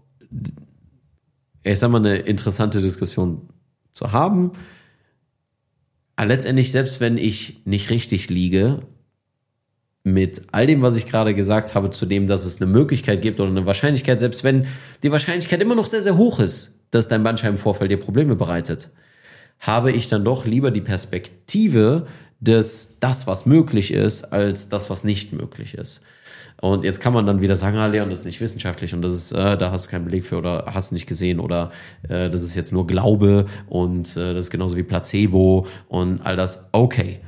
ich 1.62 1.78
sag 1.78 1.90
mal, 1.90 1.98
eine 1.98 2.16
interessante 2.16 2.80
Diskussion 2.80 3.48
zu 3.92 4.12
haben. 4.12 4.52
Aber 6.16 6.28
letztendlich, 6.28 6.72
selbst 6.72 7.00
wenn 7.00 7.18
ich 7.18 7.62
nicht 7.64 7.90
richtig 7.90 8.28
liege, 8.28 8.80
mit 10.12 10.42
all 10.52 10.66
dem, 10.66 10.82
was 10.82 10.96
ich 10.96 11.06
gerade 11.06 11.34
gesagt 11.34 11.74
habe, 11.74 11.90
zu 11.90 12.06
dem, 12.06 12.26
dass 12.26 12.44
es 12.44 12.60
eine 12.60 12.70
Möglichkeit 12.70 13.22
gibt 13.22 13.40
oder 13.40 13.50
eine 13.50 13.66
Wahrscheinlichkeit, 13.66 14.20
selbst 14.20 14.44
wenn 14.44 14.66
die 15.02 15.12
Wahrscheinlichkeit 15.12 15.60
immer 15.60 15.74
noch 15.74 15.86
sehr, 15.86 16.02
sehr 16.02 16.16
hoch 16.16 16.40
ist, 16.40 16.78
dass 16.90 17.08
dein 17.08 17.22
Bandscheibenvorfall 17.22 17.88
dir 17.88 17.98
Probleme 17.98 18.36
bereitet, 18.36 18.90
habe 19.60 19.92
ich 19.92 20.08
dann 20.08 20.24
doch 20.24 20.44
lieber 20.44 20.70
die 20.70 20.80
Perspektive 20.80 22.06
des 22.40 22.96
das, 23.00 23.26
was 23.26 23.46
möglich 23.46 23.92
ist, 23.92 24.24
als 24.32 24.68
das, 24.68 24.90
was 24.90 25.04
nicht 25.04 25.32
möglich 25.32 25.74
ist. 25.74 26.02
Und 26.60 26.84
jetzt 26.84 27.00
kann 27.00 27.12
man 27.12 27.24
dann 27.24 27.40
wieder 27.40 27.56
sagen, 27.56 27.76
ah, 27.76 27.86
Leon, 27.86 28.10
das 28.10 28.20
ist 28.20 28.24
nicht 28.24 28.40
wissenschaftlich 28.40 28.92
und 28.92 29.02
das 29.02 29.12
ist, 29.12 29.32
äh, 29.32 29.56
da 29.56 29.70
hast 29.70 29.86
du 29.86 29.90
keinen 29.90 30.04
Beleg 30.04 30.24
für 30.24 30.38
oder 30.38 30.64
hast 30.72 30.90
du 30.90 30.94
nicht 30.94 31.06
gesehen 31.06 31.38
oder 31.38 31.70
äh, 32.08 32.30
das 32.30 32.42
ist 32.42 32.56
jetzt 32.56 32.72
nur 32.72 32.86
Glaube 32.86 33.46
und 33.68 34.16
äh, 34.16 34.34
das 34.34 34.46
ist 34.46 34.50
genauso 34.50 34.76
wie 34.76 34.82
Placebo 34.82 35.66
und 35.88 36.20
all 36.26 36.36
das. 36.36 36.68
Okay, 36.72 37.20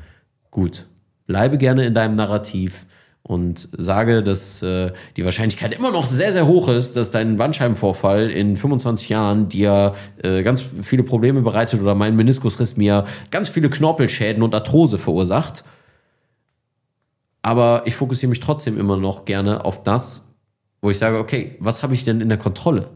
gut 0.50 0.86
bleibe 1.30 1.58
gerne 1.58 1.86
in 1.86 1.94
deinem 1.94 2.16
Narrativ 2.16 2.86
und 3.22 3.68
sage, 3.70 4.24
dass 4.24 4.64
äh, 4.64 4.90
die 5.16 5.24
Wahrscheinlichkeit 5.24 5.72
immer 5.72 5.92
noch 5.92 6.06
sehr, 6.06 6.32
sehr 6.32 6.48
hoch 6.48 6.66
ist, 6.66 6.96
dass 6.96 7.12
dein 7.12 7.36
Bandscheibenvorfall 7.36 8.30
in 8.30 8.56
25 8.56 9.08
Jahren 9.10 9.48
dir 9.48 9.94
äh, 10.24 10.42
ganz 10.42 10.64
viele 10.82 11.04
Probleme 11.04 11.42
bereitet 11.42 11.80
oder 11.80 11.94
mein 11.94 12.16
Meniskusriss 12.16 12.76
mir 12.76 13.04
ganz 13.30 13.48
viele 13.48 13.70
Knorpelschäden 13.70 14.42
und 14.42 14.56
Arthrose 14.56 14.98
verursacht. 14.98 15.62
Aber 17.42 17.82
ich 17.84 17.94
fokussiere 17.94 18.30
mich 18.30 18.40
trotzdem 18.40 18.76
immer 18.76 18.96
noch 18.96 19.24
gerne 19.24 19.64
auf 19.64 19.84
das, 19.84 20.32
wo 20.82 20.90
ich 20.90 20.98
sage, 20.98 21.18
okay, 21.18 21.54
was 21.60 21.84
habe 21.84 21.94
ich 21.94 22.02
denn 22.02 22.20
in 22.20 22.28
der 22.28 22.38
Kontrolle? 22.38 22.90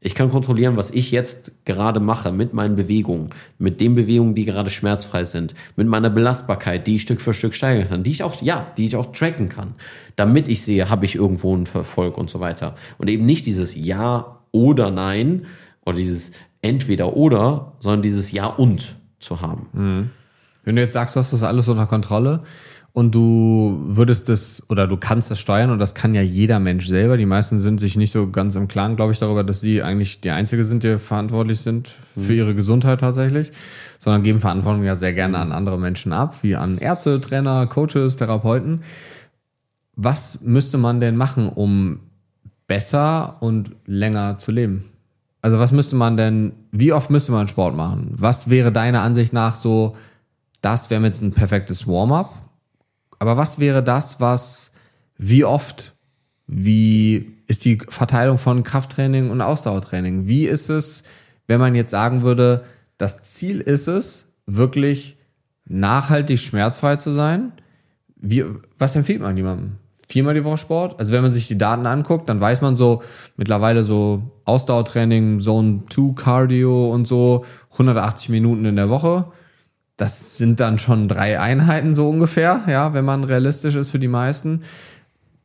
Ich 0.00 0.14
kann 0.14 0.30
kontrollieren, 0.30 0.76
was 0.76 0.90
ich 0.90 1.10
jetzt 1.10 1.64
gerade 1.64 2.00
mache 2.00 2.30
mit 2.30 2.52
meinen 2.52 2.76
Bewegungen, 2.76 3.30
mit 3.58 3.80
den 3.80 3.94
Bewegungen, 3.94 4.34
die 4.34 4.44
gerade 4.44 4.70
schmerzfrei 4.70 5.24
sind, 5.24 5.54
mit 5.74 5.88
meiner 5.88 6.10
Belastbarkeit, 6.10 6.86
die 6.86 6.96
ich 6.96 7.02
Stück 7.02 7.20
für 7.20 7.32
Stück 7.32 7.54
steigern 7.54 7.88
kann, 7.88 8.02
die 8.02 8.10
ich 8.10 8.22
auch, 8.22 8.40
ja, 8.42 8.66
die 8.76 8.86
ich 8.86 8.96
auch 8.96 9.12
tracken 9.12 9.48
kann, 9.48 9.74
damit 10.14 10.48
ich 10.48 10.62
sehe, 10.62 10.90
habe 10.90 11.06
ich 11.06 11.14
irgendwo 11.14 11.54
einen 11.54 11.66
Verfolg 11.66 12.18
und 12.18 12.28
so 12.28 12.40
weiter. 12.40 12.74
Und 12.98 13.08
eben 13.08 13.24
nicht 13.24 13.46
dieses 13.46 13.74
Ja 13.74 14.38
oder 14.52 14.90
Nein 14.90 15.46
oder 15.84 15.96
dieses 15.96 16.32
entweder 16.60 17.16
oder, 17.16 17.72
sondern 17.80 18.02
dieses 18.02 18.32
Ja 18.32 18.46
und 18.46 18.96
zu 19.18 19.40
haben. 19.40 19.66
Mhm. 19.72 20.10
Wenn 20.64 20.76
du 20.76 20.82
jetzt 20.82 20.92
sagst, 20.92 21.16
du 21.16 21.20
hast 21.20 21.32
das 21.32 21.42
alles 21.42 21.68
unter 21.68 21.86
Kontrolle, 21.86 22.42
und 22.96 23.14
du 23.14 23.78
würdest 23.88 24.30
das 24.30 24.62
oder 24.70 24.86
du 24.86 24.96
kannst 24.96 25.30
das 25.30 25.38
steuern 25.38 25.68
und 25.68 25.78
das 25.78 25.94
kann 25.94 26.14
ja 26.14 26.22
jeder 26.22 26.58
Mensch 26.58 26.86
selber. 26.86 27.18
Die 27.18 27.26
meisten 27.26 27.60
sind 27.60 27.78
sich 27.78 27.94
nicht 27.98 28.10
so 28.10 28.30
ganz 28.30 28.54
im 28.54 28.68
Klaren, 28.68 28.96
glaube 28.96 29.12
ich, 29.12 29.18
darüber, 29.18 29.44
dass 29.44 29.60
sie 29.60 29.82
eigentlich 29.82 30.22
die 30.22 30.30
Einzige 30.30 30.64
sind, 30.64 30.82
die 30.82 30.96
verantwortlich 30.98 31.60
sind 31.60 31.94
für 32.16 32.32
ihre 32.32 32.54
Gesundheit 32.54 33.00
tatsächlich, 33.00 33.52
sondern 33.98 34.22
geben 34.22 34.38
Verantwortung 34.38 34.82
ja 34.82 34.94
sehr 34.94 35.12
gerne 35.12 35.36
an 35.36 35.52
andere 35.52 35.78
Menschen 35.78 36.14
ab, 36.14 36.36
wie 36.40 36.56
an 36.56 36.78
Ärzte, 36.78 37.20
Trainer, 37.20 37.66
Coaches, 37.66 38.16
Therapeuten. 38.16 38.80
Was 39.94 40.40
müsste 40.40 40.78
man 40.78 40.98
denn 40.98 41.16
machen, 41.16 41.50
um 41.50 42.00
besser 42.66 43.36
und 43.40 43.72
länger 43.84 44.38
zu 44.38 44.52
leben? 44.52 44.84
Also 45.42 45.58
was 45.58 45.70
müsste 45.70 45.96
man 45.96 46.16
denn, 46.16 46.52
wie 46.72 46.94
oft 46.94 47.10
müsste 47.10 47.32
man 47.32 47.46
Sport 47.46 47.76
machen? 47.76 48.08
Was 48.12 48.48
wäre 48.48 48.72
deiner 48.72 49.02
Ansicht 49.02 49.34
nach 49.34 49.54
so, 49.54 49.96
das 50.62 50.88
wäre 50.88 51.04
jetzt 51.04 51.20
ein 51.20 51.32
perfektes 51.32 51.86
Warm-up? 51.86 52.45
Aber 53.18 53.36
was 53.36 53.58
wäre 53.58 53.82
das, 53.82 54.20
was, 54.20 54.72
wie 55.18 55.44
oft, 55.44 55.94
wie 56.46 57.36
ist 57.46 57.64
die 57.64 57.78
Verteilung 57.88 58.38
von 58.38 58.62
Krafttraining 58.62 59.30
und 59.30 59.40
Ausdauertraining? 59.40 60.26
Wie 60.26 60.46
ist 60.46 60.68
es, 60.68 61.04
wenn 61.46 61.60
man 61.60 61.74
jetzt 61.74 61.90
sagen 61.90 62.22
würde, 62.22 62.64
das 62.98 63.22
Ziel 63.22 63.60
ist 63.60 63.88
es, 63.88 64.26
wirklich 64.46 65.16
nachhaltig 65.66 66.38
schmerzfrei 66.38 66.96
zu 66.96 67.12
sein? 67.12 67.52
Wie, 68.16 68.44
was 68.78 68.96
empfiehlt 68.96 69.22
man 69.22 69.36
jemandem? 69.36 69.76
Viermal 70.08 70.34
die 70.34 70.44
Woche 70.44 70.58
Sport? 70.58 71.00
Also 71.00 71.12
wenn 71.12 71.22
man 71.22 71.32
sich 71.32 71.48
die 71.48 71.58
Daten 71.58 71.84
anguckt, 71.86 72.28
dann 72.28 72.40
weiß 72.40 72.60
man 72.62 72.76
so 72.76 73.02
mittlerweile 73.36 73.82
so 73.82 74.22
Ausdauertraining, 74.44 75.40
Zone 75.40 75.82
2 75.90 76.14
Cardio 76.14 76.90
und 76.90 77.06
so 77.06 77.44
180 77.72 78.28
Minuten 78.28 78.64
in 78.64 78.76
der 78.76 78.88
Woche 78.88 79.26
das 79.96 80.36
sind 80.36 80.60
dann 80.60 80.78
schon 80.78 81.08
drei 81.08 81.40
Einheiten 81.40 81.94
so 81.94 82.08
ungefähr, 82.08 82.62
ja, 82.68 82.92
wenn 82.92 83.04
man 83.04 83.24
realistisch 83.24 83.76
ist 83.76 83.90
für 83.90 83.98
die 83.98 84.08
meisten. 84.08 84.62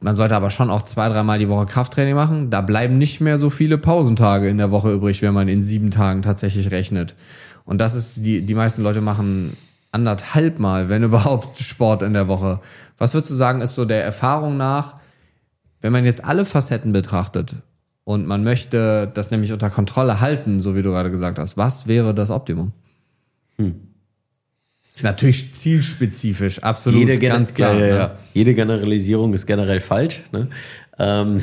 Man 0.01 0.15
sollte 0.15 0.35
aber 0.35 0.49
schon 0.49 0.69
auch 0.69 0.81
zwei, 0.81 1.07
dreimal 1.09 1.39
die 1.39 1.47
Woche 1.47 1.67
Krafttraining 1.67 2.15
machen. 2.15 2.49
Da 2.49 2.61
bleiben 2.61 2.97
nicht 2.97 3.21
mehr 3.21 3.37
so 3.37 3.49
viele 3.49 3.77
Pausentage 3.77 4.49
in 4.49 4.57
der 4.57 4.71
Woche 4.71 4.91
übrig, 4.91 5.21
wenn 5.21 5.33
man 5.33 5.47
in 5.47 5.61
sieben 5.61 5.91
Tagen 5.91 6.23
tatsächlich 6.23 6.71
rechnet. 6.71 7.15
Und 7.65 7.79
das 7.79 7.93
ist, 7.93 8.25
die, 8.25 8.41
die 8.45 8.55
meisten 8.55 8.81
Leute 8.81 8.99
machen 8.99 9.55
anderthalb 9.91 10.59
Mal, 10.59 10.89
wenn 10.89 11.03
überhaupt, 11.03 11.59
Sport 11.59 12.01
in 12.01 12.13
der 12.13 12.27
Woche. 12.27 12.59
Was 12.97 13.13
würdest 13.13 13.31
du 13.31 13.35
sagen, 13.35 13.61
ist 13.61 13.75
so 13.75 13.85
der 13.85 14.03
Erfahrung 14.03 14.57
nach, 14.57 14.95
wenn 15.81 15.93
man 15.93 16.03
jetzt 16.03 16.25
alle 16.25 16.45
Facetten 16.45 16.91
betrachtet 16.91 17.55
und 18.03 18.27
man 18.27 18.43
möchte 18.43 19.09
das 19.13 19.31
nämlich 19.31 19.53
unter 19.53 19.69
Kontrolle 19.69 20.19
halten, 20.19 20.61
so 20.61 20.75
wie 20.75 20.81
du 20.81 20.91
gerade 20.91 21.11
gesagt 21.11 21.39
hast, 21.39 21.57
was 21.57 21.87
wäre 21.87 22.13
das 22.13 22.31
Optimum? 22.31 22.73
Hm. 23.57 23.90
Ist 24.91 25.03
natürlich 25.03 25.53
zielspezifisch, 25.53 26.59
absolut, 26.63 26.99
Jede 26.99 27.17
ganz 27.17 27.53
klar. 27.53 27.75
Ja, 27.75 27.79
ja, 27.79 27.87
ja. 27.87 28.07
Ne? 28.07 28.17
Jede 28.33 28.53
Generalisierung 28.53 29.33
ist 29.33 29.45
generell 29.45 29.79
falsch. 29.79 30.21
Ne? 30.33 30.49
Ähm, 30.99 31.41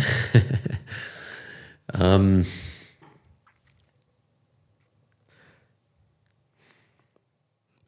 ähm, 1.98 2.44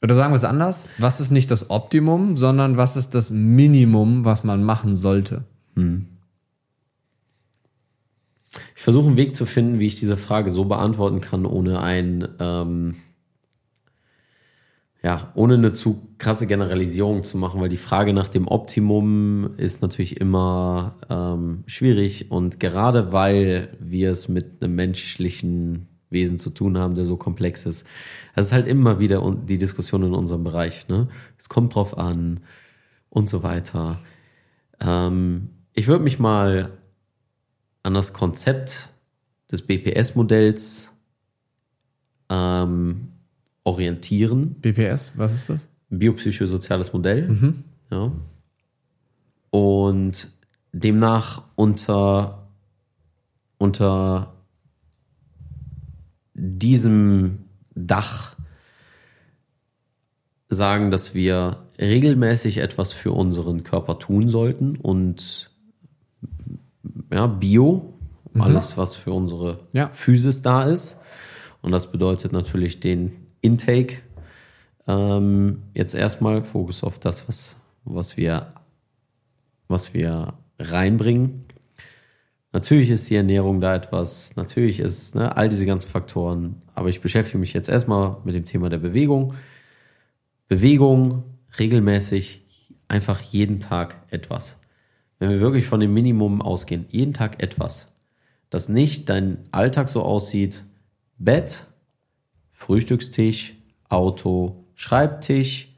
Oder 0.03 0.15
sagen 0.15 0.33
wir 0.33 0.37
es 0.37 0.45
anders, 0.45 0.89
was 0.97 1.21
ist 1.21 1.31
nicht 1.31 1.51
das 1.51 1.69
Optimum, 1.69 2.37
sondern 2.37 2.79
was 2.79 2.97
ist 2.97 3.15
das 3.15 3.31
Minimum, 3.31 4.25
was 4.25 4.45
man 4.45 4.65
machen 4.65 4.97
sollte? 4.97 5.45
Hm. 5.77 6.07
Ich 8.75 8.83
versuche 8.83 9.09
einen 9.09 9.19
Weg 9.19 9.37
zu 9.37 9.45
finden, 9.45 9.79
wie 9.79 9.87
ich 9.87 9.97
diese 9.97 10.17
Frage 10.17 10.51
so 10.51 10.65
beantworten 10.65 11.21
kann, 11.21 11.45
ohne 11.45 11.81
ein 11.81 12.27
ähm, 12.41 12.95
ja, 15.03 15.33
ohne 15.35 15.55
eine 15.55 15.73
zu 15.73 16.09
krasse 16.19 16.47
Generalisierung 16.47 17.25
zu 17.25 17.39
machen, 17.39 17.61
weil 17.61 17.71
die 17.71 17.79
Frage 17.79 18.13
nach 18.13 18.29
dem 18.29 18.47
Optimum 18.47 19.55
ist 19.57 19.81
natürlich 19.81 20.21
immer 20.21 20.97
ähm, 21.09 21.65
schwierig 21.67 22.31
und 22.31 22.61
gerade 22.61 23.13
weil 23.13 23.77
wir 23.81 24.11
es 24.11 24.29
mit 24.29 24.63
einem 24.63 24.75
menschlichen 24.75 25.89
Wesen 26.11 26.39
zu 26.39 26.51
tun 26.51 26.77
haben, 26.77 26.95
der 26.95 27.07
so 27.07 27.17
komplex 27.17 27.65
ist, 27.65 27.87
das 28.35 28.47
ist 28.47 28.53
halt 28.53 28.67
immer 28.67 28.99
wieder 28.99 29.23
die 29.47 29.59
Diskussion 29.59 30.03
in 30.03 30.13
unserem 30.13 30.45
Bereich. 30.45 30.89
Ne? 30.89 31.09
Es 31.39 31.49
kommt 31.49 31.75
drauf 31.75 31.97
an 31.97 32.41
und 33.09 33.29
so 33.29 33.43
weiter. 33.43 34.01
Ähm, 34.81 35.51
ich 35.73 35.89
würde 35.89 36.05
mich 36.05 36.19
mal 36.19 36.73
an 37.83 37.95
das 37.95 38.13
Konzept 38.13 38.93
des 39.51 39.63
BPS-Modells 39.63 40.93
ähm, 42.29 43.10
orientieren. 43.71 44.57
BPS, 44.61 45.15
was 45.17 45.33
ist 45.33 45.51
das? 45.51 45.69
Biopsychosoziales 45.91 46.93
Modell. 46.93 47.29
Mhm. 47.29 47.65
Ja. 47.91 48.13
Und 49.51 50.33
demnach 50.73 51.45
unter, 51.55 52.49
unter 53.59 54.35
diesem 56.35 57.39
Dach 57.75 58.37
sagen, 60.49 60.91
dass 60.91 61.15
wir 61.15 61.59
regelmäßig 61.79 62.59
etwas 62.59 62.93
für 62.93 63.13
unseren 63.13 63.63
Körper 63.63 63.99
tun 63.99 64.29
sollten 64.29 64.77
und 64.77 65.51
ja, 67.13 67.27
Bio, 67.27 67.95
mhm. 68.33 68.41
alles, 68.41 68.77
was 68.77 68.97
für 68.97 69.13
unsere 69.13 69.59
ja. 69.73 69.89
Physis 69.89 70.43
da 70.43 70.65
ist. 70.65 71.01
Und 71.63 71.73
das 71.73 71.93
bedeutet 71.93 72.33
natürlich 72.33 72.81
den 72.81 73.20
Intake. 73.41 73.99
Ähm, 74.87 75.63
jetzt 75.75 75.95
erstmal 75.95 76.43
Fokus 76.43 76.83
auf 76.83 76.99
das, 76.99 77.29
was, 77.29 77.57
was, 77.85 78.17
wir, 78.17 78.55
was 79.69 79.95
wir 79.95 80.35
reinbringen. 80.59 81.45
Natürlich 82.53 82.91
ist 82.91 83.09
die 83.09 83.15
Ernährung 83.15 83.61
da 83.61 83.77
etwas, 83.77 84.35
natürlich 84.35 84.81
ist 84.81 85.15
ne, 85.15 85.37
all 85.37 85.49
diese 85.49 85.67
ganzen 85.67 85.89
Faktoren, 85.89 86.63
aber 86.75 86.89
ich 86.89 87.01
beschäftige 87.01 87.39
mich 87.39 87.53
jetzt 87.53 87.69
erstmal 87.69 88.17
mit 88.25 88.35
dem 88.35 88.45
Thema 88.45 88.69
der 88.69 88.79
Bewegung. 88.79 89.35
Bewegung 90.49 91.23
regelmäßig, 91.61 92.45
einfach 92.89 93.21
jeden 93.21 93.61
Tag 93.61 94.03
etwas. 94.11 94.61
Wenn 95.21 95.31
wir 95.31 95.41
wirklich 95.41 95.67
von 95.67 95.79
dem 95.79 95.95
Minimum 95.95 96.43
ausgehen, 96.43 96.87
jeden 96.89 97.15
Tag 97.15 97.41
etwas, 97.41 97.95
dass 98.49 98.69
nicht 98.69 99.09
dein 99.09 99.45
Alltag 99.53 99.89
so 99.89 100.03
aussieht, 100.03 100.65
Bett, 101.19 101.67
Frühstückstisch, 102.61 103.55
Auto, 103.89 104.67
Schreibtisch, 104.75 105.75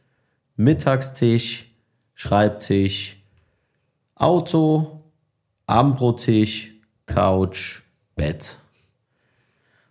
Mittagstisch, 0.57 1.71
Schreibtisch, 2.17 3.23
Auto, 4.17 5.01
Abendbrottisch, 5.67 6.73
Couch, 7.07 7.83
Bett. 8.17 8.59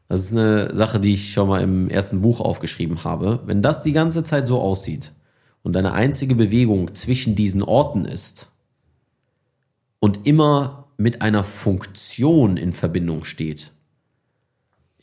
Das 0.09 0.19
ist 0.19 0.33
eine 0.33 0.75
Sache, 0.75 0.99
die 0.99 1.13
ich 1.13 1.31
schon 1.31 1.47
mal 1.47 1.63
im 1.63 1.89
ersten 1.89 2.21
Buch 2.21 2.41
aufgeschrieben 2.41 3.05
habe. 3.05 3.39
Wenn 3.45 3.61
das 3.61 3.83
die 3.83 3.93
ganze 3.93 4.25
Zeit 4.25 4.45
so 4.45 4.59
aussieht 4.59 5.13
und 5.63 5.71
deine 5.73 5.93
einzige 5.93 6.35
Bewegung 6.35 6.93
zwischen 6.93 7.35
diesen 7.35 7.63
Orten 7.63 8.03
ist 8.03 8.51
und 9.99 10.27
immer 10.27 10.87
mit 10.97 11.21
einer 11.21 11.45
Funktion 11.45 12.57
in 12.57 12.73
Verbindung 12.73 13.23
steht. 13.23 13.71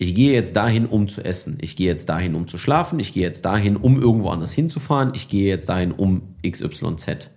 Ich 0.00 0.14
gehe 0.14 0.32
jetzt 0.32 0.54
dahin, 0.54 0.86
um 0.86 1.08
zu 1.08 1.24
essen. 1.24 1.58
Ich 1.60 1.74
gehe 1.74 1.88
jetzt 1.88 2.08
dahin, 2.08 2.36
um 2.36 2.46
zu 2.46 2.56
schlafen. 2.56 3.00
Ich 3.00 3.12
gehe 3.12 3.24
jetzt 3.24 3.44
dahin, 3.44 3.76
um 3.76 4.00
irgendwo 4.00 4.28
anders 4.28 4.52
hinzufahren. 4.52 5.12
Ich 5.14 5.28
gehe 5.28 5.48
jetzt 5.48 5.68
dahin, 5.68 5.90
um 5.90 6.36
XYZ. 6.46 7.30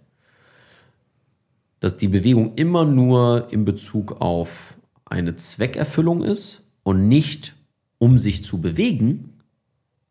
Dass 1.80 1.98
die 1.98 2.08
Bewegung 2.08 2.54
immer 2.56 2.86
nur 2.86 3.52
in 3.52 3.66
Bezug 3.66 4.22
auf 4.22 4.78
eine 5.06 5.36
Zweckerfüllung 5.36 6.22
ist 6.22 6.68
und 6.84 7.08
nicht 7.08 7.56
um 7.98 8.20
sich 8.20 8.46
zu 8.46 8.62
bewegen, 8.62 9.42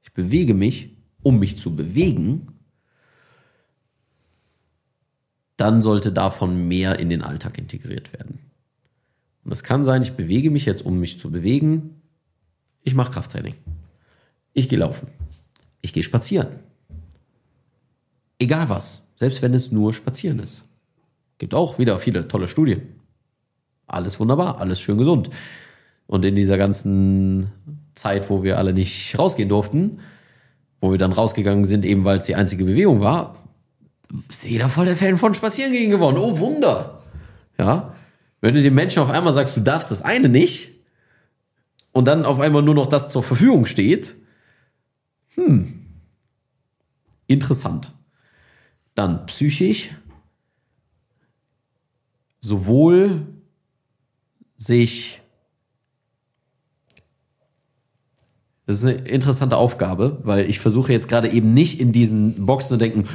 ich 0.02 0.12
bewege 0.12 0.54
mich, 0.54 0.96
um 1.22 1.38
mich 1.38 1.56
zu 1.56 1.76
bewegen, 1.76 2.48
dann 5.56 5.80
sollte 5.80 6.10
davon 6.10 6.66
mehr 6.66 6.98
in 6.98 7.10
den 7.10 7.22
Alltag 7.22 7.58
integriert 7.58 8.12
werden. 8.12 8.40
Und 9.44 9.52
es 9.52 9.62
kann 9.62 9.84
sein, 9.84 10.02
ich 10.02 10.12
bewege 10.12 10.50
mich 10.50 10.64
jetzt, 10.64 10.84
um 10.84 10.98
mich 10.98 11.20
zu 11.20 11.30
bewegen. 11.30 11.99
Ich 12.82 12.94
mache 12.94 13.12
Krafttraining. 13.12 13.54
Ich 14.52 14.68
gehe 14.68 14.78
laufen. 14.78 15.08
Ich 15.80 15.92
gehe 15.92 16.02
spazieren. 16.02 16.48
Egal 18.38 18.68
was, 18.68 19.06
selbst 19.16 19.42
wenn 19.42 19.54
es 19.54 19.70
nur 19.70 19.92
spazieren 19.92 20.38
ist. 20.38 20.64
Gibt 21.38 21.54
auch 21.54 21.78
wieder 21.78 21.98
viele 21.98 22.26
tolle 22.28 22.48
Studien. 22.48 22.82
Alles 23.86 24.20
wunderbar, 24.20 24.60
alles 24.60 24.80
schön 24.80 24.98
gesund. 24.98 25.30
Und 26.06 26.24
in 26.24 26.36
dieser 26.36 26.58
ganzen 26.58 27.50
Zeit, 27.94 28.30
wo 28.30 28.42
wir 28.42 28.58
alle 28.58 28.72
nicht 28.72 29.18
rausgehen 29.18 29.48
durften, 29.48 30.00
wo 30.80 30.90
wir 30.90 30.98
dann 30.98 31.12
rausgegangen 31.12 31.64
sind, 31.64 31.84
eben 31.84 32.04
weil 32.04 32.18
es 32.18 32.26
die 32.26 32.34
einzige 32.34 32.64
Bewegung 32.64 33.00
war, 33.00 33.36
ist 34.28 34.48
jeder 34.48 34.68
voll 34.68 34.86
der 34.86 34.96
Fan 34.96 35.18
von 35.18 35.34
Spazierengehen 35.34 35.90
geworden. 35.90 36.16
Oh 36.18 36.38
Wunder! 36.38 37.00
Ja, 37.58 37.94
wenn 38.40 38.54
du 38.54 38.62
den 38.62 38.74
Menschen 38.74 39.02
auf 39.02 39.10
einmal 39.10 39.32
sagst, 39.32 39.56
du 39.56 39.60
darfst 39.60 39.90
das 39.90 40.02
eine 40.02 40.28
nicht, 40.28 40.72
und 42.00 42.06
dann 42.06 42.24
auf 42.24 42.40
einmal 42.40 42.62
nur 42.62 42.74
noch 42.74 42.86
das 42.86 43.12
zur 43.12 43.22
Verfügung 43.22 43.66
steht, 43.66 44.14
hm, 45.34 45.84
interessant. 47.26 47.92
Dann 48.94 49.26
psychisch, 49.26 49.90
sowohl 52.38 53.26
sich 54.56 55.20
Das 58.64 58.78
ist 58.78 58.86
eine 58.86 59.08
interessante 59.08 59.58
Aufgabe, 59.58 60.20
weil 60.22 60.48
ich 60.48 60.58
versuche 60.60 60.92
jetzt 60.92 61.08
gerade 61.08 61.28
eben 61.28 61.52
nicht 61.52 61.80
in 61.80 61.92
diesen 61.92 62.46
Boxen 62.46 62.68
zu 62.68 62.76
denken, 62.76 63.02
du 63.02 63.08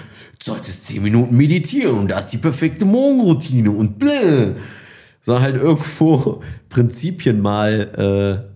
solltest 0.43 0.83
zehn 0.85 1.01
Minuten 1.01 1.35
meditieren 1.35 1.97
und 1.97 2.07
da 2.09 2.19
ist 2.19 2.29
die 2.29 2.37
perfekte 2.37 2.85
Morgenroutine 2.85 3.71
und 3.71 3.97
bläh. 3.97 4.53
Sondern 5.21 5.43
halt 5.43 5.55
irgendwo 5.55 6.43
Prinzipien 6.69 7.41
mal 7.41 8.45
äh, 8.51 8.54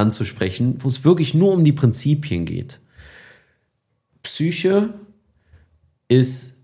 anzusprechen, 0.00 0.76
wo 0.78 0.88
es 0.88 1.04
wirklich 1.04 1.34
nur 1.34 1.52
um 1.52 1.64
die 1.64 1.72
Prinzipien 1.72 2.44
geht. 2.44 2.80
Psyche 4.22 4.94
ist 6.08 6.58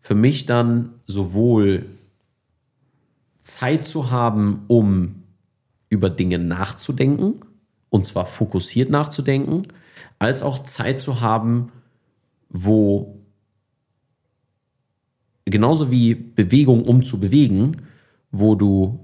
für 0.00 0.14
mich 0.14 0.46
dann 0.46 0.94
sowohl 1.06 1.86
Zeit 3.42 3.84
zu 3.84 4.10
haben, 4.10 4.64
um 4.68 5.22
über 5.88 6.10
Dinge 6.10 6.38
nachzudenken, 6.38 7.40
und 7.88 8.06
zwar 8.06 8.26
fokussiert 8.26 8.90
nachzudenken, 8.90 9.66
als 10.18 10.42
auch 10.42 10.62
Zeit 10.62 11.00
zu 11.00 11.20
haben, 11.20 11.72
wo 12.48 13.20
genauso 15.44 15.90
wie 15.90 16.14
Bewegung 16.14 16.84
um 16.84 17.02
zu 17.02 17.18
bewegen, 17.18 17.82
wo 18.30 18.54
du 18.54 19.00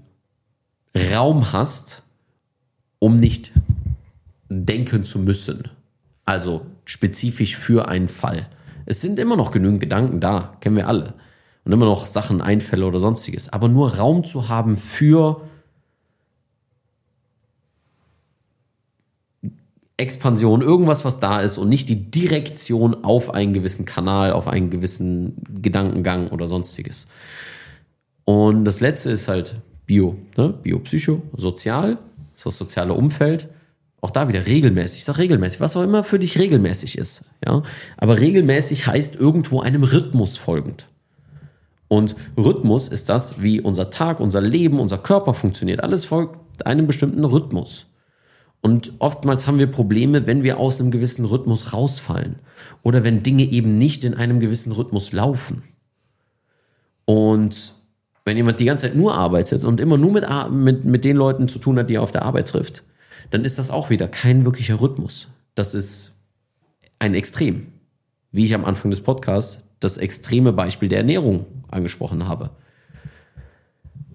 Raum 0.95 1.53
hast, 1.53 2.06
um 2.98 3.16
nicht 3.16 3.52
denken 4.48 5.05
zu 5.05 5.18
müssen. 5.18 5.68
Also 6.24 6.66
spezifisch 6.85 7.56
für 7.56 7.89
einen 7.89 8.09
Fall. 8.09 8.48
Es 8.85 9.01
sind 9.01 9.18
immer 9.18 9.36
noch 9.36 9.51
genügend 9.51 9.81
Gedanken 9.81 10.20
da, 10.20 10.56
kennen 10.60 10.77
wir 10.77 10.89
alle. 10.89 11.14
Und 11.64 11.73
immer 11.73 11.86
noch 11.86 12.06
Sachen, 12.06 12.40
Einfälle 12.40 12.86
oder 12.86 13.01
sonstiges. 13.01 13.52
Aber 13.52 13.68
nur 13.68 13.97
Raum 13.97 14.24
zu 14.24 14.48
haben 14.48 14.77
für 14.77 15.40
Expansion, 19.97 20.60
irgendwas, 20.60 21.05
was 21.05 21.20
da 21.20 21.40
ist 21.40 21.59
und 21.59 21.68
nicht 21.68 21.89
die 21.89 22.10
Direktion 22.10 23.02
auf 23.02 23.32
einen 23.32 23.55
gewissen 23.55 23.86
Kanal, 23.86 24.32
auf 24.32 24.47
einen 24.47 24.68
gewissen 24.70 25.43
Gedankengang 25.60 26.28
oder 26.28 26.47
sonstiges. 26.47 27.09
Und 28.24 28.64
das 28.64 28.81
letzte 28.81 29.10
ist 29.10 29.28
halt 29.28 29.56
Bio, 29.86 30.16
ne? 30.36 30.52
Biopsycho, 30.62 31.23
sozial, 31.36 31.98
das 32.15 32.15
das 32.45 32.57
soziale 32.57 32.93
Umfeld. 32.93 33.49
Auch 34.01 34.11
da 34.11 34.29
wieder 34.29 34.47
regelmäßig. 34.47 34.99
Ich 34.99 35.05
sag 35.05 35.19
regelmäßig, 35.19 35.61
was 35.61 35.77
auch 35.77 35.83
immer 35.83 36.05
für 36.05 36.19
dich 36.19 36.39
regelmäßig 36.39 36.99
ist. 36.99 37.25
Ja? 37.45 37.63
Aber 37.97 38.21
regelmäßig 38.21 38.87
heißt 38.87 39.17
irgendwo 39.17 39.61
einem 39.61 39.83
Rhythmus 39.83 40.37
folgend. 40.37 40.87
Und 41.89 42.17
Rhythmus 42.37 42.89
ist 42.89 43.09
das, 43.09 43.41
wie 43.41 43.61
unser 43.61 43.91
Tag, 43.91 44.21
unser 44.21 44.41
Leben, 44.41 44.81
unser 44.81 44.99
Körper 44.99 45.35
funktioniert. 45.35 45.83
Alles 45.83 46.05
folgt 46.05 46.67
einem 46.67 46.87
bestimmten 46.87 47.25
Rhythmus. 47.25 47.87
Und 48.61 48.95
oftmals 48.99 49.47
haben 49.47 49.59
wir 49.59 49.69
Probleme, 49.69 50.27
wenn 50.27 50.43
wir 50.43 50.59
aus 50.59 50.81
einem 50.81 50.91
gewissen 50.91 51.25
Rhythmus 51.25 51.73
rausfallen 51.73 52.41
oder 52.83 53.05
wenn 53.05 53.23
Dinge 53.23 53.45
eben 53.45 53.79
nicht 53.79 54.03
in 54.05 54.15
einem 54.15 54.41
gewissen 54.41 54.73
Rhythmus 54.73 55.13
laufen. 55.13 55.63
Und 57.05 57.75
wenn 58.27 58.36
jemand 58.36 58.59
die 58.59 58.65
ganze 58.65 58.86
Zeit 58.86 58.97
nur 58.97 59.15
arbeitet 59.15 59.62
und 59.65 59.81
immer 59.81 59.97
nur 59.97 60.12
mit, 60.12 60.27
mit, 60.51 60.85
mit 60.85 61.05
den 61.05 61.16
Leuten 61.16 61.48
zu 61.48 61.61
tun 61.61 61.78
hat, 61.78 61.89
die 61.89 61.94
er 61.94 62.03
auf 62.03 62.11
der 62.11 62.24
Arbeit 62.24 62.48
trifft, 62.48 62.82
dann 63.31 63.44
ist 63.44 63.59
das 63.59 63.70
auch 63.70 63.89
wieder 63.89 64.09
kein 64.09 64.44
wirklicher 64.44 64.81
Rhythmus. 64.81 65.28
Das 65.55 65.74
ist 65.74 66.19
ein 66.98 67.15
Extrem. 67.15 67.69
Wie 68.32 68.44
ich 68.44 68.55
am 68.55 68.65
Anfang 68.65 68.90
des 68.90 69.01
Podcasts 69.01 69.62
das 69.78 69.97
extreme 69.97 70.53
Beispiel 70.53 70.89
der 70.89 70.98
Ernährung 70.98 71.47
angesprochen 71.69 72.27
habe. 72.27 72.51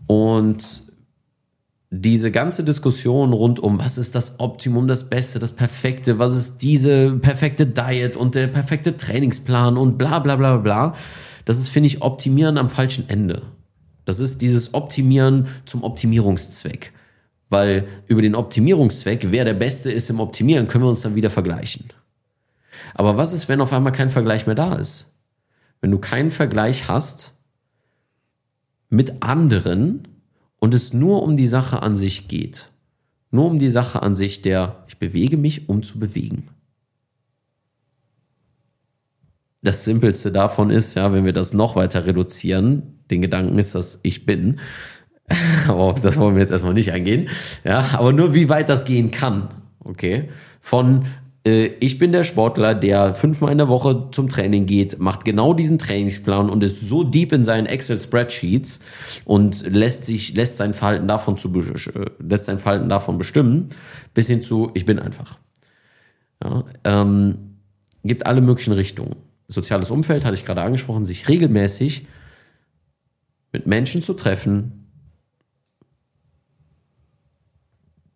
Und 0.07 0.81
diese 1.89 2.31
ganze 2.31 2.65
Diskussion 2.65 3.31
rund 3.31 3.61
um, 3.61 3.79
was 3.79 3.97
ist 3.97 4.15
das 4.15 4.41
Optimum, 4.41 4.89
das 4.89 5.09
Beste, 5.09 5.39
das 5.39 5.53
Perfekte, 5.53 6.19
was 6.19 6.35
ist 6.35 6.57
diese 6.57 7.13
perfekte 7.13 7.65
Diet 7.65 8.17
und 8.17 8.35
der 8.35 8.47
perfekte 8.47 8.97
Trainingsplan 8.97 9.77
und 9.77 9.97
bla 9.97 10.19
bla 10.19 10.35
bla 10.35 10.57
bla, 10.57 10.95
das 11.45 11.59
ist, 11.59 11.69
finde 11.69 11.87
ich, 11.87 12.01
Optimieren 12.01 12.57
am 12.57 12.67
falschen 12.67 13.09
Ende. 13.09 13.43
Das 14.11 14.19
ist 14.19 14.41
dieses 14.41 14.73
Optimieren 14.73 15.47
zum 15.65 15.83
Optimierungszweck. 15.83 16.91
Weil 17.47 17.87
über 18.07 18.21
den 18.21 18.35
Optimierungszweck, 18.35 19.31
wer 19.31 19.45
der 19.45 19.53
Beste 19.53 19.89
ist 19.89 20.09
im 20.09 20.19
Optimieren, 20.19 20.67
können 20.67 20.83
wir 20.83 20.89
uns 20.89 20.99
dann 20.99 21.15
wieder 21.15 21.29
vergleichen. 21.29 21.85
Aber 22.93 23.15
was 23.15 23.31
ist, 23.31 23.47
wenn 23.47 23.61
auf 23.61 23.71
einmal 23.71 23.93
kein 23.93 24.09
Vergleich 24.09 24.47
mehr 24.47 24.55
da 24.55 24.75
ist? 24.75 25.13
Wenn 25.79 25.91
du 25.91 25.97
keinen 25.97 26.29
Vergleich 26.29 26.89
hast, 26.89 27.31
mit 28.89 29.23
anderen 29.23 30.09
und 30.59 30.73
es 30.73 30.91
nur 30.91 31.23
um 31.23 31.37
die 31.37 31.47
Sache 31.47 31.81
an 31.81 31.95
sich 31.95 32.27
geht. 32.27 32.69
Nur 33.29 33.45
um 33.45 33.59
die 33.59 33.69
Sache 33.69 34.03
an 34.03 34.13
sich, 34.13 34.41
der 34.41 34.83
ich 34.89 34.97
bewege 34.97 35.37
mich, 35.37 35.69
um 35.69 35.83
zu 35.83 35.99
bewegen. 35.99 36.49
Das 39.61 39.85
Simpelste 39.85 40.31
davon 40.31 40.69
ist, 40.69 40.95
ja, 40.95 41.13
wenn 41.13 41.25
wir 41.25 41.33
das 41.33 41.53
noch 41.53 41.75
weiter 41.75 42.05
reduzieren, 42.05 42.99
den 43.11 43.21
Gedanken 43.21 43.59
ist, 43.59 43.75
dass 43.75 43.99
ich 44.03 44.25
bin, 44.25 44.59
aber 45.67 45.81
auf 45.81 46.01
das 46.01 46.17
wollen 46.17 46.35
wir 46.35 46.41
jetzt 46.41 46.51
erstmal 46.51 46.73
nicht 46.73 46.91
eingehen, 46.91 47.29
ja, 47.63 47.89
aber 47.93 48.11
nur 48.13 48.33
wie 48.33 48.49
weit 48.49 48.69
das 48.69 48.85
gehen 48.85 49.11
kann, 49.11 49.49
okay, 49.83 50.29
von 50.59 51.05
äh, 51.45 51.65
ich 51.79 51.97
bin 51.97 52.11
der 52.11 52.23
Sportler, 52.23 52.75
der 52.75 53.13
fünfmal 53.13 53.51
in 53.51 53.57
der 53.57 53.67
Woche 53.67 54.09
zum 54.11 54.29
Training 54.29 54.65
geht, 54.65 54.99
macht 54.99 55.25
genau 55.25 55.53
diesen 55.53 55.79
Trainingsplan 55.79 56.49
und 56.49 56.63
ist 56.63 56.81
so 56.81 57.03
deep 57.03 57.31
in 57.31 57.43
seinen 57.43 57.65
Excel-Spreadsheets 57.65 58.81
und 59.25 59.67
lässt 59.69 60.05
sich, 60.05 60.33
lässt 60.33 60.57
sein 60.57 60.73
Verhalten 60.73 61.07
davon 61.07 61.37
zu, 61.37 61.53
äh, 61.53 62.05
lässt 62.19 62.45
sein 62.45 62.59
Verhalten 62.59 62.89
davon 62.89 63.17
bestimmen, 63.17 63.67
bis 64.13 64.27
hin 64.27 64.41
zu, 64.41 64.71
ich 64.73 64.85
bin 64.85 64.99
einfach. 64.99 65.39
Ja, 66.43 66.63
ähm, 66.83 67.57
gibt 68.03 68.25
alle 68.25 68.41
möglichen 68.41 68.73
Richtungen. 68.73 69.15
Soziales 69.51 69.91
Umfeld 69.91 70.23
hatte 70.23 70.35
ich 70.35 70.45
gerade 70.45 70.61
angesprochen, 70.61 71.03
sich 71.03 71.27
regelmäßig 71.27 72.07
mit 73.51 73.67
Menschen 73.67 74.01
zu 74.01 74.13
treffen 74.13 74.87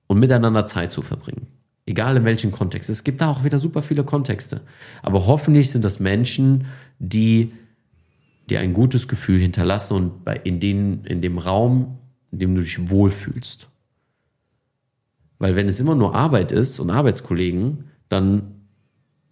und 0.07 0.19
miteinander 0.19 0.65
Zeit 0.65 0.93
zu 0.93 1.01
verbringen. 1.01 1.47
Egal 1.85 2.15
in 2.15 2.25
welchem 2.25 2.51
Kontext. 2.51 2.89
Es 2.89 3.03
gibt 3.03 3.19
da 3.19 3.29
auch 3.29 3.43
wieder 3.43 3.59
super 3.59 3.81
viele 3.81 4.03
Kontexte. 4.03 4.61
Aber 5.03 5.27
hoffentlich 5.27 5.71
sind 5.71 5.83
das 5.83 5.99
Menschen, 5.99 6.67
die 6.99 7.51
dir 8.49 8.61
ein 8.61 8.73
gutes 8.73 9.07
Gefühl 9.07 9.39
hinterlassen 9.39 9.95
und 9.95 10.23
bei, 10.23 10.37
in, 10.37 10.61
den, 10.61 11.03
in 11.03 11.21
dem 11.21 11.37
Raum, 11.37 11.99
in 12.31 12.39
dem 12.39 12.55
du 12.55 12.61
dich 12.61 12.89
wohlfühlst. 12.89 13.67
Weil 15.37 15.55
wenn 15.55 15.67
es 15.67 15.81
immer 15.81 15.95
nur 15.95 16.15
Arbeit 16.15 16.53
ist 16.53 16.79
und 16.79 16.89
Arbeitskollegen, 16.89 17.89
dann 18.07 18.54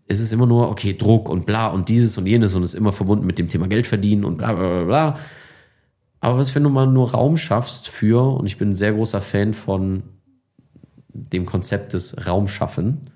ist 0.07 0.19
es 0.19 0.31
immer 0.31 0.45
nur, 0.45 0.69
okay, 0.69 0.95
Druck 0.97 1.29
und 1.29 1.45
bla 1.45 1.67
und 1.67 1.89
dieses 1.89 2.17
und 2.17 2.25
jenes 2.25 2.53
und 2.55 2.63
ist 2.63 2.75
immer 2.75 2.91
verbunden 2.91 3.25
mit 3.25 3.39
dem 3.39 3.47
Thema 3.47 3.67
Geld 3.67 3.87
verdienen 3.87 4.25
und 4.25 4.37
bla 4.37 4.53
bla 4.53 4.67
bla 4.67 4.83
bla. 4.83 5.19
Aber 6.19 6.37
was, 6.37 6.55
wenn 6.55 6.63
du 6.63 6.69
mal 6.69 6.87
nur 6.87 7.11
Raum 7.11 7.37
schaffst 7.37 7.89
für, 7.89 8.37
und 8.37 8.45
ich 8.45 8.57
bin 8.57 8.69
ein 8.69 8.75
sehr 8.75 8.93
großer 8.93 9.21
Fan 9.21 9.53
von 9.53 10.03
dem 11.13 11.45
Konzept 11.45 11.93
des 11.93 12.27
Raumschaffen. 12.27 13.09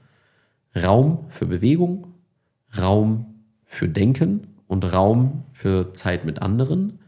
Raum 0.76 1.26
für 1.30 1.46
Bewegung, 1.46 2.14
Raum 2.78 3.44
für 3.64 3.88
Denken 3.90 4.48
und 4.68 4.94
Raum 4.94 5.46
für 5.52 5.94
Zeit 5.94 6.26
mit 6.26 6.42
anderen. 6.42 7.00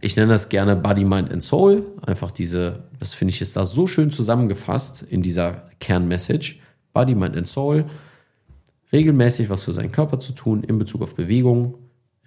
Ich 0.00 0.16
nenne 0.16 0.28
das 0.28 0.48
gerne 0.48 0.76
Body, 0.76 1.04
Mind 1.04 1.32
and 1.32 1.42
Soul. 1.42 1.86
Einfach 2.04 2.30
diese, 2.30 2.84
das 2.98 3.14
finde 3.14 3.32
ich 3.32 3.40
ist 3.40 3.56
da 3.56 3.64
so 3.64 3.86
schön 3.86 4.10
zusammengefasst 4.10 5.02
in 5.02 5.22
dieser 5.22 5.68
Kernmessage. 5.80 6.56
Body, 6.92 7.14
Mind 7.14 7.36
and 7.36 7.48
Soul. 7.48 7.86
Regelmäßig 8.92 9.48
was 9.48 9.64
für 9.64 9.72
seinen 9.72 9.92
Körper 9.92 10.20
zu 10.20 10.32
tun 10.32 10.62
in 10.62 10.78
Bezug 10.78 11.02
auf 11.02 11.14
Bewegung. 11.14 11.78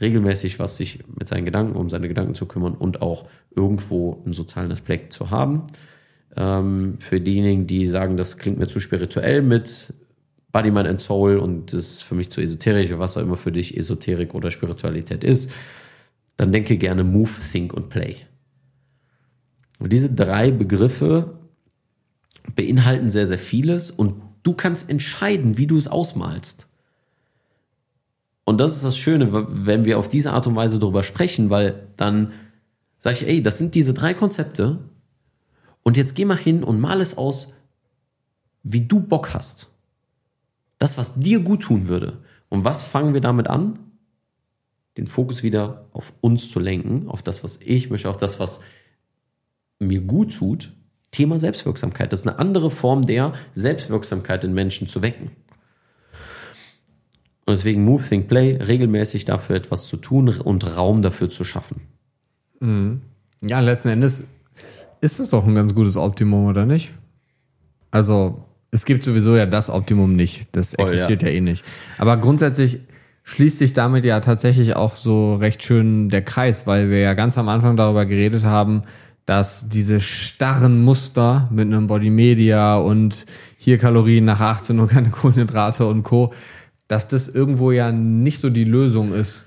Regelmäßig 0.01 0.59
was 0.59 0.77
sich 0.77 1.03
mit 1.17 1.27
seinen 1.27 1.45
Gedanken, 1.45 1.75
um 1.75 1.89
seine 1.89 2.07
Gedanken 2.07 2.35
zu 2.35 2.47
kümmern 2.47 2.73
und 2.73 3.01
auch 3.01 3.27
irgendwo 3.55 4.21
einen 4.25 4.33
sozialen 4.33 4.71
Aspekt 4.71 5.13
zu 5.13 5.29
haben. 5.29 5.67
Ähm, 6.35 6.97
für 6.99 7.21
diejenigen, 7.21 7.65
die 7.67 7.87
sagen, 7.87 8.17
das 8.17 8.37
klingt 8.37 8.57
mir 8.57 8.67
zu 8.67 8.79
spirituell 8.79 9.41
mit 9.41 9.93
Body, 10.51 10.71
Mind 10.71 10.87
and 10.87 11.01
Soul 11.01 11.37
und 11.37 11.73
das 11.73 11.81
ist 11.81 12.03
für 12.03 12.15
mich 12.15 12.29
zu 12.29 12.41
esoterisch, 12.41 12.89
was 12.97 13.17
auch 13.17 13.21
immer 13.21 13.37
für 13.37 13.51
dich 13.51 13.77
Esoterik 13.77 14.33
oder 14.33 14.51
Spiritualität 14.51 15.23
ist, 15.23 15.51
dann 16.37 16.51
denke 16.51 16.77
gerne 16.77 17.03
Move, 17.03 17.31
Think 17.51 17.73
und 17.73 17.89
Play. 17.89 18.15
Und 19.79 19.91
diese 19.91 20.13
drei 20.13 20.51
Begriffe 20.51 21.39
beinhalten 22.55 23.09
sehr, 23.09 23.27
sehr 23.27 23.37
vieles 23.37 23.91
und 23.91 24.13
du 24.45 24.53
kannst 24.53 24.89
entscheiden, 24.89 25.57
wie 25.57 25.67
du 25.67 25.75
es 25.75 25.87
ausmalst. 25.87 26.67
Und 28.43 28.61
das 28.61 28.75
ist 28.75 28.83
das 28.83 28.95
Schöne, 28.95 29.31
wenn 29.65 29.85
wir 29.85 29.97
auf 29.97 30.07
diese 30.07 30.31
Art 30.31 30.45
und 30.45 30.55
Weise 30.55 30.77
darüber 30.77 31.01
sprechen, 31.01 31.49
weil 31.49 31.87
dann 31.97 32.31
sage 32.99 33.17
ich, 33.17 33.27
ey, 33.27 33.41
das 33.41 33.57
sind 33.57 33.73
diese 33.73 33.95
drei 33.95 34.13
Konzepte 34.13 34.77
und 35.81 35.97
jetzt 35.97 36.15
geh 36.15 36.25
mal 36.25 36.37
hin 36.37 36.63
und 36.63 36.79
mal 36.79 37.01
es 37.01 37.17
aus, 37.17 37.53
wie 38.61 38.81
du 38.81 38.99
Bock 38.99 39.33
hast. 39.33 39.69
Das, 40.77 40.97
was 40.97 41.15
dir 41.15 41.39
gut 41.39 41.63
tun 41.63 41.87
würde. 41.87 42.17
Und 42.49 42.63
was 42.65 42.83
fangen 42.83 43.15
wir 43.15 43.21
damit 43.21 43.47
an? 43.47 43.79
Den 44.95 45.07
Fokus 45.07 45.41
wieder 45.41 45.87
auf 45.91 46.13
uns 46.21 46.51
zu 46.51 46.59
lenken, 46.59 47.09
auf 47.09 47.23
das, 47.23 47.43
was 47.43 47.59
ich 47.61 47.89
möchte, 47.89 48.09
auf 48.09 48.17
das, 48.17 48.39
was 48.39 48.61
mir 49.79 50.01
gut 50.01 50.35
tut. 50.35 50.71
Thema 51.15 51.39
Selbstwirksamkeit. 51.39 52.11
Das 52.11 52.21
ist 52.21 52.27
eine 52.27 52.39
andere 52.39 52.69
Form 52.69 53.05
der 53.05 53.31
Selbstwirksamkeit 53.53 54.43
in 54.43 54.53
Menschen 54.53 54.89
zu 54.89 55.01
wecken. 55.01 55.31
Und 57.45 57.55
deswegen 57.55 57.85
Move, 57.85 58.03
Think, 58.03 58.27
Play, 58.27 58.57
regelmäßig 58.57 59.23
dafür 59.23 59.55
etwas 59.55 59.87
zu 59.87 59.95
tun 59.95 60.27
und 60.27 60.75
Raum 60.75 61.01
dafür 61.01 61.29
zu 61.29 61.45
schaffen. 61.45 61.81
Mhm. 62.59 63.01
Ja, 63.47 63.61
letzten 63.61 63.89
Endes 63.89 64.27
ist 64.99 65.19
es 65.19 65.29
doch 65.29 65.45
ein 65.45 65.55
ganz 65.55 65.73
gutes 65.73 65.95
Optimum, 65.95 66.47
oder 66.47 66.65
nicht? 66.65 66.91
Also, 67.91 68.43
es 68.71 68.83
gibt 68.83 69.03
sowieso 69.03 69.37
ja 69.37 69.45
das 69.45 69.69
Optimum 69.69 70.17
nicht. 70.17 70.49
Das 70.51 70.73
existiert 70.73 71.23
oh, 71.23 71.27
ja. 71.27 71.31
ja 71.31 71.37
eh 71.37 71.41
nicht. 71.41 71.63
Aber 71.97 72.17
grundsätzlich 72.17 72.81
schließt 73.23 73.59
sich 73.59 73.71
damit 73.71 74.03
ja 74.03 74.19
tatsächlich 74.19 74.75
auch 74.75 74.95
so 74.95 75.35
recht 75.35 75.63
schön 75.63 76.09
der 76.09 76.23
Kreis, 76.23 76.67
weil 76.67 76.89
wir 76.89 76.99
ja 76.99 77.13
ganz 77.13 77.37
am 77.37 77.47
Anfang 77.47 77.77
darüber 77.77 78.05
geredet 78.05 78.43
haben, 78.43 78.83
dass 79.25 79.67
diese 79.69 80.01
starren 80.01 80.83
Muster 80.83 81.49
mit 81.51 81.65
einem 81.65 81.87
Body 81.87 82.09
Media 82.09 82.75
und 82.75 83.25
hier 83.57 83.77
Kalorien 83.77 84.25
nach 84.25 84.39
18 84.39 84.79
Uhr 84.79 84.87
keine 84.87 85.09
Kohlenhydrate 85.09 85.85
und 85.87 86.03
Co., 86.03 86.31
dass 86.87 87.07
das 87.07 87.27
irgendwo 87.27 87.71
ja 87.71 87.91
nicht 87.91 88.39
so 88.39 88.51
die 88.51 88.63
Lösung 88.63 89.13
ist. 89.13 89.43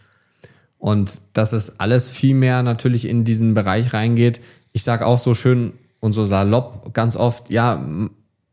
Und 0.78 1.20
dass 1.32 1.52
es 1.52 1.78
alles 1.78 2.08
viel 2.08 2.34
mehr 2.34 2.62
natürlich 2.62 3.06
in 3.06 3.24
diesen 3.24 3.54
Bereich 3.54 3.92
reingeht, 3.92 4.40
ich 4.72 4.82
sage 4.82 5.06
auch 5.06 5.18
so 5.18 5.34
schön 5.34 5.72
und 6.00 6.12
so 6.12 6.24
salopp 6.24 6.94
ganz 6.94 7.16
oft, 7.16 7.50
ja, 7.50 7.84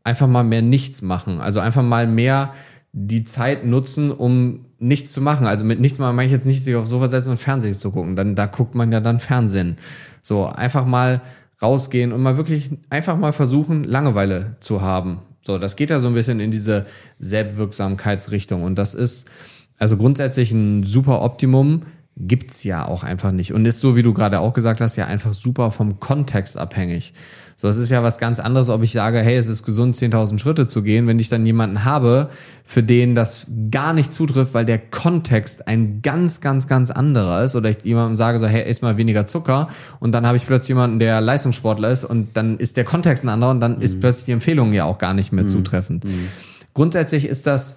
einfach 0.02 0.26
mal 0.28 0.44
mehr 0.44 0.62
nichts 0.62 1.02
machen. 1.02 1.40
Also 1.40 1.60
einfach 1.60 1.82
mal 1.82 2.06
mehr 2.06 2.52
die 2.92 3.24
Zeit 3.24 3.66
nutzen, 3.66 4.10
um 4.10 4.66
nichts 4.78 5.12
zu 5.12 5.20
machen. 5.20 5.46
Also 5.46 5.64
mit 5.64 5.80
nichts 5.80 5.98
machen 5.98 6.16
meine 6.16 6.26
ich 6.26 6.32
jetzt 6.32 6.46
nicht, 6.46 6.62
sich 6.64 6.74
aufs 6.74 6.90
Sofa 6.90 7.08
setzen 7.08 7.30
und 7.30 7.38
Fernsehen 7.38 7.74
zu 7.74 7.90
gucken. 7.90 8.16
Dann, 8.16 8.34
da 8.34 8.46
guckt 8.46 8.74
man 8.74 8.92
ja 8.92 9.00
dann 9.00 9.20
Fernsehen. 9.20 9.78
So, 10.26 10.46
einfach 10.46 10.86
mal 10.86 11.20
rausgehen 11.62 12.12
und 12.12 12.20
mal 12.20 12.36
wirklich 12.36 12.70
einfach 12.90 13.16
mal 13.16 13.32
versuchen, 13.32 13.84
Langeweile 13.84 14.56
zu 14.58 14.82
haben. 14.82 15.20
So, 15.40 15.56
das 15.56 15.76
geht 15.76 15.88
ja 15.90 16.00
so 16.00 16.08
ein 16.08 16.14
bisschen 16.14 16.40
in 16.40 16.50
diese 16.50 16.86
Selbstwirksamkeitsrichtung. 17.20 18.64
Und 18.64 18.76
das 18.76 18.94
ist 18.94 19.30
also 19.78 19.96
grundsätzlich 19.96 20.50
ein 20.50 20.82
super 20.82 21.22
Optimum 21.22 21.82
gibt's 22.16 22.64
ja 22.64 22.88
auch 22.88 23.04
einfach 23.04 23.30
nicht. 23.30 23.52
Und 23.52 23.66
ist 23.66 23.78
so, 23.78 23.94
wie 23.94 24.02
du 24.02 24.14
gerade 24.14 24.40
auch 24.40 24.52
gesagt 24.52 24.80
hast, 24.80 24.96
ja 24.96 25.06
einfach 25.06 25.32
super 25.32 25.70
vom 25.70 26.00
Kontext 26.00 26.58
abhängig. 26.58 27.14
So, 27.58 27.68
es 27.68 27.78
ist 27.78 27.88
ja 27.88 28.02
was 28.02 28.18
ganz 28.18 28.38
anderes, 28.38 28.68
ob 28.68 28.82
ich 28.82 28.92
sage, 28.92 29.20
hey, 29.20 29.34
es 29.34 29.46
ist 29.46 29.64
gesund, 29.64 29.96
10.000 29.96 30.38
Schritte 30.38 30.66
zu 30.66 30.82
gehen, 30.82 31.06
wenn 31.06 31.18
ich 31.18 31.30
dann 31.30 31.46
jemanden 31.46 31.86
habe, 31.86 32.28
für 32.64 32.82
den 32.82 33.14
das 33.14 33.46
gar 33.70 33.94
nicht 33.94 34.12
zutrifft, 34.12 34.52
weil 34.52 34.66
der 34.66 34.76
Kontext 34.76 35.66
ein 35.66 36.02
ganz, 36.02 36.42
ganz, 36.42 36.68
ganz 36.68 36.90
anderer 36.90 37.44
ist. 37.44 37.56
Oder 37.56 37.70
ich 37.70 37.78
jemandem 37.82 38.14
sage 38.14 38.38
so, 38.38 38.46
hey, 38.46 38.68
iss 38.68 38.82
mal 38.82 38.98
weniger 38.98 39.26
Zucker. 39.26 39.68
Und 40.00 40.12
dann 40.12 40.26
habe 40.26 40.36
ich 40.36 40.46
plötzlich 40.46 40.68
jemanden, 40.68 40.98
der 40.98 41.22
Leistungssportler 41.22 41.88
ist 41.88 42.04
und 42.04 42.36
dann 42.36 42.58
ist 42.58 42.76
der 42.76 42.84
Kontext 42.84 43.24
ein 43.24 43.30
anderer 43.30 43.52
und 43.52 43.60
dann 43.60 43.76
mhm. 43.76 43.82
ist 43.82 44.00
plötzlich 44.00 44.26
die 44.26 44.32
Empfehlung 44.32 44.74
ja 44.74 44.84
auch 44.84 44.98
gar 44.98 45.14
nicht 45.14 45.32
mehr 45.32 45.44
mhm. 45.44 45.48
zutreffend. 45.48 46.04
Mhm. 46.04 46.28
Grundsätzlich 46.74 47.26
ist 47.26 47.46
das 47.46 47.76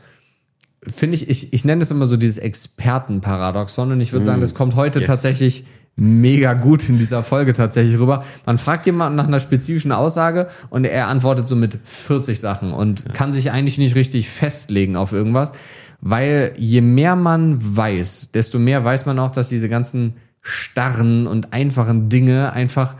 finde 0.81 1.15
ich, 1.15 1.30
ich, 1.30 1.53
ich 1.53 1.65
nenne 1.65 1.81
es 1.81 1.91
immer 1.91 2.06
so 2.06 2.15
dieses 2.15 2.38
Expertenparadoxon 2.38 3.91
und 3.91 4.01
ich 4.01 4.14
würde 4.14 4.26
sagen, 4.26 4.39
das 4.39 4.53
kommt 4.53 4.76
heute 4.76 4.99
yes. 4.99 5.07
tatsächlich 5.07 5.65
mega 5.99 6.53
gut 6.53 6.88
in 6.89 6.97
dieser 6.97 7.23
Folge 7.23 7.53
tatsächlich 7.53 7.99
rüber. 7.99 8.23
Man 8.45 8.57
fragt 8.57 8.85
jemanden 8.85 9.15
nach 9.15 9.27
einer 9.27 9.39
spezifischen 9.39 9.91
Aussage 9.91 10.47
und 10.69 10.85
er 10.85 11.07
antwortet 11.07 11.47
so 11.47 11.55
mit 11.55 11.77
40 11.84 12.39
Sachen 12.39 12.71
und 12.71 13.05
ja. 13.05 13.13
kann 13.13 13.34
sich 13.34 13.51
eigentlich 13.51 13.77
nicht 13.77 13.95
richtig 13.95 14.30
festlegen 14.30 14.95
auf 14.95 15.11
irgendwas, 15.11 15.53
weil 16.01 16.53
je 16.57 16.81
mehr 16.81 17.15
man 17.15 17.57
weiß, 17.76 18.31
desto 18.34 18.59
mehr 18.59 18.84
weiß 18.84 19.05
man 19.05 19.19
auch, 19.19 19.31
dass 19.31 19.49
diese 19.49 19.69
ganzen 19.69 20.13
starren 20.41 21.27
und 21.27 21.53
einfachen 21.53 22.09
Dinge 22.09 22.53
einfach 22.53 22.95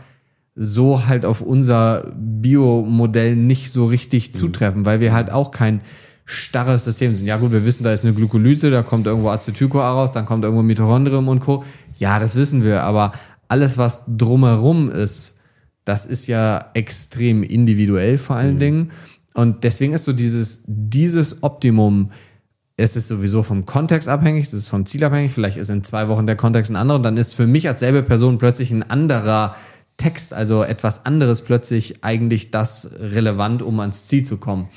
so 0.54 1.06
halt 1.06 1.24
auf 1.24 1.40
unser 1.40 2.12
Biomodell 2.14 3.34
nicht 3.34 3.72
so 3.72 3.86
richtig 3.86 4.28
mhm. 4.28 4.34
zutreffen, 4.34 4.84
weil 4.84 5.00
wir 5.00 5.14
halt 5.14 5.30
auch 5.30 5.50
kein 5.50 5.80
starres 6.30 6.84
System 6.84 7.14
sind. 7.14 7.26
Ja 7.26 7.38
gut, 7.38 7.50
wir 7.50 7.64
wissen, 7.64 7.82
da 7.82 7.92
ist 7.92 8.04
eine 8.04 8.14
Glykolyse, 8.14 8.70
da 8.70 8.82
kommt 8.82 9.06
irgendwo 9.06 9.30
Acetyl-CoA 9.30 9.90
raus, 9.90 10.12
dann 10.12 10.26
kommt 10.26 10.44
irgendwo 10.44 10.62
Mitochondrium 10.62 11.26
und 11.28 11.40
Co. 11.40 11.64
Ja, 12.00 12.18
das 12.18 12.34
wissen 12.34 12.64
wir, 12.64 12.82
aber 12.82 13.12
alles, 13.46 13.78
was 13.78 14.04
drumherum 14.08 14.90
ist, 14.90 15.36
das 15.84 16.06
ist 16.06 16.26
ja 16.26 16.70
extrem 16.74 17.42
individuell 17.42 18.18
vor 18.18 18.36
allen 18.36 18.54
mhm. 18.54 18.60
Dingen. 18.60 18.90
Und 19.34 19.64
deswegen 19.64 19.92
ist 19.92 20.04
so 20.04 20.12
dieses, 20.12 20.62
dieses 20.66 21.42
Optimum 21.42 22.10
es 22.82 22.96
ist 22.96 23.08
sowieso 23.08 23.42
vom 23.42 23.66
Kontext 23.66 24.08
abhängig, 24.08 24.46
es 24.46 24.54
ist 24.54 24.68
vom 24.68 24.86
Ziel 24.86 25.04
abhängig, 25.04 25.32
vielleicht 25.32 25.58
ist 25.58 25.68
in 25.68 25.84
zwei 25.84 26.08
Wochen 26.08 26.26
der 26.26 26.36
Kontext 26.36 26.70
ein 26.72 26.76
anderer 26.76 26.96
und 26.96 27.02
dann 27.02 27.18
ist 27.18 27.34
für 27.34 27.46
mich 27.46 27.68
als 27.68 27.80
selbe 27.80 28.02
Person 28.02 28.38
plötzlich 28.38 28.70
ein 28.70 28.82
anderer 28.82 29.54
Text, 29.98 30.32
also 30.32 30.62
etwas 30.62 31.04
anderes 31.04 31.42
plötzlich 31.42 32.02
eigentlich 32.02 32.50
das 32.50 32.90
relevant, 32.98 33.60
um 33.60 33.80
ans 33.80 34.08
Ziel 34.08 34.24
zu 34.24 34.38
kommen. 34.38 34.68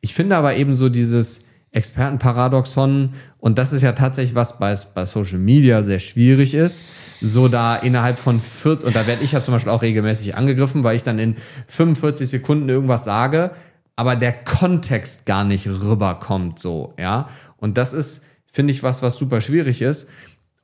Ich 0.00 0.14
finde 0.14 0.36
aber 0.36 0.56
eben 0.56 0.74
so 0.74 0.88
dieses 0.88 1.40
Expertenparadoxon 1.72 3.14
und 3.38 3.58
das 3.58 3.72
ist 3.72 3.82
ja 3.82 3.92
tatsächlich 3.92 4.34
was 4.34 4.58
bei, 4.58 4.76
bei 4.94 5.06
Social 5.06 5.38
Media 5.38 5.82
sehr 5.82 5.98
schwierig 5.98 6.54
ist, 6.54 6.84
so 7.20 7.48
da 7.48 7.76
innerhalb 7.76 8.18
von 8.18 8.40
40, 8.40 8.86
und 8.86 8.94
da 8.94 9.06
werde 9.06 9.24
ich 9.24 9.32
ja 9.32 9.42
zum 9.42 9.52
Beispiel 9.52 9.72
auch 9.72 9.82
regelmäßig 9.82 10.36
angegriffen, 10.36 10.84
weil 10.84 10.96
ich 10.96 11.02
dann 11.02 11.18
in 11.18 11.36
45 11.68 12.28
Sekunden 12.28 12.68
irgendwas 12.68 13.04
sage, 13.04 13.52
aber 13.96 14.16
der 14.16 14.32
Kontext 14.32 15.26
gar 15.26 15.44
nicht 15.44 15.66
rüberkommt, 15.66 16.58
so, 16.58 16.94
ja. 16.98 17.28
Und 17.56 17.78
das 17.78 17.94
ist, 17.94 18.24
finde 18.46 18.72
ich, 18.72 18.82
was, 18.82 19.02
was 19.02 19.16
super 19.16 19.40
schwierig 19.40 19.80
ist. 19.82 20.08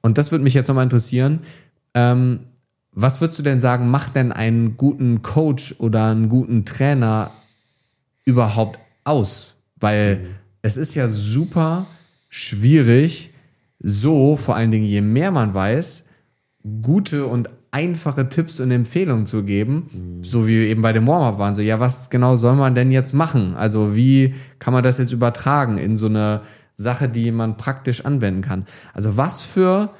Und 0.03 0.19
das 0.19 0.31
würde 0.31 0.45
mich 0.45 0.55
jetzt 0.55 0.69
nochmal 0.69 0.85
interessieren. 0.85 1.41
Ähm, 1.95 2.41
was 2.93 3.21
würdest 3.21 3.39
du 3.39 3.43
denn 3.43 3.61
sagen, 3.61 3.91
macht 3.91 4.17
denn 4.17 4.33
einen 4.33 4.77
guten 4.77 5.23
Coach 5.23 5.75
oder 5.79 6.07
einen 6.07 6.29
guten 6.29 6.65
Trainer 6.65 7.31
überhaupt 8.25 8.79
aus? 9.05 9.55
Weil 9.77 10.19
mhm. 10.19 10.27
Es 10.63 10.77
ist 10.77 10.95
ja 10.95 11.09
super 11.09 11.87
schwierig, 12.29 13.33
so, 13.81 14.37
vor 14.37 14.57
allen 14.57 14.71
Dingen 14.71 14.87
je 14.87 15.01
mehr 15.01 15.31
man 15.31 15.55
weiß, 15.55 16.05
gute 16.83 17.27
und 17.27 17.49
einfache 17.71 18.29
Tipps 18.29 18.61
und 18.61 18.71
Empfehlungen 18.71 19.27
zu 19.27 19.45
geben, 19.45 19.91
mhm. 19.93 20.25
so 20.25 20.47
wie 20.47 20.61
wir 20.61 20.69
eben 20.69 20.83
bei 20.83 20.93
dem 20.93 21.07
Warm-up 21.07 21.39
waren. 21.39 21.55
So, 21.55 21.63
ja, 21.63 21.81
was 21.81 22.11
genau 22.11 22.37
soll 22.37 22.57
man 22.57 22.75
denn 22.75 22.91
jetzt 22.91 23.13
machen? 23.13 23.55
Also, 23.55 23.95
wie 23.95 24.35
kann 24.59 24.73
man 24.73 24.83
das 24.83 24.99
jetzt 24.99 25.13
übertragen 25.13 25.79
in 25.79 25.95
so 25.95 26.07
eine 26.07 26.43
Sache, 26.73 27.09
die 27.09 27.31
man 27.31 27.57
praktisch 27.57 28.05
anwenden 28.05 28.41
kann? 28.41 28.67
Also, 28.95 29.17
was 29.17 29.43
für 29.43 29.91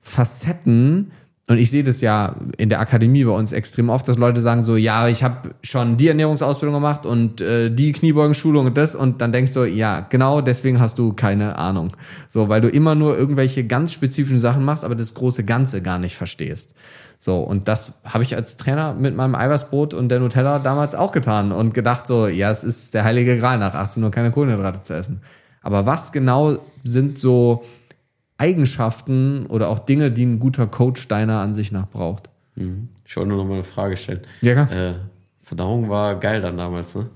Facetten 0.00 1.12
und 1.46 1.58
ich 1.58 1.70
sehe 1.70 1.84
das 1.84 2.00
ja 2.00 2.36
in 2.56 2.70
der 2.70 2.80
Akademie 2.80 3.22
bei 3.24 3.32
uns 3.32 3.52
extrem 3.52 3.90
oft, 3.90 4.08
dass 4.08 4.16
Leute 4.16 4.40
sagen 4.40 4.62
so, 4.62 4.76
ja, 4.76 5.08
ich 5.08 5.22
habe 5.22 5.50
schon 5.62 5.98
die 5.98 6.08
Ernährungsausbildung 6.08 6.74
gemacht 6.74 7.04
und 7.04 7.42
äh, 7.42 7.70
die 7.70 7.92
Kniebeugenschulung 7.92 8.64
und 8.64 8.78
das 8.78 8.94
und 8.94 9.20
dann 9.20 9.30
denkst 9.30 9.52
du, 9.52 9.64
ja, 9.64 10.00
genau 10.00 10.40
deswegen 10.40 10.80
hast 10.80 10.98
du 10.98 11.12
keine 11.12 11.58
Ahnung. 11.58 11.92
So, 12.30 12.48
weil 12.48 12.62
du 12.62 12.68
immer 12.68 12.94
nur 12.94 13.18
irgendwelche 13.18 13.66
ganz 13.66 13.92
spezifischen 13.92 14.40
Sachen 14.40 14.64
machst, 14.64 14.84
aber 14.84 14.94
das 14.94 15.12
große 15.12 15.44
Ganze 15.44 15.82
gar 15.82 15.98
nicht 15.98 16.16
verstehst. 16.16 16.74
So, 17.18 17.40
und 17.40 17.68
das 17.68 17.92
habe 18.04 18.24
ich 18.24 18.34
als 18.36 18.56
Trainer 18.56 18.94
mit 18.94 19.14
meinem 19.14 19.34
Eiweißbrot 19.34 19.92
und 19.92 20.08
der 20.08 20.20
Nutella 20.20 20.58
damals 20.58 20.94
auch 20.94 21.12
getan 21.12 21.52
und 21.52 21.74
gedacht 21.74 22.06
so, 22.06 22.26
ja, 22.26 22.50
es 22.50 22.64
ist 22.64 22.94
der 22.94 23.04
heilige 23.04 23.36
Gral 23.36 23.58
nach 23.58 23.74
18 23.74 24.02
Uhr 24.02 24.10
keine 24.10 24.30
Kohlenhydrate 24.30 24.82
zu 24.82 24.94
essen. 24.94 25.20
Aber 25.60 25.84
was 25.84 26.12
genau 26.12 26.58
sind 26.84 27.18
so 27.18 27.64
Eigenschaften 28.38 29.46
oder 29.46 29.68
auch 29.68 29.78
Dinge, 29.78 30.10
die 30.10 30.24
ein 30.24 30.38
guter 30.38 30.66
Coach 30.66 31.08
deiner 31.08 31.40
Ansicht 31.40 31.72
nach 31.72 31.88
braucht. 31.88 32.30
Mhm. 32.56 32.88
Ich 33.04 33.16
wollte 33.16 33.28
nur 33.28 33.38
noch 33.38 33.44
mal 33.44 33.54
eine 33.54 33.64
Frage 33.64 33.96
stellen. 33.96 34.20
Ja, 34.40 34.52
klar. 34.64 34.72
Äh, 34.72 34.94
Verdauung 35.42 35.88
war 35.88 36.16
geil 36.16 36.40
dann 36.40 36.56
damals, 36.56 36.94
ne? 36.94 37.06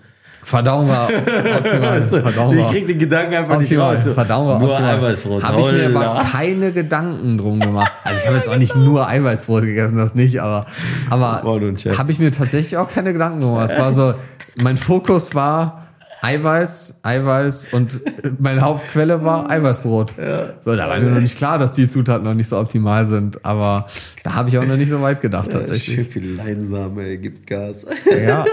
Verdauung 0.43 0.89
war 0.89 1.09
optimal. 1.59 2.03
Verdauung 2.03 2.59
ich 2.59 2.69
krieg 2.69 2.87
den 2.87 2.99
Gedanken 2.99 3.35
einfach 3.35 3.57
optimal. 3.57 3.95
nicht 3.97 4.07
raus. 4.07 4.15
Verdauung 4.15 4.49
war 4.49 4.59
nur 4.61 4.71
optimal. 4.71 4.97
Eiweißbrot. 4.97 5.43
Habe 5.43 5.61
ich 5.61 5.73
mir 5.73 5.97
aber 5.97 6.23
keine 6.23 6.73
Gedanken 6.73 7.39
drum 7.39 7.61
gemacht. 7.61 7.93
Also 8.05 8.21
ich 8.21 8.27
habe 8.27 8.37
jetzt 8.37 8.49
auch 8.49 8.57
nicht 8.57 8.75
nur 8.75 9.07
Eiweißbrot 9.07 9.65
gegessen, 9.65 9.99
das 9.99 10.15
nicht, 10.15 10.41
aber, 10.41 10.65
aber 11.11 11.43
habe 11.43 12.11
ich 12.13 12.19
mir 12.19 12.31
tatsächlich 12.31 12.79
auch 12.79 12.89
keine 12.91 13.13
Gedanken 13.13 13.41
gemacht. 13.41 13.71
Es 13.71 13.79
war 13.79 13.93
so, 13.93 14.15
mein 14.63 14.79
Fokus 14.79 15.35
war, 15.35 15.88
Eiweiß, 16.21 17.01
Eiweiß 17.03 17.73
und 17.73 18.01
meine 18.41 18.63
Hauptquelle 18.63 19.23
war 19.25 19.51
Eiweißbrot. 19.51 20.17
Ja. 20.19 20.55
So, 20.61 20.75
da 20.75 20.89
war 20.89 20.99
mir 20.99 21.11
noch 21.11 21.21
nicht 21.21 21.37
klar, 21.37 21.59
dass 21.59 21.73
die 21.73 21.87
Zutaten 21.87 22.25
noch 22.25 22.35
nicht 22.35 22.49
so 22.49 22.59
optimal 22.59 23.07
sind, 23.07 23.45
aber 23.45 23.87
da 24.25 24.35
habe 24.35 24.49
ich 24.49 24.59
auch 24.59 24.67
noch 24.67 24.77
nicht 24.77 24.89
so 24.89 25.01
weit 25.01 25.21
gedacht 25.21 25.53
tatsächlich. 25.53 26.03
Schön 26.03 26.11
viel 26.11 26.37
Leinsame 26.37 27.19
gibt 27.19 27.47
Gas. 27.47 27.87
Ja, 28.27 28.45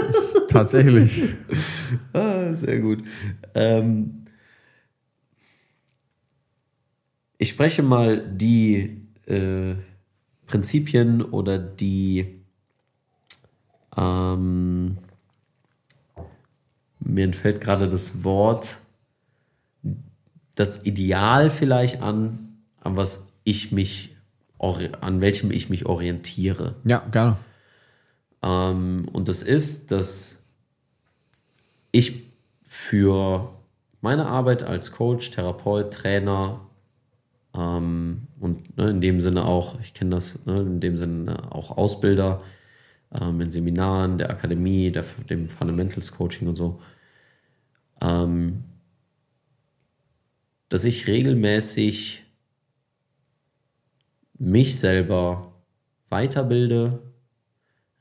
tatsächlich. 0.49 1.23
Ah, 2.13 2.53
sehr 2.53 2.79
gut. 2.79 3.03
Ähm, 3.53 4.25
ich 7.37 7.49
spreche 7.49 7.83
mal 7.83 8.25
die 8.27 9.07
äh, 9.27 9.75
Prinzipien 10.47 11.21
oder 11.21 11.57
die 11.57 12.41
ähm, 13.95 14.97
mir 17.05 17.23
entfällt 17.23 17.61
gerade 17.61 17.87
das 17.87 18.23
Wort, 18.23 18.77
das 20.55 20.85
Ideal 20.85 21.49
vielleicht 21.49 22.01
an, 22.01 22.57
an 22.81 22.97
was 22.97 23.27
ich 23.43 23.71
mich, 23.71 24.15
an 24.59 25.21
welchem 25.21 25.51
ich 25.51 25.69
mich 25.69 25.85
orientiere. 25.85 26.75
Ja, 26.83 26.99
gerne. 27.11 27.37
Ähm, 28.41 29.07
und 29.11 29.29
das 29.29 29.43
ist, 29.43 29.91
dass 29.91 30.43
ich 31.91 32.23
für 32.63 33.49
meine 34.01 34.25
Arbeit 34.25 34.63
als 34.63 34.91
Coach, 34.91 35.31
Therapeut, 35.31 35.93
Trainer 35.93 36.61
ähm, 37.55 38.27
und 38.39 38.77
ne, 38.77 38.89
in 38.89 39.01
dem 39.01 39.21
Sinne 39.21 39.45
auch, 39.45 39.79
ich 39.81 39.93
kenne 39.93 40.11
das, 40.11 40.45
ne, 40.45 40.61
in 40.61 40.79
dem 40.79 40.97
Sinne 40.97 41.51
auch 41.51 41.77
Ausbilder 41.77 42.41
ähm, 43.13 43.41
in 43.41 43.51
Seminaren, 43.51 44.17
der 44.17 44.29
Akademie, 44.29 44.91
der, 44.91 45.05
dem 45.29 45.49
Fundamentals 45.49 46.11
Coaching 46.11 46.47
und 46.47 46.55
so, 46.55 46.79
ähm, 48.01 48.63
dass 50.69 50.83
ich 50.83 51.07
regelmäßig 51.07 52.23
mich 54.37 54.79
selber 54.79 55.53
weiterbilde, 56.09 56.99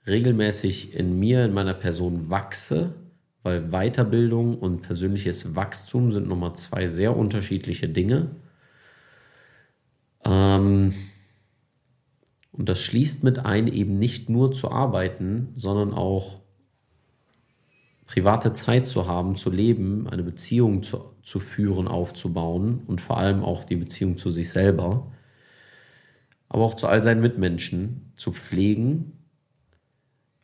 regelmäßig 0.07 0.95
in 0.95 1.19
mir, 1.19 1.45
in 1.45 1.53
meiner 1.53 1.75
Person 1.75 2.31
wachse, 2.31 2.95
weil 3.43 3.71
Weiterbildung 3.71 4.59
und 4.59 4.83
persönliches 4.83 5.55
Wachstum 5.55 6.13
sind 6.13 6.29
nochmal 6.29 6.55
zwei 6.57 6.87
sehr 6.87 7.17
unterschiedliche 7.17 7.89
Dinge. 7.89 8.31
Ähm, 10.25 10.95
und 12.53 12.69
das 12.69 12.81
schließt 12.81 13.25
mit 13.25 13.41
ein, 13.41 13.67
eben 13.69 13.99
nicht 13.99 14.31
nur 14.31 14.53
zu 14.53 14.71
arbeiten, 14.71 15.53
sondern 15.55 15.93
auch 15.93 16.41
private 18.07 18.53
Zeit 18.53 18.87
zu 18.87 19.07
haben, 19.07 19.37
zu 19.37 19.51
leben, 19.51 20.09
eine 20.09 20.23
Beziehung 20.23 20.83
zu, 20.83 21.15
zu 21.23 21.41
führen, 21.41 21.89
aufzubauen 21.89 22.83
und 22.87 23.01
vor 23.01 23.19
allem 23.19 23.43
auch 23.43 23.65
die 23.65 23.77
Beziehung 23.77 24.19
zu 24.19 24.31
sich 24.31 24.51
selber, 24.51 25.11
aber 26.49 26.65
auch 26.65 26.75
zu 26.75 26.87
all 26.87 27.03
seinen 27.03 27.23
Mitmenschen 27.23 28.13
zu 28.17 28.33
pflegen, 28.33 29.25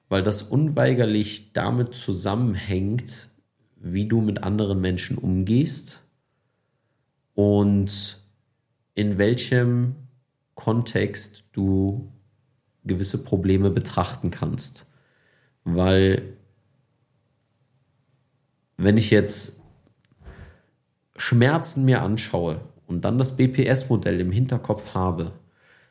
weil 0.08 0.22
das 0.22 0.42
unweigerlich 0.42 1.52
damit 1.52 1.94
zusammenhängt, 1.94 3.28
wie 3.76 4.06
du 4.06 4.20
mit 4.20 4.42
anderen 4.42 4.80
Menschen 4.80 5.16
umgehst 5.18 6.04
und 7.34 8.20
in 8.94 9.18
welchem 9.18 9.94
Kontext 10.54 11.44
du 11.52 12.12
gewisse 12.84 13.22
Probleme 13.22 13.70
betrachten 13.70 14.30
kannst. 14.30 14.90
Weil 15.64 16.36
wenn 18.82 18.96
ich 18.96 19.10
jetzt 19.10 19.60
Schmerzen 21.14 21.84
mir 21.84 22.00
anschaue 22.00 22.62
und 22.86 23.04
dann 23.04 23.18
das 23.18 23.36
BPS-Modell 23.36 24.18
im 24.20 24.32
Hinterkopf 24.32 24.94
habe, 24.94 25.32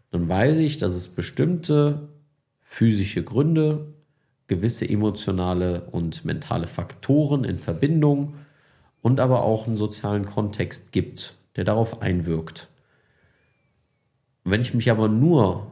dann 0.09 0.27
weiß 0.27 0.57
ich, 0.57 0.77
dass 0.77 0.95
es 0.95 1.07
bestimmte 1.07 2.09
physische 2.61 3.23
Gründe, 3.23 3.93
gewisse 4.47 4.89
emotionale 4.89 5.81
und 5.91 6.25
mentale 6.25 6.65
Faktoren 6.65 7.43
in 7.43 7.59
Verbindung 7.59 8.33
und 9.03 9.19
aber 9.19 9.43
auch 9.43 9.67
einen 9.67 9.77
sozialen 9.77 10.25
Kontext 10.25 10.91
gibt, 10.91 11.35
der 11.55 11.65
darauf 11.65 12.01
einwirkt. 12.01 12.67
wenn 14.43 14.61
ich 14.61 14.73
mich 14.73 14.89
aber 14.89 15.09
nur 15.09 15.71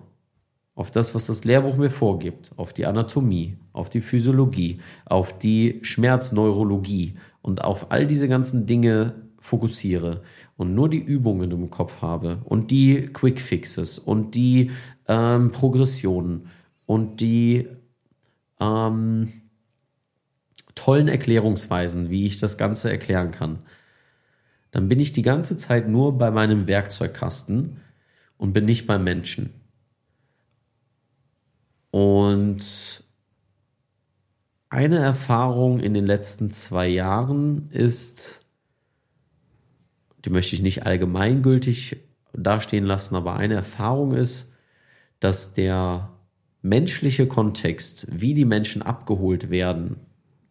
auf 0.77 0.91
das, 0.91 1.15
was 1.15 1.25
das 1.25 1.43
Lehrbuch 1.43 1.75
mir 1.75 1.89
vorgibt, 1.89 2.51
auf 2.55 2.71
die 2.71 2.85
Anatomie, 2.85 3.57
auf 3.73 3.89
die 3.89 3.99
Physiologie, 3.99 4.79
auf 5.05 5.35
die 5.35 5.79
Schmerzneurologie 5.81 7.15
und 7.41 7.63
auf 7.63 7.91
all 7.91 8.05
diese 8.05 8.27
ganzen 8.27 8.67
Dinge 8.67 9.15
fokussiere 9.39 10.21
und 10.55 10.75
nur 10.75 10.87
die 10.87 11.01
Übungen 11.01 11.49
im 11.49 11.71
Kopf 11.71 12.03
habe 12.03 12.43
und 12.45 12.69
die 12.69 13.07
Quick 13.07 13.41
Fixes 13.41 13.97
und 13.97 14.35
die 14.35 14.69
ähm, 15.07 15.49
Progressionen 15.49 16.49
und 16.85 17.21
die 17.21 17.67
ähm, 18.59 19.33
tollen 20.75 21.07
Erklärungsweisen, 21.07 22.11
wie 22.11 22.27
ich 22.27 22.37
das 22.37 22.55
Ganze 22.55 22.91
erklären 22.91 23.31
kann, 23.31 23.63
dann 24.69 24.87
bin 24.87 24.99
ich 24.99 25.11
die 25.11 25.23
ganze 25.23 25.57
Zeit 25.57 25.87
nur 25.87 26.19
bei 26.19 26.29
meinem 26.29 26.67
Werkzeugkasten 26.67 27.77
und 28.37 28.53
bin 28.53 28.65
nicht 28.65 28.85
beim 28.85 29.03
Menschen. 29.03 29.66
Und 31.91 33.03
eine 34.69 34.97
Erfahrung 34.97 35.79
in 35.79 35.93
den 35.93 36.05
letzten 36.05 36.51
zwei 36.51 36.87
Jahren 36.87 37.69
ist 37.71 38.47
die 40.27 40.33
möchte 40.33 40.55
ich 40.55 40.61
nicht 40.61 40.85
allgemeingültig 40.85 41.97
dastehen 42.33 42.83
lassen, 42.83 43.15
aber 43.15 43.37
eine 43.37 43.53
Erfahrung 43.53 44.13
ist, 44.13 44.51
dass 45.21 45.53
der 45.53 46.09
menschliche 46.61 47.27
Kontext, 47.27 48.07
wie 48.11 48.33
die 48.33 48.43
Menschen 48.43 48.81
abgeholt 48.81 49.49
werden 49.49 49.95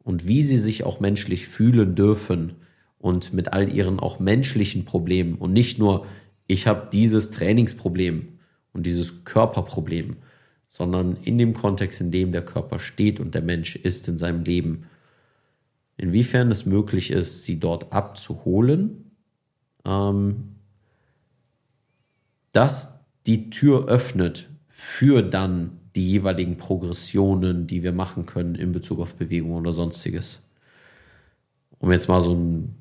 und 0.03 0.27
wie 0.27 0.43
sie 0.43 0.57
sich 0.57 0.85
auch 0.85 0.99
menschlich 0.99 1.47
fühlen 1.47 1.95
dürfen 1.95 2.55
und 2.99 3.35
mit 3.35 3.53
all 3.53 3.69
ihren 3.69 4.01
auch 4.01 4.19
menschlichen 4.19 4.87
Problemen 4.87 5.35
und 5.35 5.53
nicht 5.53 5.79
nur, 5.79 6.07
ich 6.47 6.67
habe 6.67 6.89
dieses 6.91 7.31
Trainingsproblem 7.33 8.39
und 8.73 8.87
dieses 8.87 9.25
Körperproblem, 9.25 10.17
sondern 10.69 11.17
in 11.23 11.39
dem 11.39 11.55
Kontext, 11.55 12.01
in 12.01 12.11
dem 12.11 12.33
der 12.33 12.45
Körper 12.45 12.79
steht 12.79 13.21
und 13.21 13.35
der 13.35 13.43
Mensch 13.43 13.77
ist 13.77 14.09
in 14.09 14.19
seinem 14.19 14.45
Leben. 14.45 14.87
Inwiefern 15.97 16.51
es 16.51 16.67
möglich 16.67 17.11
ist, 17.11 17.45
sie 17.45 17.59
dort 17.59 17.93
abzuholen, 17.93 19.11
ähm, 19.85 20.57
dass 22.53 23.01
die 23.27 23.51
Tür 23.51 23.87
öffnet 23.87 24.49
für 24.69 25.23
dann 25.23 25.81
die 25.95 26.11
jeweiligen 26.11 26.59
Progressionen, 26.59 27.67
die 27.67 27.83
wir 27.83 27.93
machen 27.93 28.27
können 28.27 28.55
in 28.55 28.73
Bezug 28.73 29.01
auf 29.01 29.15
Bewegung 29.15 29.53
oder 29.53 29.73
sonstiges. 29.73 30.49
Um 31.79 31.91
jetzt 31.91 32.09
mal 32.09 32.21
so 32.21 32.33
einen 32.33 32.77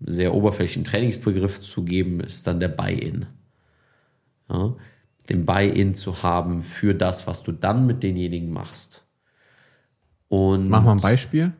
sehr 0.00 0.34
oberflächlichen 0.34 0.84
Trainingsbegriff 0.84 1.60
zu 1.60 1.84
geben, 1.84 2.20
ist 2.20 2.46
dann 2.46 2.60
der 2.60 2.68
Buy-in. 2.68 3.26
Ja, 4.48 4.76
den 5.28 5.44
Buy-in 5.44 5.94
zu 5.94 6.22
haben 6.22 6.62
für 6.62 6.94
das, 6.94 7.26
was 7.26 7.42
du 7.42 7.52
dann 7.52 7.86
mit 7.86 8.02
denjenigen 8.02 8.52
machst. 8.52 9.06
Und 10.28 10.68
Mach 10.68 10.84
mal 10.84 10.92
ein 10.92 11.00
Beispiel. 11.00 11.52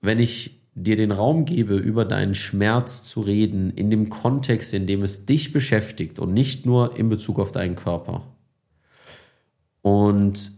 Wenn 0.00 0.18
ich 0.18 0.60
dir 0.74 0.96
den 0.96 1.12
Raum 1.12 1.44
gebe, 1.44 1.76
über 1.76 2.04
deinen 2.04 2.34
Schmerz 2.34 3.02
zu 3.04 3.20
reden, 3.20 3.70
in 3.70 3.90
dem 3.90 4.08
Kontext, 4.08 4.72
in 4.72 4.86
dem 4.86 5.02
es 5.02 5.26
dich 5.26 5.52
beschäftigt 5.52 6.18
und 6.18 6.32
nicht 6.32 6.66
nur 6.66 6.96
in 6.96 7.08
Bezug 7.08 7.38
auf 7.38 7.52
deinen 7.52 7.76
Körper. 7.76 8.22
Und 9.82 10.52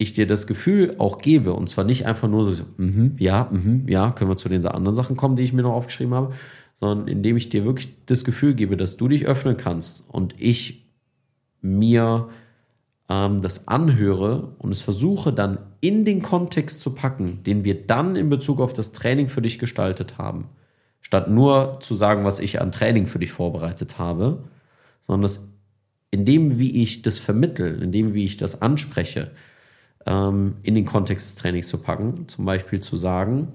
ich 0.00 0.14
dir 0.14 0.26
das 0.26 0.46
Gefühl 0.46 0.94
auch 0.96 1.18
gebe, 1.18 1.52
und 1.52 1.68
zwar 1.68 1.84
nicht 1.84 2.06
einfach 2.06 2.26
nur 2.26 2.54
so, 2.54 2.64
-hmm, 2.78 3.12
ja, 3.18 3.50
-hmm, 3.52 3.88
ja, 3.88 4.10
können 4.12 4.30
wir 4.30 4.36
zu 4.38 4.48
den 4.48 4.66
anderen 4.66 4.94
Sachen 4.94 5.14
kommen, 5.14 5.36
die 5.36 5.42
ich 5.42 5.52
mir 5.52 5.60
noch 5.60 5.74
aufgeschrieben 5.74 6.14
habe, 6.14 6.32
sondern 6.74 7.06
indem 7.06 7.36
ich 7.36 7.50
dir 7.50 7.66
wirklich 7.66 7.94
das 8.06 8.24
Gefühl 8.24 8.54
gebe, 8.54 8.78
dass 8.78 8.96
du 8.96 9.08
dich 9.08 9.26
öffnen 9.26 9.58
kannst 9.58 10.04
und 10.08 10.34
ich 10.40 10.86
mir 11.60 12.30
ähm, 13.10 13.42
das 13.42 13.68
anhöre 13.68 14.54
und 14.56 14.72
es 14.72 14.80
versuche 14.80 15.34
dann 15.34 15.58
in 15.82 16.06
den 16.06 16.22
Kontext 16.22 16.80
zu 16.80 16.94
packen, 16.94 17.44
den 17.44 17.64
wir 17.64 17.86
dann 17.86 18.16
in 18.16 18.30
Bezug 18.30 18.58
auf 18.58 18.72
das 18.72 18.92
Training 18.92 19.28
für 19.28 19.42
dich 19.42 19.58
gestaltet 19.58 20.16
haben, 20.16 20.46
statt 21.02 21.28
nur 21.28 21.78
zu 21.82 21.94
sagen, 21.94 22.24
was 22.24 22.40
ich 22.40 22.58
an 22.62 22.72
Training 22.72 23.06
für 23.06 23.18
dich 23.18 23.32
vorbereitet 23.32 23.98
habe, 23.98 24.44
sondern 25.02 25.22
das 25.22 25.48
in 26.10 26.24
dem, 26.24 26.58
wie 26.58 26.82
ich 26.82 27.02
das 27.02 27.18
vermittel, 27.18 27.82
in 27.82 27.92
dem, 27.92 28.14
wie 28.14 28.24
ich 28.24 28.38
das 28.38 28.62
anspreche, 28.62 29.30
ähm, 30.06 30.56
in 30.62 30.74
den 30.74 30.84
Kontext 30.84 31.26
des 31.26 31.34
Trainings 31.36 31.68
zu 31.68 31.78
packen. 31.78 32.28
Zum 32.28 32.44
Beispiel 32.44 32.80
zu 32.80 32.96
sagen, 32.96 33.48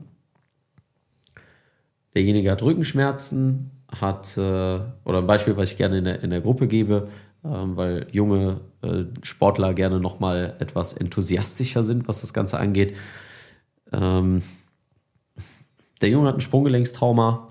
derjenige 2.14 2.52
hat 2.52 2.62
Rückenschmerzen, 2.62 3.72
hat, 3.90 4.38
äh, 4.38 4.42
oder 4.42 5.20
ein 5.20 5.28
Beispiel, 5.28 5.58
was 5.58 5.72
ich 5.72 5.78
gerne 5.78 6.00
in 6.00 6.04
der, 6.06 6.24
in 6.24 6.30
der 6.30 6.42
Gruppe 6.42 6.68
gebe, 6.68 7.10
ähm, 7.44 7.76
weil 7.76 8.08
junge 8.12 8.62
äh, 8.82 9.04
Sportler 9.22 9.74
gerne 9.74 10.00
nochmal 10.00 10.56
etwas 10.60 10.94
enthusiastischer 10.94 11.84
sind, 11.84 12.08
was 12.08 12.22
das 12.22 12.34
Ganze 12.34 12.60
angeht. 12.60 12.96
Ähm, 13.92 14.42
der 16.02 16.10
Junge 16.10 16.28
hat 16.28 16.36
ein 16.36 16.42
Sprunggelenkstrauma 16.42 17.48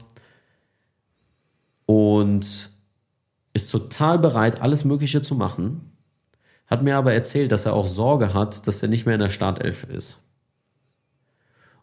und 1.87 2.71
ist 3.53 3.71
total 3.71 4.19
bereit, 4.19 4.61
alles 4.61 4.85
Mögliche 4.85 5.23
zu 5.23 5.35
machen, 5.35 5.93
hat 6.67 6.83
mir 6.83 6.97
aber 6.97 7.13
erzählt, 7.13 7.53
dass 7.53 7.67
er 7.67 7.75
auch 7.75 7.87
Sorge 7.87 8.35
hat, 8.35 8.67
dass 8.67 8.83
er 8.83 8.89
nicht 8.89 9.07
mehr 9.07 9.15
in 9.15 9.21
der 9.21 9.31
Startelf 9.31 9.85
ist. 9.85 10.21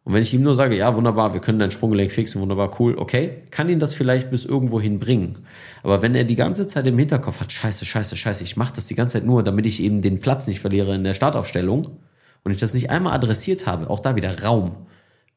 Und 0.03 0.13
wenn 0.13 0.23
ich 0.23 0.33
ihm 0.33 0.41
nur 0.41 0.55
sage, 0.55 0.75
ja, 0.75 0.95
wunderbar, 0.95 1.33
wir 1.33 1.41
können 1.41 1.59
dein 1.59 1.69
Sprunggelenk 1.69 2.11
fixen, 2.11 2.41
wunderbar, 2.41 2.79
cool, 2.79 2.95
okay, 2.97 3.43
kann 3.51 3.69
ihn 3.69 3.79
das 3.79 3.93
vielleicht 3.93 4.31
bis 4.31 4.45
irgendwo 4.45 4.81
hinbringen. 4.81 5.37
Aber 5.83 6.01
wenn 6.01 6.15
er 6.15 6.23
die 6.23 6.35
ganze 6.35 6.67
Zeit 6.67 6.87
im 6.87 6.97
Hinterkopf 6.97 7.39
hat, 7.39 7.51
scheiße, 7.51 7.85
scheiße, 7.85 8.15
scheiße, 8.15 8.43
ich 8.43 8.57
mache 8.57 8.73
das 8.75 8.87
die 8.87 8.95
ganze 8.95 9.19
Zeit 9.19 9.25
nur, 9.25 9.43
damit 9.43 9.67
ich 9.67 9.81
eben 9.81 10.01
den 10.01 10.19
Platz 10.19 10.47
nicht 10.47 10.59
verliere 10.59 10.95
in 10.95 11.03
der 11.03 11.13
Startaufstellung 11.13 11.99
und 12.43 12.51
ich 12.51 12.57
das 12.57 12.73
nicht 12.73 12.89
einmal 12.89 13.13
adressiert 13.13 13.67
habe, 13.67 13.91
auch 13.91 13.99
da 13.99 14.15
wieder 14.15 14.41
Raum. 14.41 14.87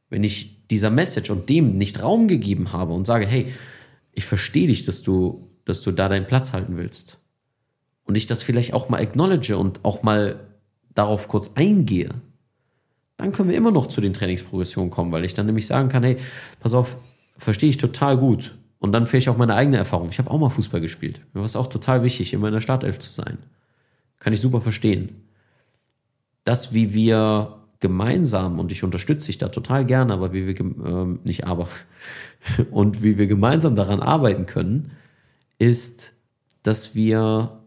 Wenn 0.09 0.25
ich 0.25 0.66
dieser 0.69 0.91
Message 0.91 1.29
und 1.31 1.51
dem 1.51 1.77
nicht 1.77 2.03
Raum 2.03 2.27
gegeben 2.27 2.73
habe 2.73 2.95
und 2.95 3.07
sage, 3.07 3.27
hey, 3.27 3.53
ich 4.12 4.25
verstehe 4.25 4.69
dich, 4.69 4.85
dass 4.85 5.03
du, 5.03 5.51
dass 5.66 5.83
du 5.83 5.93
da 5.93 6.09
deinen 6.09 6.27
Platz 6.27 6.55
halten 6.55 6.79
willst. 6.79 7.19
Und 8.05 8.16
ich 8.16 8.26
das 8.26 8.43
vielleicht 8.43 8.74
auch 8.74 8.89
mal 8.89 9.01
acknowledge 9.01 9.56
und 9.56 9.85
auch 9.85 10.02
mal 10.02 10.40
darauf 10.94 11.28
kurz 11.28 11.52
eingehe, 11.55 12.10
dann 13.16 13.32
können 13.32 13.48
wir 13.48 13.56
immer 13.56 13.70
noch 13.70 13.86
zu 13.86 14.01
den 14.01 14.12
Trainingsprogressionen 14.12 14.90
kommen, 14.90 15.12
weil 15.12 15.24
ich 15.24 15.35
dann 15.35 15.47
nämlich 15.47 15.66
sagen 15.66 15.89
kann, 15.89 16.02
hey, 16.02 16.16
pass 16.60 16.74
auf, 16.74 16.97
verstehe 17.39 17.70
ich 17.70 17.78
total 17.78 18.18
gut. 18.18 18.56
Und 18.78 18.93
dann 18.93 19.06
vielleicht 19.06 19.28
auch 19.28 19.39
meine 19.39 19.55
eigene 19.55 19.78
Erfahrung. 19.78 20.10
Ich 20.10 20.18
habe 20.18 20.31
auch 20.31 20.39
mal 20.39 20.51
Fußball 20.51 20.81
gespielt. 20.81 21.20
Mir 21.32 21.40
war 21.40 21.47
es 21.47 21.56
auch 21.56 21.68
total 21.68 22.02
wichtig, 22.02 22.35
immer 22.35 22.48
in 22.48 22.55
der 22.55 22.60
Startelf 22.60 22.98
zu 22.98 23.10
sein. 23.10 23.39
Kann 24.18 24.32
ich 24.32 24.40
super 24.40 24.60
verstehen. 24.60 25.22
Das, 26.43 26.74
wie 26.74 26.93
wir 26.93 27.60
gemeinsam, 27.81 28.59
und 28.59 28.72
ich 28.72 28.85
unterstütze 28.85 29.26
dich 29.28 29.39
da 29.39 29.48
total 29.48 29.86
gerne, 29.86 30.12
aber 30.12 30.32
wie 30.32 30.47
wir, 30.47 30.60
äh, 30.60 31.18
nicht 31.24 31.47
aber, 31.47 31.68
und 32.70 33.02
wie 33.02 33.16
wir 33.16 33.26
gemeinsam 33.26 33.74
daran 33.74 34.01
arbeiten 34.01 34.44
können, 34.44 34.90
ist, 35.59 36.12
dass 36.62 36.94
wir 36.94 37.64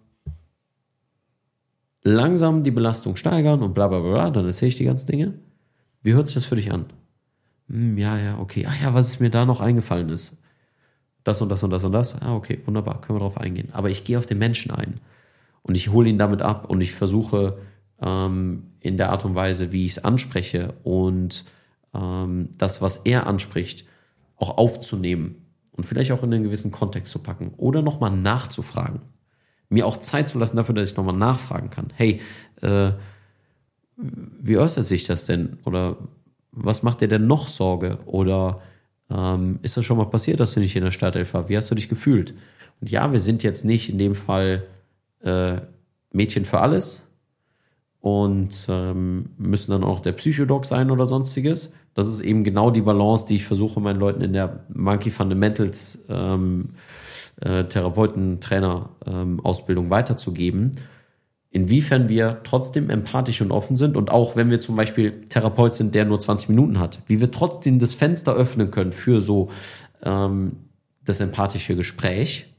langsam 2.08 2.64
die 2.64 2.72
Belastung 2.72 3.16
steigern 3.16 3.62
und 3.62 3.74
bla 3.74 3.88
bla 3.88 4.00
bla, 4.00 4.30
dann 4.30 4.46
erzähle 4.46 4.70
ich 4.70 4.76
die 4.76 4.86
ganzen 4.86 5.08
Dinge. 5.08 5.34
Wie 6.02 6.14
hört 6.14 6.28
sich 6.28 6.36
das 6.36 6.46
für 6.46 6.56
dich 6.56 6.72
an? 6.72 6.86
Hm, 7.70 7.98
ja, 7.98 8.18
ja, 8.18 8.40
okay. 8.40 8.66
Ach 8.68 8.82
ja, 8.82 8.94
was 8.94 9.20
mir 9.20 9.30
da 9.30 9.46
noch 9.46 9.62
eingefallen 9.62 10.10
ist. 10.10 10.38
Das 11.24 11.42
und 11.42 11.50
das 11.50 11.64
und 11.64 11.72
das 11.72 11.84
und 11.84 11.92
das. 11.92 12.22
Ah, 12.22 12.36
okay, 12.36 12.60
wunderbar, 12.66 13.02
können 13.02 13.18
wir 13.18 13.20
darauf 13.20 13.38
eingehen. 13.38 13.70
Aber 13.74 13.90
ich 13.90 14.04
gehe 14.06 14.18
auf 14.18 14.26
den 14.26 14.38
Menschen 14.38 14.72
ein 14.72 15.02
und 15.62 15.76
ich 15.76 15.90
hole 15.90 16.10
ihn 16.10 16.18
damit 16.18 16.42
ab 16.42 16.70
und 16.70 16.80
ich 16.80 16.94
versuche 16.94 17.58
ähm, 18.02 18.72
in 18.80 18.96
der 18.96 19.12
Art 19.12 19.26
und 19.26 19.36
Weise, 19.36 19.74
wie 19.74 19.86
ich 19.86 19.94
es 19.94 20.04
anspreche 20.04 20.76
und 20.84 21.44
ähm, 21.94 22.50
das, 22.58 22.82
was 22.82 22.98
er 22.98 23.28
anspricht, 23.28 23.86
auch 24.38 24.58
aufzunehmen 24.58 25.48
und 25.72 25.86
vielleicht 25.86 26.12
auch 26.12 26.24
in 26.24 26.34
einen 26.34 26.44
gewissen 26.44 26.72
Kontext 26.72 27.12
zu 27.12 27.20
packen 27.20 27.54
oder 27.58 27.82
nochmal 27.82 28.12
nachzufragen 28.12 29.02
mir 29.70 29.86
auch 29.86 29.98
Zeit 29.98 30.30
zu 30.30 30.40
lassen 30.40 30.58
dafür, 30.58 30.76
dass 30.76 30.92
ich 30.92 30.98
nochmal 30.98 31.16
nachfragen 31.16 31.70
kann. 31.70 31.88
Hey, 31.96 32.22
äh, 32.62 32.92
wie 33.98 34.58
äußert 34.58 34.86
sich 34.86 35.06
das 35.06 35.26
denn? 35.26 35.58
Oder 35.66 35.98
was 36.52 36.84
macht 36.84 37.02
dir 37.02 37.08
denn 37.08 37.28
noch 37.28 37.48
Sorge? 37.48 38.00
Oder 38.06 38.62
ähm, 39.10 39.60
ist 39.62 39.78
das 39.78 39.86
schon 39.86 39.98
mal 39.98 40.06
passiert, 40.06 40.40
dass 40.40 40.54
du 40.54 40.60
nicht 40.60 40.76
in 40.76 40.84
der 40.84 40.92
Startelf 40.92 41.34
warst? 41.34 41.50
Wie 41.50 41.58
hast 41.58 41.70
du 41.72 41.76
dich 41.76 41.90
gefühlt? 41.90 42.34
Und 42.80 42.90
ja, 42.92 43.12
wir 43.12 43.20
sind 43.20 43.44
jetzt 43.44 43.66
nicht 43.66 43.90
in 43.90 43.98
dem 43.98 44.16
Fall 44.16 44.64
äh, 45.24 45.58
Mädchen 46.12 46.46
für 46.46 46.60
alles 46.60 47.08
und 48.00 48.68
ähm, 48.70 49.32
müssen 49.38 49.72
dann 49.72 49.84
auch 49.84 50.00
der 50.00 50.14
Psychodog 50.14 50.66
sein 50.66 50.92
oder 50.92 51.08
sonstiges. 51.08 51.74
Das 51.94 52.08
ist 52.08 52.20
eben 52.22 52.44
genau 52.44 52.70
die 52.70 52.82
Balance, 52.82 53.26
die 53.28 53.38
ich 53.38 53.46
versuche, 53.46 53.80
meinen 53.80 54.00
Leuten 54.00 54.22
in 54.22 54.34
der 54.34 54.66
Monkey 54.74 55.10
Fundamentals 55.10 56.06
ähm, 56.08 56.70
äh, 56.70 57.07
Therapeuten, 57.40 58.40
Trainer, 58.40 58.90
ähm, 59.06 59.40
Ausbildung 59.42 59.90
weiterzugeben, 59.90 60.76
inwiefern 61.52 62.10
wir 62.10 62.42
trotzdem 62.44 62.90
empathisch 62.90 63.42
und 63.42 63.52
offen 63.52 63.76
sind 63.76 63.96
und 63.96 64.10
auch 64.10 64.36
wenn 64.36 64.50
wir 64.50 64.60
zum 64.60 64.76
Beispiel 64.76 65.26
Therapeut 65.30 65.74
sind, 65.74 65.96
der 65.96 66.06
nur 66.06 66.20
20 66.20 66.50
Minuten 66.50 66.80
hat, 66.80 67.00
wie 67.08 67.22
wir 67.22 67.32
trotzdem 67.32 67.80
das 67.80 67.94
Fenster 67.94 68.34
öffnen 68.34 68.72
können 68.72 68.92
für 68.92 69.22
so 69.22 69.50
ähm, 70.04 70.54
das 71.06 71.20
empathische 71.20 71.76
Gespräch. 71.76 72.54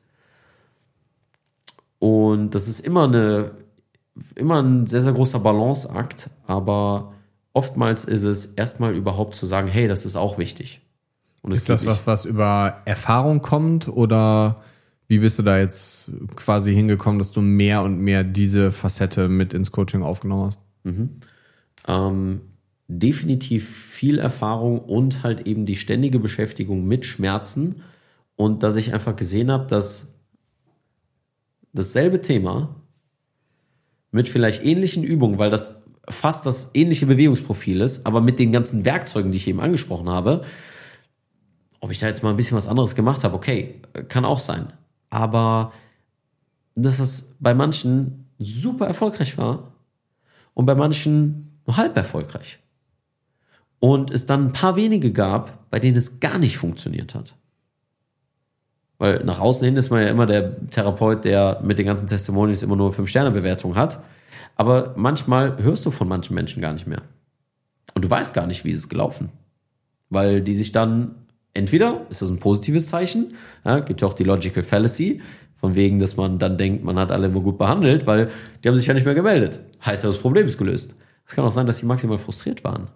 Und 1.98 2.54
das 2.54 2.68
ist 2.68 2.80
immer 2.80 3.04
eine, 3.04 3.50
immer 4.36 4.62
ein 4.62 4.86
sehr, 4.86 5.02
sehr 5.02 5.12
großer 5.12 5.40
Balanceakt, 5.40 6.30
aber 6.46 7.12
oftmals 7.52 8.04
ist 8.04 8.22
es 8.22 8.46
erstmal 8.46 8.94
überhaupt 8.94 9.34
zu 9.34 9.46
sagen, 9.46 9.68
hey, 9.68 9.88
das 9.88 10.06
ist 10.06 10.16
auch 10.16 10.38
wichtig. 10.38 10.80
Ist 11.52 11.68
das 11.68 11.86
was, 11.86 12.06
was 12.06 12.24
über 12.24 12.82
Erfahrung 12.84 13.40
kommt 13.40 13.88
oder 13.88 14.62
wie 15.08 15.18
bist 15.18 15.38
du 15.38 15.42
da 15.42 15.58
jetzt 15.58 16.10
quasi 16.36 16.74
hingekommen, 16.74 17.18
dass 17.18 17.32
du 17.32 17.40
mehr 17.40 17.82
und 17.82 17.98
mehr 17.98 18.24
diese 18.24 18.70
Facette 18.72 19.28
mit 19.28 19.54
ins 19.54 19.72
Coaching 19.72 20.02
aufgenommen 20.02 20.46
hast? 20.46 20.60
Mhm. 20.84 21.10
Ähm, 21.86 22.40
definitiv 22.88 23.68
viel 23.68 24.18
Erfahrung 24.18 24.80
und 24.80 25.22
halt 25.22 25.46
eben 25.46 25.66
die 25.66 25.76
ständige 25.76 26.18
Beschäftigung 26.18 26.86
mit 26.86 27.06
Schmerzen 27.06 27.82
und 28.36 28.62
dass 28.62 28.76
ich 28.76 28.92
einfach 28.92 29.16
gesehen 29.16 29.50
habe, 29.50 29.66
dass 29.66 30.14
dasselbe 31.72 32.20
Thema 32.20 32.76
mit 34.10 34.28
vielleicht 34.28 34.64
ähnlichen 34.64 35.04
Übungen, 35.04 35.38
weil 35.38 35.50
das 35.50 35.82
fast 36.08 36.46
das 36.46 36.70
ähnliche 36.74 37.06
Bewegungsprofil 37.06 37.80
ist, 37.80 38.06
aber 38.06 38.20
mit 38.20 38.38
den 38.38 38.52
ganzen 38.52 38.84
Werkzeugen, 38.84 39.32
die 39.32 39.38
ich 39.38 39.48
eben 39.48 39.60
angesprochen 39.60 40.08
habe, 40.08 40.44
ob 41.80 41.90
ich 41.90 41.98
da 41.98 42.06
jetzt 42.06 42.22
mal 42.22 42.30
ein 42.30 42.36
bisschen 42.36 42.56
was 42.56 42.68
anderes 42.68 42.94
gemacht 42.94 43.24
habe, 43.24 43.34
okay, 43.34 43.80
kann 44.08 44.24
auch 44.24 44.40
sein. 44.40 44.72
Aber 45.10 45.72
dass 46.74 46.98
es 46.98 47.34
bei 47.40 47.54
manchen 47.54 48.28
super 48.38 48.86
erfolgreich 48.86 49.38
war 49.38 49.72
und 50.54 50.66
bei 50.66 50.74
manchen 50.74 51.60
nur 51.66 51.76
halb 51.76 51.96
erfolgreich. 51.96 52.58
Und 53.80 54.10
es 54.10 54.26
dann 54.26 54.46
ein 54.46 54.52
paar 54.52 54.76
wenige 54.76 55.12
gab, 55.12 55.70
bei 55.70 55.78
denen 55.78 55.96
es 55.96 56.20
gar 56.20 56.38
nicht 56.38 56.58
funktioniert 56.58 57.14
hat. 57.14 57.34
Weil 58.98 59.24
nach 59.24 59.38
außen 59.38 59.64
hin 59.64 59.76
ist 59.76 59.90
man 59.90 60.02
ja 60.02 60.08
immer 60.08 60.26
der 60.26 60.66
Therapeut, 60.68 61.24
der 61.24 61.60
mit 61.62 61.78
den 61.78 61.86
ganzen 61.86 62.08
Testimonials 62.08 62.64
immer 62.64 62.74
nur 62.74 62.92
5-Sterne-Bewertung 62.92 63.76
hat. 63.76 64.02
Aber 64.56 64.94
manchmal 64.96 65.62
hörst 65.62 65.86
du 65.86 65.92
von 65.92 66.08
manchen 66.08 66.34
Menschen 66.34 66.60
gar 66.60 66.72
nicht 66.72 66.88
mehr. 66.88 67.02
Und 67.94 68.04
du 68.04 68.10
weißt 68.10 68.34
gar 68.34 68.48
nicht, 68.48 68.64
wie 68.64 68.72
es 68.72 68.78
ist 68.78 68.88
gelaufen. 68.88 69.30
Weil 70.10 70.42
die 70.42 70.54
sich 70.54 70.72
dann, 70.72 71.14
entweder 71.54 72.06
ist 72.10 72.22
das 72.22 72.30
ein 72.30 72.38
positives 72.38 72.88
Zeichen, 72.88 73.34
ja, 73.64 73.80
gibt 73.80 74.00
ja 74.00 74.08
auch 74.08 74.14
die 74.14 74.24
Logical 74.24 74.62
Fallacy, 74.62 75.20
von 75.54 75.74
wegen, 75.74 75.98
dass 75.98 76.16
man 76.16 76.38
dann 76.38 76.56
denkt, 76.56 76.84
man 76.84 76.98
hat 76.98 77.10
alle 77.10 77.26
immer 77.26 77.40
gut 77.40 77.58
behandelt, 77.58 78.06
weil 78.06 78.30
die 78.62 78.68
haben 78.68 78.76
sich 78.76 78.86
ja 78.86 78.94
nicht 78.94 79.04
mehr 79.04 79.16
gemeldet. 79.16 79.60
Heißt 79.84 80.04
ja, 80.04 80.10
das 80.10 80.20
Problem 80.20 80.46
ist 80.46 80.56
gelöst. 80.56 80.96
Es 81.26 81.34
kann 81.34 81.44
auch 81.44 81.52
sein, 81.52 81.66
dass 81.66 81.78
sie 81.78 81.86
maximal 81.86 82.18
frustriert 82.18 82.62
waren. 82.62 82.88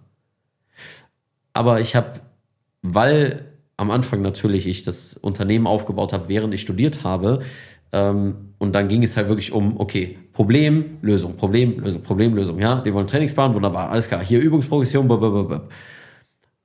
Aber 1.51 1.81
ich 1.81 1.95
habe, 1.95 2.21
weil 2.81 3.45
am 3.75 3.91
Anfang 3.91 4.21
natürlich 4.21 4.65
ich 4.65 4.83
das 4.83 5.15
Unternehmen 5.15 5.67
aufgebaut 5.67 6.13
habe, 6.13 6.29
während 6.29 6.53
ich 6.53 6.61
studiert 6.61 7.03
habe, 7.03 7.41
ähm, 7.91 8.53
und 8.57 8.73
dann 8.73 8.87
ging 8.87 9.03
es 9.03 9.15
halt 9.17 9.27
wirklich 9.27 9.51
um, 9.51 9.79
okay, 9.79 10.17
Problem, 10.31 10.97
Lösung, 11.01 11.35
Problem, 11.35 11.79
Lösung, 11.79 12.01
Problem, 12.01 12.33
Lösung. 12.33 12.59
Ja, 12.59 12.81
die 12.81 12.93
wollen 12.93 13.07
Trainingsplan, 13.07 13.53
wunderbar, 13.53 13.89
alles 13.89 14.07
klar. 14.07 14.23
Hier 14.23 14.39
Übungsprogression, 14.39 15.07
blablabla. 15.07 15.67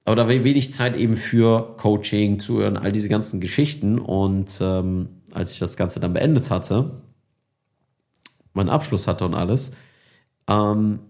Aber 0.09 0.17
da 0.17 0.27
wenig 0.27 0.73
Zeit 0.73 0.97
eben 0.97 1.19
für 1.19 1.75
Coaching, 1.77 2.41
Zuhören, 2.41 2.79
all 2.79 2.93
diese 2.93 3.11
ganzen 3.11 3.43
Geschichten. 3.43 3.99
Und 3.99 4.59
ähm, 4.59 5.11
als 5.35 5.53
ich 5.53 5.59
das 5.59 5.77
Ganze 5.77 6.01
dann 6.01 6.15
beendet 6.15 6.51
hatte, 6.51 7.03
meinen 8.55 8.71
Abschluss 8.71 9.07
hatte 9.07 9.27
und 9.27 9.35
alles, 9.35 9.73
ähm, 10.49 11.01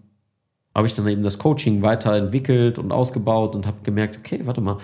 habe 0.75 0.85
ich 0.85 0.95
dann 0.95 1.07
eben 1.07 1.23
das 1.23 1.37
Coaching 1.37 1.81
weiterentwickelt 1.81 2.77
und 2.77 2.91
ausgebaut 2.91 3.55
und 3.55 3.65
habe 3.67 3.77
gemerkt, 3.83 4.17
okay, 4.17 4.41
warte 4.43 4.59
mal, 4.59 4.79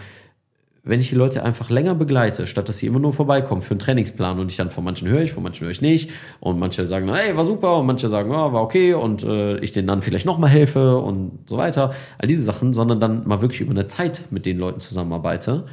wenn 0.86 1.00
ich 1.00 1.10
die 1.10 1.16
Leute 1.16 1.44
einfach 1.44 1.72
länger 1.72 1.96
begleite, 1.96 2.46
statt 2.46 2.70
dass 2.70 2.78
sie 2.78 2.86
immer 2.86 3.00
nur 3.00 3.12
vorbeikommen 3.12 3.64
für 3.64 3.72
einen 3.72 3.80
Trainingsplan 3.80 4.40
und 4.40 4.52
ich 4.52 4.58
dann 4.58 4.70
von 4.70 4.84
manchen 4.84 5.08
höre 5.08 5.22
ich, 5.22 5.34
von 5.34 5.42
manchen 5.42 5.64
höre 5.64 5.72
ich 5.72 5.82
nicht. 5.82 6.12
Und 6.40 6.60
manche 6.60 6.86
sagen, 6.86 7.12
hey, 7.12 7.36
war 7.36 7.44
super. 7.44 7.80
Und 7.80 7.88
manche 7.88 8.08
sagen, 8.08 8.30
oh, 8.30 8.54
war 8.54 8.62
okay. 8.62 8.94
Und 8.94 9.24
äh, 9.24 9.58
ich 9.58 9.72
denen 9.72 9.88
dann 9.88 10.04
vielleicht 10.04 10.28
nochmal 10.28 10.52
helfe 10.52 10.98
und 10.98 11.50
so 11.50 11.58
weiter, 11.58 11.94
all 12.20 12.28
diese 12.28 12.44
Sachen, 12.44 12.72
sondern 12.74 13.00
dann 13.00 13.28
mal 13.28 13.42
wirklich 13.42 13.62
über 13.62 13.72
eine 13.72 13.88
Zeit 13.88 14.26
mit 14.30 14.46
den 14.46 14.60
Leuten 14.60 14.80
zusammenarbeite. 14.80 15.66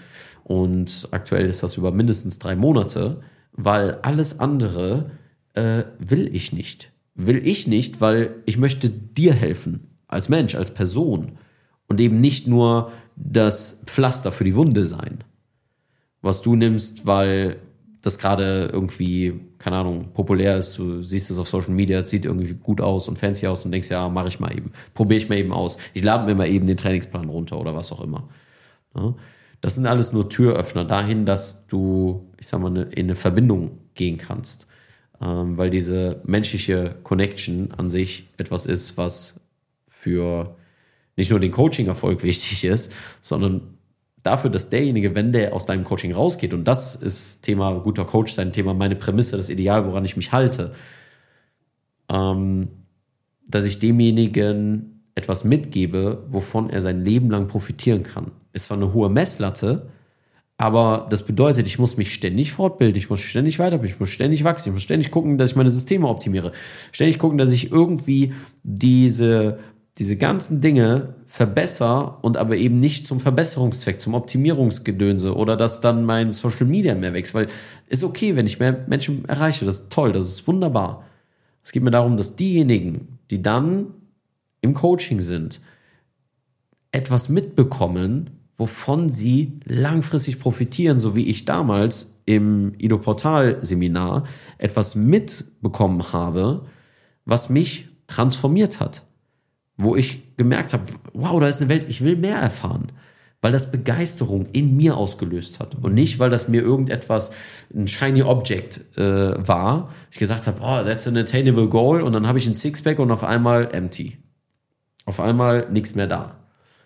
Und 0.44 1.08
aktuell 1.10 1.44
ist 1.44 1.62
das 1.62 1.76
über 1.76 1.92
mindestens 1.92 2.38
drei 2.38 2.56
Monate, 2.56 3.20
weil 3.52 3.98
alles 4.00 4.40
andere 4.40 5.10
äh, 5.52 5.84
will 5.98 6.34
ich 6.34 6.54
nicht. 6.54 6.90
Will 7.14 7.46
ich 7.46 7.66
nicht, 7.66 8.00
weil 8.00 8.36
ich 8.46 8.56
möchte 8.56 8.88
dir 8.88 9.34
helfen, 9.34 9.98
als 10.08 10.30
Mensch, 10.30 10.54
als 10.54 10.72
Person. 10.72 11.32
Und 11.86 12.00
eben 12.00 12.22
nicht 12.22 12.48
nur 12.48 12.90
das 13.16 13.82
Pflaster 13.86 14.32
für 14.32 14.44
die 14.44 14.54
Wunde 14.54 14.84
sein. 14.84 15.24
Was 16.20 16.42
du 16.42 16.56
nimmst, 16.56 17.06
weil 17.06 17.56
das 18.00 18.18
gerade 18.18 18.68
irgendwie, 18.72 19.40
keine 19.58 19.76
Ahnung, 19.76 20.08
populär 20.12 20.58
ist, 20.58 20.76
du 20.76 21.02
siehst 21.02 21.30
es 21.30 21.38
auf 21.38 21.48
Social 21.48 21.72
Media, 21.72 22.04
sieht 22.04 22.24
irgendwie 22.24 22.54
gut 22.54 22.80
aus 22.80 23.08
und 23.08 23.18
fancy 23.18 23.46
aus 23.46 23.64
und 23.64 23.70
denkst, 23.72 23.90
ja, 23.90 24.08
mache 24.08 24.28
ich 24.28 24.40
mal 24.40 24.56
eben, 24.56 24.72
probiere 24.94 25.18
ich 25.18 25.28
mal 25.28 25.38
eben 25.38 25.52
aus. 25.52 25.78
Ich 25.94 26.02
lade 26.02 26.26
mir 26.26 26.34
mal 26.34 26.48
eben 26.48 26.66
den 26.66 26.76
Trainingsplan 26.76 27.28
runter 27.28 27.60
oder 27.60 27.74
was 27.74 27.92
auch 27.92 28.00
immer. 28.00 28.28
Ja? 28.96 29.14
Das 29.60 29.76
sind 29.76 29.86
alles 29.86 30.12
nur 30.12 30.28
Türöffner 30.28 30.84
dahin, 30.84 31.24
dass 31.24 31.68
du, 31.68 32.26
ich 32.38 32.48
sag 32.48 32.60
mal, 32.60 32.76
in 32.76 33.06
eine 33.06 33.14
Verbindung 33.14 33.78
gehen 33.94 34.18
kannst. 34.18 34.66
Ähm, 35.20 35.56
weil 35.56 35.70
diese 35.70 36.20
menschliche 36.24 36.96
Connection 37.04 37.72
an 37.76 37.88
sich 37.88 38.28
etwas 38.38 38.66
ist, 38.66 38.96
was 38.96 39.40
für 39.86 40.56
nicht 41.16 41.30
nur 41.30 41.40
den 41.40 41.50
Coaching-Erfolg 41.50 42.22
wichtig 42.22 42.64
ist, 42.64 42.92
sondern 43.20 43.78
dafür, 44.22 44.50
dass 44.50 44.70
derjenige, 44.70 45.14
wenn 45.14 45.32
der 45.32 45.52
aus 45.54 45.66
deinem 45.66 45.84
Coaching 45.84 46.12
rausgeht, 46.12 46.54
und 46.54 46.64
das 46.64 46.94
ist 46.94 47.42
Thema 47.42 47.80
guter 47.80 48.04
Coach 48.04 48.32
sein, 48.32 48.52
Thema 48.52 48.74
meine 48.74 48.96
Prämisse, 48.96 49.36
das 49.36 49.50
Ideal, 49.50 49.86
woran 49.86 50.04
ich 50.04 50.16
mich 50.16 50.32
halte, 50.32 50.72
ähm, 52.08 52.68
dass 53.48 53.64
ich 53.64 53.78
demjenigen 53.78 55.02
etwas 55.14 55.44
mitgebe, 55.44 56.24
wovon 56.28 56.70
er 56.70 56.80
sein 56.80 57.04
Leben 57.04 57.30
lang 57.30 57.48
profitieren 57.48 58.02
kann. 58.02 58.30
Ist 58.52 58.66
zwar 58.66 58.76
eine 58.76 58.94
hohe 58.94 59.10
Messlatte, 59.10 59.90
aber 60.56 61.06
das 61.10 61.24
bedeutet, 61.24 61.66
ich 61.66 61.78
muss 61.78 61.96
mich 61.96 62.14
ständig 62.14 62.52
fortbilden, 62.52 62.96
ich 62.96 63.10
muss 63.10 63.20
ständig 63.20 63.58
weiterbilden, 63.58 63.94
ich 63.94 64.00
muss 64.00 64.10
ständig 64.10 64.44
wachsen, 64.44 64.68
ich 64.68 64.74
muss 64.74 64.82
ständig 64.82 65.10
gucken, 65.10 65.36
dass 65.36 65.50
ich 65.50 65.56
meine 65.56 65.70
Systeme 65.70 66.06
optimiere, 66.06 66.52
ständig 66.92 67.18
gucken, 67.18 67.36
dass 67.36 67.52
ich 67.52 67.72
irgendwie 67.72 68.32
diese 68.62 69.58
diese 69.98 70.16
ganzen 70.16 70.60
Dinge 70.60 71.14
verbessere 71.26 72.18
und 72.22 72.36
aber 72.36 72.56
eben 72.56 72.80
nicht 72.80 73.06
zum 73.06 73.20
Verbesserungszweck, 73.20 74.00
zum 74.00 74.14
Optimierungsgedönse 74.14 75.36
oder 75.36 75.56
dass 75.56 75.80
dann 75.80 76.04
mein 76.04 76.32
Social 76.32 76.66
Media 76.66 76.94
mehr 76.94 77.12
wächst, 77.12 77.34
weil 77.34 77.48
ist 77.88 78.04
okay, 78.04 78.34
wenn 78.34 78.46
ich 78.46 78.58
mehr 78.58 78.84
Menschen 78.86 79.26
erreiche, 79.26 79.66
das 79.66 79.80
ist 79.80 79.92
toll, 79.92 80.12
das 80.12 80.26
ist 80.26 80.46
wunderbar. 80.48 81.04
Es 81.62 81.72
geht 81.72 81.82
mir 81.82 81.90
darum, 81.90 82.16
dass 82.16 82.36
diejenigen, 82.36 83.18
die 83.30 83.42
dann 83.42 83.88
im 84.62 84.74
Coaching 84.74 85.20
sind, 85.20 85.60
etwas 86.90 87.28
mitbekommen, 87.28 88.30
wovon 88.56 89.10
sie 89.10 89.60
langfristig 89.64 90.38
profitieren, 90.38 90.98
so 90.98 91.14
wie 91.16 91.28
ich 91.28 91.44
damals 91.44 92.18
im 92.24 92.74
Ido 92.78 92.98
Portal 92.98 93.58
Seminar 93.62 94.24
etwas 94.58 94.94
mitbekommen 94.94 96.12
habe, 96.12 96.66
was 97.24 97.50
mich 97.50 97.88
transformiert 98.06 98.80
hat 98.80 99.02
wo 99.76 99.96
ich 99.96 100.36
gemerkt 100.36 100.72
habe, 100.72 100.84
wow, 101.12 101.40
da 101.40 101.48
ist 101.48 101.60
eine 101.60 101.70
Welt, 101.70 101.86
ich 101.88 102.04
will 102.04 102.16
mehr 102.16 102.36
erfahren. 102.36 102.92
Weil 103.40 103.52
das 103.52 103.72
Begeisterung 103.72 104.46
in 104.52 104.76
mir 104.76 104.96
ausgelöst 104.96 105.58
hat. 105.58 105.74
Und 105.82 105.94
nicht, 105.94 106.20
weil 106.20 106.30
das 106.30 106.46
mir 106.46 106.62
irgendetwas, 106.62 107.32
ein 107.74 107.88
shiny 107.88 108.22
Object 108.22 108.96
äh, 108.96 109.34
war. 109.46 109.90
Ich 110.12 110.18
gesagt 110.18 110.46
habe, 110.46 110.60
oh, 110.60 110.84
that's 110.84 111.08
an 111.08 111.16
attainable 111.16 111.68
goal. 111.68 112.02
Und 112.02 112.12
dann 112.12 112.28
habe 112.28 112.38
ich 112.38 112.46
ein 112.46 112.54
Sixpack 112.54 113.00
und 113.00 113.10
auf 113.10 113.24
einmal 113.24 113.74
empty. 113.74 114.18
Auf 115.06 115.18
einmal 115.18 115.68
nichts 115.72 115.96
mehr 115.96 116.06
da. 116.06 116.38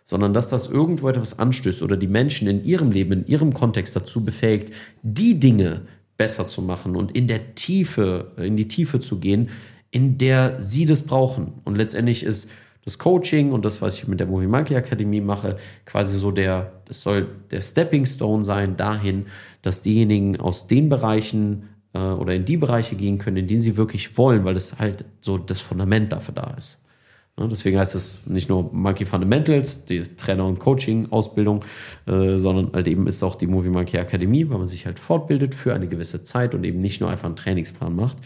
Sondern 0.05 0.33
dass 0.33 0.49
das 0.49 0.69
irgendwo 0.69 1.11
etwas 1.11 1.39
anstößt 1.39 1.83
oder 1.83 1.99
die 1.99 2.07
Menschen 2.07 2.49
in 2.49 2.65
ihrem 2.65 2.91
Leben, 2.91 3.13
in 3.13 3.27
ihrem 3.27 3.53
Kontext 3.53 3.95
dazu 3.95 4.25
befähigt, 4.25 4.73
die 5.03 5.39
Dinge 5.39 5.83
besser 6.17 6.47
zu 6.47 6.63
machen 6.63 6.97
und 6.97 7.15
in 7.15 7.29
der 7.29 7.55
Tiefe, 7.55 8.33
in 8.39 8.57
die 8.57 8.69
Tiefe 8.69 9.01
zu 9.01 9.21
gehen, 9.21 9.51
in 9.91 10.17
der 10.17 10.61
sie 10.61 10.87
das 10.87 11.03
brauchen. 11.03 11.61
Und 11.65 11.77
letztendlich 11.77 12.23
ist 12.23 12.51
das 12.87 12.99
Coaching 12.99 13.51
und 13.51 13.65
das, 13.65 13.83
was 13.83 13.99
ich 13.99 14.07
mit 14.07 14.21
der 14.21 14.29
Movie 14.29 14.47
Monkey 14.47 14.77
Akademie 14.77 15.21
mache, 15.21 15.57
quasi 15.85 16.17
so 16.17 16.31
der, 16.31 16.73
das 16.87 17.03
soll 17.03 17.27
der 17.51 17.61
Stepping 17.61 18.07
Stone 18.07 18.45
sein 18.45 18.77
dahin, 18.77 19.27
dass 19.61 19.83
diejenigen 19.83 20.39
aus 20.39 20.69
den 20.69 20.89
Bereichen 20.89 21.69
äh, 21.93 21.99
oder 21.99 22.35
in 22.35 22.45
die 22.45 22.57
Bereiche 22.57 22.95
gehen 22.95 23.19
können, 23.19 23.39
in 23.39 23.49
denen 23.49 23.61
sie 23.61 23.77
wirklich 23.77 24.17
wollen, 24.17 24.45
weil 24.45 24.55
das 24.55 24.79
halt 24.79 25.05
so 25.21 25.37
das 25.37 25.61
Fundament 25.61 26.13
dafür 26.13 26.35
da 26.35 26.55
ist. 26.57 26.85
Ja, 27.37 27.49
deswegen 27.49 27.77
heißt 27.77 27.97
es 27.97 28.25
nicht 28.27 28.49
nur 28.49 28.73
Monkey 28.73 29.05
Fundamentals, 29.05 29.85
die 29.87 30.03
Trainer- 30.03 30.47
und 30.47 30.61
Coaching-Ausbildung, 30.61 31.65
äh, 32.07 32.39
sondern 32.39 32.73
halt 32.73 32.87
eben 32.87 33.09
ist 33.09 33.25
auch 33.25 33.35
die 33.35 33.49
Movie 33.49 33.71
Monkey 33.71 33.99
Akademie, 33.99 34.49
weil 34.49 34.59
man 34.59 34.69
sich 34.69 34.87
halt 34.87 35.01
fortbildet 35.01 35.57
für 35.57 35.75
eine 35.75 35.89
gewisse 35.89 36.23
Zeit 36.23 36.55
und 36.55 36.63
eben 36.63 36.81
nicht 36.81 37.01
nur 37.01 37.11
einfach 37.11 37.27
einen 37.27 37.35
Trainingsplan 37.35 37.97
macht, 37.97 38.19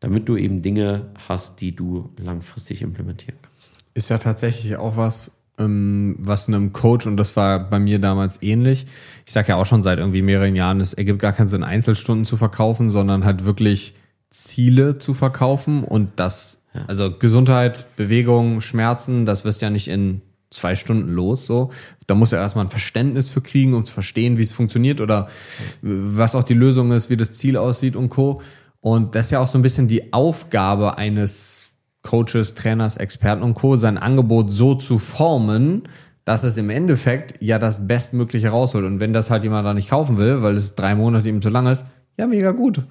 damit 0.00 0.28
du 0.28 0.36
eben 0.36 0.62
Dinge 0.62 1.12
hast, 1.28 1.60
die 1.60 1.76
du 1.76 2.10
langfristig 2.18 2.82
implementieren 2.82 3.38
kannst 3.40 3.73
ist 3.94 4.10
ja 4.10 4.18
tatsächlich 4.18 4.76
auch 4.76 4.96
was, 4.96 5.30
ähm, 5.58 6.16
was 6.18 6.48
einem 6.48 6.72
Coach, 6.72 7.06
und 7.06 7.16
das 7.16 7.36
war 7.36 7.58
bei 7.70 7.78
mir 7.78 7.98
damals 7.98 8.42
ähnlich, 8.42 8.86
ich 9.24 9.32
sage 9.32 9.48
ja 9.48 9.56
auch 9.56 9.66
schon 9.66 9.82
seit 9.82 9.98
irgendwie 9.98 10.22
mehreren 10.22 10.56
Jahren, 10.56 10.80
es 10.80 10.94
ergibt 10.94 11.20
gar 11.20 11.32
keinen 11.32 11.46
Sinn, 11.46 11.62
Einzelstunden 11.62 12.24
zu 12.24 12.36
verkaufen, 12.36 12.90
sondern 12.90 13.24
halt 13.24 13.44
wirklich 13.44 13.94
Ziele 14.30 14.98
zu 14.98 15.14
verkaufen 15.14 15.84
und 15.84 16.12
das, 16.16 16.60
ja. 16.74 16.84
also 16.88 17.16
Gesundheit, 17.16 17.86
Bewegung, 17.96 18.60
Schmerzen, 18.60 19.24
das 19.24 19.44
wirst 19.44 19.62
ja 19.62 19.70
nicht 19.70 19.88
in 19.88 20.22
zwei 20.50 20.74
Stunden 20.76 21.12
los, 21.12 21.46
so. 21.46 21.70
Da 22.06 22.14
muss 22.14 22.30
ja 22.30 22.38
erstmal 22.38 22.64
ein 22.64 22.70
Verständnis 22.70 23.28
für 23.28 23.40
kriegen, 23.40 23.74
um 23.74 23.84
zu 23.84 23.92
verstehen, 23.92 24.38
wie 24.38 24.42
es 24.42 24.52
funktioniert 24.52 25.00
oder 25.00 25.28
was 25.82 26.34
auch 26.34 26.44
die 26.44 26.54
Lösung 26.54 26.92
ist, 26.92 27.10
wie 27.10 27.16
das 27.16 27.32
Ziel 27.32 27.56
aussieht 27.56 27.96
und 27.96 28.08
Co. 28.08 28.40
Und 28.80 29.14
das 29.14 29.26
ist 29.26 29.30
ja 29.32 29.40
auch 29.40 29.46
so 29.46 29.58
ein 29.58 29.62
bisschen 29.62 29.88
die 29.88 30.12
Aufgabe 30.12 30.98
eines 30.98 31.63
Coaches, 32.04 32.54
Trainers, 32.54 32.96
Experten 32.96 33.42
und 33.42 33.54
Co. 33.54 33.76
sein 33.76 33.98
Angebot 33.98 34.52
so 34.52 34.74
zu 34.74 34.98
formen, 34.98 35.82
dass 36.24 36.44
es 36.44 36.56
im 36.56 36.70
Endeffekt 36.70 37.34
ja 37.40 37.58
das 37.58 37.86
Bestmögliche 37.86 38.50
rausholt. 38.50 38.84
Und 38.84 39.00
wenn 39.00 39.12
das 39.12 39.30
halt 39.30 39.42
jemand 39.42 39.66
da 39.66 39.74
nicht 39.74 39.90
kaufen 39.90 40.18
will, 40.18 40.42
weil 40.42 40.56
es 40.56 40.74
drei 40.74 40.94
Monate 40.94 41.28
ihm 41.28 41.42
zu 41.42 41.48
lang 41.48 41.66
ist, 41.66 41.86
ja, 42.18 42.26
mega 42.26 42.52
gut. 42.52 42.82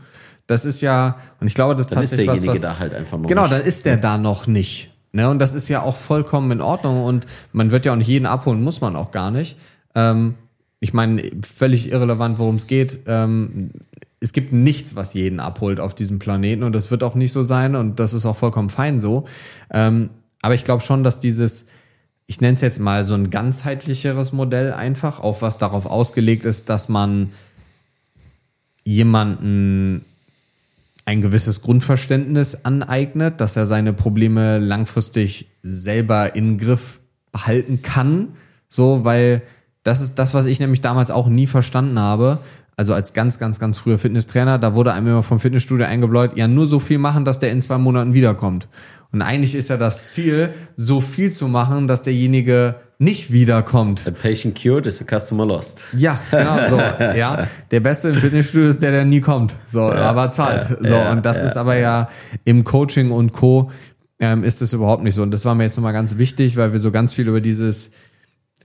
Das 0.47 0.65
ist 0.65 0.81
ja, 0.81 1.15
und 1.39 1.47
ich 1.47 1.53
glaube, 1.53 1.75
das 1.75 1.87
ist 1.87 1.93
tatsächlich 1.93 2.27
ist 2.27 2.45
was, 2.45 2.55
was, 2.55 2.61
da 2.61 2.79
halt 2.79 2.93
einfach 2.93 3.17
noch 3.17 3.29
Genau, 3.29 3.47
dann 3.47 3.61
ist 3.61 3.85
der 3.85 3.97
da 3.97 4.17
noch 4.17 4.45
nicht. 4.45 4.91
Ne? 5.13 5.29
Und 5.29 5.39
das 5.39 5.53
ist 5.53 5.69
ja 5.69 5.81
auch 5.81 5.95
vollkommen 5.95 6.51
in 6.51 6.61
Ordnung 6.61 7.05
und 7.05 7.25
man 7.53 7.71
wird 7.71 7.85
ja 7.85 7.93
auch 7.93 7.97
nicht 7.97 8.07
jeden 8.07 8.25
abholen, 8.25 8.61
muss 8.61 8.81
man 8.81 8.95
auch 8.95 9.11
gar 9.11 9.31
nicht. 9.31 9.57
Ähm, 9.95 10.35
ich 10.79 10.93
meine, 10.93 11.23
völlig 11.43 11.91
irrelevant, 11.91 12.39
worum 12.39 12.55
es 12.55 12.67
geht. 12.67 12.99
Ähm, 13.07 13.71
es 14.23 14.31
gibt 14.31 14.53
nichts, 14.53 14.95
was 14.95 15.13
jeden 15.13 15.41
abholt 15.41 15.81
auf 15.81 15.93
diesem 15.93 16.17
Planeten 16.17 16.63
und 16.63 16.73
das 16.73 16.89
wird 16.91 17.03
auch 17.03 17.13
nicht 17.13 17.33
so 17.33 17.43
sein 17.43 17.75
und 17.75 17.99
das 17.99 18.13
ist 18.13 18.25
auch 18.25 18.37
vollkommen 18.37 18.69
fein 18.69 18.97
so. 18.97 19.25
Ähm, 19.69 20.11
aber 20.41 20.55
ich 20.55 20.63
glaube 20.63 20.81
schon, 20.81 21.03
dass 21.03 21.19
dieses, 21.19 21.67
ich 22.25 22.39
nenne 22.39 22.53
es 22.53 22.61
jetzt 22.61 22.79
mal 22.79 23.05
so 23.05 23.15
ein 23.15 23.29
ganzheitlicheres 23.29 24.31
Modell 24.31 24.71
einfach, 24.71 25.19
auch 25.19 25.41
was 25.41 25.57
darauf 25.57 25.85
ausgelegt 25.85 26.45
ist, 26.45 26.69
dass 26.69 26.87
man 26.87 27.31
jemanden 28.85 30.05
ein 31.05 31.19
gewisses 31.19 31.61
Grundverständnis 31.61 32.63
aneignet, 32.63 33.41
dass 33.41 33.57
er 33.57 33.65
seine 33.65 33.91
Probleme 33.91 34.57
langfristig 34.57 35.49
selber 35.61 36.33
in 36.37 36.57
Griff 36.57 37.01
behalten 37.33 37.81
kann. 37.81 38.29
So, 38.69 39.03
weil 39.03 39.41
das 39.83 39.99
ist 39.99 40.15
das, 40.15 40.33
was 40.33 40.45
ich 40.45 40.61
nämlich 40.61 40.79
damals 40.79 41.11
auch 41.11 41.27
nie 41.27 41.47
verstanden 41.47 41.99
habe. 41.99 42.39
Also 42.75 42.93
als 42.93 43.13
ganz, 43.13 43.37
ganz, 43.37 43.59
ganz 43.59 43.77
früher 43.77 43.97
Fitnesstrainer, 43.97 44.57
da 44.57 44.73
wurde 44.73 44.93
einem 44.93 45.07
immer 45.07 45.23
vom 45.23 45.39
Fitnessstudio 45.39 45.85
eingebläut, 45.85 46.37
ja, 46.37 46.47
nur 46.47 46.65
so 46.65 46.79
viel 46.79 46.97
machen, 46.97 47.23
dass 47.23 47.39
der 47.39 47.51
in 47.51 47.61
zwei 47.61 47.77
Monaten 47.77 48.13
wiederkommt. 48.13 48.67
Und 49.11 49.21
eigentlich 49.21 49.53
ist 49.53 49.69
ja 49.69 49.77
das 49.77 50.05
Ziel, 50.05 50.49
so 50.75 50.99
viel 50.99 51.31
zu 51.31 51.47
machen, 51.47 51.87
dass 51.87 52.01
derjenige 52.01 52.75
nicht 52.97 53.31
wiederkommt. 53.31 54.07
A 54.07 54.11
patient 54.11 54.59
cured 54.59 54.87
is 54.87 55.01
a 55.01 55.19
customer 55.19 55.45
lost. 55.45 55.83
Ja, 55.95 56.19
genau 56.31 56.67
so. 56.67 56.77
ja, 57.15 57.47
der 57.69 57.79
Beste 57.79 58.09
im 58.09 58.17
Fitnessstudio 58.17 58.69
ist 58.69 58.81
der, 58.81 58.89
der 58.89 59.05
nie 59.05 59.21
kommt. 59.21 59.55
So, 59.67 59.81
ja, 59.81 60.09
aber 60.09 60.31
zahlt. 60.31 60.67
Ja, 60.69 60.77
so, 60.87 60.93
ja, 60.95 61.11
und 61.11 61.25
das 61.25 61.43
ist 61.43 61.57
aber 61.57 61.77
ja 61.77 62.09
im 62.43 62.63
Coaching 62.63 63.11
und 63.11 63.33
Co. 63.33 63.69
Ähm, 64.19 64.43
ist 64.43 64.61
das 64.61 64.73
überhaupt 64.73 65.03
nicht 65.03 65.15
so. 65.15 65.21
Und 65.21 65.31
das 65.31 65.43
war 65.43 65.53
mir 65.53 65.63
jetzt 65.63 65.75
nochmal 65.75 65.93
ganz 65.93 66.17
wichtig, 66.17 66.55
weil 66.55 66.71
wir 66.71 66.79
so 66.79 66.91
ganz 66.91 67.13
viel 67.13 67.27
über 67.27 67.41
dieses 67.41 67.91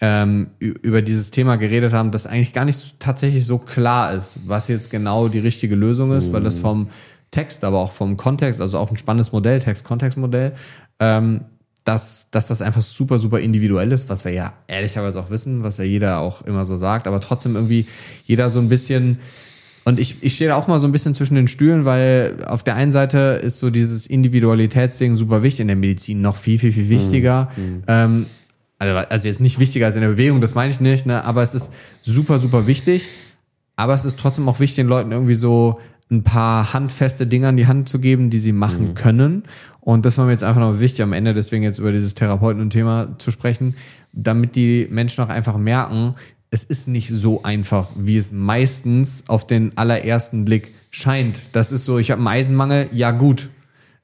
ähm, 0.00 0.48
über 0.58 1.02
dieses 1.02 1.30
Thema 1.30 1.56
geredet 1.56 1.92
haben, 1.92 2.10
dass 2.10 2.26
eigentlich 2.26 2.52
gar 2.52 2.64
nicht 2.64 3.00
tatsächlich 3.00 3.46
so 3.46 3.58
klar 3.58 4.14
ist, 4.14 4.40
was 4.46 4.68
jetzt 4.68 4.90
genau 4.90 5.28
die 5.28 5.40
richtige 5.40 5.74
Lösung 5.74 6.12
ist, 6.12 6.32
weil 6.32 6.42
das 6.42 6.58
vom 6.58 6.88
Text, 7.30 7.64
aber 7.64 7.78
auch 7.78 7.92
vom 7.92 8.16
Kontext, 8.16 8.60
also 8.60 8.78
auch 8.78 8.90
ein 8.90 8.96
spannendes 8.96 9.32
Modell, 9.32 9.60
Text-Kontext-Modell, 9.60 10.52
ähm, 11.00 11.42
dass, 11.84 12.30
dass 12.30 12.46
das 12.46 12.62
einfach 12.62 12.82
super, 12.82 13.18
super 13.18 13.40
individuell 13.40 13.90
ist, 13.92 14.08
was 14.08 14.24
wir 14.24 14.32
ja 14.32 14.52
ehrlicherweise 14.66 15.20
auch 15.20 15.30
wissen, 15.30 15.64
was 15.64 15.78
ja 15.78 15.84
jeder 15.84 16.20
auch 16.20 16.42
immer 16.42 16.64
so 16.64 16.76
sagt, 16.76 17.06
aber 17.06 17.20
trotzdem 17.20 17.54
irgendwie 17.56 17.86
jeder 18.24 18.50
so 18.50 18.60
ein 18.60 18.68
bisschen 18.68 19.18
und 19.88 19.98
ich, 19.98 20.18
ich 20.20 20.34
stehe 20.34 20.50
da 20.50 20.56
auch 20.56 20.66
mal 20.66 20.80
so 20.80 20.86
ein 20.86 20.92
bisschen 20.92 21.14
zwischen 21.14 21.34
den 21.34 21.48
Stühlen, 21.48 21.86
weil 21.86 22.44
auf 22.46 22.62
der 22.62 22.76
einen 22.76 22.92
Seite 22.92 23.40
ist 23.42 23.58
so 23.58 23.70
dieses 23.70 24.06
Individualitätsding 24.06 25.14
super 25.14 25.42
wichtig 25.42 25.60
in 25.60 25.68
der 25.68 25.76
Medizin, 25.76 26.20
noch 26.20 26.36
viel, 26.36 26.58
viel, 26.58 26.72
viel 26.72 26.90
wichtiger. 26.90 27.48
Mhm. 27.56 27.82
Ähm, 27.86 28.26
also, 28.78 28.96
also 28.96 29.28
jetzt 29.28 29.40
nicht 29.40 29.58
wichtiger 29.58 29.86
als 29.86 29.96
in 29.96 30.02
der 30.02 30.08
Bewegung, 30.08 30.40
das 30.40 30.54
meine 30.54 30.70
ich 30.70 30.80
nicht, 30.80 31.06
ne? 31.06 31.24
aber 31.24 31.42
es 31.42 31.54
ist 31.54 31.72
super, 32.02 32.38
super 32.38 32.66
wichtig. 32.66 33.08
Aber 33.76 33.94
es 33.94 34.04
ist 34.04 34.18
trotzdem 34.18 34.48
auch 34.48 34.58
wichtig, 34.58 34.76
den 34.76 34.88
Leuten 34.88 35.12
irgendwie 35.12 35.34
so 35.34 35.78
ein 36.10 36.24
paar 36.24 36.72
handfeste 36.72 37.26
Dinge 37.26 37.48
an 37.48 37.56
die 37.56 37.66
Hand 37.66 37.88
zu 37.88 38.00
geben, 38.00 38.30
die 38.30 38.38
sie 38.40 38.52
machen 38.52 38.88
mhm. 38.88 38.94
können. 38.94 39.42
Und 39.80 40.04
das 40.04 40.18
war 40.18 40.24
mir 40.24 40.32
jetzt 40.32 40.42
einfach 40.44 40.60
noch 40.60 40.80
wichtig, 40.80 41.02
am 41.02 41.12
Ende 41.12 41.34
deswegen 41.34 41.62
jetzt 41.62 41.78
über 41.78 41.92
dieses 41.92 42.14
Therapeuten 42.14 42.60
und 42.60 42.70
Thema 42.70 43.16
zu 43.18 43.30
sprechen, 43.30 43.76
damit 44.12 44.56
die 44.56 44.88
Menschen 44.90 45.22
auch 45.22 45.28
einfach 45.28 45.56
merken, 45.56 46.14
es 46.50 46.64
ist 46.64 46.88
nicht 46.88 47.10
so 47.10 47.42
einfach, 47.42 47.90
wie 47.94 48.16
es 48.16 48.32
meistens 48.32 49.24
auf 49.28 49.46
den 49.46 49.76
allerersten 49.76 50.44
Blick 50.44 50.72
scheint. 50.90 51.42
Das 51.52 51.72
ist 51.72 51.84
so, 51.84 51.98
ich 51.98 52.10
habe 52.10 52.20
einen 52.20 52.28
Eisenmangel, 52.28 52.88
ja 52.92 53.10
gut. 53.10 53.50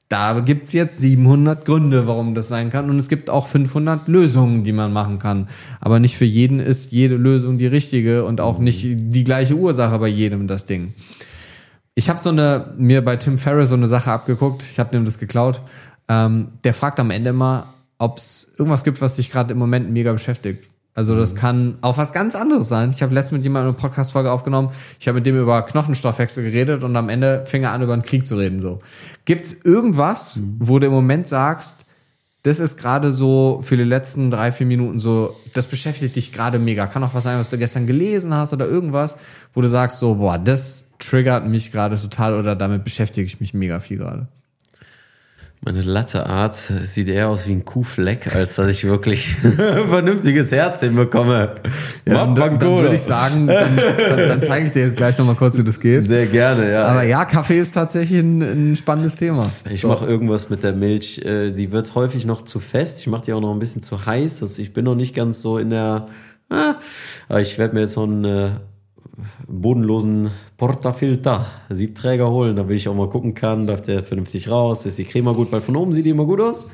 Da 0.07 0.39
gibt's 0.39 0.73
jetzt 0.73 0.99
700 0.99 1.65
Gründe, 1.65 2.05
warum 2.05 2.35
das 2.35 2.47
sein 2.47 2.69
kann. 2.69 2.89
Und 2.89 2.97
es 2.97 3.09
gibt 3.09 3.29
auch 3.29 3.47
500 3.47 4.07
Lösungen, 4.07 4.63
die 4.63 4.71
man 4.71 4.93
machen 4.93 5.17
kann. 5.17 5.47
Aber 5.81 5.99
nicht 5.99 6.15
für 6.15 6.25
jeden 6.25 6.59
ist 6.59 6.91
jede 6.91 7.15
Lösung 7.15 7.57
die 7.57 7.65
richtige 7.65 8.23
und 8.23 8.39
auch 8.39 8.59
nicht 8.59 8.85
die 8.85 9.23
gleiche 9.23 9.55
Ursache 9.55 9.97
bei 9.97 10.07
jedem 10.07 10.45
das 10.47 10.67
Ding. 10.67 10.93
Ich 11.95 12.09
habe 12.09 12.19
so 12.19 12.29
eine 12.29 12.73
mir 12.77 13.03
bei 13.03 13.15
Tim 13.15 13.37
Ferriss 13.37 13.69
so 13.69 13.75
eine 13.75 13.87
Sache 13.87 14.11
abgeguckt. 14.11 14.63
Ich 14.69 14.77
habe 14.79 14.91
dem 14.91 15.05
das 15.05 15.17
geklaut. 15.17 15.61
Ähm, 16.07 16.49
der 16.63 16.75
fragt 16.75 16.99
am 16.99 17.09
Ende 17.09 17.31
immer, 17.31 17.73
ob 17.97 18.17
es 18.17 18.53
irgendwas 18.57 18.83
gibt, 18.83 19.01
was 19.01 19.15
dich 19.15 19.31
gerade 19.31 19.53
im 19.53 19.57
Moment 19.57 19.89
mega 19.89 20.11
beschäftigt. 20.11 20.69
Also 20.95 21.13
das 21.15 21.33
mhm. 21.33 21.37
kann 21.37 21.77
auch 21.81 21.97
was 21.97 22.13
ganz 22.13 22.35
anderes 22.35 22.69
sein. 22.69 22.89
Ich 22.89 23.03
habe 23.03 23.13
letztens 23.13 23.33
mit 23.33 23.43
jemandem 23.43 23.73
eine 23.73 23.77
Podcast-Folge 23.77 24.31
aufgenommen. 24.31 24.69
Ich 24.99 25.07
habe 25.07 25.17
mit 25.17 25.25
dem 25.25 25.37
über 25.37 25.61
Knochenstoffwechsel 25.61 26.43
geredet 26.43 26.83
und 26.83 26.95
am 26.95 27.09
Ende 27.09 27.45
fing 27.45 27.63
er 27.63 27.73
an, 27.73 27.81
über 27.81 27.95
den 27.95 28.01
Krieg 28.01 28.25
zu 28.25 28.37
reden. 28.37 28.61
So, 28.61 28.79
gibt's 29.25 29.53
irgendwas, 29.65 30.37
mhm. 30.37 30.55
wo 30.59 30.79
du 30.79 30.87
im 30.87 30.93
Moment 30.93 31.27
sagst, 31.27 31.85
das 32.43 32.59
ist 32.59 32.77
gerade 32.77 33.11
so 33.11 33.59
für 33.63 33.75
die 33.75 33.83
letzten 33.83 34.29
drei, 34.29 34.51
vier 34.51 34.67
Minuten 34.67 34.99
so, 34.99 35.35
das 35.53 35.67
beschäftigt 35.67 36.15
dich 36.15 36.31
gerade 36.31 36.59
mega. 36.59 36.85
Kann 36.85 37.03
auch 37.03 37.13
was 37.13 37.23
sein, 37.23 37.39
was 37.39 37.49
du 37.49 37.57
gestern 37.57 37.87
gelesen 37.87 38.33
hast 38.33 38.53
oder 38.53 38.67
irgendwas, 38.67 39.17
wo 39.53 39.61
du 39.61 39.67
sagst 39.67 39.97
so, 39.97 40.15
boah, 40.15 40.37
das 40.37 40.91
triggert 40.99 41.45
mich 41.47 41.71
gerade 41.71 41.99
total 41.99 42.35
oder 42.35 42.55
damit 42.55 42.83
beschäftige 42.83 43.25
ich 43.25 43.39
mich 43.39 43.53
mega 43.53 43.79
viel 43.79 43.97
gerade. 43.97 44.27
Meine 45.65 45.81
Latteart 45.81 46.55
sieht 46.55 47.09
eher 47.09 47.27
aus 47.29 47.47
wie 47.47 47.53
ein 47.53 47.65
Kuhfleck, 47.65 48.35
als 48.35 48.53
dass 48.53 48.67
ich 48.67 48.85
wirklich 48.85 49.35
ein 49.43 49.53
vernünftiges 49.87 50.51
Herz 50.51 50.81
hinbekomme. 50.81 51.55
Ja, 52.05 52.13
dann, 52.13 52.35
dann, 52.35 52.59
dann 52.59 52.69
würde 52.69 52.93
ich 52.93 53.01
sagen, 53.01 53.47
dann, 53.47 53.75
dann, 53.75 54.43
zeige 54.43 54.67
ich 54.67 54.73
dir 54.73 54.85
jetzt 54.85 54.97
gleich 54.97 55.17
nochmal 55.17 55.33
kurz, 55.33 55.57
wie 55.57 55.63
das 55.63 55.79
geht. 55.79 56.05
Sehr 56.05 56.27
gerne, 56.27 56.71
ja. 56.71 56.83
Aber 56.83 57.01
ja, 57.01 57.25
Kaffee 57.25 57.59
ist 57.59 57.71
tatsächlich 57.71 58.19
ein, 58.19 58.43
ein 58.43 58.75
spannendes 58.75 59.15
Thema. 59.15 59.51
Ich 59.67 59.81
so. 59.81 59.87
mache 59.87 60.05
irgendwas 60.05 60.51
mit 60.51 60.61
der 60.61 60.73
Milch. 60.73 61.25
Äh, 61.25 61.49
die 61.51 61.71
wird 61.71 61.95
häufig 61.95 62.27
noch 62.27 62.43
zu 62.43 62.59
fest. 62.59 62.99
Ich 62.99 63.07
mache 63.07 63.25
die 63.25 63.33
auch 63.33 63.41
noch 63.41 63.51
ein 63.51 63.57
bisschen 63.57 63.81
zu 63.81 64.05
heiß. 64.05 64.43
Also 64.43 64.61
ich 64.61 64.71
bin 64.71 64.85
noch 64.85 64.95
nicht 64.95 65.15
ganz 65.15 65.41
so 65.41 65.57
in 65.57 65.71
der... 65.71 66.09
Ah, 66.47 66.75
aber 67.27 67.41
ich 67.41 67.57
werde 67.57 67.73
mir 67.73 67.81
jetzt 67.81 67.93
so 67.93 68.03
ein 68.03 68.23
äh, 68.23 68.49
bodenlosen 69.47 70.29
Portafilter, 70.57 71.45
Siebträger 71.69 72.29
holen, 72.29 72.55
damit 72.55 72.77
ich 72.77 72.87
auch 72.87 72.95
mal 72.95 73.09
gucken 73.09 73.33
kann, 73.33 73.67
läuft 73.67 73.87
der 73.87 74.03
vernünftig 74.03 74.49
raus, 74.49 74.85
ist 74.85 74.97
die 74.97 75.05
Creme 75.05 75.33
gut, 75.33 75.51
weil 75.51 75.61
von 75.61 75.75
oben 75.75 75.93
sieht 75.93 76.05
die 76.05 76.11
immer 76.11 76.25
gut 76.25 76.41
aus. 76.41 76.67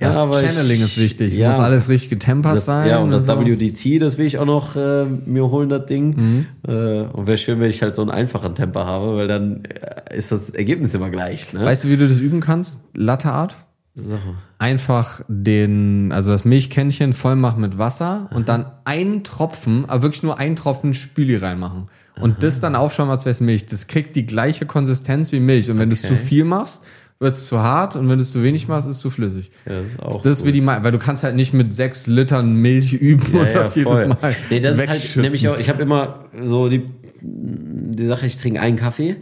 Ja, 0.00 0.26
das 0.26 0.40
Channeling 0.40 0.78
ich, 0.78 0.84
ist 0.84 0.98
wichtig. 0.98 1.34
Ja, 1.34 1.48
Muss 1.48 1.58
alles 1.58 1.88
richtig 1.88 2.10
getempert 2.10 2.56
das, 2.56 2.66
sein. 2.66 2.88
Ja, 2.88 2.98
und 2.98 3.10
das 3.10 3.24
so. 3.24 3.32
WDT, 3.32 4.00
das 4.00 4.16
will 4.16 4.26
ich 4.26 4.38
auch 4.38 4.46
noch 4.46 4.76
äh, 4.76 5.04
mir 5.04 5.50
holen, 5.50 5.68
das 5.68 5.86
Ding. 5.86 6.14
Mhm. 6.16 6.46
Äh, 6.66 7.00
und 7.02 7.26
wäre 7.26 7.36
schön, 7.36 7.58
wenn 7.58 7.68
ich 7.68 7.82
halt 7.82 7.96
so 7.96 8.02
einen 8.02 8.10
einfachen 8.10 8.54
Temper 8.54 8.86
habe, 8.86 9.16
weil 9.16 9.26
dann 9.26 9.64
äh, 9.64 10.16
ist 10.16 10.30
das 10.30 10.50
Ergebnis 10.50 10.94
immer 10.94 11.10
gleich. 11.10 11.52
Ne? 11.52 11.64
Weißt 11.64 11.84
du, 11.84 11.88
wie 11.88 11.96
du 11.96 12.06
das 12.06 12.20
üben 12.20 12.40
kannst? 12.40 12.80
Latte 12.94 13.32
Art? 13.32 13.56
So. 14.02 14.18
Einfach 14.58 15.22
den, 15.28 16.12
also 16.12 16.32
das 16.32 16.44
Milchkännchen 16.44 17.12
voll 17.12 17.36
machen 17.36 17.60
mit 17.60 17.78
Wasser 17.78 18.28
und 18.32 18.48
dann 18.48 18.66
einen 18.84 19.24
Tropfen, 19.24 19.84
aber 19.88 20.02
wirklich 20.02 20.22
nur 20.22 20.38
einen 20.38 20.56
Tropfen 20.56 20.94
Spüli 20.94 21.36
reinmachen. 21.36 21.88
Und 22.20 22.32
Aha. 22.32 22.40
das 22.40 22.60
dann 22.60 22.74
aufschauen, 22.74 23.10
als 23.10 23.24
wäre 23.24 23.32
es 23.32 23.40
Milch. 23.40 23.66
Das 23.66 23.86
kriegt 23.86 24.16
die 24.16 24.26
gleiche 24.26 24.66
Konsistenz 24.66 25.30
wie 25.32 25.40
Milch. 25.40 25.70
Und 25.70 25.78
wenn 25.78 25.88
okay. 25.88 26.00
du 26.00 26.06
es 26.06 26.08
zu 26.08 26.16
viel 26.16 26.44
machst, 26.44 26.84
wird 27.20 27.34
es 27.34 27.46
zu 27.46 27.58
hart 27.58 27.96
und 27.96 28.08
wenn 28.08 28.18
du 28.18 28.22
es 28.22 28.30
zu 28.30 28.42
wenig 28.42 28.68
machst, 28.68 28.86
ist 28.86 28.96
es 28.96 29.00
zu 29.00 29.10
flüssig. 29.10 29.50
Ja, 29.66 29.80
das 29.80 29.88
ist 29.88 30.00
auch 30.00 30.22
das 30.22 30.44
wie 30.44 30.52
die, 30.52 30.64
weil 30.64 30.92
du 30.92 30.98
kannst 30.98 31.24
halt 31.24 31.34
nicht 31.34 31.52
mit 31.52 31.74
sechs 31.74 32.06
Litern 32.06 32.54
Milch 32.54 32.92
üben 32.92 33.34
ja, 33.34 33.40
und 33.40 33.54
das 33.54 33.74
ja, 33.74 33.82
jedes 33.82 34.06
Mal. 34.06 34.36
Nee, 34.50 34.60
das 34.60 34.76
ist 34.76 34.88
halt 34.88 35.16
nämlich 35.16 35.48
auch, 35.48 35.58
ich 35.58 35.68
habe 35.68 35.82
immer 35.82 36.26
so 36.44 36.68
die, 36.68 36.88
die 37.20 38.04
Sache, 38.04 38.26
ich 38.26 38.36
trinke 38.36 38.60
einen 38.60 38.76
Kaffee 38.76 39.16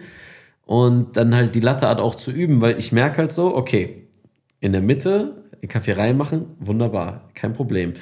und 0.66 1.16
dann 1.16 1.34
halt 1.34 1.54
die 1.54 1.60
Latteart 1.60 2.00
auch 2.00 2.16
zu 2.16 2.30
üben, 2.30 2.60
weil 2.60 2.78
ich 2.78 2.92
merke 2.92 3.18
halt 3.18 3.32
so, 3.32 3.56
okay, 3.56 4.05
in 4.60 4.72
der 4.72 4.82
Mitte 4.82 5.42
den 5.62 5.68
Kaffee 5.68 5.92
reinmachen, 5.92 6.46
wunderbar, 6.58 7.28
kein 7.34 7.52
Problem. 7.52 7.94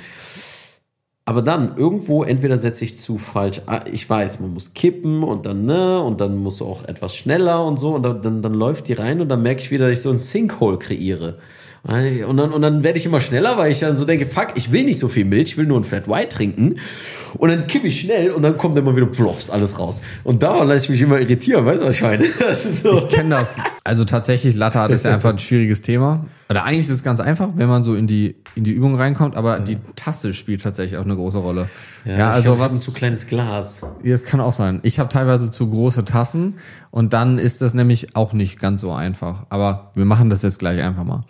Aber 1.27 1.41
dann 1.41 1.77
irgendwo, 1.77 2.23
entweder 2.23 2.59
setze 2.59 2.85
ich 2.85 2.99
zu 2.99 3.17
falsch, 3.17 3.63
ah, 3.67 3.81
ich 3.91 4.09
weiß, 4.09 4.41
man 4.41 4.53
muss 4.53 4.75
kippen 4.75 5.23
und 5.23 5.47
dann, 5.47 5.65
ne, 5.65 6.01
und 6.03 6.21
dann 6.21 6.37
musst 6.37 6.61
du 6.61 6.67
auch 6.67 6.85
etwas 6.85 7.17
schneller 7.17 7.65
und 7.65 7.79
so, 7.79 7.95
und 7.95 8.03
dann, 8.03 8.43
dann, 8.43 8.53
läuft 8.53 8.89
die 8.89 8.93
rein 8.93 9.23
und 9.23 9.29
dann 9.31 9.41
merke 9.41 9.63
ich 9.63 9.71
wieder, 9.71 9.89
dass 9.89 9.99
ich 9.99 10.03
so 10.03 10.11
ein 10.11 10.19
Sinkhole 10.19 10.79
kreiere. 10.79 11.39
Und 11.87 12.39
dann, 12.39 12.53
und 12.53 12.63
dann 12.63 12.83
werde 12.83 12.99
ich 12.99 13.05
immer 13.05 13.21
schneller, 13.21 13.59
weil 13.59 13.71
ich 13.71 13.81
dann 13.81 13.95
so 13.95 14.07
denke, 14.07 14.25
fuck, 14.25 14.49
ich 14.55 14.73
will 14.73 14.85
nicht 14.85 14.99
so 14.99 15.09
viel 15.09 15.27
Milch, 15.27 15.51
ich 15.51 15.57
will 15.59 15.67
nur 15.67 15.79
ein 15.79 15.85
Flat 15.85 16.09
White 16.09 16.31
trinken. 16.31 16.77
Und 17.37 17.51
dann 17.51 17.67
kippe 17.67 17.89
ich 17.89 18.01
schnell 18.01 18.31
und 18.31 18.43
dann 18.43 18.57
kommt 18.57 18.79
immer 18.79 18.97
wieder 18.97 19.07
plops, 19.07 19.51
alles 19.51 19.79
raus. 19.79 20.01
Und 20.25 20.43
daran 20.43 20.69
lasse 20.69 20.85
ich 20.85 20.91
mich 20.91 21.03
immer 21.03 21.21
irritieren, 21.21 21.67
weißt 21.67 21.83
du, 21.83 21.87
was 21.87 21.97
ich 21.97 22.03
meine? 22.03 22.25
So. 22.55 22.93
Ich 22.95 23.09
kenne 23.09 23.31
das. 23.31 23.57
Also 23.83 24.05
tatsächlich, 24.05 24.55
Latte 24.55 24.79
ist 24.93 25.05
ja 25.05 25.13
einfach 25.13 25.31
ein 25.31 25.39
schwieriges 25.39 25.83
Thema. 25.83 26.25
Oder 26.51 26.65
eigentlich 26.65 26.87
ist 26.87 26.91
es 26.91 27.03
ganz 27.03 27.21
einfach, 27.21 27.51
wenn 27.57 27.69
man 27.69 27.83
so 27.83 27.95
in 27.95 28.07
die, 28.07 28.37
in 28.55 28.65
die 28.65 28.73
Übung 28.73 28.97
reinkommt, 28.97 29.37
aber 29.37 29.59
ja. 29.59 29.65
die 29.65 29.79
Tasse 29.97 30.35
spielt 30.35 30.63
tatsächlich 30.63 30.99
auch 30.99 31.05
eine 31.05 31.17
große 31.17 31.39
Rolle. 31.39 31.71
Ja, 32.05 32.19
ja 32.19 32.31
also 32.31 32.55
glaub, 32.55 32.67
was. 32.67 32.73
ein 32.73 32.79
zu 32.79 32.93
kleines 32.93 33.27
Glas. 33.27 33.83
Das 34.05 34.25
kann 34.25 34.41
auch 34.41 34.53
sein. 34.53 34.81
Ich 34.83 34.99
habe 34.99 35.09
teilweise 35.09 35.51
zu 35.51 35.69
große 35.69 36.05
Tassen 36.05 36.55
und 36.91 37.13
dann 37.13 37.39
ist 37.39 37.63
das 37.63 37.73
nämlich 37.73 38.15
auch 38.15 38.33
nicht 38.35 38.59
ganz 38.59 38.83
so 38.83 38.93
einfach. 38.93 39.47
Aber 39.49 39.93
wir 39.95 40.05
machen 40.05 40.29
das 40.29 40.43
jetzt 40.43 40.59
gleich 40.59 40.83
einfach 40.83 41.05
mal. 41.05 41.25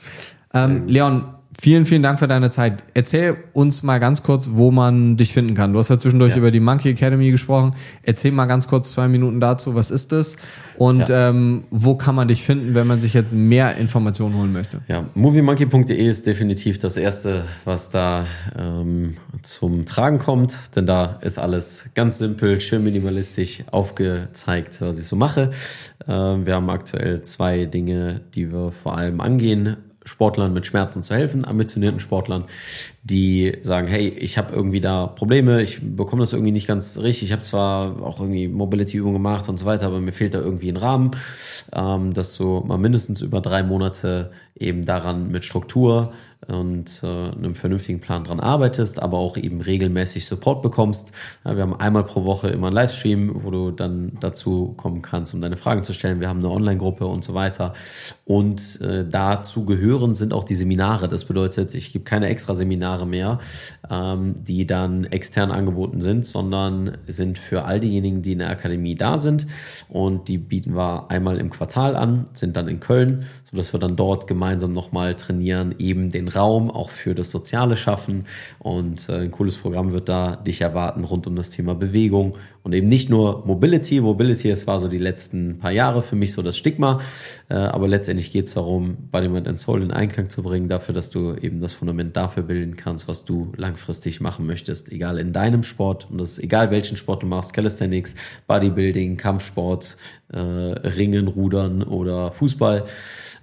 Ähm, 0.53 0.89
Leon, 0.89 1.35
Vielen, 1.60 1.86
vielen 1.86 2.02
Dank 2.02 2.18
für 2.18 2.28
deine 2.28 2.51
Zeit. 2.51 2.82
Erzähl 2.94 3.36
uns 3.52 3.82
mal 3.82 3.98
ganz 3.98 4.22
kurz, 4.22 4.51
wo 4.52 4.70
man 4.70 5.16
dich 5.16 5.32
finden 5.32 5.55
kann. 5.55 5.72
Du 5.72 5.78
hast 5.78 5.89
ja 5.89 5.98
zwischendurch 5.98 6.32
ja. 6.32 6.39
über 6.39 6.51
die 6.51 6.60
Monkey 6.60 6.90
Academy 6.90 7.31
gesprochen. 7.31 7.74
Erzähl 8.02 8.32
mal 8.32 8.47
ganz 8.47 8.66
kurz 8.66 8.90
zwei 8.90 9.09
Minuten 9.09 9.40
dazu. 9.40 9.74
Was 9.74 9.90
ist 9.90 10.12
das? 10.12 10.36
Und 10.76 11.09
ja. 11.09 11.31
ähm, 11.31 11.64
wo 11.70 11.94
kann 11.94 12.14
man 12.14 12.28
dich 12.28 12.43
finden, 12.43 12.74
wenn 12.74 12.86
man 12.86 12.98
sich 12.98 13.14
jetzt 13.14 13.35
mehr 13.35 13.76
Informationen 13.76 14.36
holen 14.36 14.52
möchte? 14.52 14.81
Ja, 14.89 15.05
moviemonkey.de 15.14 15.97
ist 15.97 16.26
definitiv 16.26 16.78
das 16.78 16.97
erste, 16.97 17.44
was 17.64 17.90
da 17.90 18.26
ähm, 18.59 19.16
zum 19.43 19.86
Tragen 19.86 20.18
kommt. 20.18 20.76
Denn 20.76 20.86
da 20.86 21.18
ist 21.20 21.39
alles 21.39 21.90
ganz 21.94 22.18
simpel, 22.18 22.60
schön 22.60 22.82
minimalistisch 22.82 23.64
aufgezeigt, 23.70 24.81
was 24.81 24.98
ich 24.98 25.06
so 25.06 25.16
mache. 25.16 25.52
Ähm, 26.09 26.47
wir 26.47 26.55
haben 26.55 26.68
aktuell 26.68 27.22
zwei 27.22 27.66
Dinge, 27.66 28.20
die 28.35 28.52
wir 28.52 28.72
vor 28.72 28.98
allem 28.98 29.20
angehen 29.20 29.76
Sportlern 30.05 30.52
mit 30.52 30.66
Schmerzen 30.66 31.02
zu 31.02 31.14
helfen, 31.14 31.47
ambitionierten 31.47 32.01
Sportlern, 32.01 32.44
die 33.02 33.56
sagen, 33.62 33.89
hey, 33.89 34.09
ich 34.09 34.39
habe 34.39 34.55
irgendwie 34.55 34.81
da 34.81 35.06
Probleme, 35.06 35.62
ich 35.62 35.81
bekomme 35.82 36.22
das 36.22 36.32
irgendwie 36.32 36.52
nicht 36.52 36.66
ganz 36.66 36.98
richtig, 36.98 37.24
ich 37.24 37.32
habe 37.32 37.43
zwar 37.43 38.02
auch 38.02 38.20
irgendwie 38.20 38.48
Mobility-Übungen 38.48 39.14
gemacht 39.14 39.48
und 39.48 39.59
so 39.59 39.66
weiter, 39.66 39.86
aber 39.86 40.01
mir 40.01 40.12
fehlt 40.12 40.35
da 40.35 40.39
irgendwie 40.39 40.70
ein 40.70 40.76
Rahmen, 40.76 41.12
ähm, 41.72 42.12
dass 42.12 42.36
du 42.36 42.62
mal 42.66 42.78
mindestens 42.78 43.22
über 43.22 43.40
drei 43.40 43.62
Monate 43.62 44.31
eben 44.55 44.85
daran 44.85 45.31
mit 45.31 45.44
Struktur 45.44 46.12
und 46.49 47.01
äh, 47.03 47.07
einem 47.07 47.55
vernünftigen 47.55 48.01
Plan 48.01 48.25
dran 48.25 48.41
arbeitest, 48.41 49.03
aber 49.03 49.19
auch 49.19 49.37
eben 49.37 49.61
regelmäßig 49.61 50.27
Support 50.27 50.62
bekommst. 50.62 51.12
Ja, 51.45 51.57
wir 51.57 51.62
haben 51.62 51.75
einmal 51.75 52.05
pro 52.05 52.25
Woche 52.25 52.49
immer 52.49 52.69
einen 52.69 52.77
Livestream, 52.77 53.45
wo 53.45 53.51
du 53.51 53.71
dann 53.71 54.12
dazu 54.21 54.75
kommen 54.77 55.03
kannst, 55.03 55.35
um 55.35 55.41
deine 55.41 55.57
Fragen 55.57 55.85
zu 55.85 55.93
stellen. 55.93 56.21
Wir 56.21 56.29
haben 56.29 56.41
eine 56.41 56.51
Online-Gruppe 56.51 57.07
und 57.07 57.25
so 57.25 57.35
weiter. 57.35 57.73
Und 58.25 58.81
äh, 58.81 59.05
dazu 59.09 59.65
gehören 59.65 60.15
sind 60.15 60.33
auch 60.33 60.45
die 60.45 60.55
Seminare. 60.55 61.09
Das 61.09 61.25
bedeutet, 61.25 61.75
ich 61.75 61.93
gebe 61.93 62.05
keine 62.05 62.29
extra 62.29 62.55
Seminare 62.55 63.07
mehr, 63.07 63.39
ähm, 63.90 64.35
die 64.43 64.66
dann 64.66 65.05
extern 65.05 65.51
angeboten 65.51 66.01
sind, 66.01 66.24
sondern 66.24 66.98
sind 67.06 67.39
für 67.39 67.65
all 67.65 67.81
diejenigen, 67.81 68.23
die 68.23 68.32
in 68.32 68.39
der 68.39 68.51
Akademie 68.51 68.94
da 68.94 69.19
sind. 69.19 69.47
Und 69.89 70.28
die 70.28 70.39
bieten 70.39 70.74
wir 70.74 71.11
einmal 71.11 71.39
im 71.39 71.51
Quartal 71.51 71.97
an, 71.97 72.27
sind 72.32 72.56
dann 72.56 72.69
in 72.69 72.81
Köln, 72.81 73.27
sodass 73.51 73.73
wir 73.73 73.81
dann 73.81 73.97
dort 73.97 74.27
gemeinsam 74.27 74.73
nochmal 74.73 75.15
trainieren, 75.15 75.74
eben 75.78 76.11
den 76.11 76.28
Raum 76.28 76.70
auch 76.70 76.90
für 76.90 77.15
das 77.15 77.31
Soziale 77.31 77.77
schaffen. 77.77 78.27
Und 78.59 79.09
äh, 79.09 79.23
ein 79.23 79.31
cooles 79.31 79.59
Programm 79.59 79.93
wird 79.93 80.09
da 80.09 80.36
dich 80.36 80.61
erwarten 80.61 81.05
rund 81.05 81.27
um 81.27 81.36
das 81.36 81.51
Thema 81.51 81.74
Bewegung 81.74 82.36
und 82.65 82.73
eben 82.73 82.89
nicht 82.89 83.11
nur 83.11 83.47
Mobility. 83.47 84.01
Mobility, 84.01 84.51
es 84.51 84.66
war 84.66 84.81
so 84.81 84.89
die 84.89 84.99
letzten 84.99 85.59
paar 85.59 85.70
Jahre 85.70 86.03
für 86.03 86.16
mich 86.16 86.32
so 86.32 86.43
das 86.43 86.57
Stigma, 86.57 87.01
äh, 87.49 87.55
aber 87.55 87.86
letztendlich 87.86 88.32
geht 88.32 88.47
es 88.47 88.55
darum, 88.55 88.97
Body, 89.12 89.28
Mind 89.28 89.47
and 89.47 89.59
Soul 89.59 89.82
in 89.82 89.91
Einklang 89.91 90.31
zu 90.31 90.43
bringen, 90.43 90.69
dafür, 90.69 90.95
dass 90.95 91.11
du 91.11 91.35
eben 91.35 91.61
das 91.61 91.74
Fundament 91.74 92.16
dafür 92.16 92.43
bilden 92.43 92.77
kannst, 92.77 93.07
was 93.07 93.27
du 93.27 93.53
langfristig 93.57 94.20
machen 94.20 94.47
möchtest, 94.47 94.91
egal 94.91 95.19
in 95.19 95.32
deinem 95.35 95.62
Sport 95.62 96.09
und 96.11 96.19
das 96.19 96.32
ist 96.32 96.39
egal 96.43 96.70
welchen 96.70 96.97
Sport 96.97 97.23
du 97.23 97.27
machst, 97.27 97.53
Calisthenics, 97.53 98.16
Bodybuilding, 98.47 99.19
Kampfsport, 99.19 99.99
äh, 100.32 100.39
Ringen, 100.39 101.28
Rudern 101.28 101.82
oder 101.82 102.32
Fußball. 102.32 102.86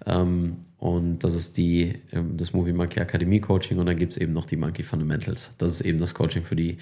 Ähm, 0.08 0.66
und 0.82 1.20
das 1.20 1.36
ist 1.36 1.58
die, 1.58 1.94
ähm, 2.12 2.38
das 2.38 2.54
Movie 2.54 2.74
Monkey 2.74 3.00
Akademie 3.00 3.40
Coaching 3.40 3.78
und 3.78 3.86
dann 3.86 3.98
gibt 3.98 4.14
es 4.14 4.18
eben 4.18 4.34
noch 4.34 4.48
die 4.48 4.58
Monkey 4.58 4.82
Fundamentals. 4.82 5.56
Das 5.60 5.74
ist 5.74 5.82
eben 5.82 6.00
das 6.00 6.16
Coaching 6.16 6.42
für 6.42 6.56
die 6.56 6.78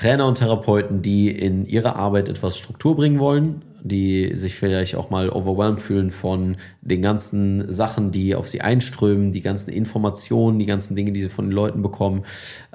Trainer 0.00 0.26
und 0.26 0.38
Therapeuten, 0.38 1.02
die 1.02 1.30
in 1.30 1.66
ihrer 1.66 1.96
Arbeit 1.96 2.30
etwas 2.30 2.56
Struktur 2.56 2.96
bringen 2.96 3.18
wollen, 3.18 3.62
die 3.82 4.34
sich 4.34 4.54
vielleicht 4.54 4.94
auch 4.94 5.10
mal 5.10 5.28
overwhelmed 5.28 5.82
fühlen 5.82 6.10
von 6.10 6.56
den 6.80 7.02
ganzen 7.02 7.70
Sachen, 7.70 8.10
die 8.10 8.34
auf 8.34 8.48
sie 8.48 8.62
einströmen, 8.62 9.32
die 9.32 9.42
ganzen 9.42 9.70
Informationen, 9.70 10.58
die 10.58 10.64
ganzen 10.64 10.96
Dinge, 10.96 11.12
die 11.12 11.20
sie 11.20 11.28
von 11.28 11.48
den 11.48 11.52
Leuten 11.52 11.82
bekommen. 11.82 12.24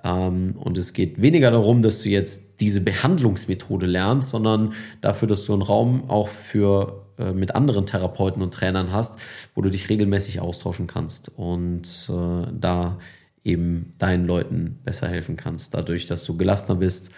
Ähm, 0.03 0.53
und 0.55 0.77
es 0.77 0.93
geht 0.93 1.19
weniger 1.19 1.49
darum, 1.49 1.81
dass 1.81 2.03
du 2.03 2.09
jetzt 2.09 2.61
diese 2.61 2.81
Behandlungsmethode 2.81 3.87
lernst, 3.87 4.29
sondern 4.29 4.73
dafür, 5.01 5.27
dass 5.27 5.45
du 5.45 5.53
einen 5.53 5.63
Raum 5.63 6.07
auch 6.11 6.27
für 6.27 7.07
äh, 7.17 7.31
mit 7.31 7.55
anderen 7.55 7.87
Therapeuten 7.87 8.43
und 8.43 8.53
Trainern 8.53 8.91
hast, 8.91 9.17
wo 9.55 9.63
du 9.63 9.71
dich 9.71 9.89
regelmäßig 9.89 10.41
austauschen 10.41 10.85
kannst 10.85 11.31
und 11.35 12.07
äh, 12.07 12.51
da 12.53 12.99
eben 13.45 13.93
deinen 13.99 14.25
Leuten 14.25 14.79
besser 14.83 15.07
helfen 15.07 15.37
kannst, 15.37 15.73
dadurch, 15.73 16.07
dass 16.07 16.25
du 16.25 16.35
gelassener 16.35 16.77
bist, 16.79 17.11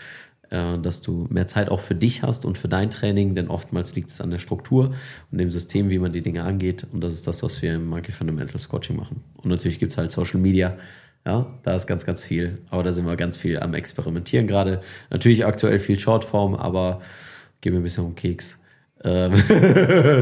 äh, 0.49 0.77
dass 0.77 1.01
du 1.01 1.25
mehr 1.29 1.47
Zeit 1.47 1.69
auch 1.69 1.79
für 1.79 1.95
dich 1.95 2.21
hast 2.21 2.45
und 2.45 2.57
für 2.57 2.67
dein 2.67 2.91
Training, 2.91 3.33
denn 3.33 3.47
oftmals 3.47 3.95
liegt 3.95 4.09
es 4.09 4.21
an 4.21 4.29
der 4.29 4.37
Struktur 4.37 4.93
und 5.31 5.37
dem 5.37 5.49
System, 5.49 5.89
wie 5.89 5.99
man 5.99 6.11
die 6.11 6.21
Dinge 6.21 6.43
angeht 6.43 6.85
und 6.91 7.01
das 7.01 7.13
ist 7.13 7.25
das, 7.27 7.41
was 7.41 7.61
wir 7.61 7.75
im 7.75 7.87
Monkey 7.87 8.11
Fundamentals 8.11 8.69
Coaching 8.69 8.97
machen. 8.97 9.23
Und 9.37 9.49
natürlich 9.49 9.79
gibt 9.79 9.93
es 9.93 9.97
halt 9.97 10.11
Social 10.11 10.39
Media, 10.39 10.77
ja, 11.25 11.45
da 11.63 11.75
ist 11.75 11.87
ganz, 11.87 12.05
ganz 12.05 12.23
viel, 12.23 12.59
aber 12.69 12.83
da 12.83 12.91
sind 12.91 13.05
wir 13.05 13.15
ganz 13.17 13.37
viel 13.37 13.59
am 13.59 13.73
Experimentieren 13.73 14.47
gerade. 14.47 14.81
Natürlich 15.09 15.45
aktuell 15.45 15.79
viel 15.79 15.99
Shortform, 15.99 16.55
aber 16.55 17.01
gehen 17.59 17.73
wir 17.73 17.81
ein 17.81 17.83
bisschen 17.83 18.05
um 18.05 18.15
Keks. 18.15 18.61
Ähm, 19.03 19.33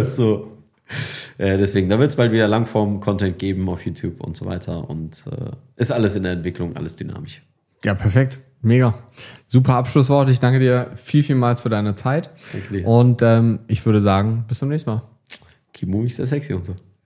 so. 0.04 0.55
Äh, 1.38 1.58
deswegen, 1.58 1.90
da 1.90 2.00
wird 2.00 2.12
es 2.12 2.16
bald 2.16 2.32
wieder 2.32 2.48
Langform-Content 2.48 3.38
geben 3.38 3.68
auf 3.68 3.86
YouTube 3.86 4.22
und 4.22 4.38
so 4.38 4.46
weiter. 4.46 4.90
Und 4.90 5.26
äh, 5.30 5.52
ist 5.76 5.92
alles 5.92 6.16
in 6.16 6.24
der 6.24 6.32
Entwicklung, 6.32 6.78
alles 6.78 6.96
dynamisch. 6.96 7.42
Ja, 7.84 7.94
perfekt. 7.94 8.40
Mega. 8.62 8.94
Super 9.46 9.74
Abschlusswort. 9.74 10.30
Ich 10.30 10.40
danke 10.40 10.60
dir 10.60 10.92
viel, 10.96 11.24
vielmals 11.24 11.60
für 11.60 11.68
deine 11.70 11.94
Zeit. 11.94 12.30
Und 12.86 13.22
ähm, 13.22 13.60
ich 13.68 13.86
würde 13.86 14.00
sagen, 14.00 14.46
bis 14.48 14.60
zum 14.60 14.70
nächsten 14.70 14.92
Mal. 14.92 15.02
Keep 15.74 15.90
moving, 15.90 16.10
sehr 16.10 16.26
sexy 16.26 16.54
und 16.54 16.66
so. 16.66 16.74